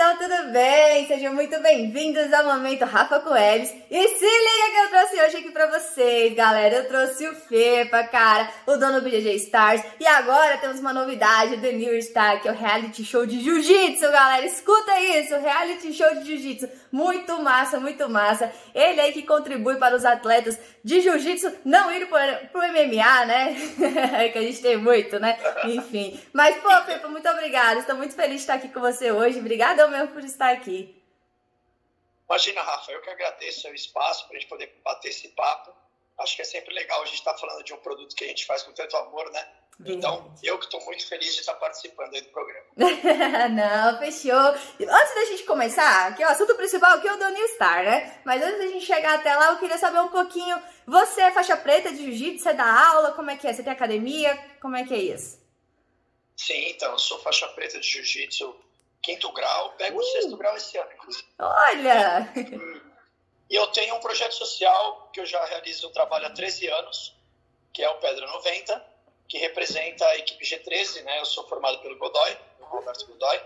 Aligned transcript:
estão? 0.00 0.16
Tudo 0.16 0.50
bem? 0.50 1.06
Sejam 1.06 1.34
muito 1.34 1.60
bem-vindos 1.60 2.32
ao 2.32 2.44
Momento 2.44 2.86
Rafa 2.86 3.20
Coelhos. 3.20 3.70
E 3.90 4.08
se 4.08 4.24
liga 4.24 4.70
que 4.72 4.78
eu 4.78 4.88
trouxe 4.88 5.22
hoje 5.22 5.36
aqui 5.36 5.50
pra 5.50 5.66
vocês, 5.66 6.34
galera. 6.34 6.76
Eu 6.76 6.88
trouxe 6.88 7.28
o 7.28 7.34
Fepa, 7.34 8.04
cara, 8.04 8.48
o 8.66 8.76
dono 8.78 9.00
do 9.00 9.02
BJJ 9.02 9.36
Stars. 9.36 9.82
E 10.00 10.06
agora 10.06 10.56
temos 10.56 10.80
uma 10.80 10.94
novidade 10.94 11.58
do 11.58 11.72
New 11.72 12.00
Star, 12.00 12.40
que 12.40 12.48
é 12.48 12.52
o 12.52 12.54
reality 12.54 13.04
show 13.04 13.26
de 13.26 13.40
Jiu-Jitsu, 13.40 14.10
galera. 14.10 14.46
Escuta 14.46 14.98
isso, 15.00 15.36
reality 15.38 15.92
show 15.92 16.14
de 16.14 16.24
Jiu-Jitsu. 16.24 16.68
Muito 16.90 17.40
massa, 17.42 17.78
muito 17.78 18.08
massa. 18.08 18.50
Ele 18.74 19.00
aí 19.00 19.12
que 19.12 19.22
contribui 19.22 19.76
para 19.76 19.94
os 19.94 20.04
atletas 20.04 20.58
de 20.82 21.00
Jiu-Jitsu 21.00 21.52
não 21.64 21.92
ir 21.92 22.06
pro, 22.06 22.18
pro 22.50 22.60
MMA, 22.62 23.26
né? 23.26 23.54
que 24.32 24.38
a 24.38 24.42
gente 24.42 24.62
tem 24.62 24.78
muito, 24.78 25.18
né? 25.18 25.38
Enfim. 25.64 26.18
Mas, 26.32 26.56
pô, 26.56 26.70
Fepa, 26.86 27.08
muito 27.08 27.28
obrigada. 27.28 27.80
Estou 27.80 27.96
muito 27.96 28.14
feliz 28.14 28.36
de 28.36 28.40
estar 28.40 28.54
aqui 28.54 28.68
com 28.68 28.80
você 28.80 29.12
hoje. 29.12 29.38
Obrigadão 29.38 29.89
mesmo 29.90 30.08
por 30.08 30.24
estar 30.24 30.52
aqui. 30.52 30.96
Imagina, 32.28 32.62
Rafa, 32.62 32.92
eu 32.92 33.02
que 33.02 33.10
agradeço 33.10 33.68
o 33.68 33.74
espaço 33.74 34.26
para 34.28 34.36
a 34.36 34.40
gente 34.40 34.48
poder 34.48 34.80
bater 34.84 35.08
esse 35.08 35.28
papo. 35.30 35.72
Acho 36.18 36.36
que 36.36 36.42
é 36.42 36.44
sempre 36.44 36.72
legal 36.72 37.02
a 37.02 37.06
gente 37.06 37.16
estar 37.16 37.32
tá 37.32 37.38
falando 37.38 37.64
de 37.64 37.74
um 37.74 37.78
produto 37.78 38.14
que 38.14 38.24
a 38.24 38.28
gente 38.28 38.46
faz 38.46 38.62
com 38.62 38.72
tanto 38.72 38.96
amor, 38.96 39.30
né? 39.32 39.48
Então, 39.86 40.34
eu 40.42 40.58
que 40.58 40.66
estou 40.66 40.84
muito 40.84 41.06
feliz 41.08 41.34
de 41.34 41.40
estar 41.40 41.54
participando 41.54 42.14
aí 42.14 42.20
do 42.20 42.28
programa. 42.28 42.66
Não, 43.48 43.98
fechou. 43.98 44.36
Antes 44.38 45.14
da 45.14 45.24
gente 45.24 45.44
começar, 45.44 46.14
que 46.14 46.22
o 46.22 46.28
assunto 46.28 46.54
principal 46.54 46.96
aqui 46.96 47.08
é 47.08 47.14
o 47.14 47.18
do 47.18 47.30
New 47.30 47.48
Star, 47.48 47.82
né? 47.84 48.20
Mas 48.24 48.42
antes 48.42 48.58
da 48.58 48.66
gente 48.66 48.84
chegar 48.84 49.14
até 49.14 49.34
lá, 49.34 49.52
eu 49.52 49.58
queria 49.58 49.78
saber 49.78 50.00
um 50.00 50.08
pouquinho. 50.08 50.62
Você 50.86 51.22
é 51.22 51.32
faixa 51.32 51.56
preta 51.56 51.90
de 51.90 52.04
jiu-jitsu? 52.04 52.42
Você 52.42 52.52
dá 52.52 52.90
aula? 52.90 53.12
Como 53.12 53.30
é 53.30 53.36
que 53.36 53.46
é? 53.46 53.52
Você 53.52 53.62
tem 53.62 53.72
academia? 53.72 54.36
Como 54.60 54.76
é 54.76 54.84
que 54.84 54.92
é 54.92 54.98
isso? 54.98 55.40
Sim, 56.36 56.70
então, 56.70 56.92
eu 56.92 56.98
sou 56.98 57.18
faixa 57.20 57.48
preta 57.48 57.80
de 57.80 57.88
jiu-jitsu 57.88 58.54
quinto 59.02 59.32
grau, 59.32 59.72
pego 59.72 59.98
uh. 59.98 60.00
o 60.00 60.04
sexto 60.04 60.36
grau 60.36 60.56
esse 60.56 60.76
ano, 60.78 60.92
inclusive. 60.92 61.28
Olha! 61.38 62.32
E 63.50 63.54
eu 63.56 63.66
tenho 63.68 63.96
um 63.96 64.00
projeto 64.00 64.32
social 64.32 65.10
que 65.12 65.18
eu 65.18 65.26
já 65.26 65.44
realizo 65.44 65.88
um 65.88 65.92
trabalho 65.92 66.26
há 66.26 66.30
13 66.30 66.68
anos, 66.68 67.16
que 67.72 67.82
é 67.82 67.90
o 67.90 67.98
Pedra 67.98 68.26
90, 68.28 68.86
que 69.28 69.38
representa 69.38 70.06
a 70.06 70.18
equipe 70.18 70.44
G13, 70.44 71.02
né? 71.02 71.18
Eu 71.18 71.24
sou 71.24 71.46
formado 71.48 71.80
pelo 71.80 71.98
Godoy, 71.98 72.38
Roberto 72.60 73.06
Godoy. 73.06 73.40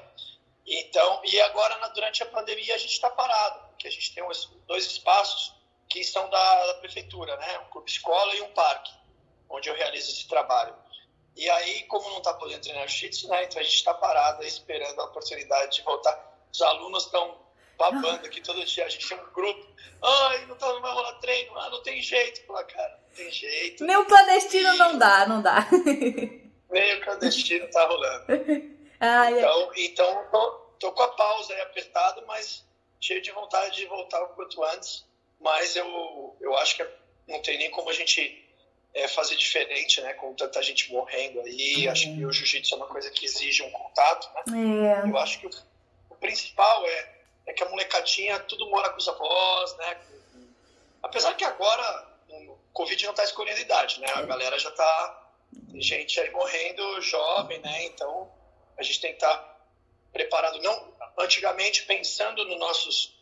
Então, 0.66 1.20
e 1.24 1.40
agora 1.42 1.88
durante 1.88 2.22
a 2.22 2.26
pandemia 2.26 2.74
a 2.74 2.78
gente 2.78 2.92
está 2.92 3.10
parado, 3.10 3.68
porque 3.68 3.88
a 3.88 3.90
gente 3.90 4.14
tem 4.14 4.24
dois 4.66 4.86
espaços 4.86 5.54
que 5.88 6.02
são 6.02 6.28
da, 6.28 6.66
da 6.66 6.74
prefeitura, 6.74 7.36
né? 7.36 7.58
Um 7.60 7.70
clube 7.70 7.90
escola 7.90 8.34
e 8.34 8.42
um 8.42 8.52
parque, 8.52 8.92
onde 9.48 9.68
eu 9.68 9.74
realizo 9.74 10.10
esse 10.10 10.26
trabalho. 10.26 10.74
E 11.36 11.50
aí, 11.50 11.82
como 11.84 12.08
não 12.10 12.18
está 12.18 12.32
podendo 12.34 12.62
treinar 12.62 12.86
jiu-jitsu, 12.86 13.28
né? 13.28 13.44
Então 13.44 13.60
a 13.60 13.64
gente 13.64 13.74
está 13.74 13.92
parado 13.92 14.44
esperando 14.44 15.00
a 15.00 15.04
oportunidade 15.04 15.76
de 15.76 15.82
voltar. 15.82 16.38
Os 16.52 16.62
alunos 16.62 17.04
estão 17.04 17.36
babando 17.76 18.26
aqui 18.26 18.40
todo 18.40 18.64
dia. 18.64 18.86
A 18.86 18.88
gente 18.88 19.08
tem 19.08 19.18
um 19.18 19.32
grupo. 19.32 19.66
Ai, 20.02 20.46
não, 20.46 20.56
tá, 20.56 20.72
não 20.72 20.80
vai 20.80 20.92
rolar 20.92 21.14
treino. 21.14 21.58
Ah, 21.58 21.70
não 21.70 21.82
tem 21.82 22.00
jeito. 22.00 22.46
Fala, 22.46 22.62
cara, 22.64 23.00
não 23.08 23.16
tem 23.16 23.30
jeito. 23.32 23.84
Nem 23.84 23.96
o 23.96 24.06
clandestino 24.06 24.74
e... 24.74 24.78
não 24.78 24.98
dá, 24.98 25.26
não 25.26 25.42
dá. 25.42 25.66
Nem 26.70 26.96
o 26.96 27.04
clandestino 27.04 27.70
tá 27.70 27.86
rolando. 27.86 28.26
Ai, 29.00 29.38
então, 29.38 29.72
é. 29.72 29.84
então 29.84 30.28
tô, 30.30 30.50
tô 30.80 30.92
com 30.92 31.02
a 31.02 31.08
pausa 31.08 31.52
aí 31.52 31.60
apertado, 31.60 32.24
mas 32.26 32.64
cheio 33.00 33.22
de 33.22 33.30
vontade 33.30 33.76
de 33.76 33.86
voltar 33.86 34.22
o 34.22 34.28
quanto 34.28 34.62
antes. 34.64 35.04
Mas 35.40 35.76
eu, 35.76 36.36
eu 36.40 36.56
acho 36.58 36.76
que 36.76 36.86
não 37.28 37.40
tem 37.42 37.58
nem 37.58 37.70
como 37.70 37.90
a 37.90 37.92
gente 37.92 38.43
é, 38.94 39.08
fazer 39.08 39.36
diferente, 39.36 40.00
né? 40.00 40.14
Com 40.14 40.32
tanta 40.34 40.62
gente 40.62 40.92
morrendo 40.92 41.40
aí. 41.40 41.88
Acho 41.88 42.14
que 42.14 42.24
o 42.24 42.32
jiu-jitsu 42.32 42.74
é 42.74 42.76
uma 42.76 42.86
coisa 42.86 43.10
que 43.10 43.24
exige 43.24 43.62
um 43.62 43.70
contato, 43.70 44.30
né? 44.34 45.02
É. 45.04 45.10
Eu 45.10 45.18
acho 45.18 45.40
que 45.40 45.46
o, 45.46 45.50
o, 46.10 46.14
principal 46.14 46.86
é, 46.86 47.14
é 47.46 47.52
que 47.52 47.64
a 47.64 47.68
molecadinha 47.68 48.38
tudo 48.40 48.70
mora 48.70 48.90
com 48.90 48.98
os 48.98 49.08
avós, 49.08 49.76
né? 49.76 50.00
Apesar 51.02 51.34
que 51.34 51.44
agora 51.44 52.08
o 52.30 52.56
Covid 52.72 53.04
não 53.04 53.10
está 53.10 53.24
escolhendo 53.24 53.60
idade, 53.60 54.00
né? 54.00 54.06
A 54.14 54.22
galera 54.22 54.58
já 54.58 54.70
está 54.70 55.20
tem 55.70 55.82
gente 55.82 56.20
aí 56.20 56.30
morrendo 56.30 57.00
jovem, 57.00 57.58
né? 57.58 57.84
Então 57.86 58.30
a 58.78 58.82
gente 58.82 59.00
tem 59.00 59.10
que 59.10 59.16
estar 59.16 59.36
tá 59.36 59.56
preparado. 60.12 60.62
Não, 60.62 60.94
antigamente 61.18 61.84
pensando 61.84 62.44
nos 62.44 62.58
nossos 62.58 63.14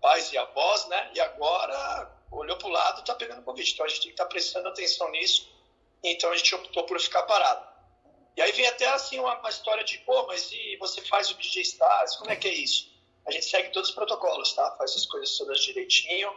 pais 0.00 0.30
e 0.32 0.38
avós, 0.38 0.86
né? 0.88 1.10
E 1.14 1.20
agora 1.20 2.15
olhou 2.30 2.56
para 2.56 2.68
o 2.68 2.70
lado, 2.70 3.00
está 3.00 3.14
pegando 3.14 3.42
Covid. 3.42 3.72
Então 3.72 3.86
a 3.86 3.88
gente 3.88 4.00
tem 4.00 4.08
que 4.08 4.14
estar 4.14 4.24
tá 4.24 4.30
prestando 4.30 4.68
atenção 4.68 5.10
nisso. 5.10 5.48
Então 6.02 6.30
a 6.30 6.36
gente 6.36 6.54
optou 6.54 6.84
por 6.84 7.00
ficar 7.00 7.22
parado. 7.24 7.66
E 8.36 8.42
aí 8.42 8.52
vem 8.52 8.66
até 8.66 8.86
assim 8.88 9.18
uma, 9.18 9.38
uma 9.38 9.48
história 9.48 9.82
de, 9.82 9.98
pô, 9.98 10.26
mas 10.26 10.42
se 10.42 10.76
você 10.76 11.00
faz 11.02 11.30
o 11.30 11.34
DJ 11.34 11.62
Stars, 11.62 12.16
como 12.16 12.30
é 12.30 12.36
que 12.36 12.46
é 12.46 12.52
isso? 12.52 12.94
A 13.26 13.30
gente 13.30 13.46
segue 13.46 13.70
todos 13.70 13.88
os 13.88 13.94
protocolos, 13.94 14.52
tá? 14.52 14.70
Faz 14.72 14.94
as 14.94 15.06
coisas 15.06 15.36
todas 15.36 15.60
direitinho 15.60 16.32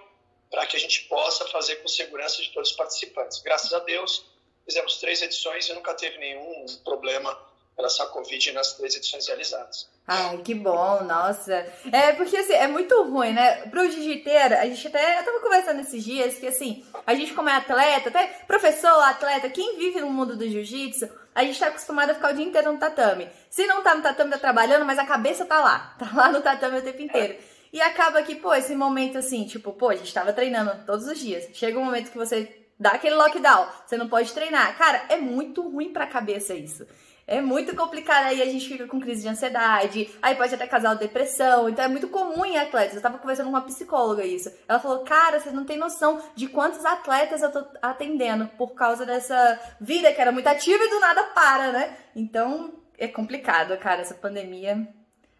para 0.49 0.65
que 0.65 0.77
a 0.77 0.79
gente 0.79 1.03
possa 1.03 1.45
fazer 1.47 1.75
com 1.77 1.87
segurança 1.87 2.41
de 2.41 2.49
todos 2.49 2.71
os 2.71 2.75
participantes. 2.75 3.41
Graças 3.41 3.71
a 3.73 3.79
Deus, 3.79 4.25
fizemos 4.65 4.97
três 4.97 5.21
edições 5.21 5.67
e 5.69 5.73
nunca 5.73 5.93
teve 5.93 6.17
nenhum 6.17 6.65
problema 6.83 7.48
relação 7.77 8.05
à 8.05 8.09
Covid 8.09 8.51
nas 8.51 8.73
três 8.73 8.95
edições 8.95 9.27
realizadas. 9.27 9.89
Ai, 10.07 10.39
que 10.39 10.55
bom, 10.55 11.03
nossa. 11.03 11.53
É, 11.91 12.13
porque 12.13 12.35
assim, 12.35 12.53
é 12.53 12.67
muito 12.67 12.99
ruim, 13.03 13.31
né? 13.31 13.67
Pro 13.67 13.89
jiu-jiteiro, 13.89 14.55
a 14.55 14.65
gente 14.65 14.87
até. 14.87 15.19
Eu 15.19 15.23
tava 15.23 15.39
conversando 15.39 15.81
esses 15.81 16.03
dias 16.03 16.35
que 16.39 16.47
assim, 16.47 16.83
a 17.05 17.13
gente, 17.13 17.33
como 17.33 17.47
é 17.47 17.53
atleta, 17.53 18.09
até 18.09 18.25
professor, 18.47 18.99
atleta, 19.03 19.49
quem 19.49 19.77
vive 19.77 20.01
no 20.01 20.09
mundo 20.09 20.35
do 20.35 20.49
jiu-jitsu, 20.49 21.07
a 21.35 21.43
gente 21.43 21.59
tá 21.59 21.67
acostumado 21.67 22.09
a 22.09 22.15
ficar 22.15 22.33
o 22.33 22.35
dia 22.35 22.45
inteiro 22.45 22.73
no 22.73 22.79
tatame. 22.79 23.29
Se 23.49 23.67
não 23.67 23.83
tá 23.83 23.93
no 23.93 24.01
tatame, 24.01 24.31
tá 24.31 24.39
trabalhando, 24.39 24.83
mas 24.83 24.97
a 24.97 25.05
cabeça 25.05 25.45
tá 25.45 25.61
lá. 25.61 25.95
Tá 25.99 26.09
lá 26.13 26.31
no 26.31 26.41
tatame 26.41 26.79
o 26.79 26.81
tempo 26.81 27.01
inteiro. 27.01 27.37
E 27.71 27.79
acaba 27.81 28.23
que, 28.23 28.35
pô, 28.35 28.53
esse 28.53 28.75
momento 28.75 29.17
assim, 29.17 29.45
tipo, 29.45 29.71
pô, 29.73 29.89
a 29.89 29.95
gente 29.95 30.13
tava 30.13 30.33
treinando 30.33 30.83
todos 30.85 31.05
os 31.05 31.19
dias. 31.19 31.47
Chega 31.53 31.77
um 31.77 31.85
momento 31.85 32.09
que 32.09 32.17
você 32.17 32.51
dá 32.79 32.91
aquele 32.91 33.15
lockdown, 33.15 33.67
você 33.85 33.95
não 33.95 34.09
pode 34.09 34.33
treinar. 34.33 34.75
Cara, 34.77 35.03
é 35.09 35.17
muito 35.17 35.61
ruim 35.61 35.93
pra 35.93 36.07
cabeça 36.07 36.53
isso. 36.55 36.87
É 37.29 37.41
muito 37.41 37.75
complicado, 37.75 38.25
aí 38.25 38.41
a 38.41 38.45
gente 38.45 38.67
fica 38.67 38.87
com 38.87 38.99
crise 38.99 39.21
de 39.21 39.27
ansiedade, 39.27 40.09
aí 40.19 40.35
pode 40.35 40.55
até 40.55 40.65
causar 40.65 40.95
depressão, 40.95 41.69
então 41.69 41.85
é 41.85 41.87
muito 41.87 42.09
comum 42.09 42.43
em 42.43 42.57
atletas. 42.57 42.95
Eu 42.95 43.03
tava 43.03 43.19
conversando 43.19 43.45
com 43.45 43.51
uma 43.51 43.61
psicóloga 43.61 44.25
isso. 44.25 44.51
Ela 44.67 44.79
falou, 44.79 45.03
cara, 45.03 45.39
vocês 45.39 45.53
não 45.53 45.63
têm 45.63 45.77
noção 45.77 46.19
de 46.33 46.47
quantos 46.47 46.83
atletas 46.83 47.43
eu 47.43 47.51
tô 47.51 47.63
atendendo 47.83 48.47
por 48.57 48.73
causa 48.73 49.05
dessa 49.05 49.75
vida 49.79 50.11
que 50.11 50.19
era 50.19 50.31
muito 50.31 50.47
ativa 50.47 50.83
e 50.83 50.89
do 50.89 50.99
nada 50.99 51.23
para, 51.25 51.71
né? 51.71 51.99
Então 52.15 52.73
é 52.97 53.07
complicado, 53.07 53.77
cara, 53.77 54.01
essa 54.01 54.15
pandemia 54.15 54.87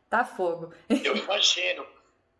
tá 0.07 0.23
fogo. 0.23 0.71
Eu 1.03 1.17
imagino. 1.17 1.87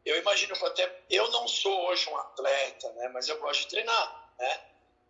Eu 0.06 0.20
imagino 0.20 0.54
até. 0.64 1.06
Eu 1.10 1.28
não 1.32 1.48
sou 1.48 1.88
hoje 1.88 2.08
um 2.08 2.18
atleta, 2.18 2.92
né? 2.94 3.10
Mas 3.10 3.28
eu 3.28 3.40
gosto 3.40 3.62
de 3.62 3.70
treinar, 3.70 4.32
né? 4.38 4.62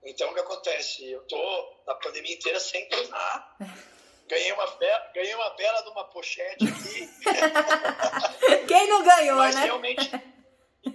Então 0.04 0.30
o 0.30 0.34
que 0.34 0.40
acontece? 0.40 1.12
Eu 1.12 1.22
tô 1.28 1.76
na 1.86 1.96
pandemia 1.96 2.36
inteira 2.36 2.60
sem 2.60 2.88
treinar. 2.88 3.58
Ganhei 4.30 4.52
uma, 4.54 4.68
bela, 4.68 5.12
ganhei 5.14 5.34
uma 5.34 5.50
bela 5.56 5.82
de 5.82 5.90
uma 5.90 6.04
pochete 6.06 6.64
aqui. 6.64 7.10
Quem 8.68 8.88
não 8.88 9.04
ganhou, 9.04 9.38
Mas 9.38 9.56
né? 9.56 9.64
realmente. 9.64 10.08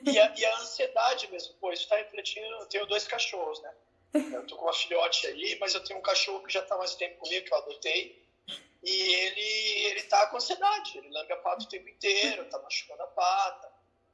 E 0.07 0.19
a, 0.21 0.35
e 0.37 0.45
a 0.45 0.57
ansiedade 0.59 1.29
mesmo. 1.33 1.55
Pô, 1.55 1.73
isso 1.73 1.83
está 1.83 1.97
refletindo. 1.97 2.47
Eu 2.47 2.67
tenho 2.67 2.87
dois 2.87 3.09
cachorros, 3.09 3.61
né? 3.61 3.75
Eu 4.15 4.47
tô 4.47 4.57
com 4.57 4.67
uma 4.67 4.73
filhote 4.73 5.27
aí, 5.27 5.59
mas 5.59 5.75
eu 5.75 5.83
tenho 5.83 5.99
um 5.99 6.03
cachorro 6.03 6.45
que 6.45 6.53
já 6.53 6.61
está 6.61 6.79
mais 6.79 6.95
tempo 6.95 7.19
comigo, 7.19 7.45
que 7.45 7.53
eu 7.53 7.59
adotei. 7.59 8.25
E 8.85 9.15
ele, 9.15 9.87
ele 9.89 10.03
tá 10.05 10.29
com 10.29 10.37
ansiedade. 10.37 10.97
Ele 10.97 11.11
lambe 11.11 11.33
a 11.33 11.37
pata 11.39 11.65
o 11.65 11.69
tempo 11.69 11.89
inteiro, 11.89 12.49
tá 12.49 12.61
machucando 12.61 13.03
a 13.03 13.09
pata. 13.09 13.73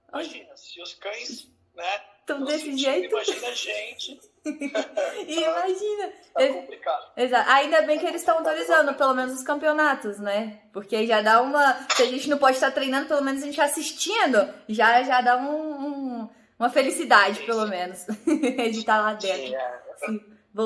Imagina, 0.09 0.57
se 0.57 0.81
os 0.81 0.95
cães, 0.95 1.47
né? 1.75 2.01
Estão 2.21 2.45
desse 2.45 2.77
jeito. 2.77 3.09
Imagina 3.09 3.49
a 3.49 3.55
gente. 3.55 4.21
Imagina. 4.45 6.13
Tá 6.33 6.47
complicado. 6.47 7.13
Exato. 7.17 7.51
Ainda 7.51 7.83
bem 7.83 7.99
que 7.99 8.07
eles 8.07 8.21
estão 8.21 8.39
autorizando, 8.39 8.95
pelo 8.95 9.15
menos 9.15 9.35
os 9.35 9.43
campeonatos, 9.43 10.19
né? 10.19 10.61
Porque 10.73 10.95
aí 10.95 11.07
já 11.07 11.21
dá 11.21 11.41
uma. 11.43 11.87
Se 11.95 12.03
a 12.03 12.07
gente 12.07 12.29
não 12.29 12.39
pode 12.39 12.57
estar 12.57 12.71
treinando, 12.71 13.09
pelo 13.09 13.23
menos 13.23 13.43
a 13.43 13.47
gente 13.47 13.61
assistindo, 13.61 14.49
já, 14.69 15.03
já 15.03 15.21
dá 15.21 15.37
um, 15.37 15.51
um 15.51 16.29
uma 16.59 16.69
felicidade, 16.69 17.39
sim, 17.39 17.47
pelo 17.47 17.65
sim. 17.65 17.71
menos. 17.71 18.07
de 18.27 18.79
estar 18.79 19.01
lá 19.01 19.15
dentro. 19.15 19.47
Sim, 19.47 19.55
é. 19.55 19.81
Sim, 19.97 20.21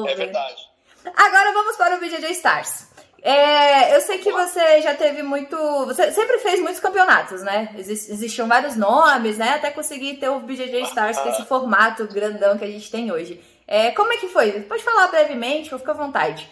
é 0.09 0.15
verdade. 0.17 0.71
Agora 1.05 1.53
vamos 1.53 1.77
para 1.77 1.97
o 1.97 2.01
BJJ 2.01 2.31
Stars. 2.33 2.94
É, 3.27 3.97
eu 3.97 4.03
sei 4.03 4.19
que 4.19 4.31
você 4.31 4.83
já 4.83 4.95
teve 4.95 5.23
muito. 5.23 5.57
Você 5.87 6.13
sempre 6.13 6.39
fez 6.41 6.61
muitos 6.61 6.79
campeonatos, 6.79 7.43
né? 7.43 7.75
existiam 7.79 8.47
vários 8.47 8.77
nomes, 8.77 9.39
né? 9.39 9.55
Até 9.55 9.71
conseguir 9.71 10.19
ter 10.19 10.29
o 10.29 10.41
BJJ 10.41 10.83
Stars, 10.83 11.19
que 11.19 11.29
é 11.29 11.33
esse 11.33 11.47
formato 11.47 12.07
grandão 12.07 12.59
que 12.59 12.65
a 12.65 12.71
gente 12.71 12.91
tem 12.91 13.11
hoje. 13.11 13.43
É, 13.67 13.93
como 13.93 14.13
é 14.13 14.19
que 14.19 14.29
foi? 14.29 14.61
Pode 14.65 14.83
falar 14.83 15.07
brevemente, 15.07 15.71
fica 15.71 15.93
à 15.93 15.95
vontade. 15.95 16.47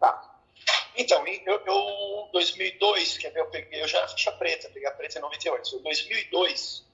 Tá. 0.00 0.34
Então, 0.96 1.24
eu, 1.26 1.62
eu 1.64 2.28
2002, 2.32 3.18
que 3.18 3.28
eu 3.28 3.46
peguei, 3.46 3.80
eu 3.80 3.86
já 3.86 3.98
era 3.98 4.08
ficha 4.08 4.32
preta, 4.32 4.68
peguei 4.70 4.88
a 4.88 4.92
preta 4.92 5.18
em 5.18 5.22
98. 5.22 5.76
Em 5.76 5.82
2002, 5.82 6.84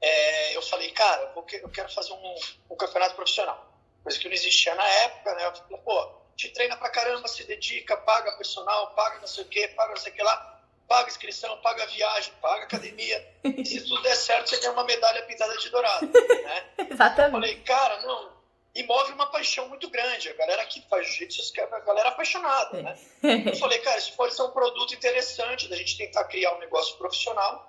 é, 0.00 0.56
eu 0.56 0.62
falei, 0.62 0.90
cara, 0.92 1.30
eu 1.36 1.68
quero 1.68 1.92
fazer 1.92 2.14
um, 2.14 2.34
um, 2.70 2.76
campeonato 2.76 3.14
profissional. 3.14 3.70
Coisa 4.02 4.18
que 4.18 4.28
não 4.28 4.34
existia 4.34 4.74
na 4.74 4.86
época, 4.86 5.34
né? 5.34 5.46
Eu 5.46 5.54
falei, 5.54 5.78
pô, 5.84 6.19
te 6.36 6.48
treina 6.50 6.76
pra 6.76 6.88
caramba, 6.90 7.28
se 7.28 7.44
dedica, 7.44 7.96
paga 7.96 8.32
personal, 8.32 8.94
paga 8.94 9.20
não 9.20 9.26
sei 9.26 9.44
o 9.44 9.48
quê, 9.48 9.68
paga 9.68 9.90
não 9.90 10.00
sei 10.00 10.12
o 10.12 10.14
que 10.14 10.22
lá. 10.22 10.60
paga 10.88 11.08
inscrição, 11.08 11.56
paga 11.58 11.86
viagem, 11.86 12.32
paga 12.42 12.64
academia. 12.64 13.34
E 13.44 13.64
se 13.64 13.82
tudo 13.82 14.02
der 14.02 14.16
certo, 14.16 14.48
você 14.50 14.58
ganha 14.58 14.72
uma 14.72 14.84
medalha 14.84 15.22
pintada 15.22 15.56
de 15.56 15.68
dourado. 15.68 16.06
Né? 16.06 16.64
Exatamente. 16.90 17.34
Eu 17.34 17.40
falei, 17.40 17.60
cara, 17.60 18.02
não. 18.02 18.40
E 18.74 18.82
move 18.84 19.12
uma 19.12 19.26
paixão 19.26 19.68
muito 19.68 19.88
grande. 19.90 20.28
A 20.28 20.34
galera 20.34 20.64
que 20.66 20.80
faz 20.88 21.06
jiu-jitsu, 21.06 21.52
a 21.60 21.80
galera 21.80 22.08
é 22.08 22.12
apaixonada, 22.12 22.82
né? 22.82 22.98
Eu 23.46 23.56
falei, 23.56 23.78
cara, 23.80 23.98
isso 23.98 24.12
pode 24.14 24.34
ser 24.34 24.42
um 24.42 24.50
produto 24.50 24.94
interessante 24.94 25.68
da 25.68 25.76
gente 25.76 25.96
tentar 25.96 26.24
criar 26.24 26.54
um 26.54 26.58
negócio 26.58 26.96
profissional. 26.96 27.68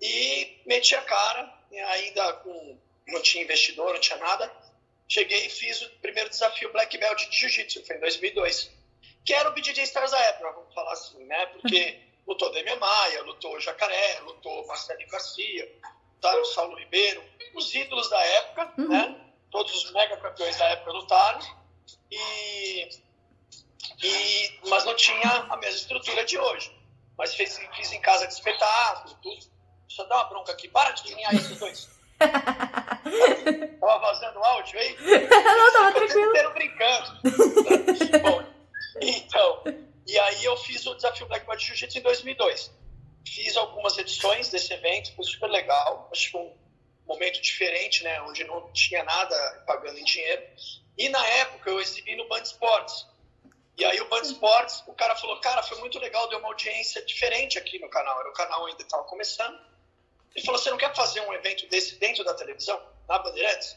E 0.00 0.60
meti 0.66 0.94
a 0.94 1.02
cara, 1.02 1.52
ainda 1.88 2.32
com. 2.34 2.78
Não 3.06 3.20
tinha 3.20 3.44
investidor, 3.44 3.92
não 3.92 4.00
tinha 4.00 4.18
nada. 4.18 4.50
Cheguei 5.14 5.46
e 5.46 5.48
fiz 5.48 5.80
o 5.80 5.90
primeiro 6.00 6.28
desafio 6.28 6.72
Black 6.72 6.98
Belt 6.98 7.28
de 7.28 7.38
Jiu-Jitsu, 7.38 7.86
foi 7.86 7.94
em 7.94 8.00
2002. 8.00 8.68
Que 9.24 9.32
era 9.32 9.48
o 9.48 9.52
BJJ 9.52 9.84
Stars 9.84 10.10
da 10.10 10.18
época, 10.18 10.50
vamos 10.50 10.74
falar 10.74 10.92
assim, 10.92 11.24
né? 11.24 11.46
Porque 11.46 12.00
lutou 12.26 12.50
Demian 12.50 12.74
Maia, 12.80 13.22
lutou 13.22 13.60
Jacaré, 13.60 14.18
lutou 14.22 14.66
Marcelinho 14.66 15.08
Garcia, 15.08 15.72
lutaram 16.16 16.42
o 16.42 16.44
Saulo 16.46 16.76
Ribeiro, 16.76 17.22
os 17.54 17.72
ídolos 17.72 18.10
da 18.10 18.20
época, 18.20 18.74
uhum. 18.76 18.88
né? 18.88 19.20
Todos 19.52 19.84
os 19.84 19.92
mega 19.92 20.16
campeões 20.16 20.56
da 20.56 20.64
época 20.70 20.90
lutaram. 20.90 21.40
E, 22.10 22.88
e, 24.02 24.58
mas 24.68 24.84
não 24.84 24.96
tinha 24.96 25.30
a 25.48 25.56
mesma 25.58 25.78
estrutura 25.78 26.24
de 26.24 26.36
hoje. 26.36 26.76
Mas 27.16 27.36
fiz, 27.36 27.56
fiz 27.76 27.92
em 27.92 28.00
casa 28.00 28.26
de 28.26 28.34
espetáculo, 28.34 29.16
tudo. 29.22 29.46
Eu 29.96 30.08
dar 30.08 30.16
uma 30.16 30.24
bronca 30.24 30.50
aqui. 30.50 30.66
Para 30.66 30.90
de 30.90 31.04
desenhar 31.04 31.32
esses 31.36 31.56
dois. 31.56 31.88
tava 33.80 33.98
vazando 33.98 34.38
áudio 34.42 34.78
aí? 34.78 34.96
Não, 35.28 35.72
tava 35.72 35.92
tranquilo. 35.92 36.32
Vocês 36.32 36.52
brincando. 36.52 37.20
Bom, 38.22 38.44
então, 39.00 39.64
e 40.06 40.18
aí 40.18 40.44
eu 40.44 40.56
fiz 40.56 40.86
o 40.86 40.94
desafio 40.94 41.26
Black 41.26 41.46
Belt 41.46 41.60
Jiu-Jitsu 41.60 41.98
em 41.98 42.02
2002. 42.02 42.70
Fiz 43.26 43.56
algumas 43.56 43.96
edições 43.98 44.48
desse 44.50 44.72
evento, 44.72 45.14
foi 45.14 45.24
super 45.24 45.48
legal. 45.48 46.08
Acho 46.12 46.26
que 46.26 46.32
foi 46.32 46.40
um 46.42 46.54
momento 47.06 47.40
diferente, 47.40 48.04
né? 48.04 48.20
Onde 48.22 48.44
não 48.44 48.70
tinha 48.72 49.02
nada 49.02 49.64
pagando 49.66 49.98
em 49.98 50.04
dinheiro. 50.04 50.42
E 50.96 51.08
na 51.08 51.26
época 51.26 51.70
eu 51.70 51.80
exibi 51.80 52.16
no 52.16 52.28
Band 52.28 52.42
Sports. 52.42 53.06
E 53.76 53.84
aí 53.84 54.00
o 54.00 54.08
Band 54.08 54.22
Sports, 54.22 54.84
o 54.86 54.94
cara 54.94 55.16
falou, 55.16 55.40
cara, 55.40 55.62
foi 55.62 55.78
muito 55.78 55.98
legal, 55.98 56.28
deu 56.28 56.38
uma 56.38 56.48
audiência 56.48 57.04
diferente 57.04 57.58
aqui 57.58 57.78
no 57.80 57.88
canal. 57.88 58.20
Era 58.20 58.28
o 58.28 58.32
canal 58.32 58.66
ainda 58.66 58.82
estava 58.82 59.02
começando. 59.04 59.58
Ele 60.34 60.44
falou, 60.44 60.60
você 60.60 60.70
não 60.70 60.78
quer 60.78 60.94
fazer 60.94 61.20
um 61.20 61.32
evento 61.32 61.66
desse 61.68 61.96
dentro 61.96 62.24
da 62.24 62.34
televisão, 62.34 62.80
na 63.08 63.18
Bandeirantes? 63.18 63.76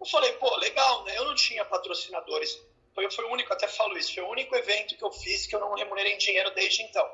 Eu 0.00 0.06
falei, 0.06 0.32
pô, 0.34 0.54
legal, 0.56 1.04
né? 1.04 1.16
Eu 1.16 1.24
não 1.24 1.34
tinha 1.34 1.64
patrocinadores 1.64 2.60
foi, 2.98 3.10
foi 3.12 3.24
o 3.26 3.32
único, 3.32 3.52
até 3.52 3.68
falo 3.68 3.96
isso, 3.96 4.12
foi 4.12 4.24
o 4.24 4.28
único 4.28 4.56
evento 4.56 4.96
que 4.96 5.04
eu 5.04 5.12
fiz 5.12 5.46
que 5.46 5.54
eu 5.54 5.60
não 5.60 5.72
remunerei 5.74 6.14
em 6.14 6.18
dinheiro 6.18 6.50
desde 6.50 6.82
então. 6.82 7.08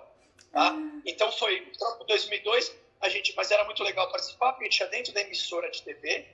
Tá? 0.50 0.70
Uhum. 0.70 1.02
Então 1.04 1.30
foi, 1.32 1.58
em 1.58 2.06
2002, 2.06 2.74
a 3.02 3.08
gente, 3.10 3.34
mas 3.36 3.50
era 3.50 3.64
muito 3.64 3.82
legal 3.82 4.10
participar, 4.10 4.52
porque 4.52 4.64
a 4.64 4.70
gente 4.70 4.80
ia 4.80 4.86
dentro 4.86 5.12
da 5.12 5.20
emissora 5.20 5.70
de 5.70 5.82
TV, 5.82 6.26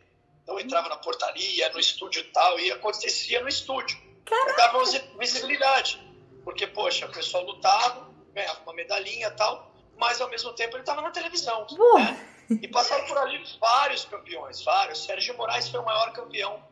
então 0.42 0.54
eu 0.54 0.64
entrava 0.64 0.88
na 0.88 0.96
portaria, 0.98 1.68
no 1.70 1.80
estúdio 1.80 2.20
e 2.20 2.24
tal, 2.26 2.60
e 2.60 2.70
acontecia 2.70 3.40
no 3.40 3.48
estúdio. 3.48 3.98
Caraca. 4.24 4.56
Dava 4.56 4.84
visibilidade, 5.18 6.00
porque, 6.44 6.68
poxa, 6.68 7.06
o 7.06 7.12
pessoal 7.12 7.42
lutava, 7.42 8.08
ganhava 8.32 8.60
uma 8.62 8.72
medalhinha 8.72 9.26
e 9.26 9.32
tal, 9.32 9.74
mas 9.96 10.20
ao 10.20 10.30
mesmo 10.30 10.52
tempo 10.52 10.76
ele 10.76 10.82
estava 10.82 11.02
na 11.02 11.10
televisão. 11.10 11.66
Né? 11.96 12.28
E 12.50 12.66
passaram 12.68 13.06
por 13.06 13.16
ali 13.18 13.42
vários 13.60 14.04
campeões, 14.04 14.62
vários. 14.62 15.04
Sérgio 15.04 15.36
Moraes 15.36 15.68
foi 15.68 15.80
o 15.80 15.84
maior 15.84 16.12
campeão 16.12 16.62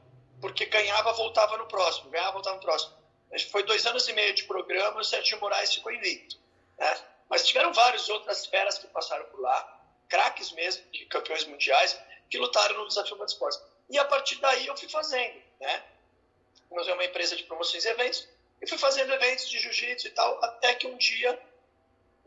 porque 0.41 0.67
ganhava, 0.67 1.13
voltava 1.13 1.57
no 1.57 1.67
próximo, 1.67 2.11
ganhava, 2.11 2.33
voltava 2.33 2.57
no 2.57 2.63
próximo. 2.63 2.93
Foi 3.51 3.63
dois 3.63 3.87
anos 3.87 4.09
e 4.09 4.13
meio 4.13 4.35
de 4.35 4.45
programa 4.45 5.01
o 5.01 5.05
Sérgio 5.05 5.39
Moraes 5.41 5.75
ficou 5.75 5.93
invicto. 5.93 6.37
Né? 6.79 6.99
Mas 7.29 7.47
tiveram 7.47 7.73
várias 7.73 8.09
outras 8.09 8.47
feras 8.47 8.79
que 8.79 8.87
passaram 8.89 9.25
por 9.27 9.41
lá, 9.41 9.81
craques 10.09 10.51
mesmo, 10.53 10.83
campeões 11.11 11.45
mundiais, 11.45 11.99
que 12.31 12.39
lutaram 12.39 12.79
no 12.79 12.89
Desafio 12.89 13.17
Band 13.17 13.27
Esportes. 13.27 13.61
E 13.91 13.99
a 13.99 14.05
partir 14.05 14.37
daí 14.37 14.67
eu 14.67 14.77
fui 14.77 14.89
fazendo, 14.89 15.41
né? 15.61 15.83
Nós 16.71 16.87
é 16.87 16.93
uma 16.93 17.05
empresa 17.05 17.37
de 17.37 17.45
promoções 17.45 17.85
e 17.85 17.89
eventos, 17.89 18.29
e 18.61 18.67
fui 18.67 18.77
fazendo 18.77 19.13
eventos 19.13 19.49
de 19.49 19.59
jiu-jitsu 19.59 20.09
e 20.09 20.11
tal, 20.11 20.43
até 20.45 20.75
que 20.75 20.87
um 20.87 20.97
dia 20.97 21.39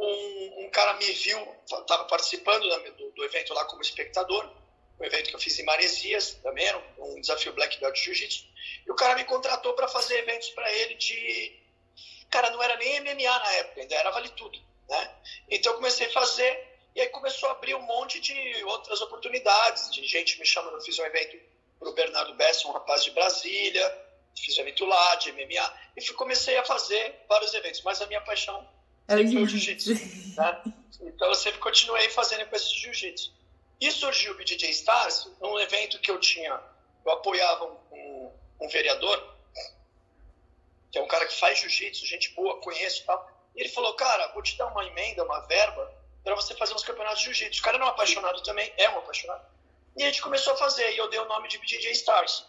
um, 0.02 0.66
um 0.66 0.70
cara 0.72 0.96
me 0.96 1.06
viu, 1.12 1.56
estava 1.64 2.06
participando 2.06 2.68
do, 2.98 3.12
do 3.12 3.24
evento 3.24 3.54
lá 3.54 3.66
como 3.66 3.82
espectador, 3.82 4.50
um 5.00 5.06
evento 5.06 5.30
que 5.30 5.36
eu 5.36 5.40
fiz 5.40 5.58
em 5.60 5.64
Maresias, 5.64 6.34
também 6.44 6.66
era 6.66 6.78
um, 6.78 7.16
um 7.16 7.22
desafio 7.22 7.54
Black 7.54 7.80
Belt 7.80 7.96
Jiu-Jitsu. 7.96 8.46
E 8.86 8.92
o 8.92 8.96
cara 8.96 9.16
me 9.16 9.24
contratou 9.26 9.74
para 9.74 9.88
fazer 9.88 10.18
eventos 10.20 10.50
para 10.50 10.72
ele 10.74 10.96
de. 10.96 11.60
Cara, 12.30 12.50
não 12.50 12.64
era 12.64 12.78
nem 12.78 13.02
MMA 13.02 13.40
na 13.40 13.54
época, 13.54 13.82
ainda 13.82 13.96
era 13.96 14.12
Vale 14.12 14.30
Tudo. 14.30 14.60
Né? 14.90 15.16
Então 15.50 15.74
eu 15.74 15.78
comecei 15.78 16.08
a 16.08 16.12
fazer, 16.12 16.68
e 16.96 17.02
aí 17.02 17.10
começou 17.10 17.50
a 17.50 17.52
abrir 17.54 17.76
um 17.76 17.82
monte 17.82 18.20
de 18.20 18.64
outras 18.66 19.02
oportunidades. 19.02 19.92
De 19.92 20.06
gente 20.06 20.40
me 20.40 20.46
chamando, 20.46 20.78
eu 20.78 20.82
fiz 20.82 20.98
um 20.98 21.06
evento 21.06 21.38
para 21.80 21.90
o 21.90 21.94
Bernardo 21.94 22.34
Bessa, 22.36 22.68
um 22.68 22.72
rapaz 22.72 23.04
de 23.04 23.12
Brasília, 23.12 24.06
fiz 24.36 24.58
um 24.58 24.62
evento 24.62 24.86
lá 24.86 25.16
de 25.16 25.32
MMA, 25.32 25.74
e 25.98 26.02
fui, 26.02 26.16
comecei 26.16 26.58
a 26.58 26.64
fazer 26.64 27.24
vários 27.28 27.54
eventos, 27.54 27.82
mas 27.82 28.02
a 28.02 28.08
minha 28.08 28.22
paixão 28.22 28.68
é 29.20 29.24
o 29.24 29.48
jiu-jitsu. 29.48 29.94
Né? 29.94 30.74
Então 31.02 31.28
eu 31.28 31.36
sempre 31.36 31.60
continuei 31.60 32.10
fazendo 32.10 32.46
com 32.48 32.56
esse 32.56 32.74
jiu-jitsu. 32.76 33.34
E 33.80 33.92
surgiu 33.92 34.34
o 34.34 34.38
BJJ 34.38 34.70
Stars 34.70 35.28
num 35.42 35.60
evento 35.60 36.00
que 36.00 36.12
eu 36.12 36.20
tinha, 36.20 36.60
eu 37.04 37.12
apoiava 37.12 37.66
um, 37.66 37.78
um, 37.92 38.32
um 38.62 38.68
vereador, 38.70 39.36
que 40.92 41.00
é 41.00 41.02
um 41.02 41.08
cara 41.08 41.26
que 41.26 41.40
faz 41.40 41.60
jiu-jitsu, 41.60 42.06
gente 42.06 42.32
boa, 42.34 42.60
conheço 42.62 43.02
e 43.02 43.06
tal. 43.06 43.32
E 43.56 43.62
ele 43.62 43.70
falou, 43.70 43.96
cara, 43.96 44.28
vou 44.34 44.44
te 44.44 44.56
dar 44.58 44.68
uma 44.68 44.86
emenda, 44.86 45.24
uma 45.24 45.40
verba, 45.48 45.92
para 46.24 46.36
você 46.36 46.54
fazer 46.56 46.74
uns 46.74 46.84
campeonatos 46.84 47.20
de 47.20 47.26
jiu-jitsu. 47.26 47.62
O 47.62 47.64
cara 47.64 47.78
não 47.78 47.88
é 47.88 47.90
um 47.90 47.94
apaixonado 47.94 48.44
também, 48.44 48.72
é 48.78 48.90
um 48.90 49.00
apaixonado. 49.00 49.44
E 49.98 50.04
a 50.04 50.06
gente 50.06 50.22
começou 50.22 50.54
a 50.54 50.58
fazer, 50.58 50.94
e 50.94 50.98
eu 50.98 51.10
dei 51.10 51.20
o 51.20 51.26
nome 51.26 51.48
de 51.48 51.58
BJJ 51.58 51.92
Stars. 51.92 52.46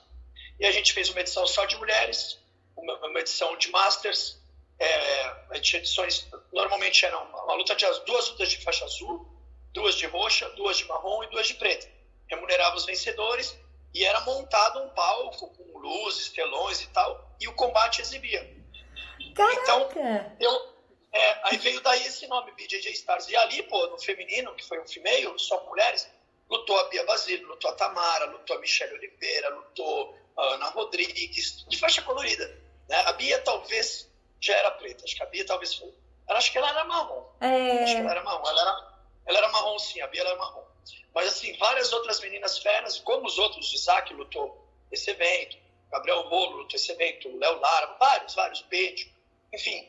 E 0.61 0.67
a 0.67 0.71
gente 0.71 0.93
fez 0.93 1.09
uma 1.09 1.21
edição 1.21 1.47
só 1.47 1.65
de 1.65 1.77
mulheres, 1.77 2.39
uma, 2.77 2.95
uma 3.07 3.21
edição 3.21 3.57
de 3.57 3.71
Masters, 3.71 4.39
é, 4.83 5.37
a 5.51 5.55
gente 5.55 5.77
edições, 5.77 6.29
normalmente 6.53 7.07
eram 7.07 7.23
uma 7.25 7.55
luta 7.55 7.75
de 7.77 7.87
duas 8.05 8.31
lutas 8.31 8.51
de 8.51 8.59
faixa 8.59 8.85
azul, 8.85 9.29
duas 9.73 9.95
de 9.95 10.07
roxa, 10.07 10.49
duas 10.51 10.77
de 10.77 10.85
marrom 10.87 11.23
e 11.23 11.29
duas 11.29 11.47
de 11.47 11.55
preta. 11.55 11.89
Remunerava 12.29 12.75
os 12.77 12.85
vencedores 12.85 13.57
e 13.95 14.05
era 14.05 14.21
montado 14.23 14.83
um 14.83 14.89
palco 14.91 15.49
com 15.55 15.79
luzes, 15.79 16.31
telões 16.31 16.81
e 16.81 16.89
tal, 16.89 17.37
e 17.41 17.47
o 17.47 17.55
combate 17.55 18.01
exibia. 18.01 18.43
Caraca. 19.37 19.63
Então, 19.63 19.89
eu, 20.41 20.75
é, 21.13 21.41
aí 21.45 21.59
veio 21.59 21.81
daí 21.81 22.05
esse 22.05 22.27
nome, 22.27 22.53
BJJ 22.53 22.91
Stars. 22.93 23.29
E 23.29 23.37
ali, 23.37 23.63
pô, 23.65 23.87
no 23.87 23.99
feminino, 23.99 24.55
que 24.57 24.67
foi 24.67 24.81
um 24.81 24.87
female, 24.87 25.33
só 25.39 25.65
mulheres, 25.67 26.11
lutou 26.51 26.77
a 26.81 26.89
Bia 26.89 27.05
Basílio, 27.05 27.47
lutou 27.47 27.71
a 27.71 27.75
Tamara, 27.75 28.27
lutou 28.27 28.57
a 28.57 28.61
Michelle 28.61 28.95
Oliveira, 28.95 29.49
lutou 29.51 30.19
a 30.37 30.43
Ana 30.55 30.71
Rodrigues, 30.71 31.65
de 31.69 31.79
faixa 31.79 32.03
colorida. 32.03 32.49
Né? 32.89 32.97
A 33.07 33.13
Bia 33.13 33.39
talvez 33.41 34.12
já 34.43 34.57
era 34.57 34.71
preta, 34.73 35.05
acho 35.05 35.17
que 35.17 35.23
a 35.23 35.27
Bia 35.27 35.47
talvez 35.47 35.75
foi. 35.75 35.93
Acho 36.29 36.51
que 36.51 36.59
ela 36.59 36.71
era 36.71 36.85
marrom. 36.85 37.27
É... 37.41 37.83
Acho 37.83 37.95
que 37.95 38.01
ela 38.01 38.11
era 38.11 38.23
marrom. 38.23 38.49
Ela 38.49 38.61
era 38.61 38.93
ela 39.27 39.39
era 39.39 39.49
marrom, 39.49 39.79
sim, 39.79 40.01
a 40.01 40.07
Bia 40.07 40.23
era 40.23 40.37
marrom. 40.37 40.65
Mas, 41.15 41.29
assim, 41.29 41.57
várias 41.59 41.93
outras 41.93 42.21
meninas 42.21 42.59
feras, 42.59 42.99
como 43.01 43.27
os 43.27 43.39
outros, 43.39 43.73
Isaac 43.73 44.13
lutou 44.15 44.67
esse 44.91 45.11
evento, 45.11 45.57
Gabriel 45.91 46.29
Molo 46.29 46.59
lutou 46.59 46.77
esse 46.77 46.91
evento, 46.91 47.37
Léo 47.39 47.61
Lara, 47.61 47.97
vários, 47.99 48.35
vários, 48.35 48.63
Pedro, 48.63 49.07
enfim. 49.53 49.89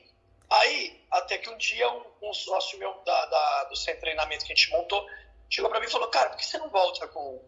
Aí, 0.49 1.01
até 1.09 1.37
que 1.37 1.49
um 1.49 1.57
dia, 1.57 1.89
um, 1.89 2.03
um 2.21 2.33
sócio 2.33 2.77
meu 2.77 2.93
da, 3.05 3.25
da, 3.25 3.63
do 3.65 3.75
centro 3.75 3.95
de 3.95 4.01
treinamento 4.01 4.45
que 4.45 4.51
a 4.51 4.55
gente 4.55 4.69
montou, 4.69 5.07
chegou 5.49 5.69
para 5.69 5.79
mim 5.79 5.87
e 5.87 5.91
falou, 5.91 6.09
cara, 6.09 6.29
por 6.29 6.37
que 6.37 6.45
você 6.45 6.57
não 6.57 6.69
volta 6.69 7.07
com, 7.07 7.41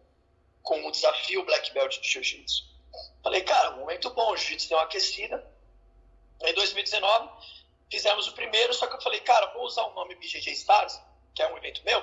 com 0.62 0.86
o 0.86 0.90
desafio 0.90 1.44
Black 1.44 1.72
Belt 1.72 2.00
de 2.00 2.08
Jiu-Jitsu? 2.08 2.64
Falei, 3.22 3.42
cara, 3.42 3.74
um 3.74 3.80
momento 3.80 4.10
bom, 4.10 4.32
o 4.32 4.36
Jiu-Jitsu 4.36 4.70
deu 4.70 4.78
uma 4.78 4.84
aquecida. 4.84 5.55
Em 6.42 6.54
2019, 6.54 7.28
fizemos 7.90 8.28
o 8.28 8.32
primeiro, 8.32 8.72
só 8.74 8.86
que 8.86 8.96
eu 8.96 9.00
falei, 9.00 9.20
cara, 9.20 9.46
vou 9.52 9.64
usar 9.64 9.84
o 9.84 9.94
nome 9.94 10.14
BJJ 10.16 10.52
Stars, 10.52 11.00
que 11.34 11.42
é 11.42 11.52
um 11.52 11.56
evento 11.56 11.82
meu, 11.84 12.02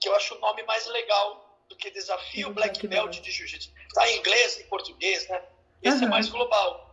que 0.00 0.08
eu 0.08 0.14
acho 0.14 0.34
o 0.34 0.38
nome 0.38 0.62
mais 0.64 0.86
legal 0.86 1.58
do 1.68 1.76
que 1.76 1.90
Desafio 1.90 2.50
Black 2.50 2.86
Belt 2.86 3.20
de 3.20 3.30
Jiu-Jitsu. 3.30 3.70
Está 3.86 4.08
em 4.10 4.18
inglês 4.18 4.60
e 4.60 4.64
português, 4.64 5.26
né? 5.28 5.42
Esse 5.82 5.98
uhum. 5.98 6.04
é 6.04 6.08
mais 6.08 6.28
global. 6.28 6.92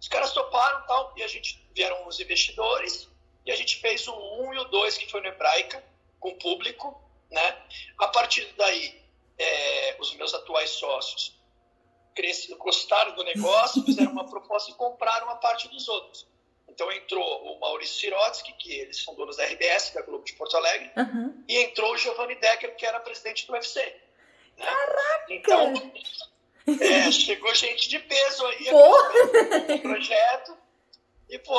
Os 0.00 0.08
caras 0.08 0.32
toparam 0.32 0.86
tal, 0.86 1.12
e 1.16 1.22
a 1.22 1.28
gente 1.28 1.64
vieram 1.74 2.06
os 2.06 2.18
investidores, 2.18 3.08
e 3.44 3.52
a 3.52 3.56
gente 3.56 3.76
fez 3.76 4.06
o 4.08 4.14
1 4.14 4.54
e 4.54 4.58
o 4.58 4.64
2, 4.64 4.98
que 4.98 5.10
foi 5.10 5.20
no 5.20 5.28
Hebraica, 5.28 5.84
com 6.18 6.36
público, 6.38 7.00
né? 7.30 7.62
A 7.98 8.08
partir 8.08 8.44
daí, 8.56 9.00
é, 9.38 9.96
os 9.98 10.14
meus 10.14 10.34
atuais 10.34 10.70
sócios 10.70 11.39
cresceram, 12.14 12.58
gostaram 12.58 13.14
do 13.14 13.24
negócio, 13.24 13.82
fizeram 13.84 14.12
uma 14.12 14.28
proposta 14.28 14.70
e 14.70 14.74
compraram 14.74 15.26
uma 15.26 15.36
parte 15.36 15.68
dos 15.68 15.88
outros. 15.88 16.26
Então 16.68 16.90
entrou 16.92 17.22
o 17.22 17.60
Maurício 17.60 18.00
Sirotsky, 18.00 18.52
que 18.54 18.72
eles 18.72 19.02
são 19.02 19.14
donos 19.14 19.36
da 19.36 19.44
RBS, 19.44 19.92
da 19.92 20.02
Globo 20.02 20.24
de 20.24 20.32
Porto 20.34 20.56
Alegre, 20.56 20.90
uhum. 20.96 21.44
e 21.48 21.58
entrou 21.58 21.92
o 21.92 21.96
Giovanni 21.96 22.36
Decker, 22.36 22.76
que 22.76 22.86
era 22.86 23.00
presidente 23.00 23.46
do 23.46 23.52
UFC. 23.52 23.80
Né? 24.56 24.66
Caraca! 24.66 25.26
Então, 25.28 25.92
é, 26.80 27.10
chegou 27.10 27.54
gente 27.54 27.88
de 27.88 27.98
peso 27.98 28.46
aí 28.46 28.70
no 29.68 29.78
projeto. 29.80 30.56
E, 31.28 31.38
pô, 31.38 31.58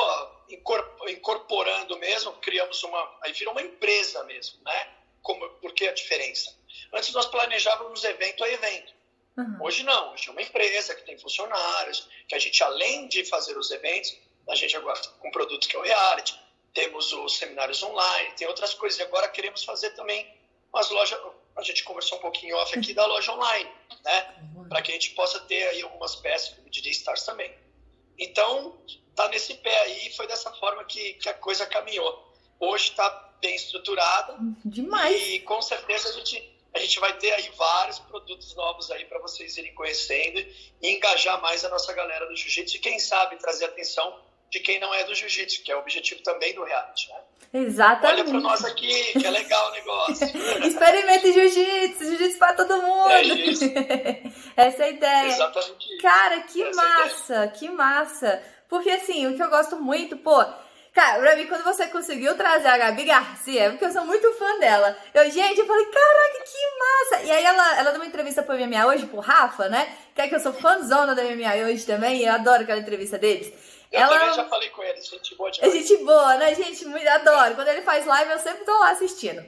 incorporando 1.08 1.98
mesmo, 1.98 2.32
criamos 2.34 2.82
uma. 2.82 3.18
Aí 3.22 3.32
virou 3.32 3.52
uma 3.52 3.62
empresa 3.62 4.22
mesmo, 4.24 4.62
né? 4.64 4.88
Como, 5.22 5.48
por 5.48 5.72
que 5.72 5.86
a 5.86 5.92
diferença? 5.92 6.54
Antes 6.92 7.12
nós 7.12 7.26
planejávamos 7.26 8.04
evento 8.04 8.44
a 8.44 8.48
evento. 8.50 8.92
Uhum. 9.36 9.58
Hoje 9.60 9.82
não, 9.82 10.12
hoje 10.12 10.28
é 10.28 10.32
uma 10.32 10.42
empresa 10.42 10.94
que 10.94 11.04
tem 11.04 11.18
funcionários, 11.18 12.08
que 12.28 12.34
a 12.34 12.38
gente, 12.38 12.62
além 12.62 13.08
de 13.08 13.24
fazer 13.24 13.56
os 13.56 13.70
eventos, 13.70 14.16
a 14.48 14.54
gente 14.54 14.76
agora 14.76 15.00
com 15.20 15.28
um 15.28 15.30
produto 15.30 15.68
que 15.68 15.76
é 15.76 15.78
o 15.78 15.82
reality, 15.82 16.38
temos 16.74 17.12
os 17.12 17.36
seminários 17.36 17.82
online, 17.82 18.32
tem 18.36 18.46
outras 18.46 18.74
coisas. 18.74 18.98
E 18.98 19.02
agora 19.02 19.28
queremos 19.28 19.64
fazer 19.64 19.90
também 19.90 20.26
umas 20.72 20.90
lojas. 20.90 21.18
A 21.54 21.62
gente 21.62 21.84
conversou 21.84 22.18
um 22.18 22.20
pouquinho 22.20 22.56
off 22.56 22.76
aqui 22.78 22.94
da 22.94 23.04
loja 23.06 23.32
online, 23.32 23.70
né? 24.04 24.34
Uhum. 24.54 24.68
Para 24.68 24.80
que 24.80 24.90
a 24.90 24.94
gente 24.94 25.10
possa 25.10 25.38
ter 25.40 25.62
aí 25.68 25.82
algumas 25.82 26.16
peças, 26.16 26.54
como 26.54 26.70
DJ 26.70 26.92
Stars 26.92 27.24
também. 27.24 27.54
Então, 28.18 28.78
tá 29.14 29.28
nesse 29.28 29.54
pé 29.54 29.76
aí, 29.82 30.12
foi 30.14 30.26
dessa 30.26 30.50
forma 30.52 30.84
que, 30.84 31.14
que 31.14 31.28
a 31.28 31.34
coisa 31.34 31.66
caminhou. 31.66 32.32
Hoje 32.58 32.90
está 32.90 33.34
bem 33.40 33.54
estruturada. 33.54 34.36
Demais. 34.64 35.28
E 35.28 35.40
com 35.40 35.60
certeza 35.60 36.08
a 36.08 36.12
gente, 36.12 36.51
a 36.74 36.78
gente 36.78 36.98
vai 37.00 37.16
ter 37.18 37.32
aí 37.32 37.50
vários 37.56 37.98
produtos 37.98 38.54
novos 38.54 38.90
aí 38.90 39.04
para 39.04 39.18
vocês 39.18 39.56
irem 39.56 39.74
conhecendo 39.74 40.38
e 40.80 40.96
engajar 40.96 41.40
mais 41.42 41.64
a 41.64 41.68
nossa 41.68 41.92
galera 41.92 42.26
do 42.26 42.36
jiu-jitsu 42.36 42.76
e 42.76 42.80
quem 42.80 42.98
sabe 42.98 43.36
trazer 43.36 43.66
atenção 43.66 44.18
de 44.50 44.60
quem 44.60 44.78
não 44.78 44.92
é 44.92 45.04
do 45.04 45.14
jiu-jitsu, 45.14 45.62
que 45.62 45.72
é 45.72 45.76
o 45.76 45.80
objetivo 45.80 46.22
também 46.22 46.54
do 46.54 46.62
reality, 46.62 47.08
né? 47.08 47.20
Exatamente. 47.54 48.20
Olha 48.20 48.24
para 48.24 48.40
nós 48.40 48.64
aqui, 48.64 49.18
que 49.18 49.26
é 49.26 49.30
legal 49.30 49.68
o 49.68 49.72
negócio. 49.72 50.26
Experimente 50.66 51.32
jiu-jitsu, 51.32 52.04
jiu-jitsu 52.04 52.38
para 52.38 52.54
todo 52.54 52.82
mundo. 52.82 53.10
É 53.10 53.22
isso. 53.22 53.64
Essa 54.56 54.82
é 54.82 54.86
a 54.86 54.90
ideia. 54.90 55.28
Exatamente. 55.28 55.96
Cara, 55.98 56.40
que 56.42 56.62
Essa 56.62 56.82
massa, 56.82 57.48
que 57.48 57.70
massa. 57.70 58.42
Porque 58.68 58.90
assim, 58.90 59.26
o 59.26 59.36
que 59.36 59.42
eu 59.42 59.50
gosto 59.50 59.76
muito, 59.76 60.16
pô, 60.16 60.42
Cara, 60.92 61.20
pra 61.20 61.36
mim, 61.36 61.46
quando 61.46 61.64
você 61.64 61.86
conseguiu 61.86 62.36
trazer 62.36 62.68
a 62.68 62.76
Gabi 62.76 63.04
Garcia, 63.04 63.70
porque 63.70 63.86
eu 63.86 63.92
sou 63.92 64.04
muito 64.04 64.30
fã 64.34 64.58
dela. 64.58 64.94
Eu, 65.14 65.30
gente, 65.30 65.58
eu 65.58 65.66
falei, 65.66 65.86
caraca, 65.86 66.44
que 66.44 66.78
massa! 66.78 67.24
E 67.24 67.30
aí 67.30 67.44
ela, 67.44 67.78
ela 67.78 67.90
deu 67.92 68.00
uma 68.00 68.06
entrevista 68.06 68.42
pro 68.42 68.58
MMA 68.58 68.86
hoje, 68.86 69.06
pro 69.06 69.18
Rafa, 69.18 69.70
né? 69.70 69.96
Que 70.14 70.20
é 70.20 70.28
que 70.28 70.34
eu 70.34 70.40
sou 70.40 70.52
fãzona 70.52 71.14
da 71.14 71.22
MMA 71.22 71.66
hoje 71.66 71.86
também, 71.86 72.20
e 72.20 72.26
eu 72.26 72.32
adoro 72.34 72.62
aquela 72.62 72.78
entrevista 72.78 73.18
deles. 73.18 73.50
Eu 73.90 74.00
ela... 74.00 74.18
também 74.18 74.34
já 74.34 74.44
falei 74.44 74.68
com 74.68 74.82
ele, 74.82 75.00
gente 75.00 75.34
boa 75.34 75.50
demais. 75.50 75.74
É 75.74 75.78
gente 75.78 75.96
boa, 76.04 76.36
né, 76.36 76.54
gente? 76.54 76.84
Muito 76.84 77.08
adoro. 77.08 77.54
Quando 77.54 77.68
ele 77.68 77.82
faz 77.82 78.04
live, 78.04 78.30
eu 78.30 78.38
sempre 78.38 78.64
tô 78.64 78.78
lá 78.78 78.90
assistindo. 78.90 79.42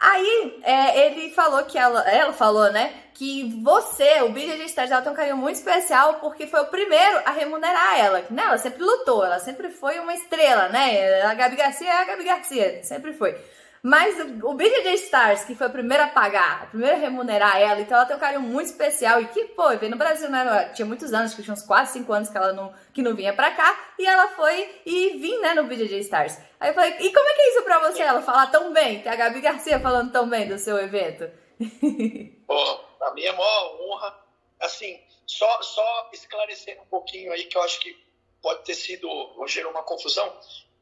Aí, 0.00 0.60
é, 0.62 1.06
ele 1.06 1.30
falou 1.30 1.64
que 1.64 1.76
ela, 1.76 2.08
ela 2.08 2.32
falou, 2.32 2.70
né, 2.70 2.94
que 3.14 3.60
você, 3.64 4.22
o 4.22 4.28
BJJ 4.28 4.66
Stars, 4.66 4.92
ela 4.92 5.02
tem 5.02 5.10
um 5.10 5.16
carinho 5.16 5.36
muito 5.36 5.56
especial 5.56 6.14
porque 6.20 6.46
foi 6.46 6.60
o 6.60 6.66
primeiro 6.66 7.20
a 7.24 7.32
remunerar 7.32 7.98
ela. 7.98 8.24
Né? 8.30 8.44
Ela 8.44 8.58
sempre 8.58 8.80
lutou, 8.80 9.24
ela 9.24 9.40
sempre 9.40 9.70
foi 9.70 9.98
uma 9.98 10.14
estrela, 10.14 10.68
né? 10.68 11.22
A 11.22 11.34
Gabi 11.34 11.56
Garcia 11.56 11.88
é 11.88 12.02
a 12.02 12.04
Gabi 12.04 12.22
Garcia, 12.22 12.84
sempre 12.84 13.12
foi. 13.12 13.36
Mas 13.82 14.18
o, 14.18 14.48
o 14.48 14.54
BJJ 14.54 14.94
Stars, 14.94 15.44
que 15.44 15.54
foi 15.54 15.66
a 15.66 15.70
primeira 15.70 16.04
a 16.04 16.08
pagar, 16.08 16.62
a 16.62 16.66
primeira 16.66 16.96
a 16.96 16.98
remunerar 16.98 17.60
ela, 17.60 17.80
então 17.80 17.96
ela 17.96 18.06
tem 18.06 18.16
um 18.16 18.20
carinho 18.20 18.40
muito 18.40 18.66
especial. 18.66 19.20
E 19.20 19.26
que, 19.28 19.44
pô, 19.46 19.68
veio 19.76 19.90
no 19.90 19.96
Brasil, 19.96 20.28
né? 20.28 20.70
Tinha 20.74 20.86
muitos 20.86 21.12
anos, 21.12 21.34
que 21.34 21.42
tinha 21.42 21.54
uns 21.54 21.62
4, 21.62 21.92
5 21.92 22.12
anos 22.12 22.28
que 22.28 22.36
ela 22.36 22.52
não, 22.52 22.74
que 22.92 23.02
não 23.02 23.14
vinha 23.14 23.32
pra 23.32 23.50
cá. 23.52 23.92
E 23.98 24.06
ela 24.06 24.28
foi 24.28 24.82
e 24.84 25.18
vim, 25.18 25.38
né, 25.40 25.54
no 25.54 25.64
BJJ 25.64 26.00
Stars. 26.00 26.38
Aí 26.58 26.70
eu 26.70 26.74
falei, 26.74 26.96
e 27.00 27.12
como 27.12 27.28
é 27.28 27.34
que 27.34 27.40
é 27.40 27.48
isso 27.50 27.62
pra 27.62 27.78
você? 27.80 28.02
Ela 28.02 28.22
falar 28.22 28.48
tão 28.48 28.72
bem, 28.72 29.00
tem 29.00 29.12
a 29.12 29.16
Gabi 29.16 29.40
Garcia 29.40 29.78
falando 29.80 30.12
tão 30.12 30.28
bem 30.28 30.48
do 30.48 30.58
seu 30.58 30.76
evento. 30.78 31.30
Pô, 32.46 32.78
pra 32.98 33.12
mim 33.14 33.22
é 33.22 33.32
uma 33.32 33.82
honra. 33.82 34.18
Assim, 34.60 35.00
só, 35.26 35.62
só 35.62 36.10
esclarecendo 36.12 36.82
um 36.82 36.86
pouquinho 36.86 37.32
aí, 37.32 37.44
que 37.44 37.56
eu 37.56 37.62
acho 37.62 37.78
que 37.80 37.96
pode 38.42 38.64
ter 38.64 38.74
sido, 38.74 39.08
ou 39.08 39.46
gerou 39.46 39.70
uma 39.70 39.82
confusão. 39.82 40.32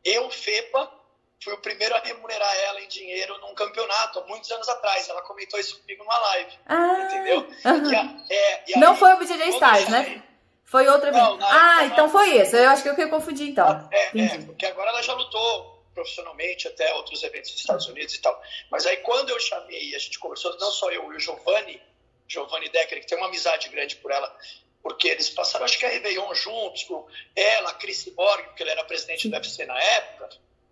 Eu, 0.04 0.30
FEPA, 0.30 0.90
fui 1.43 1.52
o 1.52 1.59
primeiro 1.59 1.95
a 1.95 2.00
remunerar 2.00 2.57
ela 2.64 2.81
em 2.81 2.88
dinheiro 2.88 3.38
num 3.40 3.55
campeonato, 3.55 4.19
há 4.19 4.26
muitos 4.26 4.50
anos 4.50 4.69
atrás. 4.69 5.09
Ela 5.09 5.23
comentou 5.23 5.59
isso 5.59 5.81
comigo 5.81 6.02
numa 6.02 6.19
live. 6.19 6.59
Ah, 6.66 6.99
entendeu? 7.05 7.40
Uh 7.40 7.45
-huh. 7.45 7.97
a, 7.97 8.35
é, 8.35 8.78
Não 8.78 8.93
aí, 8.93 8.99
foi 8.99 9.12
o 9.12 9.19
BJJ 9.19 9.49
Stars, 9.50 9.88
né? 9.88 10.23
Foi 10.64 10.88
outra 10.88 11.12
vez. 11.12 11.25
ah, 11.43 11.85
então 11.85 12.09
foi 12.09 12.40
isso. 12.40 12.57
Eu 12.57 12.71
acho 12.71 12.83
que 12.83 12.88
eu 12.88 12.97
que 12.97 13.07
confundi 13.07 13.50
então. 13.50 13.88
É, 13.93 14.19
é, 14.19 14.38
porque 14.38 14.66
agora 14.66 14.90
ela 14.90 15.02
já 15.02 15.14
lutou 15.14 15.76
profissionalmente 15.95 16.69
até 16.69 16.93
outros 16.95 17.23
eventos 17.23 17.52
nos 17.52 17.61
Estados 17.61 17.87
Unidos 17.87 18.14
e 18.14 18.21
tal. 18.21 18.40
Mas 18.71 18.85
aí 18.85 18.99
quando 18.99 19.31
eu 19.31 19.40
chamei, 19.40 19.95
a 19.95 19.99
gente 19.99 20.19
conversou, 20.19 20.57
não 20.59 20.71
só 20.71 20.90
eu 20.90 21.12
e 21.12 21.16
o 21.16 21.21
Giovanni, 21.21 21.81
Giovanni 22.28 22.69
Decker, 22.69 23.00
que 23.00 23.07
tem 23.07 23.16
uma 23.16 23.28
amizade 23.28 23.69
grande 23.69 23.97
por 23.97 24.11
ela, 24.11 24.37
porque 24.83 25.09
eles 25.09 25.31
passaram, 25.31 25.64
acho 25.64 25.78
que 25.78 25.87
a 25.87 25.88
Réveillon 25.88 26.35
juntos, 26.35 26.85
com 26.85 27.07
ela, 27.35 27.71
a 27.71 27.75
Chris 27.75 28.05
Borg, 28.09 28.45
porque 28.45 28.62
ele 28.62 28.71
era 28.71 28.85
presidente 28.85 29.28
do 29.28 29.35
UFC 29.35 29.64
na 29.64 29.81
época, 29.81 30.28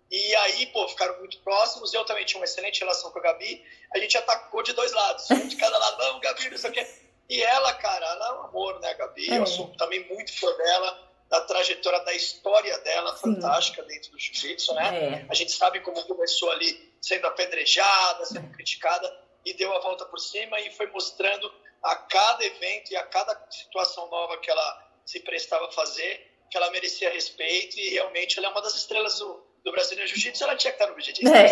e 0.09 0.35
aí, 0.35 0.67
pô, 0.67 0.87
ficaram 0.87 1.17
muito 1.19 1.39
próximos. 1.39 1.93
Eu 1.93 2.05
também 2.05 2.25
tinha 2.25 2.39
uma 2.39 2.45
excelente 2.45 2.79
relação 2.79 3.11
com 3.11 3.19
a 3.19 3.21
Gabi. 3.21 3.63
A 3.93 3.97
gente 3.99 4.17
atacou 4.17 4.61
de 4.61 4.73
dois 4.73 4.91
lados, 4.91 5.29
um 5.31 5.47
de 5.47 5.55
cada 5.55 5.77
lado. 5.77 5.97
Vamos, 5.97 6.21
Gabi, 6.21 6.49
não 6.49 6.57
sei 6.57 6.69
o 6.69 6.73
quê. 6.73 6.87
E 7.27 7.41
ela, 7.41 7.73
cara, 7.73 8.05
ela 8.05 8.27
é 8.27 8.31
um 8.33 8.43
amor, 8.45 8.79
né, 8.79 8.93
Gabi? 8.93 9.31
É. 9.31 9.39
Eu 9.39 9.47
sou 9.47 9.67
também 9.77 10.07
muito 10.07 10.37
fã 10.37 10.51
dela, 10.55 11.11
da 11.27 11.41
trajetória, 11.41 11.99
da 12.01 12.13
história 12.13 12.77
dela, 12.79 13.15
Sim. 13.15 13.21
fantástica 13.21 13.81
dentro 13.83 14.11
do 14.11 14.19
jiu-jitsu, 14.19 14.73
né? 14.75 15.23
É. 15.23 15.25
A 15.27 15.33
gente 15.33 15.51
sabe 15.51 15.79
como 15.79 16.03
começou 16.03 16.51
ali 16.51 16.93
sendo 17.01 17.25
apedrejada, 17.25 18.25
sendo 18.25 18.51
criticada, 18.51 19.25
e 19.43 19.53
deu 19.53 19.75
a 19.75 19.79
volta 19.79 20.05
por 20.05 20.19
cima 20.19 20.59
e 20.59 20.71
foi 20.71 20.87
mostrando 20.87 21.51
a 21.83 21.95
cada 21.95 22.43
evento 22.43 22.91
e 22.91 22.95
a 22.95 23.03
cada 23.03 23.39
situação 23.49 24.09
nova 24.09 24.37
que 24.37 24.49
ela 24.49 24.91
se 25.05 25.19
prestava 25.19 25.67
a 25.67 25.71
fazer, 25.71 26.31
que 26.49 26.57
ela 26.57 26.71
merecia 26.71 27.11
respeito 27.11 27.79
e 27.79 27.89
realmente 27.89 28.39
ela 28.39 28.47
é 28.47 28.49
uma 28.49 28.61
das 28.61 28.73
estrelas 28.73 29.19
do, 29.19 29.44
do 29.65 29.71
Brasilian 29.71 30.05
Jiu-Jitsu, 30.05 30.43
ela 30.43 30.55
tinha 30.55 30.71
que 30.71 30.81
estar 30.81 30.91
no 30.91 30.95
BJJ. 30.95 31.27
É. 31.27 31.49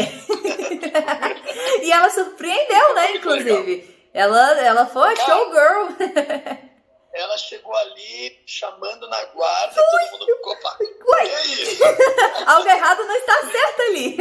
e 1.83 1.91
ela 1.91 2.09
surpreendeu, 2.11 2.93
né, 2.93 3.15
inclusive. 3.15 4.07
Ela, 4.13 4.61
ela 4.61 4.85
foi 4.85 5.15
showgirl. 5.15 5.87
ela 7.11 7.37
chegou 7.39 7.75
ali 7.75 8.39
chamando 8.45 9.09
na 9.09 9.25
guarda, 9.25 9.81
Ui, 9.81 10.09
todo 10.09 10.11
mundo 10.11 10.25
ficou, 10.27 10.55
pá, 10.61 10.77
é? 10.79 12.45
Algo 12.45 12.69
errado 12.69 13.03
não 13.03 13.15
está 13.15 13.51
certo 13.51 13.81
ali. 13.81 14.17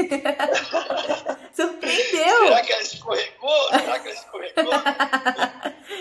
Surpreendeu. 1.54 2.46
Será 2.46 2.62
que 2.62 2.72
ela 2.72 2.82
escorregou? 2.82 3.68
Será 3.68 4.00
que 4.00 4.08
ela 4.08 4.18
escorregou? 4.18 4.72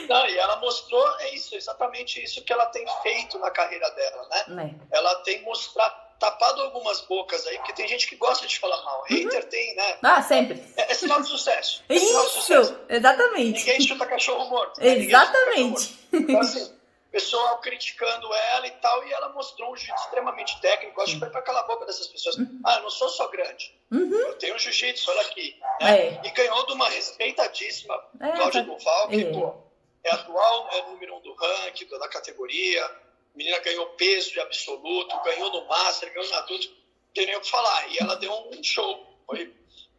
não, 0.07 0.27
e 0.27 0.37
ela 0.37 0.55
mostrou, 0.61 1.19
é 1.19 1.35
isso, 1.35 1.55
exatamente 1.57 2.23
isso 2.23 2.41
que 2.45 2.53
ela 2.53 2.67
tem 2.67 2.85
feito 3.03 3.37
na 3.39 3.51
carreira 3.51 3.89
dela, 3.91 4.27
né? 4.29 4.75
É. 4.91 4.97
Ela 4.97 5.15
tem 5.23 5.41
mostrado 5.41 6.10
tapado 6.21 6.61
algumas 6.61 7.01
bocas 7.01 7.47
aí, 7.47 7.57
porque 7.57 7.73
tem 7.73 7.87
gente 7.87 8.07
que 8.07 8.15
gosta 8.15 8.45
de 8.45 8.59
falar 8.59 8.79
mal. 8.83 8.99
Uhum. 9.09 9.17
Hater 9.17 9.49
tem, 9.49 9.75
né? 9.75 9.97
Ah, 10.03 10.21
sempre. 10.21 10.63
É, 10.77 10.91
é 10.91 10.93
sinal 10.93 11.19
de 11.19 11.27
sucesso. 11.27 11.83
É 11.89 11.95
Isso, 11.95 12.29
sucesso. 12.29 12.79
exatamente. 12.87 13.59
Ninguém 13.59 13.81
chuta 13.81 14.05
cachorro 14.05 14.47
morto. 14.49 14.79
Né? 14.79 14.99
Exatamente. 14.99 15.69
Morto. 15.69 15.89
Então, 16.13 16.39
assim, 16.39 16.77
pessoal 17.11 17.59
criticando 17.59 18.31
ela 18.33 18.67
e 18.67 18.71
tal, 18.71 19.05
e 19.07 19.11
ela 19.11 19.29
mostrou 19.29 19.73
um 19.73 19.75
jiu-jitsu 19.75 20.03
extremamente 20.05 20.61
técnico. 20.61 21.01
Acho 21.01 21.13
que 21.13 21.19
foi 21.19 21.29
para 21.29 21.41
calar 21.41 21.63
a 21.63 21.67
boca 21.67 21.85
dessas 21.85 22.07
pessoas. 22.07 22.37
Uhum. 22.37 22.61
Ah, 22.63 22.75
eu 22.75 22.83
não 22.83 22.89
sou 22.91 23.09
só 23.09 23.27
grande. 23.27 23.75
Uhum. 23.91 24.13
Eu 24.13 24.37
tenho 24.37 24.57
jiu-jitsu, 24.59 25.09
olha 25.09 25.21
aqui. 25.21 25.59
Né? 25.81 25.99
É. 25.99 26.21
E 26.23 26.29
ganhou 26.31 26.65
de 26.67 26.73
uma 26.73 26.87
respeitadíssima 26.87 27.95
é, 28.19 28.31
Cláudia 28.31 28.63
tá... 28.63 28.71
Duval, 28.71 29.07
que, 29.09 29.21
é. 29.21 29.31
pô, 29.31 29.55
é 30.03 30.11
atual 30.13 30.69
é 30.71 30.81
número 30.83 31.15
um 31.15 31.21
do 31.21 31.33
ranking, 31.33 31.87
da 31.87 32.07
categoria 32.07 33.10
a 33.33 33.37
menina 33.37 33.59
ganhou 33.59 33.85
peso 33.91 34.31
de 34.31 34.39
absoluto, 34.39 35.15
ganhou 35.23 35.51
no 35.51 35.67
Master, 35.67 36.13
ganhou 36.13 36.29
no 36.29 36.35
adulto, 36.35 36.67
não 36.67 37.13
tem 37.13 37.25
nem 37.25 37.37
o 37.37 37.41
que 37.41 37.49
falar. 37.49 37.87
E 37.89 37.97
ela 37.99 38.15
deu 38.15 38.31
um 38.31 38.63
show. 38.63 39.07
Foi, 39.25 39.53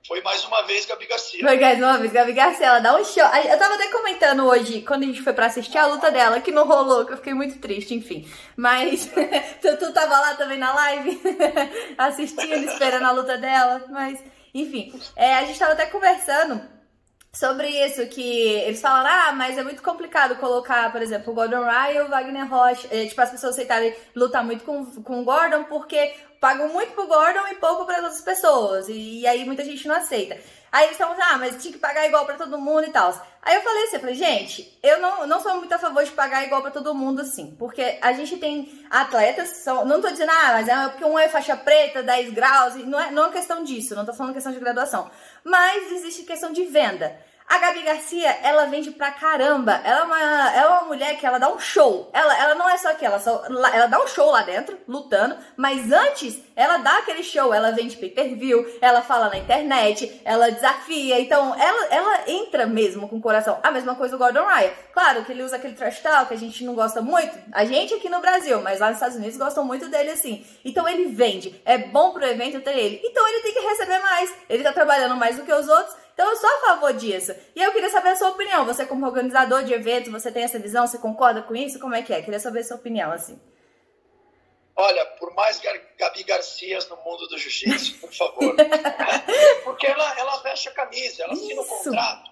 foi 0.06 0.20
mais 0.20 0.44
uma 0.44 0.62
vez 0.62 0.84
Gabi 0.84 1.06
Garcia. 1.06 1.40
Foi 1.40 1.58
mais 1.58 1.78
uma 1.78 1.98
vez 1.98 2.12
Gabi 2.12 2.32
Garcia, 2.32 2.66
ela 2.66 2.80
dá 2.80 2.94
um 2.94 3.04
show. 3.04 3.22
Eu 3.22 3.58
tava 3.58 3.74
até 3.74 3.88
comentando 3.88 4.44
hoje, 4.44 4.82
quando 4.82 5.04
a 5.04 5.06
gente 5.06 5.22
foi 5.22 5.32
pra 5.32 5.46
assistir 5.46 5.78
a 5.78 5.86
luta 5.86 6.10
dela, 6.10 6.40
que 6.40 6.52
não 6.52 6.66
rolou, 6.66 7.06
que 7.06 7.14
eu 7.14 7.16
fiquei 7.16 7.32
muito 7.32 7.58
triste, 7.58 7.94
enfim. 7.94 8.30
Mas 8.54 9.06
tu, 9.62 9.76
tu 9.78 9.92
tava 9.92 10.20
lá 10.20 10.34
também 10.34 10.58
na 10.58 10.74
live, 10.74 11.20
assistindo, 11.96 12.64
esperando 12.66 13.06
a 13.06 13.12
luta 13.12 13.38
dela. 13.38 13.86
Mas, 13.88 14.22
enfim, 14.52 14.92
é, 15.16 15.34
a 15.36 15.44
gente 15.44 15.58
tava 15.58 15.72
até 15.72 15.86
conversando 15.86 16.71
sobre 17.34 17.68
isso, 17.68 18.06
que 18.08 18.20
eles 18.20 18.80
falaram, 18.80 19.08
ah, 19.10 19.32
mas 19.32 19.56
é 19.56 19.62
muito 19.62 19.82
complicado 19.82 20.36
colocar, 20.36 20.92
por 20.92 21.00
exemplo, 21.00 21.32
o 21.32 21.34
Gordon 21.34 21.64
Ryan 21.64 21.92
e 21.92 22.00
o 22.02 22.08
Wagner 22.08 22.48
Rocha, 22.48 22.88
é, 22.90 23.06
tipo, 23.06 23.20
as 23.20 23.30
pessoas 23.30 23.54
aceitarem 23.54 23.94
lutar 24.14 24.44
muito 24.44 24.64
com, 24.64 24.84
com 25.02 25.20
o 25.20 25.24
Gordon 25.24 25.64
porque 25.64 26.14
pagam 26.38 26.68
muito 26.68 26.92
pro 26.92 27.06
Gordon 27.06 27.48
e 27.50 27.54
pouco 27.54 27.86
para 27.86 28.02
outras 28.02 28.20
pessoas, 28.20 28.88
e, 28.88 29.20
e 29.20 29.26
aí 29.26 29.44
muita 29.46 29.64
gente 29.64 29.88
não 29.88 29.94
aceita. 29.94 30.38
Aí 30.72 30.86
eles 30.86 30.92
estavam 30.92 31.14
ah, 31.22 31.36
mas 31.36 31.60
tinha 31.60 31.70
que 31.70 31.78
pagar 31.78 32.06
igual 32.06 32.24
para 32.24 32.36
todo 32.36 32.58
mundo 32.58 32.84
e 32.86 32.90
tal. 32.90 33.14
Aí 33.42 33.56
eu 33.56 33.60
falei 33.60 33.82
assim, 33.84 33.96
eu 33.96 34.00
falei, 34.00 34.14
gente, 34.14 34.78
eu 34.82 35.00
não, 35.00 35.26
não 35.26 35.38
sou 35.38 35.56
muito 35.56 35.72
a 35.72 35.78
favor 35.78 36.02
de 36.02 36.12
pagar 36.12 36.46
igual 36.46 36.62
para 36.62 36.70
todo 36.70 36.94
mundo 36.94 37.20
assim, 37.20 37.54
porque 37.58 37.98
a 38.00 38.12
gente 38.14 38.38
tem 38.38 38.86
atletas, 38.88 39.48
são, 39.48 39.84
não 39.84 40.00
tô 40.00 40.08
dizendo, 40.08 40.30
ah, 40.30 40.52
mas 40.52 40.68
é 40.68 40.88
porque 40.88 41.04
um 41.04 41.18
é 41.18 41.28
faixa 41.28 41.56
preta, 41.56 42.02
10 42.02 42.32
graus, 42.32 42.74
não 42.86 42.98
é, 42.98 43.10
não 43.10 43.26
é 43.26 43.32
questão 43.32 43.62
disso, 43.62 43.94
não 43.94 44.06
tô 44.06 44.14
falando 44.14 44.32
questão 44.32 44.52
de 44.52 44.60
graduação, 44.60 45.10
mas 45.44 45.92
existe 45.92 46.22
questão 46.22 46.52
de 46.52 46.64
venda. 46.64 47.14
A 47.48 47.58
Gabi 47.58 47.82
Garcia, 47.82 48.30
ela 48.42 48.66
vende 48.66 48.90
pra 48.90 49.10
caramba. 49.10 49.80
Ela 49.84 50.00
é 50.00 50.02
uma, 50.04 50.20
ela 50.20 50.62
é 50.62 50.66
uma 50.68 50.88
mulher 50.88 51.18
que 51.18 51.26
ela 51.26 51.38
dá 51.38 51.52
um 51.52 51.58
show. 51.58 52.10
Ela, 52.12 52.38
ela 52.38 52.54
não 52.54 52.68
é 52.68 52.78
só 52.78 52.90
aquela, 52.90 53.20
só, 53.20 53.44
ela 53.46 53.86
dá 53.86 54.02
um 54.02 54.06
show 54.06 54.30
lá 54.30 54.42
dentro, 54.42 54.78
lutando, 54.88 55.36
mas 55.56 55.92
antes 55.92 56.42
ela 56.54 56.78
dá 56.78 56.98
aquele 56.98 57.22
show, 57.22 57.52
ela 57.52 57.70
vende 57.70 57.96
pay-per-view, 57.96 58.78
ela 58.80 59.02
fala 59.02 59.28
na 59.28 59.38
internet, 59.38 60.20
ela 60.24 60.50
desafia. 60.50 61.20
Então, 61.20 61.54
ela, 61.58 61.86
ela 61.86 62.30
entra 62.30 62.66
mesmo 62.66 63.08
com 63.08 63.16
o 63.16 63.20
coração. 63.20 63.58
A 63.62 63.70
mesma 63.70 63.94
coisa 63.94 64.16
o 64.16 64.18
Gordon 64.18 64.46
Ryan. 64.46 64.70
Claro 64.92 65.24
que 65.24 65.32
ele 65.32 65.42
usa 65.42 65.56
aquele 65.56 65.74
trash 65.74 66.00
talk 66.00 66.28
que 66.28 66.34
a 66.34 66.38
gente 66.38 66.64
não 66.64 66.74
gosta 66.74 67.00
muito. 67.00 67.36
A 67.52 67.64
gente 67.64 67.94
aqui 67.94 68.08
no 68.08 68.20
Brasil, 68.20 68.60
mas 68.60 68.80
lá 68.80 68.88
nos 68.88 68.96
Estados 68.96 69.16
Unidos 69.16 69.36
gostam 69.36 69.64
muito 69.64 69.88
dele 69.88 70.10
assim. 70.10 70.44
Então, 70.64 70.88
ele 70.88 71.06
vende. 71.06 71.60
É 71.64 71.78
bom 71.78 72.12
pro 72.12 72.24
evento 72.24 72.60
ter 72.60 72.76
ele. 72.76 73.00
Então, 73.04 73.26
ele 73.28 73.40
tem 73.40 73.52
que 73.52 73.60
receber 73.60 73.98
mais. 74.00 74.34
Ele 74.48 74.62
tá 74.62 74.72
trabalhando 74.72 75.16
mais 75.16 75.36
do 75.36 75.44
que 75.44 75.52
os 75.52 75.68
outros 75.68 76.01
então 76.12 76.28
eu 76.28 76.36
sou 76.36 76.50
a 76.50 76.60
favor 76.60 76.92
disso. 76.92 77.34
E 77.54 77.62
eu 77.62 77.72
queria 77.72 77.90
saber 77.90 78.10
a 78.10 78.16
sua 78.16 78.30
opinião. 78.30 78.64
Você 78.66 78.84
como 78.84 79.06
organizador 79.06 79.64
de 79.64 79.72
eventos, 79.72 80.12
você 80.12 80.30
tem 80.30 80.44
essa 80.44 80.58
visão? 80.58 80.86
Você 80.86 80.98
concorda 80.98 81.42
com 81.42 81.54
isso? 81.54 81.78
Como 81.78 81.94
é 81.94 82.02
que 82.02 82.12
é? 82.12 82.22
Queria 82.22 82.40
saber 82.40 82.60
a 82.60 82.64
sua 82.64 82.76
opinião, 82.76 83.10
assim. 83.10 83.40
Olha, 84.74 85.04
por 85.06 85.34
mais 85.34 85.60
Gabi 85.98 86.24
Garcias 86.24 86.88
no 86.88 86.96
mundo 86.96 87.26
do 87.28 87.38
jiu-jitsu, 87.38 87.98
por 88.00 88.12
favor. 88.12 88.54
Porque 89.64 89.86
ela, 89.86 90.18
ela 90.18 90.36
veste 90.38 90.68
a 90.68 90.72
camisa, 90.72 91.24
ela 91.24 91.32
assina 91.34 91.60
o 91.60 91.66
contrato. 91.66 92.30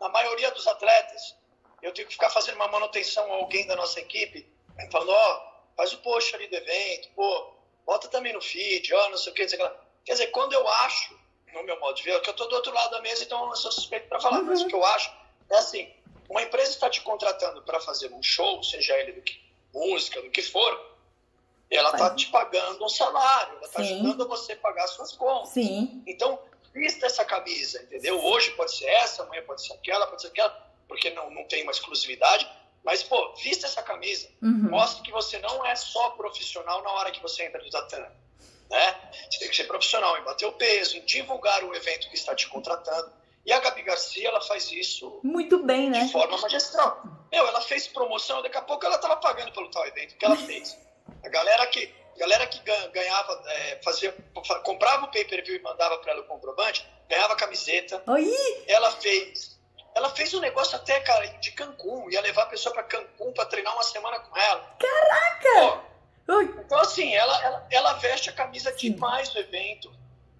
Na 0.00 0.08
maioria 0.10 0.50
dos 0.50 0.66
atletas, 0.66 1.34
eu 1.82 1.92
tenho 1.92 2.06
que 2.06 2.14
ficar 2.14 2.30
fazendo 2.30 2.56
uma 2.56 2.68
manutenção 2.68 3.24
a 3.32 3.36
alguém 3.36 3.66
da 3.66 3.74
nossa 3.76 3.98
equipe, 3.98 4.46
falando, 4.92 5.10
ó, 5.10 5.36
oh, 5.36 5.76
faz 5.76 5.92
o 5.92 5.98
post 5.98 6.34
ali 6.36 6.46
do 6.46 6.54
evento, 6.54 7.08
pô, 7.16 7.52
bota 7.84 8.08
também 8.08 8.32
no 8.32 8.40
feed, 8.40 8.94
ó, 8.94 9.06
oh, 9.06 9.10
não 9.10 9.16
sei 9.16 9.32
o 9.32 9.34
que, 9.34 9.46
Quer 9.46 10.12
dizer, 10.12 10.28
quando 10.28 10.52
eu 10.52 10.66
acho 10.68 11.17
no 11.58 11.64
meu 11.64 11.78
modo 11.80 11.94
de 11.94 12.02
ver, 12.02 12.20
que 12.20 12.28
eu 12.28 12.32
estou 12.32 12.48
do 12.48 12.54
outro 12.54 12.72
lado 12.72 12.90
da 12.90 13.00
mesa, 13.00 13.24
então 13.24 13.48
eu 13.48 13.56
sou 13.56 13.70
suspeito 13.70 14.08
para 14.08 14.20
falar. 14.20 14.40
Uhum. 14.40 14.46
Mas 14.46 14.62
o 14.62 14.66
que 14.66 14.74
eu 14.74 14.84
acho 14.84 15.12
é 15.50 15.56
assim: 15.56 15.92
uma 16.28 16.42
empresa 16.42 16.70
está 16.70 16.88
te 16.88 17.00
contratando 17.02 17.62
para 17.62 17.80
fazer 17.80 18.12
um 18.12 18.22
show, 18.22 18.62
seja 18.62 18.96
ele 18.98 19.12
do 19.12 19.22
que 19.22 19.40
música, 19.72 20.22
do 20.22 20.30
que 20.30 20.42
for, 20.42 20.96
ela 21.70 21.90
está 21.90 22.14
te 22.14 22.28
pagando 22.28 22.84
um 22.84 22.88
salário, 22.88 23.56
ela 23.56 23.66
está 23.66 23.80
ajudando 23.80 24.26
você 24.26 24.52
a 24.52 24.56
pagar 24.56 24.84
as 24.84 24.90
suas 24.90 25.12
contas. 25.12 25.50
Sim. 25.50 26.02
Então, 26.06 26.38
vista 26.72 27.06
essa 27.06 27.24
camisa, 27.24 27.82
entendeu? 27.82 28.22
Hoje 28.24 28.50
pode 28.52 28.74
ser 28.74 28.86
essa, 28.86 29.22
amanhã 29.22 29.42
pode 29.42 29.66
ser 29.66 29.74
aquela, 29.74 30.06
pode 30.06 30.22
ser 30.22 30.28
aquela, 30.28 30.50
porque 30.86 31.10
não, 31.10 31.30
não 31.30 31.44
tem 31.44 31.62
uma 31.62 31.72
exclusividade. 31.72 32.48
Mas, 32.84 33.02
pô, 33.02 33.34
vista 33.34 33.66
essa 33.66 33.82
camisa. 33.82 34.28
Uhum. 34.40 34.70
Mostre 34.70 35.02
que 35.02 35.12
você 35.12 35.38
não 35.40 35.66
é 35.66 35.76
só 35.76 36.10
profissional 36.10 36.82
na 36.82 36.90
hora 36.92 37.10
que 37.10 37.20
você 37.20 37.44
entra 37.44 37.62
no 37.62 37.68
tatame 37.68 38.14
né? 38.70 38.96
Você 39.30 39.38
tem 39.38 39.48
que 39.48 39.56
ser 39.56 39.64
profissional 39.64 40.16
em 40.18 40.22
bater 40.22 40.46
o 40.46 40.52
peso, 40.52 40.96
em 40.96 41.04
divulgar 41.04 41.64
o 41.64 41.74
evento 41.74 42.08
que 42.08 42.14
está 42.14 42.34
te 42.34 42.48
contratando. 42.48 43.12
E 43.44 43.52
a 43.52 43.60
Gabi 43.60 43.82
Garcia, 43.82 44.28
ela 44.28 44.40
faz 44.42 44.70
isso 44.72 45.20
muito 45.22 45.62
bem, 45.64 45.88
né? 45.88 46.04
De 46.04 46.12
forma 46.12 46.36
magistral. 46.38 47.02
Meu, 47.32 47.46
ela 47.46 47.60
fez 47.62 47.88
promoção, 47.88 48.42
daqui 48.42 48.58
a 48.58 48.62
pouco 48.62 48.84
ela 48.84 48.96
estava 48.96 49.16
pagando 49.16 49.52
pelo 49.52 49.70
tal 49.70 49.86
evento 49.86 50.16
que 50.16 50.24
ela 50.24 50.36
fez. 50.46 50.76
A 51.24 51.28
galera 51.28 51.66
que, 51.66 51.92
a 52.14 52.18
galera 52.18 52.46
que 52.46 52.60
ganhava, 52.92 53.42
é, 53.46 53.80
fazia, 53.82 54.14
comprava 54.64 55.06
o 55.06 55.10
pay-per-view 55.10 55.56
e 55.56 55.62
mandava 55.62 55.96
para 55.98 56.12
ela 56.12 56.20
o 56.20 56.26
comprovante, 56.26 56.86
ganhava 57.08 57.36
camiseta. 57.36 58.02
Oi? 58.06 58.30
Ela 58.66 58.92
fez. 58.92 59.58
Ela 59.94 60.10
fez 60.10 60.32
um 60.34 60.40
negócio 60.40 60.76
até, 60.76 61.00
cara, 61.00 61.26
de 61.26 61.50
Cancún. 61.52 62.08
Ia 62.10 62.20
levar 62.20 62.42
a 62.42 62.46
pessoa 62.46 62.72
para 62.72 62.84
Cancún 62.84 63.32
para 63.32 63.46
treinar 63.46 63.74
uma 63.74 63.82
semana 63.82 64.20
com 64.20 64.36
ela. 64.36 64.76
Caraca! 64.78 65.62
Ó, 65.62 65.80
então, 66.28 66.78
assim, 66.80 67.14
ela, 67.14 67.42
ela, 67.42 67.66
ela 67.70 67.92
veste 67.94 68.28
a 68.28 68.32
camisa 68.32 68.70
demais 68.72 69.30
do 69.30 69.38
evento. 69.38 69.90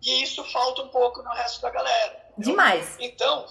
E 0.02 0.22
isso 0.22 0.44
falta 0.44 0.82
um 0.82 0.88
pouco 0.88 1.22
no 1.22 1.30
resto 1.30 1.62
da 1.62 1.70
galera. 1.70 2.26
Entendeu? 2.32 2.52
Demais. 2.52 2.96
Então, 3.00 3.46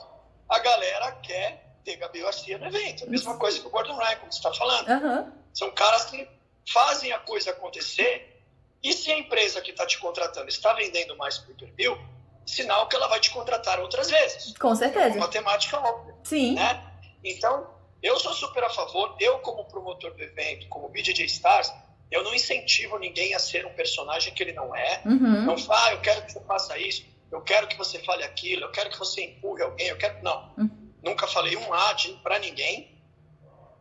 a 0.47 0.59
galera 0.59 1.11
quer 1.13 1.77
ter 1.83 1.97
Gabi 1.97 2.21
Garcia 2.21 2.57
no 2.57 2.67
evento. 2.67 3.05
A 3.05 3.07
mesma 3.07 3.37
coisa 3.37 3.59
que 3.59 3.67
o 3.67 3.69
Gordon 3.69 3.97
Ryan, 3.97 4.17
como 4.17 4.31
você 4.31 4.37
está 4.37 4.53
falando. 4.53 4.87
Uhum. 4.87 5.31
São 5.53 5.71
caras 5.71 6.05
que 6.05 6.27
fazem 6.71 7.11
a 7.11 7.19
coisa 7.19 7.51
acontecer. 7.51 8.43
E 8.83 8.93
se 8.93 9.11
a 9.11 9.17
empresa 9.17 9.59
que 9.61 9.71
está 9.71 9.85
te 9.85 9.97
contratando 9.97 10.47
está 10.47 10.73
vendendo 10.73 11.17
mais 11.17 11.39
pay 11.39 11.55
per 11.55 11.71
view, 11.73 11.97
sinal 12.45 12.87
que 12.87 12.95
ela 12.95 13.07
vai 13.07 13.19
te 13.19 13.31
contratar 13.31 13.79
outras 13.79 14.09
vezes. 14.09 14.55
Com 14.57 14.75
certeza. 14.75 15.15
É 15.15 15.19
matemática 15.19 15.79
óbvia. 15.79 16.15
Sim. 16.23 16.53
Né? 16.53 16.83
Então, 17.23 17.67
eu 18.01 18.19
sou 18.19 18.33
super 18.33 18.63
a 18.63 18.69
favor, 18.69 19.15
eu 19.19 19.39
como 19.39 19.65
promotor 19.65 20.13
do 20.13 20.21
evento, 20.21 20.67
como 20.69 20.87
BJJ 20.89 21.25
Stars, 21.25 21.73
eu 22.09 22.23
não 22.23 22.33
incentivo 22.33 22.97
ninguém 22.97 23.33
a 23.33 23.39
ser 23.39 23.65
um 23.65 23.73
personagem 23.73 24.33
que 24.33 24.41
ele 24.41 24.53
não 24.53 24.75
é. 24.75 25.01
Uhum. 25.05 25.45
Não 25.45 25.57
fala, 25.57 25.87
ah, 25.87 25.91
eu 25.93 26.01
quero 26.01 26.25
que 26.25 26.31
você 26.31 26.41
faça 26.41 26.77
isso, 26.77 27.05
eu 27.31 27.41
quero 27.41 27.67
que 27.67 27.77
você 27.77 27.99
fale 27.99 28.23
aquilo, 28.23 28.63
eu 28.63 28.71
quero 28.71 28.89
que 28.89 28.97
você 28.97 29.23
empurre 29.23 29.63
alguém, 29.63 29.87
eu 29.87 29.97
quero. 29.97 30.23
Não. 30.23 30.53
Uhum. 30.57 30.93
Nunca 31.03 31.27
falei 31.27 31.55
um 31.57 31.73
A 31.73 31.95
para 32.23 32.39
ninguém. 32.39 32.95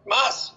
Mas, 0.05 0.55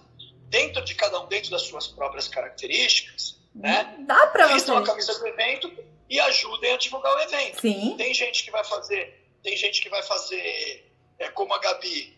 dentro 0.48 0.84
de 0.84 0.94
cada 0.94 1.20
um, 1.20 1.26
dentro 1.26 1.50
das 1.50 1.62
suas 1.62 1.86
próprias 1.86 2.28
características, 2.28 3.40
né? 3.54 3.96
Dá 4.00 4.28
pra 4.28 4.48
Vistam 4.48 4.76
a 4.76 4.84
camisa 4.84 5.18
do 5.18 5.26
evento 5.26 5.72
e 6.08 6.20
ajudem 6.20 6.72
a 6.72 6.76
divulgar 6.76 7.14
o 7.14 7.20
evento. 7.20 7.60
Sim. 7.60 7.94
Tem 7.96 8.12
gente 8.14 8.44
que 8.44 8.50
vai 8.50 8.64
fazer, 8.64 9.26
tem 9.42 9.56
gente 9.56 9.80
que 9.80 9.88
vai 9.88 10.02
fazer 10.02 10.92
é, 11.18 11.28
como 11.30 11.54
a 11.54 11.58
Gabi. 11.58 12.16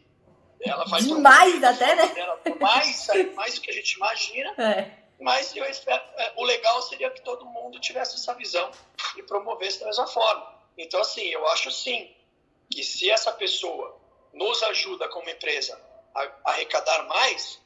Ela 0.60 0.86
faz 0.88 1.06
demais 1.06 1.62
até, 1.64 1.94
né? 1.96 2.14
mais, 2.60 3.08
mais 3.34 3.54
do 3.54 3.60
que 3.62 3.70
a 3.70 3.74
gente 3.74 3.92
imagina. 3.94 4.54
É 4.58 5.01
mas 5.22 5.54
eu 5.54 5.64
espero, 5.64 6.02
é, 6.16 6.32
o 6.36 6.44
legal 6.44 6.82
seria 6.82 7.10
que 7.10 7.22
todo 7.22 7.44
mundo 7.46 7.80
tivesse 7.80 8.16
essa 8.16 8.34
visão 8.34 8.70
e 9.16 9.22
promovesse 9.22 9.80
da 9.80 9.86
mesma 9.86 10.06
forma. 10.06 10.52
Então, 10.76 11.00
assim, 11.00 11.24
eu 11.28 11.46
acho 11.48 11.70
sim 11.70 12.14
que 12.70 12.82
se 12.82 13.10
essa 13.10 13.32
pessoa 13.32 14.00
nos 14.32 14.62
ajuda 14.64 15.08
como 15.08 15.28
empresa 15.28 15.80
a, 16.14 16.50
arrecadar 16.50 17.04
mais, 17.04 17.60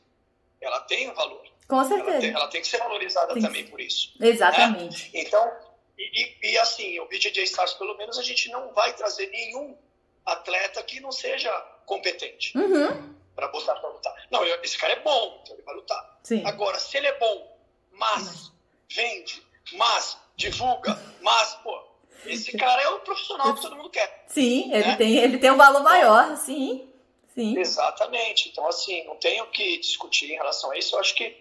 ela 0.61 0.81
tem 0.81 1.11
um 1.11 1.14
valor. 1.14 1.45
Com 1.69 1.85
certeza. 1.85 2.11
Ela 2.11 2.21
tem, 2.21 2.31
ela 2.35 2.49
tem 2.49 2.61
que 2.61 2.66
ser 2.69 2.79
valorizada 2.79 3.35
tem 3.35 3.42
também 3.42 3.66
por 3.66 3.81
isso. 3.81 4.12
Né? 4.21 4.29
Exatamente. 4.29 5.05
Né? 5.05 5.21
Então, 5.21 5.53
e, 5.99 6.37
e, 6.42 6.59
assim, 6.59 7.01
o 7.01 7.07
BJJ 7.07 7.42
Stars, 7.45 7.73
pelo 7.75 7.97
menos, 7.97 8.19
a 8.19 8.23
gente 8.23 8.51
não 8.51 8.73
vai 8.73 8.92
trazer 8.92 9.29
nenhum 9.29 9.77
atleta 10.25 10.83
que 10.83 11.01
não 11.01 11.11
seja 11.11 11.51
competente. 11.87 12.57
Uhum 12.57 13.16
para 13.37 13.49
botar 13.49 13.75
para 13.75 13.90
lutar. 13.90 14.27
Não, 14.31 14.42
esse 14.44 14.79
cara 14.79 14.94
é 14.94 15.01
bom, 15.01 15.40
então 15.42 15.55
ele 15.55 15.62
vai 15.62 15.75
lutar. 15.75 16.18
Sim. 16.25 16.42
Agora, 16.46 16.79
se 16.79 16.96
ele 16.96 17.07
é 17.07 17.18
bom, 17.18 17.57
mas 17.92 18.51
vende, 18.90 19.42
mas 19.75 20.18
divulga, 20.35 20.99
mas, 21.20 21.55
pô, 21.62 21.79
esse 22.25 22.57
cara 22.57 22.83
é 22.83 22.88
o 22.88 23.01
profissional 23.01 23.55
que 23.55 23.61
todo 23.61 23.77
mundo 23.77 23.90
quer. 23.90 24.25
Sim, 24.27 24.72
ele, 24.72 24.88
né? 24.88 24.96
tem, 24.96 25.16
ele 25.18 25.38
tem 25.38 25.51
um 25.51 25.57
valor 25.57 25.83
maior, 25.83 26.37
sim. 26.38 26.90
Sim. 27.35 27.59
Exatamente. 27.59 28.49
Então, 28.49 28.66
assim, 28.66 29.05
não 29.05 29.16
tenho 29.16 29.44
o 29.44 29.51
que 29.51 29.79
discutir 29.79 30.33
em 30.33 30.37
relação 30.37 30.70
a 30.70 30.79
isso. 30.79 30.96
Eu 30.96 31.01
acho 31.01 31.14
que, 31.14 31.37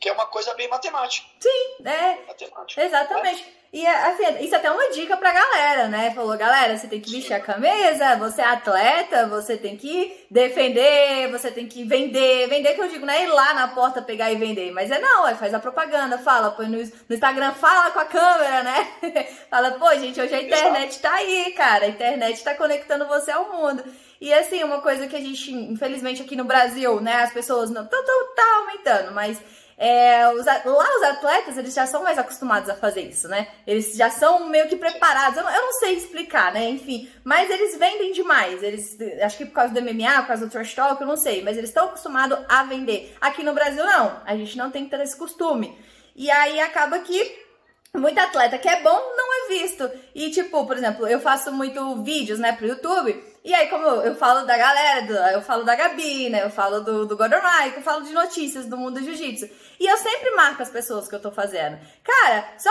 que 0.00 0.08
é 0.08 0.12
uma 0.12 0.26
coisa 0.26 0.54
bem 0.54 0.68
matemática. 0.68 1.26
Sim, 1.40 1.84
é. 1.84 2.26
Matemática. 2.26 2.84
Exatamente. 2.84 3.42
Né? 3.42 3.58
E 3.70 3.86
assim, 3.86 4.44
isso 4.44 4.54
é 4.54 4.58
até 4.58 4.70
uma 4.70 4.90
dica 4.90 5.14
pra 5.14 5.30
galera, 5.30 5.88
né? 5.88 6.10
Falou, 6.14 6.34
galera, 6.38 6.78
você 6.78 6.86
tem 6.86 7.02
que 7.02 7.10
vestir 7.10 7.34
a 7.34 7.40
camisa, 7.40 8.16
você 8.16 8.40
é 8.40 8.46
atleta, 8.46 9.26
você 9.26 9.58
tem 9.58 9.76
que 9.76 10.24
defender, 10.30 11.30
você 11.30 11.50
tem 11.50 11.66
que 11.66 11.84
vender. 11.84 12.48
Vender 12.48 12.74
que 12.74 12.80
eu 12.80 12.88
digo, 12.88 13.04
não 13.04 13.12
é 13.12 13.24
ir 13.24 13.26
lá 13.26 13.52
na 13.52 13.68
porta 13.68 14.00
pegar 14.00 14.32
e 14.32 14.36
vender, 14.36 14.72
mas 14.72 14.90
é 14.90 14.98
não, 14.98 15.28
é 15.28 15.34
faz 15.34 15.52
a 15.52 15.58
propaganda, 15.58 16.16
fala, 16.16 16.50
põe 16.52 16.66
no, 16.66 16.78
no 16.78 17.14
Instagram, 17.14 17.52
fala 17.52 17.90
com 17.90 17.98
a 17.98 18.06
câmera, 18.06 18.62
né? 18.62 18.88
fala, 19.50 19.72
pô, 19.72 19.94
gente, 19.96 20.18
hoje 20.18 20.34
a 20.34 20.42
internet 20.42 20.98
tá 21.00 21.12
aí, 21.12 21.52
cara. 21.52 21.84
A 21.84 21.88
internet 21.88 22.42
tá 22.42 22.54
conectando 22.54 23.06
você 23.06 23.32
ao 23.32 23.52
mundo. 23.52 23.84
E 24.18 24.32
assim, 24.32 24.64
uma 24.64 24.80
coisa 24.80 25.06
que 25.06 25.14
a 25.14 25.20
gente, 25.20 25.52
infelizmente, 25.52 26.22
aqui 26.22 26.34
no 26.34 26.44
Brasil, 26.44 27.02
né, 27.02 27.16
as 27.16 27.32
pessoas 27.34 27.70
não. 27.70 27.86
Tá 27.86 27.98
aumentando, 28.60 29.12
mas 29.12 29.38
é, 29.80 30.28
os, 30.30 30.44
lá 30.44 30.96
os 30.96 31.02
atletas, 31.04 31.56
eles 31.56 31.72
já 31.72 31.86
são 31.86 32.02
mais 32.02 32.18
acostumados 32.18 32.68
a 32.68 32.74
fazer 32.74 33.02
isso, 33.02 33.28
né? 33.28 33.46
Eles 33.64 33.94
já 33.94 34.10
são 34.10 34.48
meio 34.48 34.68
que 34.68 34.74
preparados. 34.74 35.38
Eu 35.38 35.44
não, 35.44 35.54
eu 35.54 35.62
não, 35.62 35.72
sei 35.74 35.94
explicar, 35.94 36.52
né? 36.52 36.68
Enfim, 36.68 37.08
mas 37.22 37.48
eles 37.48 37.78
vendem 37.78 38.10
demais. 38.10 38.60
Eles, 38.60 38.98
acho 39.22 39.38
que 39.38 39.46
por 39.46 39.52
causa 39.52 39.72
do 39.72 39.80
MMA, 39.80 40.22
por 40.22 40.26
causa 40.26 40.46
do 40.46 40.50
trash 40.50 40.74
talk, 40.74 41.00
eu 41.00 41.06
não 41.06 41.16
sei. 41.16 41.44
Mas 41.44 41.56
eles 41.56 41.70
estão 41.70 41.86
acostumados 41.86 42.36
a 42.48 42.64
vender. 42.64 43.16
Aqui 43.20 43.44
no 43.44 43.54
Brasil, 43.54 43.84
não. 43.84 44.20
A 44.26 44.36
gente 44.36 44.58
não 44.58 44.68
tem 44.68 44.88
tanto 44.88 45.04
esse 45.04 45.16
costume. 45.16 45.78
E 46.16 46.28
aí 46.28 46.58
acaba 46.58 46.98
que 46.98 47.46
muito 47.94 48.18
atleta 48.18 48.58
que 48.58 48.68
é 48.68 48.82
bom 48.82 49.14
não 49.16 49.32
é 49.32 49.48
visto. 49.60 49.88
E, 50.12 50.30
tipo, 50.30 50.66
por 50.66 50.76
exemplo, 50.76 51.06
eu 51.06 51.20
faço 51.20 51.52
muito 51.52 52.02
vídeos, 52.02 52.40
né, 52.40 52.50
pro 52.52 52.66
YouTube. 52.66 53.27
E 53.48 53.54
aí, 53.54 53.66
como 53.68 53.86
eu, 53.86 54.02
eu 54.02 54.14
falo 54.14 54.44
da 54.44 54.58
galera, 54.58 55.32
eu 55.32 55.40
falo 55.40 55.64
da 55.64 55.74
Gabi, 55.74 56.28
né? 56.28 56.44
Eu 56.44 56.50
falo 56.50 56.80
do, 56.80 57.06
do 57.06 57.16
Gordon 57.16 57.40
Ryan, 57.40 57.72
eu 57.76 57.82
falo 57.82 58.04
de 58.04 58.12
notícias 58.12 58.66
do 58.66 58.76
mundo 58.76 59.00
do 59.00 59.02
jiu-jitsu. 59.02 59.48
E 59.80 59.86
eu 59.86 59.96
sempre 59.96 60.32
marco 60.32 60.60
as 60.60 60.68
pessoas 60.68 61.08
que 61.08 61.14
eu 61.14 61.18
tô 61.18 61.30
fazendo. 61.30 61.78
Cara, 62.04 62.44
só. 62.58 62.70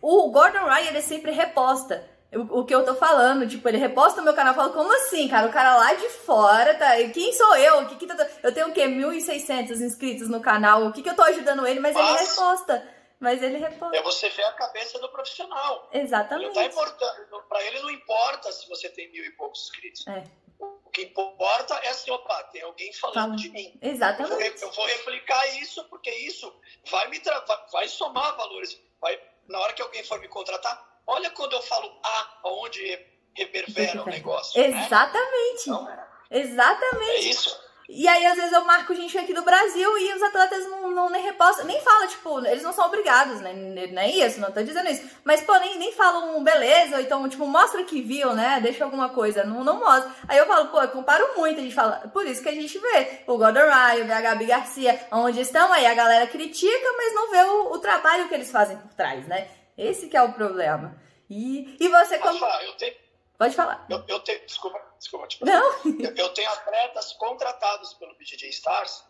O 0.00 0.30
Gordon 0.30 0.66
Ryan, 0.66 0.90
ele 0.90 1.02
sempre 1.02 1.32
reposta. 1.32 2.04
O, 2.32 2.60
o, 2.60 2.64
que 2.64 2.72
eu 2.72 2.84
tô 2.84 2.94
falando, 2.94 3.48
tipo, 3.48 3.68
ele 3.68 3.78
reposta 3.78 4.20
no 4.20 4.26
meu 4.26 4.34
canal, 4.34 4.54
fala, 4.54 4.68
como 4.72 4.94
assim, 4.94 5.26
cara? 5.26 5.48
O 5.48 5.52
cara 5.52 5.76
lá 5.76 5.92
de 5.94 6.08
fora, 6.08 6.74
tá? 6.74 6.90
Quem 7.12 7.32
sou 7.32 7.56
eu? 7.56 7.80
O 7.80 7.86
que 7.88 7.96
que 7.96 8.06
tô... 8.06 8.14
Eu 8.44 8.54
tenho 8.54 8.68
o 8.68 8.72
quê? 8.72 8.86
1.600 8.86 9.80
inscritos 9.80 10.28
no 10.28 10.40
canal, 10.40 10.86
o 10.86 10.92
que 10.92 11.02
que 11.02 11.10
eu 11.10 11.16
tô 11.16 11.22
ajudando 11.22 11.66
ele? 11.66 11.80
Mas 11.80 11.96
Nossa. 11.96 12.22
ele 12.22 12.30
reposta. 12.30 12.84
Mas 13.20 13.42
ele 13.42 13.58
reposta. 13.58 13.96
É 13.96 14.02
você 14.02 14.28
ver 14.30 14.44
a 14.44 14.52
cabeça 14.52 14.98
do 14.98 15.08
profissional. 15.08 15.88
Exatamente. 15.92 16.54
Tá 16.54 17.42
Para 17.48 17.62
ele 17.64 17.80
não 17.80 17.90
importa 17.90 18.52
se 18.52 18.68
você 18.68 18.88
tem 18.88 19.10
mil 19.10 19.24
e 19.24 19.30
poucos 19.32 19.64
inscritos. 19.64 20.06
É. 20.06 20.24
O 20.60 20.90
que 20.90 21.02
importa 21.02 21.74
é 21.74 21.88
assim, 21.88 22.10
opa, 22.10 22.42
tem 22.44 22.62
alguém 22.62 22.92
falando 22.92 23.14
Fala. 23.14 23.36
de 23.36 23.50
mim. 23.50 23.78
Exatamente. 23.82 24.62
Eu 24.62 24.72
vou, 24.72 24.86
replicar 24.86 25.46
isso, 25.60 25.84
porque 25.84 26.10
isso 26.10 26.52
vai 26.90 27.08
me 27.08 27.20
vai, 27.20 27.66
vai 27.72 27.88
somar 27.88 28.36
valores. 28.36 28.80
Vai, 29.00 29.20
na 29.48 29.58
hora 29.60 29.72
que 29.72 29.82
alguém 29.82 30.02
for 30.02 30.18
me 30.20 30.28
contratar, 30.28 31.00
olha 31.06 31.30
quando 31.30 31.52
eu 31.52 31.62
falo 31.62 32.00
A, 32.02 32.38
aonde 32.44 33.06
reverbera 33.34 34.02
o 34.02 34.06
negócio. 34.06 34.60
Né? 34.60 34.68
Exatamente. 34.68 35.70
Né? 35.70 35.76
Então, 35.76 36.08
Exatamente. 36.30 37.10
É 37.10 37.20
isso. 37.20 37.67
E 37.88 38.06
aí, 38.06 38.26
às 38.26 38.36
vezes, 38.36 38.52
eu 38.52 38.66
marco 38.66 38.94
gente 38.94 39.16
aqui 39.16 39.32
do 39.32 39.40
Brasil 39.42 39.98
e 39.98 40.12
os 40.12 40.22
atletas 40.22 40.66
não, 40.66 40.90
não 40.90 41.08
nem 41.08 41.22
repostam, 41.22 41.64
nem 41.64 41.80
falam, 41.80 42.06
tipo, 42.06 42.46
eles 42.46 42.62
não 42.62 42.72
são 42.72 42.84
obrigados, 42.84 43.40
né? 43.40 43.54
Não 43.54 44.02
é 44.02 44.10
isso, 44.10 44.38
não 44.40 44.52
tô 44.52 44.62
dizendo 44.62 44.90
isso. 44.90 45.08
Mas, 45.24 45.40
pô, 45.40 45.56
nem, 45.56 45.78
nem 45.78 45.90
falam 45.92 46.44
beleza, 46.44 46.96
ou 46.96 47.02
então, 47.02 47.26
tipo, 47.30 47.46
mostra 47.46 47.82
que 47.84 48.02
viu, 48.02 48.34
né? 48.34 48.60
Deixa 48.60 48.84
alguma 48.84 49.08
coisa, 49.08 49.42
não, 49.42 49.64
não 49.64 49.80
mostra. 49.80 50.12
Aí 50.28 50.36
eu 50.36 50.44
falo, 50.44 50.68
pô, 50.68 50.82
eu 50.82 50.88
comparo 50.88 51.38
muito, 51.38 51.60
a 51.60 51.62
gente 51.62 51.74
fala, 51.74 52.10
por 52.12 52.26
isso 52.26 52.42
que 52.42 52.50
a 52.50 52.54
gente 52.54 52.78
vê 52.78 53.22
o 53.26 53.38
Gordon 53.38 53.60
Ryan, 53.60 54.14
a 54.14 54.20
Gabi 54.20 54.44
Garcia, 54.44 55.08
onde 55.10 55.40
estão, 55.40 55.72
aí 55.72 55.86
a 55.86 55.94
galera 55.94 56.26
critica, 56.26 56.92
mas 56.94 57.14
não 57.14 57.30
vê 57.30 57.42
o, 57.42 57.72
o 57.72 57.78
trabalho 57.78 58.28
que 58.28 58.34
eles 58.34 58.52
fazem 58.52 58.76
por 58.76 58.92
trás, 58.92 59.26
né? 59.26 59.48
Esse 59.78 60.08
que 60.08 60.16
é 60.16 60.22
o 60.22 60.32
problema. 60.32 60.94
E, 61.30 61.74
e 61.80 61.88
você... 61.88 62.18
Como... 62.18 62.44
eu 62.44 62.72
tenho 62.76 63.08
Pode 63.38 63.54
falar. 63.54 63.86
Eu, 63.88 64.02
eu 64.08 64.18
tenho, 64.20 64.44
desculpa, 64.44 64.80
desculpa. 64.98 65.26
Tipo, 65.26 65.46
Não. 65.46 65.72
Eu, 65.84 66.16
eu, 66.16 66.28
tenho 66.30 66.50
atletas 66.50 67.12
contratados 67.14 67.94
pelo 67.94 68.14
BJJ 68.14 68.48
Stars 68.50 69.04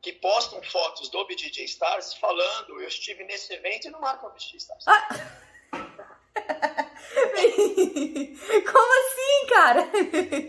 que 0.00 0.12
postam 0.12 0.62
fotos 0.62 1.08
do 1.08 1.26
BJJ 1.26 1.64
Stars 1.64 2.14
falando 2.14 2.80
eu 2.80 2.88
estive 2.88 3.24
nesse 3.24 3.52
evento 3.52 3.88
e 3.88 3.90
não 3.90 4.00
marcam 4.00 4.28
o 4.28 4.32
BJJ 4.32 4.56
Stars. 4.56 4.84
Ah. 4.86 5.08
Como 8.72 8.92
assim, 9.00 9.46
cara? 9.48 9.90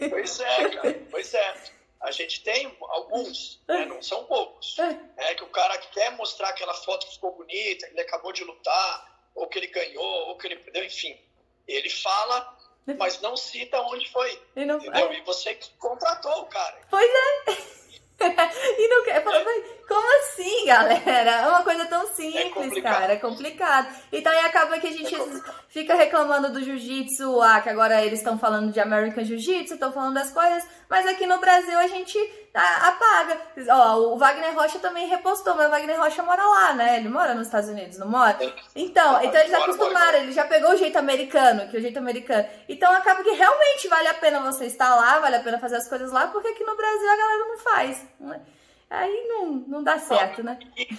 Pois 0.09 0.39
é, 0.39 0.69
cara. 0.69 1.07
Pois 1.09 1.33
é. 1.33 1.79
A 2.01 2.11
gente 2.11 2.43
tem 2.43 2.77
alguns, 2.81 3.61
né? 3.67 3.85
não 3.85 4.01
são 4.01 4.23
poucos. 4.25 4.77
É 5.17 5.35
que 5.35 5.43
o 5.43 5.49
cara 5.49 5.77
quer 5.77 6.11
mostrar 6.11 6.49
aquela 6.49 6.73
foto 6.73 7.07
que 7.07 7.15
ficou 7.15 7.35
bonita, 7.35 7.87
que 7.87 7.93
ele 7.93 8.01
acabou 8.01 8.31
de 8.31 8.43
lutar, 8.43 9.21
ou 9.35 9.47
que 9.47 9.59
ele 9.59 9.67
ganhou, 9.67 10.29
ou 10.29 10.37
que 10.37 10.47
ele 10.47 10.55
perdeu, 10.57 10.85
enfim. 10.85 11.19
Ele 11.67 11.89
fala 11.89 12.57
mas 12.97 13.21
não 13.21 13.35
cita 13.35 13.79
onde 13.81 14.09
foi. 14.09 14.41
E, 14.55 14.65
não... 14.65 14.77
entendeu? 14.77 15.13
e 15.13 15.21
você 15.21 15.57
contratou 15.77 16.41
o 16.41 16.45
cara. 16.45 16.77
Pois 16.89 17.09
é. 17.09 17.79
e 18.77 18.87
não 18.89 19.03
quer. 19.05 19.17
É. 19.17 19.79
Como 19.87 20.17
assim, 20.19 20.65
galera? 20.65 21.31
É 21.31 21.47
uma 21.47 21.63
coisa 21.63 21.85
tão 21.85 22.05
simples, 22.13 22.77
é 22.77 22.81
cara. 22.81 23.13
É 23.13 23.15
complicado. 23.15 23.95
Então 24.11 24.31
aí 24.31 24.39
acaba 24.39 24.77
que 24.79 24.87
a 24.87 24.91
gente 24.91 25.15
é 25.15 25.41
fica 25.69 25.95
reclamando 25.95 26.51
do 26.51 26.61
jiu-jitsu, 26.61 27.41
ah, 27.41 27.61
que 27.61 27.69
agora 27.69 28.03
eles 28.05 28.19
estão 28.19 28.37
falando 28.37 28.71
de 28.71 28.79
American 28.79 29.23
Jiu-Jitsu, 29.23 29.75
estão 29.75 29.93
falando 29.93 30.15
das 30.15 30.31
coisas, 30.31 30.67
mas 30.89 31.05
aqui 31.05 31.27
no 31.27 31.39
Brasil 31.39 31.77
a 31.77 31.87
gente 31.87 32.17
apaga. 32.51 33.39
Ó, 33.69 34.13
o 34.13 34.17
Wagner 34.17 34.55
Rocha 34.55 34.79
também 34.79 35.07
repostou, 35.07 35.53
mas 35.53 35.67
o 35.67 35.69
Wagner 35.69 35.99
Rocha 35.99 36.23
mora 36.23 36.43
lá, 36.43 36.73
né? 36.73 36.97
Ele 36.97 37.09
mora 37.09 37.35
nos 37.35 37.45
Estados 37.45 37.69
Unidos, 37.69 37.99
não 37.99 38.07
mora? 38.07 38.37
Então, 38.75 39.23
então 39.23 39.39
eles 39.39 39.53
acostumaram, 39.53 40.17
ele 40.17 40.31
já 40.31 40.45
pegou 40.45 40.71
o 40.71 40.77
jeito 40.77 40.97
americano, 40.97 41.69
que 41.69 41.75
é 41.75 41.79
o 41.79 41.81
jeito 41.81 41.99
americano. 41.99 42.49
Então 42.67 42.91
acaba 42.91 43.23
que 43.23 43.29
realmente 43.29 43.87
vale 43.87 44.07
a 44.07 44.15
pena 44.15 44.41
você 44.41 44.65
estar 44.65 44.95
lá, 44.95 45.19
vale 45.19 45.35
a 45.35 45.43
pena 45.43 45.59
fazer 45.59 45.75
as 45.75 45.87
coisas 45.87 46.11
lá, 46.11 46.27
porque 46.27 46.47
aqui 46.47 46.63
no 46.63 46.75
Brasil 46.75 47.09
a 47.09 47.17
galera 47.17 47.45
não 47.45 47.57
faz. 47.59 48.07
Né? 48.19 48.41
Aí 48.89 49.27
não, 49.27 49.45
não 49.67 49.83
dá 49.83 49.99
certo, 49.99 50.43
né? 50.43 50.57
E, 50.75 50.97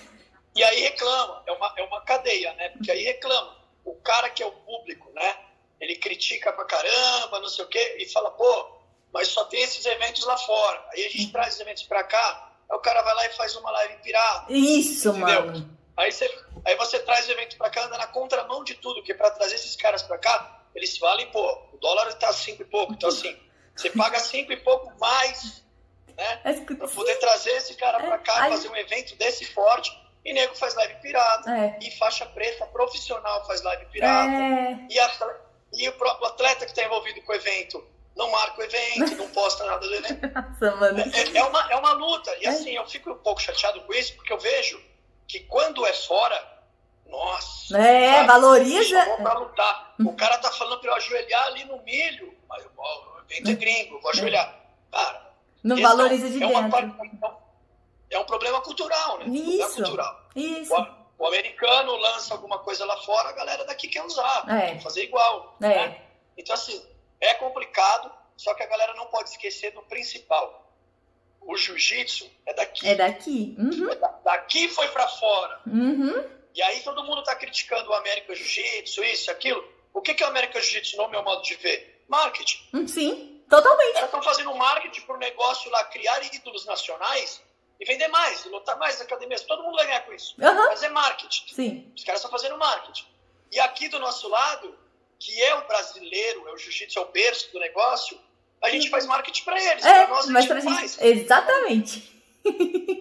e 0.54 0.62
aí 0.62 0.80
reclama, 0.82 1.42
é 1.46 1.52
uma, 1.52 1.74
é 1.76 1.82
uma 1.82 2.00
cadeia, 2.02 2.54
né? 2.54 2.68
Porque 2.68 2.92
aí 2.92 3.02
reclama. 3.02 3.58
O 3.84 3.94
cara 3.96 4.30
que 4.30 4.42
é 4.42 4.46
o 4.46 4.52
público, 4.52 5.10
né? 5.12 5.36
Ele 5.80 5.96
critica 5.96 6.52
pra 6.52 6.64
caramba, 6.64 7.40
não 7.40 7.48
sei 7.48 7.64
o 7.64 7.68
quê, 7.68 7.96
e 7.98 8.06
fala, 8.06 8.30
pô, 8.30 8.79
mas 9.12 9.28
só 9.28 9.44
tem 9.44 9.62
esses 9.62 9.84
eventos 9.84 10.24
lá 10.24 10.36
fora. 10.38 10.84
Aí 10.92 11.04
a 11.04 11.08
gente 11.08 11.26
uhum. 11.26 11.32
traz 11.32 11.54
os 11.54 11.60
eventos 11.60 11.82
para 11.84 12.04
cá, 12.04 12.52
aí 12.68 12.76
o 12.76 12.80
cara 12.80 13.02
vai 13.02 13.14
lá 13.14 13.26
e 13.26 13.30
faz 13.30 13.56
uma 13.56 13.70
live 13.70 13.96
pirata. 14.02 14.52
Isso, 14.52 15.10
entendeu? 15.10 15.46
mano. 15.46 15.80
Aí 15.96 16.10
você, 16.10 16.30
aí 16.64 16.76
você 16.76 16.98
traz 17.00 17.28
o 17.28 17.32
evento 17.32 17.56
para 17.56 17.68
cá, 17.68 17.84
anda 17.84 17.98
na 17.98 18.06
contramão 18.06 18.64
de 18.64 18.74
tudo, 18.74 19.02
que 19.02 19.12
para 19.12 19.30
trazer 19.30 19.56
esses 19.56 19.76
caras 19.76 20.02
para 20.02 20.16
cá, 20.16 20.62
eles 20.74 20.96
valem, 20.98 21.30
pô, 21.30 21.46
o 21.72 21.76
dólar 21.78 22.12
tá 22.14 22.32
cinco 22.32 22.62
e 22.62 22.64
pouco. 22.64 22.92
Então, 22.94 23.08
assim, 23.08 23.36
você 23.74 23.90
paga 23.90 24.18
cinco 24.18 24.52
e 24.52 24.56
pouco 24.56 24.92
mais, 24.98 25.62
né? 26.16 26.36
Pra 26.78 26.88
poder 26.88 27.16
trazer 27.16 27.50
esse 27.50 27.74
cara 27.74 27.98
para 27.98 28.18
cá, 28.18 28.46
é, 28.46 28.50
fazer 28.50 28.68
um 28.68 28.76
evento 28.76 29.16
desse 29.16 29.44
forte. 29.46 29.98
E 30.22 30.34
nego 30.34 30.54
faz 30.54 30.74
live 30.74 30.94
pirata. 31.00 31.50
É. 31.50 31.78
E 31.80 31.90
faixa 31.92 32.26
preta 32.26 32.66
profissional 32.66 33.44
faz 33.46 33.62
live 33.62 33.86
pirata. 33.86 34.30
É. 34.30 34.86
E, 34.90 34.98
a, 34.98 35.10
e 35.72 35.88
o 35.88 35.92
próprio 35.92 36.26
atleta 36.28 36.66
que 36.66 36.72
está 36.72 36.84
envolvido 36.84 37.22
com 37.22 37.32
o 37.32 37.34
evento 37.34 37.82
não 38.16 38.30
marca 38.30 38.60
o 38.60 38.64
evento, 38.64 39.16
não 39.16 39.28
posta 39.28 39.64
nada 39.64 39.86
do 39.86 39.94
evento. 39.94 40.26
Nossa, 40.34 40.76
mano. 40.76 41.00
É, 41.00 41.38
é, 41.38 41.44
uma, 41.44 41.72
é 41.72 41.76
uma 41.76 41.92
luta. 41.92 42.30
E 42.40 42.46
é. 42.46 42.48
assim, 42.48 42.70
eu 42.70 42.86
fico 42.86 43.10
um 43.10 43.18
pouco 43.18 43.40
chateado 43.40 43.80
com 43.82 43.94
isso, 43.94 44.14
porque 44.16 44.32
eu 44.32 44.38
vejo 44.38 44.80
que 45.26 45.40
quando 45.40 45.86
é 45.86 45.92
fora, 45.92 46.60
nossa. 47.06 47.78
É, 47.78 48.14
sabe, 48.14 48.26
valoriza. 48.26 49.16
Pra 49.16 49.32
lutar. 49.34 49.94
O 50.00 50.12
cara 50.14 50.38
tá 50.38 50.50
falando 50.52 50.80
pra 50.80 50.90
eu 50.90 50.94
ajoelhar 50.96 51.46
ali 51.46 51.64
no 51.64 51.82
milho. 51.82 52.34
Mas 52.48 52.64
o 52.64 53.20
evento 53.30 53.50
é 53.50 53.54
gringo, 53.54 53.96
eu 53.96 54.00
vou 54.00 54.10
ajoelhar. 54.10 54.56
Cara. 54.90 55.30
Não 55.62 55.80
valoriza 55.80 56.28
de 56.28 56.42
é 56.42 56.46
dentro. 56.46 56.58
Uma, 56.58 57.38
é 58.10 58.18
um 58.18 58.24
problema 58.24 58.60
cultural, 58.60 59.18
né? 59.18 59.26
Isso. 59.26 59.76
cultural. 59.76 60.28
Isso. 60.34 60.74
O, 60.74 61.24
o, 61.24 61.26
americano 61.26 61.94
lança 61.96 62.34
alguma 62.34 62.58
coisa 62.58 62.84
lá 62.84 62.96
fora, 62.98 63.28
a 63.28 63.32
galera 63.32 63.64
daqui 63.64 63.88
quer 63.88 64.02
usar. 64.04 64.44
É. 64.48 64.72
Quer 64.72 64.80
fazer 64.80 65.04
igual. 65.04 65.56
É. 65.60 65.68
Né? 65.68 66.02
Então, 66.36 66.54
assim, 66.54 66.82
é 67.20 67.34
complicado, 67.34 68.10
só 68.36 68.54
que 68.54 68.62
a 68.62 68.66
galera 68.66 68.94
não 68.94 69.06
pode 69.06 69.30
esquecer 69.30 69.72
do 69.72 69.82
principal. 69.82 70.66
O 71.40 71.56
jiu-jitsu 71.56 72.30
é 72.46 72.54
daqui. 72.54 72.88
É 72.88 72.94
daqui. 72.94 73.56
Uhum. 73.58 73.90
É 73.90 73.96
daqui 74.24 74.68
foi 74.68 74.88
para 74.88 75.08
fora. 75.08 75.60
Uhum. 75.66 76.40
E 76.54 76.62
aí 76.62 76.80
todo 76.80 77.04
mundo 77.04 77.22
tá 77.22 77.34
criticando 77.34 77.90
o 77.90 77.94
América 77.94 78.34
Jiu-Jitsu, 78.34 79.04
isso, 79.04 79.30
aquilo. 79.30 79.62
O 79.92 80.00
que, 80.00 80.14
que 80.14 80.22
é 80.22 80.26
o 80.26 80.30
América 80.30 80.60
Jiu-Jitsu 80.60 80.96
no 80.96 81.08
meu 81.08 81.22
modo 81.22 81.42
de 81.42 81.54
ver? 81.56 82.04
Marketing. 82.08 82.68
Hum, 82.74 82.88
sim, 82.88 83.42
totalmente. 83.48 83.90
Eles 83.90 84.04
estão 84.04 84.22
fazendo 84.22 84.54
marketing 84.54 85.02
pro 85.02 85.16
negócio 85.16 85.70
lá, 85.70 85.84
criar 85.84 86.22
ídolos 86.34 86.66
nacionais 86.66 87.40
e 87.78 87.84
vender 87.84 88.08
mais, 88.08 88.44
e 88.44 88.48
lotar 88.48 88.76
mais 88.78 89.00
academias. 89.00 89.42
Todo 89.42 89.62
mundo 89.62 89.76
vai 89.76 89.86
ganhar 89.86 90.04
com 90.04 90.12
isso. 90.12 90.34
Uhum. 90.40 90.66
Fazer 90.66 90.88
marketing. 90.88 91.54
Sim. 91.54 91.92
Os 91.96 92.04
caras 92.04 92.20
estão 92.20 92.30
fazendo 92.30 92.58
marketing. 92.58 93.06
E 93.52 93.60
aqui 93.60 93.88
do 93.88 93.98
nosso 93.98 94.28
lado, 94.28 94.76
que 95.20 95.42
é 95.42 95.54
o 95.54 95.66
brasileiro, 95.66 96.48
é 96.48 96.52
o 96.52 96.56
jiu-jitsu, 96.56 96.98
é 96.98 97.02
o 97.02 97.06
berço 97.06 97.52
do 97.52 97.60
negócio, 97.60 98.18
a 98.62 98.70
gente 98.70 98.88
faz 98.88 99.06
marketing 99.06 99.44
para 99.44 99.62
eles. 99.62 99.84
É, 99.84 100.06
nós, 100.06 100.26
mas 100.28 100.46
pra 100.46 100.60
gente, 100.60 100.74
faz. 100.74 101.00
Exatamente. 101.00 102.20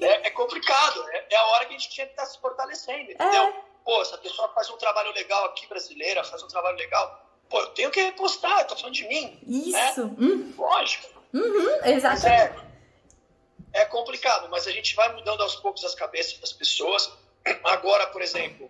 É, 0.01 0.27
é 0.27 0.31
complicado. 0.31 1.09
É, 1.11 1.33
é, 1.33 1.37
a 1.37 1.45
hora 1.47 1.65
que 1.65 1.73
a 1.73 1.77
gente 1.77 1.89
tinha 1.89 2.05
que 2.05 2.11
estar 2.11 2.23
tá 2.23 2.29
se 2.29 2.39
fortalecendo, 2.39 3.11
entendeu? 3.11 3.43
É. 3.43 3.53
Pô, 3.85 4.01
essa 4.01 4.17
pessoa 4.17 4.49
faz 4.49 4.69
um 4.69 4.77
trabalho 4.77 5.11
legal 5.13 5.45
aqui, 5.45 5.65
brasileira, 5.67 6.23
faz 6.23 6.43
um 6.43 6.47
trabalho 6.47 6.77
legal. 6.77 7.25
Pô, 7.49 7.59
eu 7.59 7.67
tenho 7.67 7.89
que 7.89 8.01
repostar, 8.01 8.67
tô 8.67 8.75
falando 8.75 8.93
de 8.93 9.07
mim. 9.07 9.39
Né? 9.45 9.89
Isso. 9.89 10.05
Né? 10.05 10.15
Hum. 10.19 10.53
Lógico. 10.57 11.07
Uhum, 11.33 11.85
exatamente. 11.85 12.59
É, 13.73 13.81
é 13.81 13.85
complicado, 13.85 14.49
mas 14.49 14.67
a 14.67 14.71
gente 14.71 14.93
vai 14.95 15.13
mudando 15.13 15.41
aos 15.41 15.55
poucos 15.55 15.83
as 15.83 15.95
cabeças 15.95 16.37
das 16.39 16.53
pessoas. 16.53 17.11
Agora, 17.63 18.07
por 18.07 18.21
exemplo, 18.21 18.69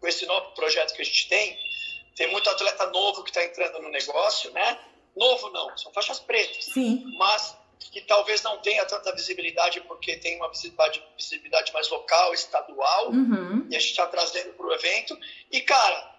com 0.00 0.06
esse 0.06 0.26
novo 0.26 0.52
projeto 0.52 0.94
que 0.94 1.02
a 1.02 1.04
gente 1.04 1.28
tem, 1.28 1.58
tem 2.14 2.30
muito 2.30 2.48
atleta 2.50 2.86
novo 2.90 3.22
que 3.22 3.30
está 3.30 3.44
entrando 3.44 3.80
no 3.80 3.88
negócio, 3.88 4.50
né? 4.52 4.78
Novo 5.16 5.50
não, 5.50 5.76
são 5.76 5.92
faixas 5.92 6.20
pretas. 6.20 6.64
Sim. 6.66 7.04
Mas 7.18 7.56
que 7.90 8.00
talvez 8.02 8.42
não 8.42 8.58
tenha 8.58 8.84
tanta 8.84 9.12
visibilidade 9.12 9.80
porque 9.82 10.16
tem 10.16 10.36
uma 10.36 10.48
visibilidade, 10.48 11.02
visibilidade 11.16 11.72
mais 11.72 11.88
local, 11.90 12.32
estadual, 12.32 13.10
uhum. 13.10 13.66
e 13.68 13.76
a 13.76 13.78
gente 13.78 13.90
está 13.90 14.06
trazendo 14.06 14.52
para 14.54 14.66
o 14.66 14.72
evento. 14.72 15.18
E, 15.50 15.60
cara, 15.60 16.12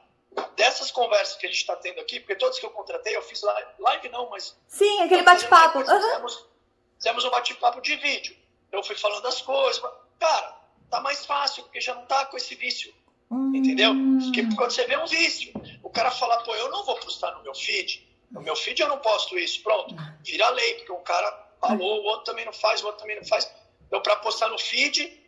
dessas 0.56 0.92
conversas 0.92 1.36
que 1.38 1.46
a 1.46 1.50
gente 1.50 1.60
está 1.60 1.76
tendo 1.76 2.00
aqui, 2.00 2.20
porque 2.20 2.36
todos 2.36 2.60
que 2.60 2.66
eu 2.66 2.72
contratei, 2.72 3.16
eu 3.16 3.22
fiz 3.22 3.42
live, 3.42 3.70
live 3.80 4.10
não, 4.10 4.30
mas... 4.30 4.56
Sim, 4.68 5.02
aquele 5.02 5.24
bate-papo. 5.24 5.80
Uhum. 5.80 5.86
Fizemos, 5.86 6.46
fizemos 6.98 7.26
um 7.26 7.30
bate-papo 7.30 7.82
de 7.82 7.96
vídeo. 7.96 8.36
Eu 8.72 8.84
fui 8.84 8.96
falando 8.96 9.22
das 9.22 9.42
coisas. 9.42 9.82
Cara, 10.20 10.58
tá 10.90 11.00
mais 11.00 11.26
fácil, 11.26 11.64
porque 11.64 11.80
já 11.80 11.94
não 11.96 12.06
tá 12.06 12.26
com 12.26 12.38
esse 12.38 12.56
vício. 12.56 12.94
Hum. 13.32 13.52
Entendeu? 13.56 13.94
Porque 14.24 14.56
quando 14.56 14.72
você 14.72 14.86
vê 14.86 14.98
um 14.98 15.06
vício, 15.06 15.54
cara 15.94 16.12
fala, 16.12 16.44
pô, 16.44 16.54
eu 16.56 16.70
não 16.70 16.84
vou 16.84 16.96
postar 16.98 17.32
no 17.32 17.44
meu 17.44 17.54
feed, 17.54 18.06
no 18.32 18.42
meu 18.42 18.56
feed 18.56 18.82
eu 18.82 18.88
não 18.88 19.00
posto 19.00 19.38
isso, 19.38 19.62
pronto, 19.62 19.96
vira 20.24 20.50
lei, 20.50 20.76
porque 20.76 20.92
um 20.92 21.04
cara 21.04 21.32
falou, 21.62 22.02
o 22.02 22.04
outro 22.06 22.26
também 22.26 22.46
não 22.46 22.54
faz, 22.54 22.82
o 22.82 22.88
outro 22.88 23.02
também 23.02 23.16
não 23.16 23.26
faz. 23.26 23.50
Então, 23.88 24.02
para 24.02 24.16
postar 24.18 24.50
no 24.50 24.58
feed, 24.58 25.22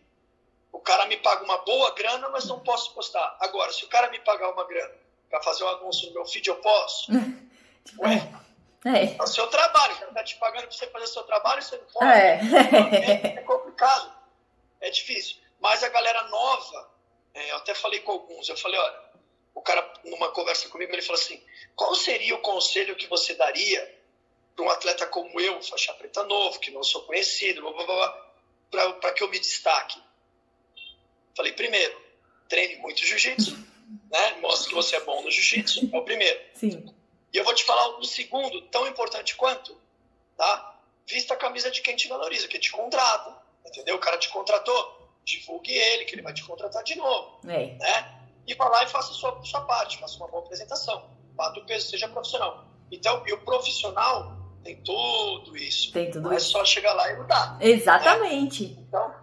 o 0.71 0.79
cara 0.79 1.05
me 1.05 1.17
paga 1.17 1.43
uma 1.43 1.59
boa 1.59 1.93
grana, 1.93 2.27
mas 2.29 2.45
não 2.45 2.59
posso 2.59 2.93
postar. 2.93 3.37
Agora, 3.39 3.71
se 3.71 3.85
o 3.85 3.87
cara 3.87 4.09
me 4.09 4.19
pagar 4.19 4.49
uma 4.49 4.65
grana 4.65 4.93
para 5.29 5.41
fazer 5.41 5.63
um 5.63 5.69
anúncio 5.69 6.07
no 6.07 6.15
meu 6.15 6.25
feed, 6.25 6.47
eu 6.47 6.55
posso? 6.57 7.11
Ué, 7.99 8.27
é. 8.85 9.15
é 9.15 9.23
o 9.23 9.27
seu 9.27 9.47
trabalho, 9.47 9.93
o 9.95 9.99
cara 9.99 10.11
tá 10.13 10.23
te 10.23 10.35
pagando 10.37 10.63
para 10.63 10.71
você 10.71 10.87
fazer 10.87 11.05
o 11.05 11.07
seu 11.07 11.23
trabalho, 11.23 11.61
você 11.61 11.77
não 11.77 11.85
pode. 11.85 12.11
É. 12.11 12.39
é, 12.91 13.27
é 13.37 13.41
complicado, 13.41 14.11
é 14.81 14.89
difícil. 14.89 15.37
Mas 15.59 15.83
a 15.83 15.89
galera 15.89 16.23
nova 16.23 16.89
é, 17.35 17.51
eu 17.51 17.57
até 17.57 17.73
falei 17.73 17.99
com 17.99 18.13
alguns, 18.13 18.47
eu 18.47 18.57
falei, 18.57 18.79
olha, 18.79 19.04
o 19.55 19.61
cara, 19.61 19.93
numa 20.03 20.29
conversa 20.31 20.67
comigo, 20.67 20.91
ele 20.91 21.01
falou 21.01 21.19
assim, 21.19 21.41
qual 21.75 21.95
seria 21.95 22.35
o 22.35 22.41
conselho 22.41 22.95
que 22.95 23.07
você 23.07 23.33
daria 23.35 23.99
para 24.53 24.65
um 24.65 24.69
atleta 24.69 25.07
como 25.07 25.39
eu, 25.39 25.61
faixa 25.63 25.93
preta 25.93 26.23
novo, 26.23 26.59
que 26.59 26.71
não 26.71 26.83
sou 26.83 27.03
conhecido, 27.03 27.63
para 28.99 29.13
que 29.13 29.23
eu 29.23 29.29
me 29.29 29.39
destaque? 29.39 29.97
Falei, 31.35 31.53
primeiro, 31.53 31.99
treine 32.49 32.75
muito 32.77 33.05
jiu-jitsu, 33.05 33.57
né? 34.11 34.37
Mostre 34.41 34.69
que 34.69 34.75
você 34.75 34.97
é 34.97 35.01
bom 35.01 35.21
no 35.21 35.31
jiu-jitsu, 35.31 35.89
é 35.91 35.97
o 35.97 36.03
primeiro. 36.03 36.39
Sim. 36.53 36.93
E 37.33 37.37
eu 37.37 37.43
vou 37.45 37.55
te 37.55 37.63
falar 37.63 37.97
o 37.97 38.03
segundo, 38.03 38.61
tão 38.63 38.85
importante 38.87 39.35
quanto, 39.35 39.79
tá? 40.37 40.79
Vista 41.07 41.33
a 41.33 41.37
camisa 41.37 41.71
de 41.71 41.81
quem 41.81 41.95
te 41.95 42.09
valoriza, 42.09 42.47
que 42.47 42.59
te 42.59 42.71
contrata, 42.71 43.41
entendeu? 43.65 43.95
O 43.95 43.99
cara 43.99 44.17
te 44.17 44.27
contratou, 44.29 45.09
divulgue 45.23 45.73
ele, 45.73 46.05
que 46.05 46.15
ele 46.15 46.21
vai 46.21 46.33
te 46.33 46.43
contratar 46.43 46.83
de 46.83 46.95
novo, 46.95 47.39
é. 47.49 47.73
né? 47.75 48.24
E 48.47 48.53
vá 48.53 48.67
lá 48.67 48.83
e 48.83 48.87
faça 48.87 49.11
a 49.11 49.15
sua, 49.15 49.43
sua 49.43 49.61
parte, 49.61 49.99
faça 49.99 50.17
uma 50.17 50.27
boa 50.27 50.43
apresentação, 50.43 51.09
bata 51.33 51.59
o 51.59 51.65
peso, 51.65 51.89
seja 51.89 52.07
profissional. 52.07 52.65
Então, 52.91 53.23
e 53.25 53.33
o 53.33 53.37
profissional 53.39 54.37
tem 54.63 54.75
tudo 54.77 55.55
isso. 55.55 55.91
Tem 55.91 56.09
tudo 56.09 56.31
é 56.33 56.37
isso. 56.37 56.47
É 56.47 56.59
só 56.59 56.65
chegar 56.65 56.93
lá 56.93 57.11
e 57.11 57.17
mudar. 57.17 57.57
Exatamente. 57.61 58.67
Né? 58.67 58.83
Então, 58.87 59.15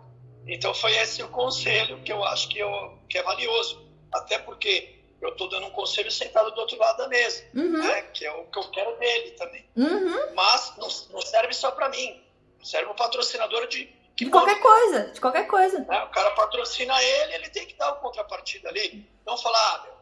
então 0.47 0.75
foi 0.75 0.93
esse 0.97 1.23
o 1.23 1.29
conselho 1.29 2.01
que 2.03 2.13
eu 2.13 2.23
acho 2.25 2.49
que, 2.49 2.59
eu, 2.59 2.99
que 3.09 3.19
é 3.19 3.23
valioso. 3.23 3.83
Até 4.13 4.39
porque 4.39 5.03
eu 5.21 5.31
estou 5.31 5.49
dando 5.49 5.67
um 5.67 5.71
conselho 5.71 6.11
sentado 6.11 6.51
do 6.51 6.61
outro 6.61 6.77
lado 6.77 6.99
da 6.99 7.09
mesa, 7.09 7.45
uhum. 7.55 7.79
né? 7.79 8.03
que 8.13 8.25
é 8.25 8.33
o 8.33 8.45
que 8.45 8.59
eu 8.59 8.71
quero 8.71 8.99
dele 8.99 9.31
também. 9.33 9.65
Uhum. 9.77 10.35
Mas 10.35 10.75
não, 10.77 10.89
não, 11.13 11.21
serve 11.23 11.53
só 11.53 11.71
para 11.71 11.89
mim, 11.89 12.21
serve 12.63 12.91
o 12.91 12.95
patrocinador 12.95 13.67
de. 13.69 13.89
De 14.15 14.31
qualquer 14.31 14.61
coisa, 14.61 15.07
de 15.07 15.21
qualquer 15.21 15.47
coisa. 15.47 15.79
Né? 15.81 16.05
O 16.05 16.11
cara 16.11 16.31
patrocina 16.33 17.03
ele, 17.03 17.35
ele 17.35 17.51
tem 17.51 17.67
que 17.67 17.75
dar 17.75 17.91
o 17.93 17.97
contrapartida 17.97 18.69
ali. 18.69 19.09
Não 19.27 19.37
falar, 19.37 19.75
ah, 19.75 19.83
meu, 19.85 19.95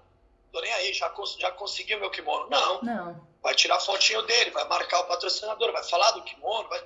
tô 0.52 0.60
nem 0.60 0.72
aí, 0.72 0.92
já, 0.92 1.12
já 1.38 1.50
conseguiu 1.52 2.00
meu 2.00 2.10
kimono. 2.10 2.48
Não. 2.48 2.82
Não. 2.82 3.30
Vai 3.42 3.54
tirar 3.54 3.76
a 3.76 3.80
fotinho 3.80 4.22
dele, 4.22 4.50
vai 4.50 4.66
marcar 4.68 5.00
o 5.00 5.04
patrocinador, 5.04 5.72
vai 5.72 5.84
falar 5.84 6.10
do 6.12 6.22
kimono. 6.22 6.68
Vai... 6.68 6.82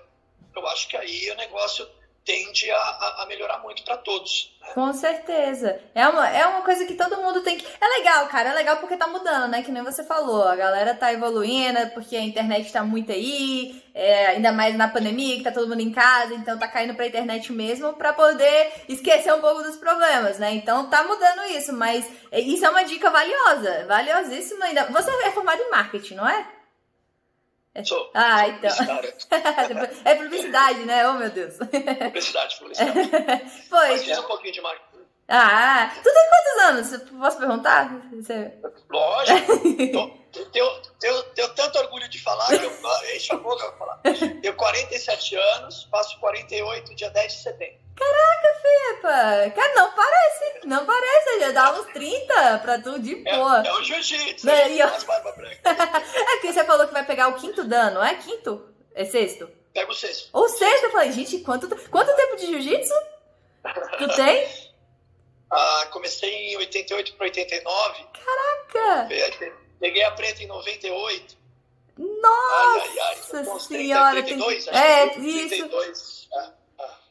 Eu 0.54 0.66
acho 0.68 0.88
que 0.88 0.96
aí 0.96 1.30
o 1.30 1.36
negócio 1.36 1.88
tende 2.24 2.70
a, 2.70 2.76
a 3.18 3.26
melhorar 3.28 3.58
muito 3.58 3.82
para 3.84 3.98
todos. 3.98 4.56
Né? 4.60 4.68
Com 4.72 4.92
certeza. 4.94 5.78
É 5.94 6.08
uma, 6.08 6.28
é 6.28 6.46
uma 6.46 6.62
coisa 6.62 6.86
que 6.86 6.94
todo 6.94 7.18
mundo 7.18 7.42
tem 7.42 7.58
que. 7.58 7.66
É 7.80 7.98
legal, 7.98 8.26
cara. 8.28 8.50
É 8.50 8.54
legal 8.54 8.78
porque 8.78 8.96
tá 8.96 9.06
mudando, 9.06 9.50
né? 9.50 9.62
Que 9.62 9.70
nem 9.70 9.82
você 9.82 10.02
falou. 10.02 10.44
A 10.44 10.56
galera 10.56 10.94
tá 10.94 11.12
evoluindo, 11.12 11.78
porque 11.92 12.16
a 12.16 12.22
internet 12.22 12.72
tá 12.72 12.82
muito 12.82 13.12
aí. 13.12 13.82
É, 13.94 14.26
ainda 14.28 14.50
mais 14.50 14.74
na 14.74 14.88
pandemia, 14.88 15.36
que 15.36 15.44
tá 15.44 15.52
todo 15.52 15.68
mundo 15.68 15.80
em 15.80 15.92
casa, 15.92 16.34
então 16.34 16.58
tá 16.58 16.66
caindo 16.66 16.94
pra 16.94 17.06
internet 17.06 17.52
mesmo 17.52 17.92
para 17.92 18.12
poder 18.12 18.72
esquecer 18.88 19.32
um 19.32 19.40
pouco 19.40 19.62
dos 19.62 19.76
problemas, 19.76 20.36
né? 20.38 20.52
Então 20.52 20.90
tá 20.90 21.04
mudando 21.04 21.44
isso, 21.50 21.72
mas 21.72 22.04
isso 22.32 22.66
é 22.66 22.70
uma 22.70 22.82
dica 22.82 23.08
valiosa, 23.08 23.86
valiosíssima 23.86 24.64
ainda. 24.64 24.86
Você 24.86 25.10
é 25.10 25.30
formado 25.30 25.62
em 25.62 25.70
marketing, 25.70 26.14
não 26.14 26.28
é? 26.28 26.44
Sou. 27.82 28.10
Ah, 28.14 28.46
então. 28.48 28.70
é 30.04 30.14
publicidade, 30.14 30.84
né? 30.84 31.08
Oh, 31.08 31.14
meu 31.14 31.30
Deus. 31.30 31.56
Publicidade, 31.56 32.56
publicidade. 32.60 33.50
Foi. 33.68 33.88
Mas 33.88 34.04
fiz 34.04 34.18
um 34.18 34.22
pouquinho 34.22 34.52
de 34.52 34.60
marketing. 34.60 34.94
Ah, 35.26 35.90
tu 36.02 36.12
tem 36.12 36.28
quantos 36.28 36.92
anos? 36.92 37.10
Posso 37.10 37.38
perguntar? 37.38 38.08
Você... 38.12 38.52
Lógico. 38.90 39.58
tenho, 40.52 40.82
tenho, 41.00 41.22
tenho, 41.34 41.54
tanto 41.54 41.78
orgulho 41.78 42.08
de 42.08 42.22
falar 42.22 42.46
que 42.46 42.64
eu 42.64 43.16
encho 43.16 43.34
a 43.34 43.38
boca 43.38 43.72
pra 43.72 43.78
falar. 43.78 44.00
Tenho 44.42 44.54
47 44.54 45.34
anos, 45.34 45.88
faço 45.90 46.20
48 46.20 46.94
dia 46.94 47.10
10 47.10 47.32
de 47.32 47.38
setembro. 47.38 47.83
Caraca, 47.96 48.60
Fepa! 48.60 49.50
Cara, 49.54 49.74
não 49.74 49.92
parece, 49.92 50.66
não 50.66 50.86
parece, 50.86 51.40
já 51.40 51.52
dá 51.52 51.72
uns 51.72 51.86
30 51.92 52.58
pra 52.58 52.78
tu 52.80 52.98
de 52.98 53.16
boa. 53.16 53.62
É, 53.64 53.68
é 53.68 53.72
o 53.72 53.82
jiu-jitsu, 53.82 54.48
é, 54.48 54.72
eu... 54.72 54.88
é 54.88 56.34
porque 56.34 56.52
você 56.52 56.64
falou 56.64 56.86
que 56.86 56.92
vai 56.92 57.04
pegar 57.04 57.28
o 57.28 57.34
quinto 57.34 57.64
dano, 57.64 58.02
é 58.02 58.14
quinto? 58.14 58.68
É 58.94 59.04
sexto? 59.04 59.48
Pega 59.72 59.90
o 59.90 59.94
sexto. 59.94 60.28
Ou 60.32 60.48
sexto, 60.48 60.84
eu 60.84 60.90
falei, 60.92 61.12
gente, 61.12 61.38
quanto, 61.38 61.68
quanto 61.88 62.14
tempo 62.14 62.36
de 62.36 62.46
jiu-jitsu 62.46 62.94
tu 63.98 64.08
tem? 64.16 64.64
Ah, 65.56 65.86
comecei 65.92 66.52
em 66.52 66.56
88 66.56 67.14
para 67.14 67.26
89. 67.26 68.06
Caraca! 68.12 69.08
Peguei 69.78 70.02
a 70.02 70.10
preta 70.10 70.42
em 70.42 70.48
98. 70.48 71.36
Nossa 71.96 72.80
ai, 72.80 72.98
ai, 72.98 73.18
ai, 73.44 73.60
senhora! 73.60 74.22
32, 74.22 74.64
tem... 74.64 74.74
É, 74.74 75.08
32. 75.10 75.98
isso. 75.98 76.28
É, 76.32 76.38
é. 76.38 76.52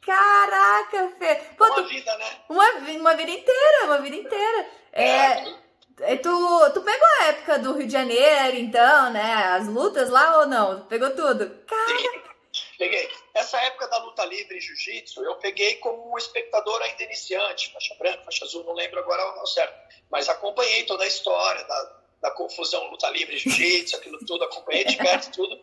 Caraca, 0.05 1.13
Fê! 1.17 1.35
Pô, 1.57 1.65
uma 1.65 1.75
tu... 1.75 1.87
vida, 1.87 2.17
né? 2.17 2.39
Uma, 2.49 2.69
uma 2.71 3.15
vida 3.15 3.31
inteira, 3.31 3.85
uma 3.85 3.97
vida 3.99 4.15
inteira. 4.15 4.67
É, 4.91 5.53
é, 6.01 6.15
tu, 6.17 6.71
tu 6.73 6.81
pegou 6.81 7.07
a 7.19 7.25
época 7.25 7.59
do 7.59 7.73
Rio 7.73 7.87
de 7.87 7.93
Janeiro, 7.93 8.57
então, 8.57 9.11
né? 9.11 9.33
As 9.55 9.67
lutas 9.67 10.09
lá 10.09 10.39
ou 10.39 10.47
não? 10.47 10.85
Pegou 10.85 11.09
tudo? 11.11 11.49
Caraca! 11.65 12.33
Peguei. 12.77 13.09
Essa 13.33 13.57
época 13.61 13.87
da 13.87 13.97
luta 13.99 14.25
livre 14.25 14.57
e 14.57 14.61
jiu-jitsu, 14.61 15.23
eu 15.23 15.35
peguei 15.35 15.75
como 15.75 16.11
um 16.11 16.17
espectador 16.17 16.81
ainda 16.81 17.03
iniciante, 17.03 17.71
faixa 17.71 17.95
branca, 17.95 18.23
faixa 18.23 18.45
azul, 18.45 18.63
não 18.63 18.73
lembro 18.73 18.99
agora 18.99 19.21
ao 19.21 19.47
certo. 19.47 19.73
Mas 20.09 20.29
acompanhei 20.29 20.83
toda 20.83 21.03
a 21.03 21.07
história 21.07 21.63
da, 21.63 21.95
da 22.21 22.31
confusão 22.31 22.89
luta 22.89 23.09
livre 23.09 23.35
e 23.35 23.39
jiu-jitsu, 23.39 23.95
aquilo 23.95 24.19
tudo, 24.25 24.43
acompanhei 24.43 24.85
de 24.85 24.97
perto 24.97 25.31
tudo. 25.31 25.59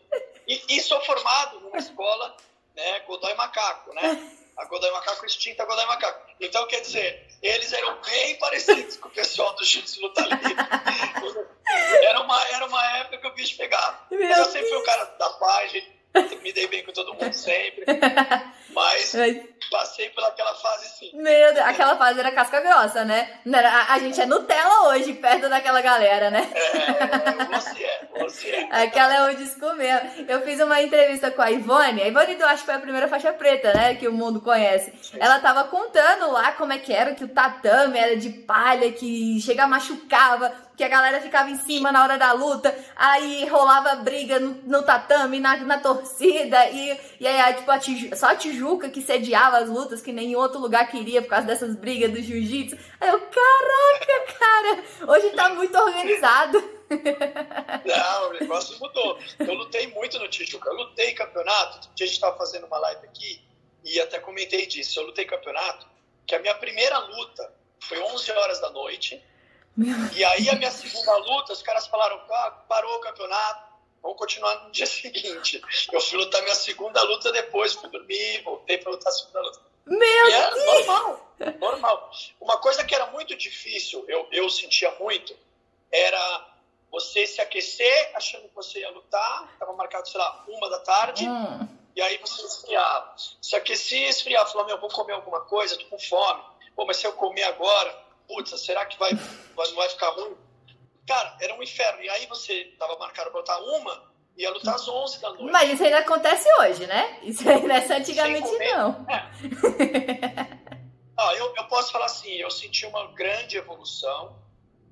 E, 0.46 0.76
e, 0.76 0.80
sou 0.80 1.00
formado 1.02 1.60
numa 1.60 1.78
escola, 1.78 2.36
né, 2.74 3.00
Godoy 3.00 3.34
Macaco, 3.34 3.92
né? 3.94 4.36
A 4.56 4.66
Godoy 4.66 4.90
Macaco 4.90 5.24
extinta, 5.24 5.62
a 5.62 5.66
Godoy 5.66 5.86
Macaco. 5.86 6.20
Então, 6.38 6.66
quer 6.66 6.80
dizer, 6.80 7.26
eles 7.40 7.72
eram 7.72 7.98
bem 8.02 8.38
parecidos 8.38 8.98
com 8.98 9.08
o 9.08 9.10
pessoal 9.10 9.54
do 9.54 9.64
jiu-jitsu 9.64 10.02
luta 10.02 10.20
livre. 10.20 10.54
Era 12.04 12.20
uma, 12.20 12.44
era 12.48 12.66
uma 12.66 12.96
época 12.98 13.18
que 13.18 13.26
o 13.26 13.32
bicho 13.32 13.56
pegava. 13.56 14.06
Mas 14.10 14.38
eu 14.38 14.44
sempre 14.46 14.68
fui 14.68 14.76
o 14.76 14.84
cara 14.84 15.04
da 15.04 15.30
paz, 15.30 15.72
me 16.42 16.52
dei 16.52 16.66
bem 16.68 16.84
com 16.84 16.92
todo 16.92 17.14
mundo 17.14 17.32
sempre. 17.32 17.84
Mas 18.74 19.12
passei 19.70 20.10
pelaquela 20.10 20.54
fase 20.54 20.88
sim. 20.98 21.10
Meu 21.14 21.54
Deus, 21.54 21.66
aquela 21.66 21.96
fase 21.96 22.20
era 22.20 22.32
casca 22.32 22.60
grossa, 22.60 23.04
né? 23.04 23.40
A, 23.52 23.94
a 23.94 23.98
gente 23.98 24.20
é 24.20 24.26
Nutella 24.26 24.88
hoje, 24.88 25.12
perto 25.14 25.48
daquela 25.48 25.80
galera, 25.80 26.30
né? 26.30 26.48
É, 26.52 27.44
você 27.56 27.84
é, 27.84 28.08
você 28.18 28.50
é. 28.50 28.68
Aquela 28.70 29.14
é 29.14 29.22
onde 29.30 29.42
escomeu. 29.42 29.98
Eu 30.28 30.42
fiz 30.42 30.60
uma 30.60 30.80
entrevista 30.80 31.30
com 31.30 31.42
a 31.42 31.50
Ivone. 31.50 32.02
A 32.02 32.08
Ivone, 32.08 32.36
eu 32.38 32.46
acho 32.46 32.60
que 32.60 32.66
foi 32.66 32.74
a 32.74 32.80
primeira 32.80 33.08
faixa 33.08 33.32
preta, 33.32 33.72
né? 33.74 33.94
Que 33.96 34.08
o 34.08 34.12
mundo 34.12 34.40
conhece. 34.40 34.92
Ela 35.18 35.40
tava 35.40 35.64
contando 35.64 36.30
lá 36.30 36.52
como 36.52 36.72
é 36.72 36.78
que 36.78 36.92
era, 36.92 37.14
que 37.14 37.24
o 37.24 37.28
tatame 37.28 37.98
era 37.98 38.16
de 38.16 38.30
palha, 38.30 38.92
que 38.92 39.40
chega 39.40 39.66
machucava 39.66 40.52
que 40.80 40.84
a 40.84 40.88
galera 40.88 41.20
ficava 41.20 41.50
em 41.50 41.58
cima 41.58 41.92
na 41.92 42.02
hora 42.02 42.16
da 42.16 42.32
luta, 42.32 42.74
aí 42.96 43.46
rolava 43.46 43.96
briga 43.96 44.40
no, 44.40 44.62
no 44.64 44.82
tatame, 44.82 45.38
na, 45.38 45.58
na 45.58 45.78
torcida, 45.78 46.70
e, 46.70 46.98
e 47.20 47.26
aí, 47.26 47.52
tipo, 47.52 47.70
a 47.70 48.16
só 48.16 48.28
a 48.28 48.34
Tijuca 48.34 48.88
que 48.88 49.02
sediava 49.02 49.58
as 49.58 49.68
lutas, 49.68 50.00
que 50.00 50.10
nem 50.10 50.34
outro 50.34 50.58
lugar 50.58 50.90
queria 50.90 51.20
por 51.20 51.28
causa 51.28 51.46
dessas 51.46 51.76
brigas 51.76 52.10
do 52.10 52.22
jiu-jitsu. 52.22 52.78
Aí 52.98 53.10
eu, 53.10 53.20
caraca, 53.20 54.38
cara, 54.38 55.12
hoje 55.12 55.28
tá 55.36 55.50
muito 55.50 55.76
organizado. 55.76 56.58
Não, 57.84 58.30
o 58.30 58.32
negócio 58.32 58.78
mudou. 58.80 59.18
Eu 59.38 59.52
lutei 59.52 59.86
muito 59.88 60.18
no 60.18 60.28
Tijuca, 60.28 60.70
eu 60.70 60.76
lutei 60.76 61.12
campeonato, 61.12 61.90
a 61.90 62.06
gente 62.06 62.18
tava 62.18 62.38
fazendo 62.38 62.66
uma 62.66 62.78
live 62.78 63.04
aqui, 63.06 63.42
e 63.84 64.00
até 64.00 64.18
comentei 64.18 64.64
disso, 64.64 64.98
eu 64.98 65.04
lutei 65.04 65.26
campeonato, 65.26 65.86
que 66.26 66.34
a 66.34 66.38
minha 66.38 66.54
primeira 66.54 66.96
luta 67.00 67.52
foi 67.80 67.98
11 67.98 68.32
horas 68.32 68.60
da 68.62 68.70
noite, 68.70 69.22
e 70.14 70.24
aí 70.24 70.48
a 70.50 70.56
minha 70.56 70.70
segunda 70.70 71.16
luta, 71.16 71.52
os 71.52 71.62
caras 71.62 71.86
falaram, 71.86 72.20
ah, 72.30 72.50
parou 72.68 72.96
o 72.96 73.00
campeonato, 73.00 73.72
vamos 74.02 74.18
continuar 74.18 74.64
no 74.64 74.70
dia 74.70 74.86
seguinte. 74.86 75.60
Eu 75.92 76.00
fui 76.00 76.18
lutar 76.18 76.42
minha 76.42 76.54
segunda 76.54 77.02
luta 77.02 77.32
depois, 77.32 77.72
fui 77.72 77.88
dormir, 77.88 78.42
voltei 78.42 78.78
para 78.78 78.92
lutar 78.92 79.08
a 79.08 79.16
segunda 79.16 79.40
luta. 79.40 79.60
Meu 79.86 80.28
e 80.28 80.32
era 80.32 80.54
Deus. 80.54 80.86
normal, 80.86 81.34
normal. 81.58 82.10
Uma 82.40 82.58
coisa 82.58 82.84
que 82.84 82.94
era 82.94 83.06
muito 83.06 83.34
difícil, 83.36 84.04
eu, 84.06 84.28
eu 84.30 84.48
sentia 84.50 84.90
muito, 85.00 85.34
era 85.90 86.46
você 86.90 87.26
se 87.26 87.40
aquecer 87.40 88.12
achando 88.14 88.48
que 88.48 88.54
você 88.54 88.80
ia 88.80 88.90
lutar, 88.90 89.48
estava 89.52 89.72
marcado, 89.72 90.08
sei 90.08 90.20
lá, 90.20 90.44
uma 90.48 90.68
da 90.68 90.80
tarde, 90.80 91.26
hum. 91.26 91.68
e 91.96 92.02
aí 92.02 92.18
você 92.18 92.44
esfriava. 92.44 93.14
Se 93.16 93.56
aquecia, 93.56 94.08
esfriava, 94.08 94.50
falava, 94.50 94.68
meu, 94.68 94.80
vou 94.80 94.90
comer 94.90 95.14
alguma 95.14 95.40
coisa, 95.42 95.78
tô 95.78 95.86
com 95.86 95.98
fome. 95.98 96.42
Pô, 96.76 96.84
mas 96.84 96.98
se 96.98 97.06
eu 97.06 97.12
comer 97.12 97.44
agora, 97.44 98.09
putz, 98.30 98.58
será 98.60 98.86
que 98.86 98.96
vai, 98.98 99.12
vai, 99.56 99.72
vai 99.72 99.88
ficar 99.88 100.10
ruim? 100.10 100.36
Cara, 101.06 101.36
era 101.40 101.54
um 101.54 101.62
inferno. 101.62 102.00
E 102.02 102.08
aí 102.08 102.26
você 102.26 102.72
tava 102.78 102.96
marcado 102.98 103.30
para 103.30 103.40
lutar 103.40 103.60
uma, 103.60 104.10
e 104.36 104.42
ia 104.42 104.50
lutar 104.50 104.76
às 104.76 104.86
11 104.86 105.20
da 105.20 105.30
noite. 105.30 105.50
Mas 105.50 105.70
isso 105.72 105.82
ainda 105.82 105.98
acontece 105.98 106.48
hoje, 106.60 106.86
né? 106.86 107.18
Isso 107.22 107.48
aí 107.48 107.66
não 107.66 107.74
é 107.74 107.96
antigamente, 107.96 108.50
não. 108.58 109.06
É. 109.08 109.26
ah, 111.18 111.34
eu, 111.34 111.52
eu 111.56 111.64
posso 111.64 111.90
falar 111.90 112.06
assim, 112.06 112.32
eu 112.34 112.50
senti 112.50 112.86
uma 112.86 113.12
grande 113.12 113.56
evolução 113.56 114.38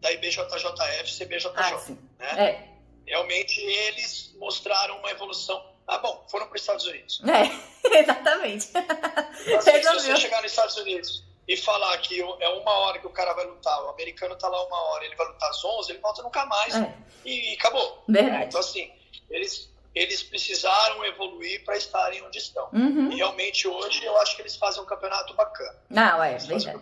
da 0.00 0.10
IBJJF 0.12 1.18
CBJJ. 1.18 1.52
Ah, 1.54 1.78
sim. 1.78 1.98
Né? 2.18 2.44
É. 2.44 2.68
Realmente 3.06 3.60
eles 3.60 4.34
mostraram 4.38 4.98
uma 4.98 5.10
evolução. 5.10 5.64
Ah, 5.86 5.98
bom, 5.98 6.26
foram 6.28 6.46
para 6.48 6.56
os 6.56 6.60
Estados 6.60 6.84
Unidos. 6.84 7.22
É, 7.24 7.94
exatamente. 8.02 8.70
Assim, 8.76 9.82
se 9.82 9.94
você 9.94 10.16
chegar 10.16 10.42
nos 10.42 10.50
Estados 10.50 10.76
Unidos 10.76 11.27
e 11.48 11.56
falar 11.56 11.96
que 11.98 12.20
é 12.20 12.48
uma 12.50 12.72
hora 12.80 12.98
que 12.98 13.06
o 13.06 13.10
cara 13.10 13.32
vai 13.32 13.46
lutar, 13.46 13.82
o 13.84 13.88
americano 13.88 14.36
tá 14.36 14.46
lá 14.48 14.62
uma 14.66 14.80
hora, 14.90 15.06
ele 15.06 15.16
vai 15.16 15.26
lutar 15.26 15.48
às 15.48 15.64
11, 15.64 15.92
ele 15.92 15.98
volta 15.98 16.22
nunca 16.22 16.44
mais 16.44 16.76
é. 16.76 16.94
e, 17.24 17.52
e, 17.52 17.54
acabou. 17.54 18.04
Verdade. 18.06 18.44
Então, 18.44 18.60
assim, 18.60 18.92
eles, 19.30 19.72
eles 19.94 20.22
precisaram 20.22 21.02
evoluir 21.06 21.64
para 21.64 21.76
estarem 21.78 22.22
onde 22.22 22.36
estão. 22.36 22.68
Uhum. 22.70 23.10
E 23.10 23.16
realmente 23.16 23.66
hoje 23.66 24.04
eu 24.04 24.16
acho 24.18 24.36
que 24.36 24.42
eles 24.42 24.56
fazem 24.56 24.82
um 24.82 24.86
campeonato 24.86 25.32
bacana. 25.32 25.74
Não, 25.88 26.22
é, 26.22 26.36
verdade. 26.36 26.76
Um 26.76 26.80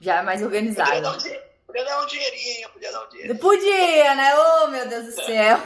Já 0.00 0.16
é 0.16 0.22
mais 0.22 0.42
organizado. 0.42 0.90
Podia 1.66 1.84
dar 1.84 2.02
um 2.02 2.06
dinheirinho, 2.06 2.68
podia 2.70 2.92
dar 2.92 3.04
um 3.04 3.08
dinheirinho. 3.08 3.38
Podia, 3.38 4.14
né? 4.14 4.32
Oh, 4.36 4.68
meu 4.68 4.88
Deus 4.88 5.06
do 5.06 5.12
céu. 5.12 5.58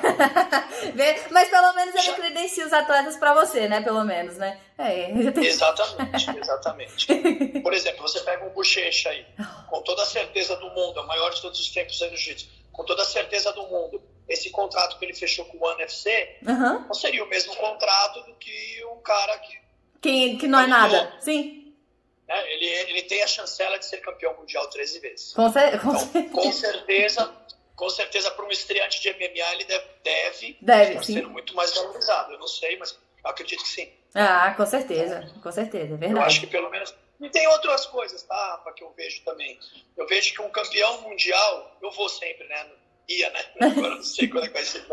Mas 1.31 1.49
pelo 1.49 1.73
menos 1.75 1.95
ele 1.95 2.15
credencia 2.15 2.67
os 2.67 2.73
atletas 2.73 3.17
para 3.17 3.35
você, 3.35 3.69
né? 3.69 3.83
Pelo 3.83 4.03
menos, 4.05 4.37
né? 4.37 4.59
É, 4.79 5.11
Exatamente, 5.11 6.31
exatamente. 6.41 7.07
Por 7.63 7.75
exemplo, 7.75 8.03
você 8.03 8.21
pega 8.21 8.45
um 8.47 8.51
bochecha 8.51 9.11
aí, 9.11 9.27
com 9.69 9.83
toda 9.83 10.03
a 10.03 10.07
certeza 10.07 10.57
do 10.57 10.71
mundo, 10.71 11.01
é 11.01 11.03
o 11.03 11.07
maior 11.07 11.31
de 11.31 11.43
todos 11.43 11.61
os 11.61 11.69
tempos 11.69 12.01
aí 12.01 12.11
no 12.11 12.17
jiu 12.17 12.35
com 12.73 12.85
toda 12.85 13.03
a 13.03 13.05
certeza 13.05 13.53
do 13.53 13.63
mundo, 13.67 14.01
esse 14.29 14.49
contrato 14.49 14.99
que 14.99 15.05
ele 15.05 15.13
fechou 15.13 15.45
com 15.45 15.59
o 15.59 15.69
One 15.69 15.83
FC 15.83 16.39
uhum. 16.47 16.87
não 16.87 16.95
seria 16.95 17.23
o 17.23 17.29
mesmo 17.29 17.55
contrato 17.57 18.23
do 18.23 18.35
que 18.37 18.85
um 18.87 19.03
cara 19.03 19.39
que. 19.39 19.61
Que, 20.01 20.37
que 20.39 20.49
não 20.49 20.61
é 20.61 20.67
nada. 20.67 21.13
Sim. 21.21 21.60
Né? 22.31 22.53
Ele, 22.53 22.67
ele 22.67 23.03
tem 23.03 23.23
a 23.25 23.27
chancela 23.27 23.77
de 23.77 23.85
ser 23.85 23.99
campeão 23.99 24.37
mundial 24.37 24.71
13 24.71 25.01
vezes. 25.01 25.33
Com, 25.33 25.51
cer 25.53 25.81
com, 25.81 25.91
então, 25.91 26.29
com 26.31 26.53
certeza, 26.53 27.35
com 27.75 27.91
certeza 27.91 28.31
para 28.31 28.47
um 28.47 28.51
estreante 28.51 29.01
de 29.01 29.13
MMA 29.13 29.55
ele 29.55 29.65
deve, 29.65 29.85
deve, 30.05 30.59
deve 30.63 31.05
ser 31.05 31.27
muito 31.27 31.57
mais 31.57 31.75
valorizado. 31.75 32.33
Eu 32.33 32.39
não 32.39 32.47
sei, 32.47 32.77
mas 32.77 32.97
acredito 33.25 33.65
que 33.65 33.69
sim. 33.69 33.93
Ah, 34.15 34.55
com 34.57 34.65
certeza, 34.65 35.29
com 35.43 35.51
certeza, 35.51 35.95
é 35.95 35.97
verdade. 35.97 36.13
Eu 36.13 36.23
acho 36.23 36.41
que 36.41 36.47
pelo 36.47 36.71
menos. 36.71 36.95
E 37.21 37.29
tem 37.29 37.47
outras 37.49 37.85
coisas, 37.87 38.23
tá, 38.23 38.35
Rafa, 38.35 38.73
que 38.73 38.85
eu 38.85 38.93
vejo 38.97 39.23
também. 39.25 39.59
Eu 39.97 40.07
vejo 40.07 40.33
que 40.33 40.41
um 40.41 40.51
campeão 40.51 41.03
mundial, 41.03 41.77
eu 41.83 41.91
vou 41.91 42.09
sempre, 42.09 42.47
né? 42.47 42.67
Ia, 43.09 43.31
né? 43.31 43.45
Agora 43.61 43.97
não 43.97 44.05
sei 44.05 44.29
quando 44.29 44.45
é 44.45 44.49
que 44.49 44.55
vai 44.55 44.65
ser. 44.65 44.87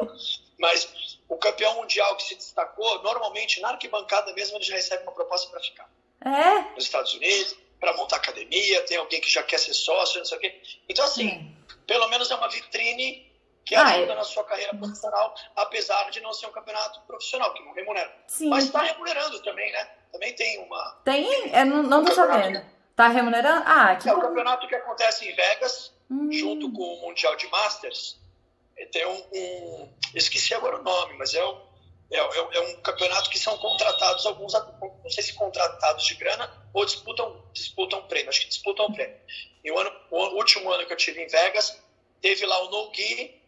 Mas 0.59 1.19
o 1.29 1.37
campeão 1.37 1.75
mundial 1.75 2.15
que 2.15 2.23
se 2.23 2.35
destacou, 2.35 3.01
normalmente 3.03 3.61
na 3.61 3.69
arquibancada 3.69 4.33
mesmo 4.33 4.57
ele 4.57 4.65
já 4.65 4.75
recebe 4.75 5.03
uma 5.03 5.11
proposta 5.11 5.49
para 5.51 5.61
ficar. 5.61 5.87
É? 6.35 6.73
Nos 6.75 6.83
Estados 6.83 7.13
Unidos, 7.13 7.55
para 7.79 7.95
montar 7.95 8.17
academia, 8.17 8.81
tem 8.83 8.97
alguém 8.97 9.21
que 9.21 9.29
já 9.29 9.43
quer 9.43 9.59
ser 9.59 9.73
sócio, 9.73 10.19
não 10.19 10.25
sei 10.25 10.37
o 10.37 10.41
quê. 10.41 10.61
Então, 10.89 11.05
assim, 11.05 11.29
hum. 11.29 11.55
pelo 11.85 12.07
menos 12.09 12.29
é 12.31 12.35
uma 12.35 12.49
vitrine 12.49 13.27
que 13.65 13.75
ah, 13.75 13.83
ajuda 13.83 14.13
é. 14.13 14.15
na 14.15 14.23
sua 14.23 14.45
carreira 14.45 14.73
profissional, 14.73 15.35
apesar 15.55 16.09
de 16.09 16.21
não 16.21 16.33
ser 16.33 16.47
um 16.47 16.51
campeonato 16.51 17.01
profissional, 17.01 17.53
que 17.53 17.63
não 17.63 17.73
remunera. 17.73 18.15
Sim. 18.27 18.49
Mas 18.49 18.63
está 18.63 18.81
remunerando 18.81 19.41
também, 19.41 19.71
né? 19.73 19.89
Também 20.11 20.33
tem 20.33 20.59
uma. 20.59 21.01
Tem? 21.03 21.51
Eu 21.53 21.65
não, 21.65 21.83
não 21.83 22.05
tô 22.05 22.13
sabendo. 22.13 22.65
Tá 22.95 23.09
remunerando? 23.09 23.63
Ah, 23.67 23.95
que 23.95 24.09
É 24.09 24.13
o 24.13 24.21
campeonato 24.21 24.67
que 24.67 24.73
acontece 24.73 25.27
em 25.29 25.35
Vegas, 25.35 25.93
hum. 26.09 26.31
junto 26.31 26.71
com 26.71 26.81
o 26.81 27.01
Mundial 27.01 27.35
de 27.35 27.47
Masters. 27.49 28.17
Tem 28.91 29.05
um, 29.05 29.23
um. 29.33 29.93
Esqueci 30.15 30.53
agora 30.53 30.79
o 30.79 30.83
nome, 30.83 31.15
mas 31.17 31.33
é 31.33 31.45
um 31.45 31.66
é, 32.09 32.17
é, 32.17 32.57
é, 32.57 32.61
um 32.61 32.81
campeonato 32.81 33.29
que 33.29 33.37
são 33.37 33.57
contratados 33.57 34.25
alguns, 34.25 34.53
não 34.53 35.09
sei 35.09 35.23
se 35.23 35.33
contratados 35.33 36.05
de 36.05 36.15
grana 36.15 36.49
ou 36.73 36.85
disputam, 36.85 37.43
disputam 37.53 38.01
prêmio, 38.07 38.29
acho 38.29 38.41
que 38.41 38.47
disputam 38.47 38.91
prêmio. 38.93 39.17
E 39.63 39.71
o, 39.71 39.77
ano, 39.77 39.91
o 40.11 40.37
último 40.37 40.71
ano 40.71 40.85
que 40.85 40.93
eu 40.93 40.97
tive 40.97 41.21
em 41.21 41.27
Vegas, 41.27 41.77
teve 42.21 42.45
lá 42.45 42.63
o 42.63 42.69
No 42.69 42.91
Gui, 42.91 43.41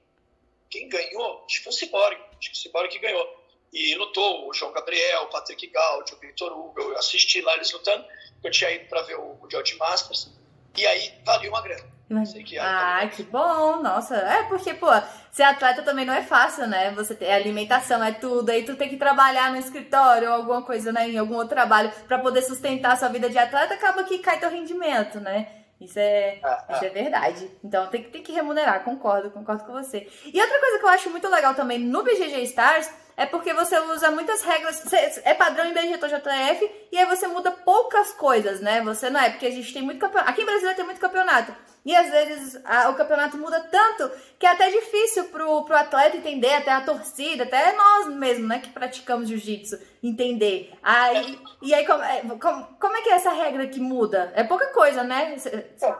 quem 0.69 0.89
ganhou? 0.89 1.45
Acho 1.45 1.57
que 1.57 1.63
foi 1.63 1.73
o 1.73 1.75
Cyborg, 1.75 2.21
acho 2.37 2.51
que 2.51 2.57
o 2.57 2.61
Cyborg 2.61 2.89
que 2.89 2.99
ganhou. 2.99 3.39
E 3.71 3.95
lutou 3.95 4.49
o 4.49 4.53
João 4.53 4.73
Gabriel, 4.73 5.23
o 5.23 5.29
Patrick 5.29 5.65
Gaudio, 5.67 6.17
o 6.17 6.19
Victor 6.19 6.51
Hugo, 6.51 6.81
eu 6.81 6.97
assisti 6.97 7.41
lá 7.41 7.55
eles 7.55 7.71
lutando, 7.71 8.05
eu 8.43 8.51
tinha 8.51 8.71
ido 8.71 8.89
para 8.89 9.03
ver 9.03 9.15
o, 9.15 9.37
o 9.41 9.47
George 9.49 9.75
Masters, 9.75 10.29
e 10.75 10.85
aí 10.85 11.13
valia 11.23 11.49
uma 11.49 11.61
grana. 11.61 11.98
Que 12.43 12.57
ah, 12.57 13.07
que 13.15 13.23
bom! 13.23 13.81
Nossa, 13.83 14.15
é 14.15 14.43
porque, 14.43 14.73
pô, 14.73 14.87
ser 15.31 15.43
atleta 15.43 15.83
também 15.83 16.05
não 16.05 16.13
é 16.13 16.23
fácil, 16.23 16.67
né? 16.67 16.91
Você 16.91 17.13
tem 17.13 17.31
alimentação, 17.31 18.03
é 18.03 18.11
tudo, 18.11 18.49
aí 18.49 18.63
tu 18.63 18.75
tem 18.75 18.89
que 18.89 18.97
trabalhar 18.97 19.51
no 19.51 19.57
escritório 19.57 20.27
ou 20.27 20.35
alguma 20.35 20.63
coisa, 20.63 20.91
né? 20.91 21.07
Em 21.07 21.17
algum 21.17 21.35
outro 21.35 21.49
trabalho 21.49 21.91
para 22.07 22.17
poder 22.17 22.41
sustentar 22.41 22.93
a 22.93 22.95
sua 22.95 23.09
vida 23.09 23.29
de 23.29 23.37
atleta, 23.37 23.75
acaba 23.75 24.03
que 24.03 24.17
cai 24.17 24.39
teu 24.39 24.49
rendimento, 24.49 25.19
né? 25.19 25.47
Isso 25.79 25.97
é, 25.97 26.39
ah, 26.43 26.65
isso 26.71 26.85
é 26.85 26.89
verdade. 26.89 27.49
Então 27.63 27.87
tem, 27.87 28.03
tem 28.03 28.21
que 28.21 28.33
remunerar, 28.33 28.83
concordo, 28.83 29.31
concordo 29.31 29.63
com 29.63 29.71
você. 29.71 30.07
E 30.25 30.41
outra 30.41 30.59
coisa 30.59 30.79
que 30.79 30.85
eu 30.85 30.89
acho 30.89 31.09
muito 31.09 31.29
legal 31.29 31.53
também 31.53 31.79
no 31.79 32.03
BGG 32.03 32.41
Stars 32.43 32.89
é 33.19 33.25
porque 33.25 33.53
você 33.53 33.77
usa 33.77 34.09
muitas 34.11 34.41
regras, 34.41 34.81
é 35.25 35.33
padrão 35.33 35.65
em 35.65 35.73
BGTJF 35.73 36.71
e 36.89 36.97
aí 36.97 37.05
você 37.05 37.27
muda 37.27 37.51
poucas 37.51 38.13
coisas, 38.13 38.61
né? 38.61 38.79
Você 38.81 39.09
não 39.09 39.19
é, 39.19 39.29
porque 39.29 39.45
a 39.45 39.51
gente 39.51 39.73
tem 39.73 39.81
muito 39.81 39.99
campeonato. 39.99 40.29
Aqui 40.29 40.41
em 40.41 40.45
Brasília 40.45 40.73
tem 40.73 40.85
muito 40.85 41.01
campeonato. 41.01 41.53
E 41.83 41.93
às 41.93 42.09
vezes 42.09 42.61
a, 42.63 42.89
o 42.89 42.95
campeonato 42.95 43.37
muda 43.37 43.59
tanto 43.69 44.09
que 44.39 44.45
é 44.45 44.49
até 44.49 44.69
difícil 44.69 45.25
pro, 45.25 45.65
pro 45.65 45.75
atleta 45.75 46.15
entender, 46.15 46.53
até 46.53 46.71
a 46.71 46.79
torcida, 46.79 47.43
até 47.43 47.73
nós 47.73 48.07
mesmo, 48.07 48.47
né, 48.47 48.59
que 48.59 48.69
praticamos 48.69 49.27
jiu-jitsu, 49.27 49.77
entender. 50.01 50.71
Aí, 50.81 51.37
e 51.61 51.73
aí, 51.73 51.85
como, 51.85 52.01
é, 52.01 52.21
como, 52.39 52.67
como 52.79 52.95
é 52.95 53.01
que 53.01 53.09
é 53.09 53.15
essa 53.15 53.31
regra 53.31 53.67
que 53.67 53.81
muda? 53.81 54.31
É 54.33 54.45
pouca 54.45 54.67
coisa, 54.67 55.03
né? 55.03 55.35
É, 55.45 55.95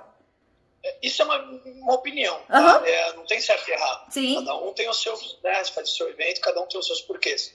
isso 1.02 1.22
é 1.22 1.26
uma, 1.26 1.38
uma 1.38 1.94
opinião, 1.94 2.42
tá? 2.48 2.82
é, 2.86 3.14
não 3.14 3.26
tem 3.26 3.40
certo 3.42 3.68
e 3.68 3.72
errado. 3.72 4.12
Sim. 4.12 4.36
Cada 4.36 4.56
um 4.56 4.74
tem 4.74 4.90
os 4.90 5.02
seus, 5.02 5.40
né, 5.44 5.64
faz 5.66 5.92
o 5.92 5.96
seu 5.96 6.10
evento, 6.10 6.42
cada 6.42 6.62
um 6.62 6.68
tem 6.68 6.80
os 6.80 6.86
seus 6.86 7.02
porquês. 7.02 7.54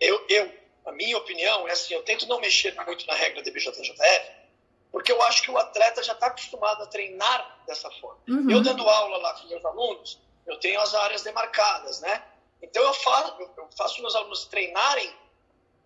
Eu, 0.00 0.24
eu, 0.28 0.52
a 0.86 0.92
minha 0.92 1.16
opinião 1.16 1.68
é 1.68 1.72
assim, 1.72 1.94
eu 1.94 2.02
tento 2.02 2.26
não 2.26 2.40
mexer 2.40 2.74
muito 2.84 3.06
na 3.06 3.14
regra 3.14 3.42
do 3.42 3.52
BJJF, 3.52 4.38
porque 4.90 5.12
eu 5.12 5.22
acho 5.22 5.42
que 5.42 5.50
o 5.50 5.58
atleta 5.58 6.02
já 6.02 6.14
está 6.14 6.26
acostumado 6.26 6.82
a 6.82 6.86
treinar 6.86 7.62
dessa 7.66 7.90
forma. 7.92 8.20
Uhum. 8.28 8.50
Eu 8.50 8.60
dando 8.62 8.88
aula 8.88 9.18
lá 9.18 9.34
com 9.34 9.48
meus 9.48 9.64
alunos, 9.64 10.18
eu 10.46 10.58
tenho 10.58 10.80
as 10.80 10.94
áreas 10.94 11.22
demarcadas, 11.22 12.00
né? 12.00 12.22
Então 12.62 12.82
eu 12.82 12.94
faço, 12.94 13.36
eu 13.40 13.68
faço 13.76 14.00
meus 14.00 14.16
alunos 14.16 14.46
treinarem 14.46 15.12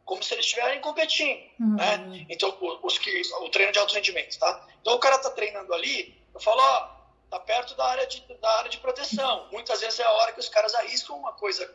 como 0.05 0.23
se 0.23 0.35
eles 0.35 0.47
estiverem 0.47 0.81
competindo, 0.81 1.41
uhum. 1.61 1.77
né? 1.77 2.27
Então 2.29 2.57
os 2.83 2.99
que 2.99 3.23
o 3.41 3.49
treino 3.51 3.73
de 3.73 3.79
alto 3.79 3.95
rendimento, 3.95 4.39
tá? 4.39 4.67
Então 4.81 4.95
o 4.95 4.99
cara 4.99 5.17
está 5.17 5.31
treinando 5.31 5.73
ali, 5.75 6.22
eu 6.35 6.40
falo, 6.40 6.61
ó, 6.61 6.88
tá 7.31 7.40
perto 7.40 7.75
da 7.75 7.85
área 7.87 8.07
de 8.07 8.21
da 8.40 8.51
área 8.59 8.71
de 8.71 8.79
proteção. 8.79 9.49
Muitas 9.51 9.81
vezes 9.81 10.01
é 10.01 10.05
a 10.05 10.12
hora 10.12 10.33
que 10.33 10.40
os 10.40 10.49
caras 10.49 10.75
arriscam 10.75 11.16
uma 11.16 11.33
coisa 11.33 11.68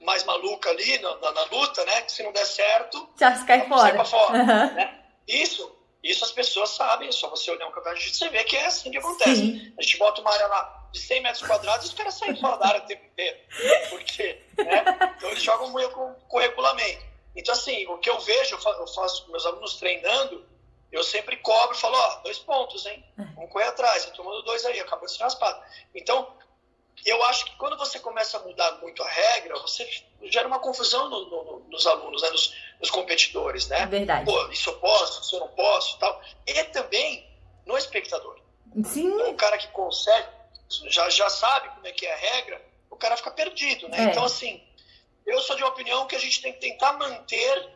mais 0.00 0.24
maluca 0.24 0.70
ali 0.70 0.98
na, 0.98 1.16
na, 1.16 1.32
na 1.32 1.44
luta, 1.44 1.84
né? 1.84 2.02
Que 2.02 2.12
se 2.12 2.22
não 2.22 2.32
der 2.32 2.46
certo, 2.46 3.08
já 3.18 3.36
se 3.36 3.44
cai 3.44 3.68
fora. 3.68 4.04
fora 4.04 4.38
uhum. 4.38 4.74
né? 4.74 5.04
Isso 5.28 5.80
isso 6.02 6.24
as 6.24 6.32
pessoas 6.32 6.70
sabem, 6.70 7.08
é 7.08 7.12
só 7.12 7.28
você 7.28 7.50
olhar 7.50 7.66
um 7.66 7.72
campeonato 7.72 7.96
de 7.96 8.04
jiu-jitsu 8.04 8.24
e 8.24 8.28
ver 8.30 8.44
que 8.44 8.56
é 8.56 8.66
assim 8.66 8.90
que 8.90 8.96
acontece. 8.96 9.36
Sim. 9.36 9.74
A 9.78 9.82
gente 9.82 9.98
bota 9.98 10.20
uma 10.22 10.32
área 10.32 10.46
lá 10.46 10.88
de 10.90 10.98
100 10.98 11.22
metros 11.22 11.46
quadrados 11.46 11.86
e 11.86 11.88
os 11.90 11.94
caras 11.94 12.14
saem 12.14 12.36
fora 12.36 12.56
da 12.56 12.68
área 12.68 12.82
o 12.82 12.86
tempo 12.86 13.04
inteiro. 13.04 13.36
Por 13.90 14.02
quê? 14.04 14.42
Né? 14.56 14.84
Então 15.16 15.30
eles 15.30 15.42
jogam 15.42 15.72
meio 15.74 15.90
com, 15.90 16.14
com 16.26 16.38
regulamento. 16.38 17.04
Então, 17.36 17.54
assim, 17.54 17.86
o 17.86 17.98
que 17.98 18.10
eu 18.10 18.18
vejo, 18.18 18.56
eu 18.56 18.86
faço 18.88 19.24
com 19.24 19.32
meus 19.32 19.46
alunos 19.46 19.76
treinando, 19.76 20.44
eu 20.92 21.02
sempre 21.02 21.36
cobro 21.36 21.76
e 21.76 21.80
falo, 21.80 21.96
ó, 21.96 22.16
dois 22.22 22.38
pontos, 22.38 22.84
hein? 22.86 23.04
Vamos 23.16 23.50
correr 23.50 23.66
atrás, 23.66 24.04
eu 24.04 24.12
tomando 24.12 24.42
dois 24.42 24.64
aí, 24.64 24.80
acabou 24.80 25.06
de 25.06 25.12
ser 25.12 25.22
raspado. 25.22 25.62
Então, 25.94 26.34
eu 27.06 27.22
acho 27.24 27.44
que 27.46 27.56
quando 27.56 27.76
você 27.78 27.98
começa 27.98 28.36
a 28.36 28.40
mudar 28.40 28.72
muito 28.80 29.02
a 29.02 29.08
regra, 29.08 29.58
você 29.60 29.88
gera 30.24 30.46
uma 30.46 30.58
confusão 30.58 31.08
no, 31.08 31.30
no, 31.30 31.58
nos 31.70 31.86
alunos, 31.86 32.22
né? 32.22 32.30
nos, 32.30 32.54
nos, 32.78 32.90
competidores, 32.90 33.68
né? 33.68 33.86
Verdade. 33.86 34.24
Pô, 34.24 34.48
isso 34.48 34.70
eu 34.70 34.78
posso, 34.78 35.22
isso 35.22 35.36
eu 35.36 35.40
não 35.40 35.48
posso, 35.48 35.98
tal. 35.98 36.20
E 36.46 36.64
também 36.64 37.26
no 37.64 37.76
espectador. 37.78 38.38
Sim. 38.84 39.06
Então, 39.06 39.30
o 39.30 39.34
cara 39.34 39.58
que 39.58 39.68
consegue, 39.68 40.28
já, 40.88 41.08
já 41.08 41.30
sabe 41.30 41.68
como 41.70 41.86
é 41.86 41.92
que 41.92 42.04
é 42.04 42.12
a 42.12 42.16
regra, 42.16 42.62
o 42.90 42.96
cara 42.96 43.16
fica 43.16 43.30
perdido, 43.30 43.88
né? 43.88 43.98
É. 43.98 44.02
Então, 44.04 44.24
assim, 44.24 44.62
eu 45.26 45.40
sou 45.40 45.56
de 45.56 45.62
uma 45.62 45.70
opinião 45.70 46.06
que 46.06 46.16
a 46.16 46.20
gente 46.20 46.42
tem 46.42 46.52
que 46.52 46.60
tentar 46.60 46.92
manter 46.94 47.70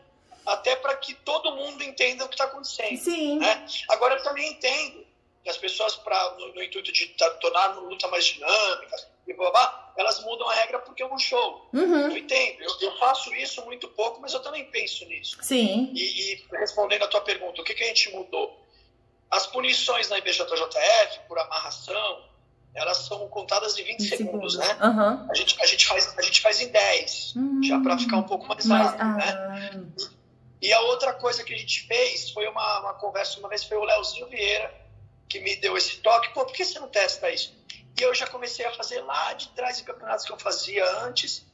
até 0.46 0.76
para 0.76 0.96
que 0.96 1.14
todo 1.14 1.54
mundo 1.56 1.82
entenda 1.82 2.24
o 2.24 2.28
que 2.28 2.34
está 2.34 2.44
acontecendo. 2.44 2.98
Sim. 2.98 3.38
Né? 3.38 3.66
Agora, 3.88 4.14
eu 4.14 4.22
também 4.22 4.50
entendo 4.50 5.04
que 5.42 5.50
as 5.50 5.56
pessoas, 5.56 5.96
pra, 5.96 6.36
no, 6.38 6.54
no 6.54 6.62
intuito 6.62 6.90
de 6.90 7.06
tornar 7.40 7.64
a 7.64 7.80
luta 7.80 8.08
mais 8.08 8.24
dinâmica, 8.24 8.96
e 9.26 9.32
blá, 9.32 9.92
elas 9.96 10.22
mudam 10.22 10.48
a 10.48 10.54
regra 10.54 10.78
porque 10.80 11.02
é 11.02 11.06
um 11.06 11.18
show. 11.18 11.68
Uhum. 11.72 12.10
Eu 12.10 12.16
entendo. 12.16 12.62
Eu, 12.62 12.70
eu, 12.80 12.98
faço 12.98 13.34
isso 13.34 13.64
muito 13.64 13.88
pouco, 13.88 14.20
mas 14.20 14.32
eu 14.34 14.40
também 14.40 14.64
penso 14.66 15.04
nisso. 15.06 15.38
Sim. 15.40 15.90
E, 15.94 16.32
e 16.32 16.46
respondendo 16.52 17.04
a 17.04 17.08
tua 17.08 17.20
pergunta, 17.20 17.60
o 17.60 17.64
que, 17.64 17.74
que 17.74 17.84
a 17.84 17.86
gente 17.86 18.10
mudou? 18.10 18.60
As 19.30 19.46
punições 19.46 20.08
na 20.10 20.18
IBJJF 20.18 21.20
por 21.26 21.38
amarração, 21.38 22.24
elas 22.74 22.98
são 22.98 23.26
contadas 23.28 23.78
em 23.78 23.84
20, 23.84 24.00
20 24.00 24.08
segundos, 24.16 24.52
segundos, 24.54 24.58
né? 24.58 24.78
Uhum. 24.82 25.30
A, 25.30 25.34
gente, 25.34 25.62
a, 25.62 25.66
gente 25.66 25.86
faz, 25.86 26.18
a 26.18 26.22
gente 26.22 26.40
faz 26.40 26.60
em 26.60 26.68
10, 26.68 27.34
uhum. 27.36 27.62
já 27.62 27.80
para 27.80 27.98
ficar 27.98 28.16
um 28.16 28.24
pouco 28.24 28.46
mais 28.46 28.66
rápido, 28.66 29.00
ah. 29.00 29.14
né? 29.14 29.86
E 30.64 30.72
a 30.72 30.80
outra 30.80 31.12
coisa 31.12 31.44
que 31.44 31.52
a 31.52 31.58
gente 31.58 31.86
fez 31.86 32.30
foi 32.30 32.48
uma, 32.48 32.80
uma 32.80 32.94
conversa, 32.94 33.38
uma 33.38 33.50
vez 33.50 33.64
foi 33.64 33.76
o 33.76 33.84
Leozinho 33.84 34.26
Vieira, 34.28 34.74
que 35.28 35.38
me 35.40 35.54
deu 35.56 35.76
esse 35.76 35.98
toque, 35.98 36.32
pô, 36.32 36.46
por 36.46 36.54
que 36.54 36.64
você 36.64 36.78
não 36.78 36.88
testa 36.88 37.30
isso? 37.30 37.54
E 38.00 38.02
eu 38.02 38.14
já 38.14 38.26
comecei 38.26 38.64
a 38.64 38.72
fazer 38.72 39.02
lá 39.02 39.34
de 39.34 39.50
trás 39.50 39.78
em 39.78 39.84
campeonatos 39.84 40.24
que 40.24 40.32
eu 40.32 40.38
fazia 40.38 40.82
antes. 41.00 41.44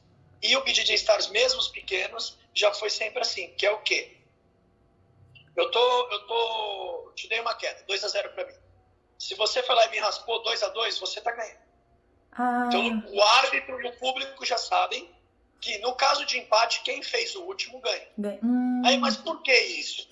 E 0.41 0.55
o 0.55 0.63
BJJ 0.63 0.95
Stars, 0.95 1.27
mesmo 1.27 1.59
os 1.59 1.67
pequenos, 1.67 2.37
já 2.53 2.73
foi 2.73 2.89
sempre 2.89 3.19
assim, 3.19 3.53
que 3.55 3.65
é 3.65 3.71
o 3.71 3.81
quê? 3.81 4.15
Eu 5.57 5.69
tô, 5.69 6.09
eu 6.09 6.27
tô, 6.27 7.11
te 7.13 7.27
dei 7.27 7.41
uma 7.41 7.53
queda, 7.53 7.83
2 7.85 8.03
a 8.05 8.07
0 8.07 8.29
para 8.29 8.45
mim. 8.45 8.55
Se 9.19 9.35
você 9.35 9.61
foi 9.61 9.75
lá 9.75 9.87
e 9.87 9.89
me 9.89 9.99
raspou 9.99 10.41
2 10.41 10.63
a 10.63 10.69
2 10.69 10.99
você 10.99 11.19
tá 11.19 11.33
ganhando. 11.33 11.59
Ah. 12.31 12.63
Então, 12.67 13.13
o 13.13 13.21
árbitro 13.21 13.81
e 13.81 13.89
o 13.89 13.97
público 13.97 14.45
já 14.45 14.57
sabem 14.57 15.13
que 15.61 15.77
no 15.77 15.93
caso 15.93 16.25
de 16.25 16.39
empate, 16.39 16.81
quem 16.81 17.01
fez 17.03 17.35
o 17.35 17.43
último 17.43 17.79
ganha. 17.79 18.39
Hum. 18.43 18.81
Aí, 18.85 18.97
mas 18.97 19.15
por 19.15 19.41
que 19.43 19.53
isso? 19.53 20.07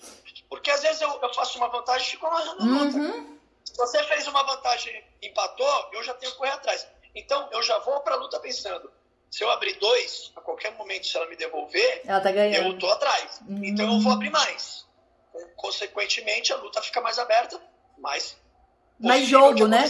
Porque 0.48 0.70
às 0.70 0.80
vezes 0.80 1.02
eu, 1.02 1.10
eu 1.20 1.34
faço 1.34 1.58
uma 1.58 1.68
vantagem 1.68 2.06
e 2.06 2.10
fico 2.12 2.26
amarrando. 2.26 2.62
Uhum. 2.62 3.38
Se 3.64 3.76
você 3.76 4.02
fez 4.04 4.26
uma 4.28 4.42
vantagem 4.44 5.04
e 5.20 5.28
empatou, 5.28 5.90
eu 5.92 6.02
já 6.02 6.14
tenho 6.14 6.32
que 6.32 6.38
correr 6.38 6.52
atrás. 6.52 6.86
Então, 7.14 7.48
eu 7.52 7.62
já 7.62 7.78
vou 7.80 8.00
para 8.00 8.14
a 8.14 8.18
luta 8.18 8.38
pensando, 8.40 8.90
se 9.30 9.42
eu 9.42 9.50
abrir 9.50 9.74
dois, 9.74 10.32
a 10.36 10.40
qualquer 10.40 10.72
momento, 10.76 11.06
se 11.06 11.16
ela 11.16 11.26
me 11.28 11.36
devolver, 11.36 12.02
ela 12.04 12.20
tá 12.20 12.30
ganhando. 12.30 12.68
eu 12.68 12.78
tô 12.78 12.88
atrás. 12.88 13.40
Uhum. 13.48 13.64
Então, 13.64 13.94
eu 13.94 14.00
vou 14.00 14.12
abrir 14.12 14.30
mais. 14.30 14.86
Consequentemente, 15.56 16.52
a 16.52 16.56
luta 16.56 16.80
fica 16.80 17.00
mais 17.00 17.18
aberta, 17.18 17.60
mais 17.98 18.36
mais 19.00 19.26
jogo, 19.26 19.66
né? 19.66 19.84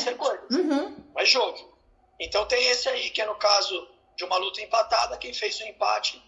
Uhum. 0.51 0.97
Mais 1.15 1.29
jogo. 1.29 1.77
Então 2.19 2.47
tem 2.47 2.65
esse 2.69 2.89
aí, 2.89 3.11
que 3.11 3.21
é 3.21 3.27
no 3.27 3.35
caso 3.35 3.89
de 4.21 4.25
uma 4.27 4.37
luta 4.37 4.61
empatada, 4.61 5.17
quem 5.17 5.33
fez 5.33 5.59
o 5.61 5.65
empate 5.65 6.23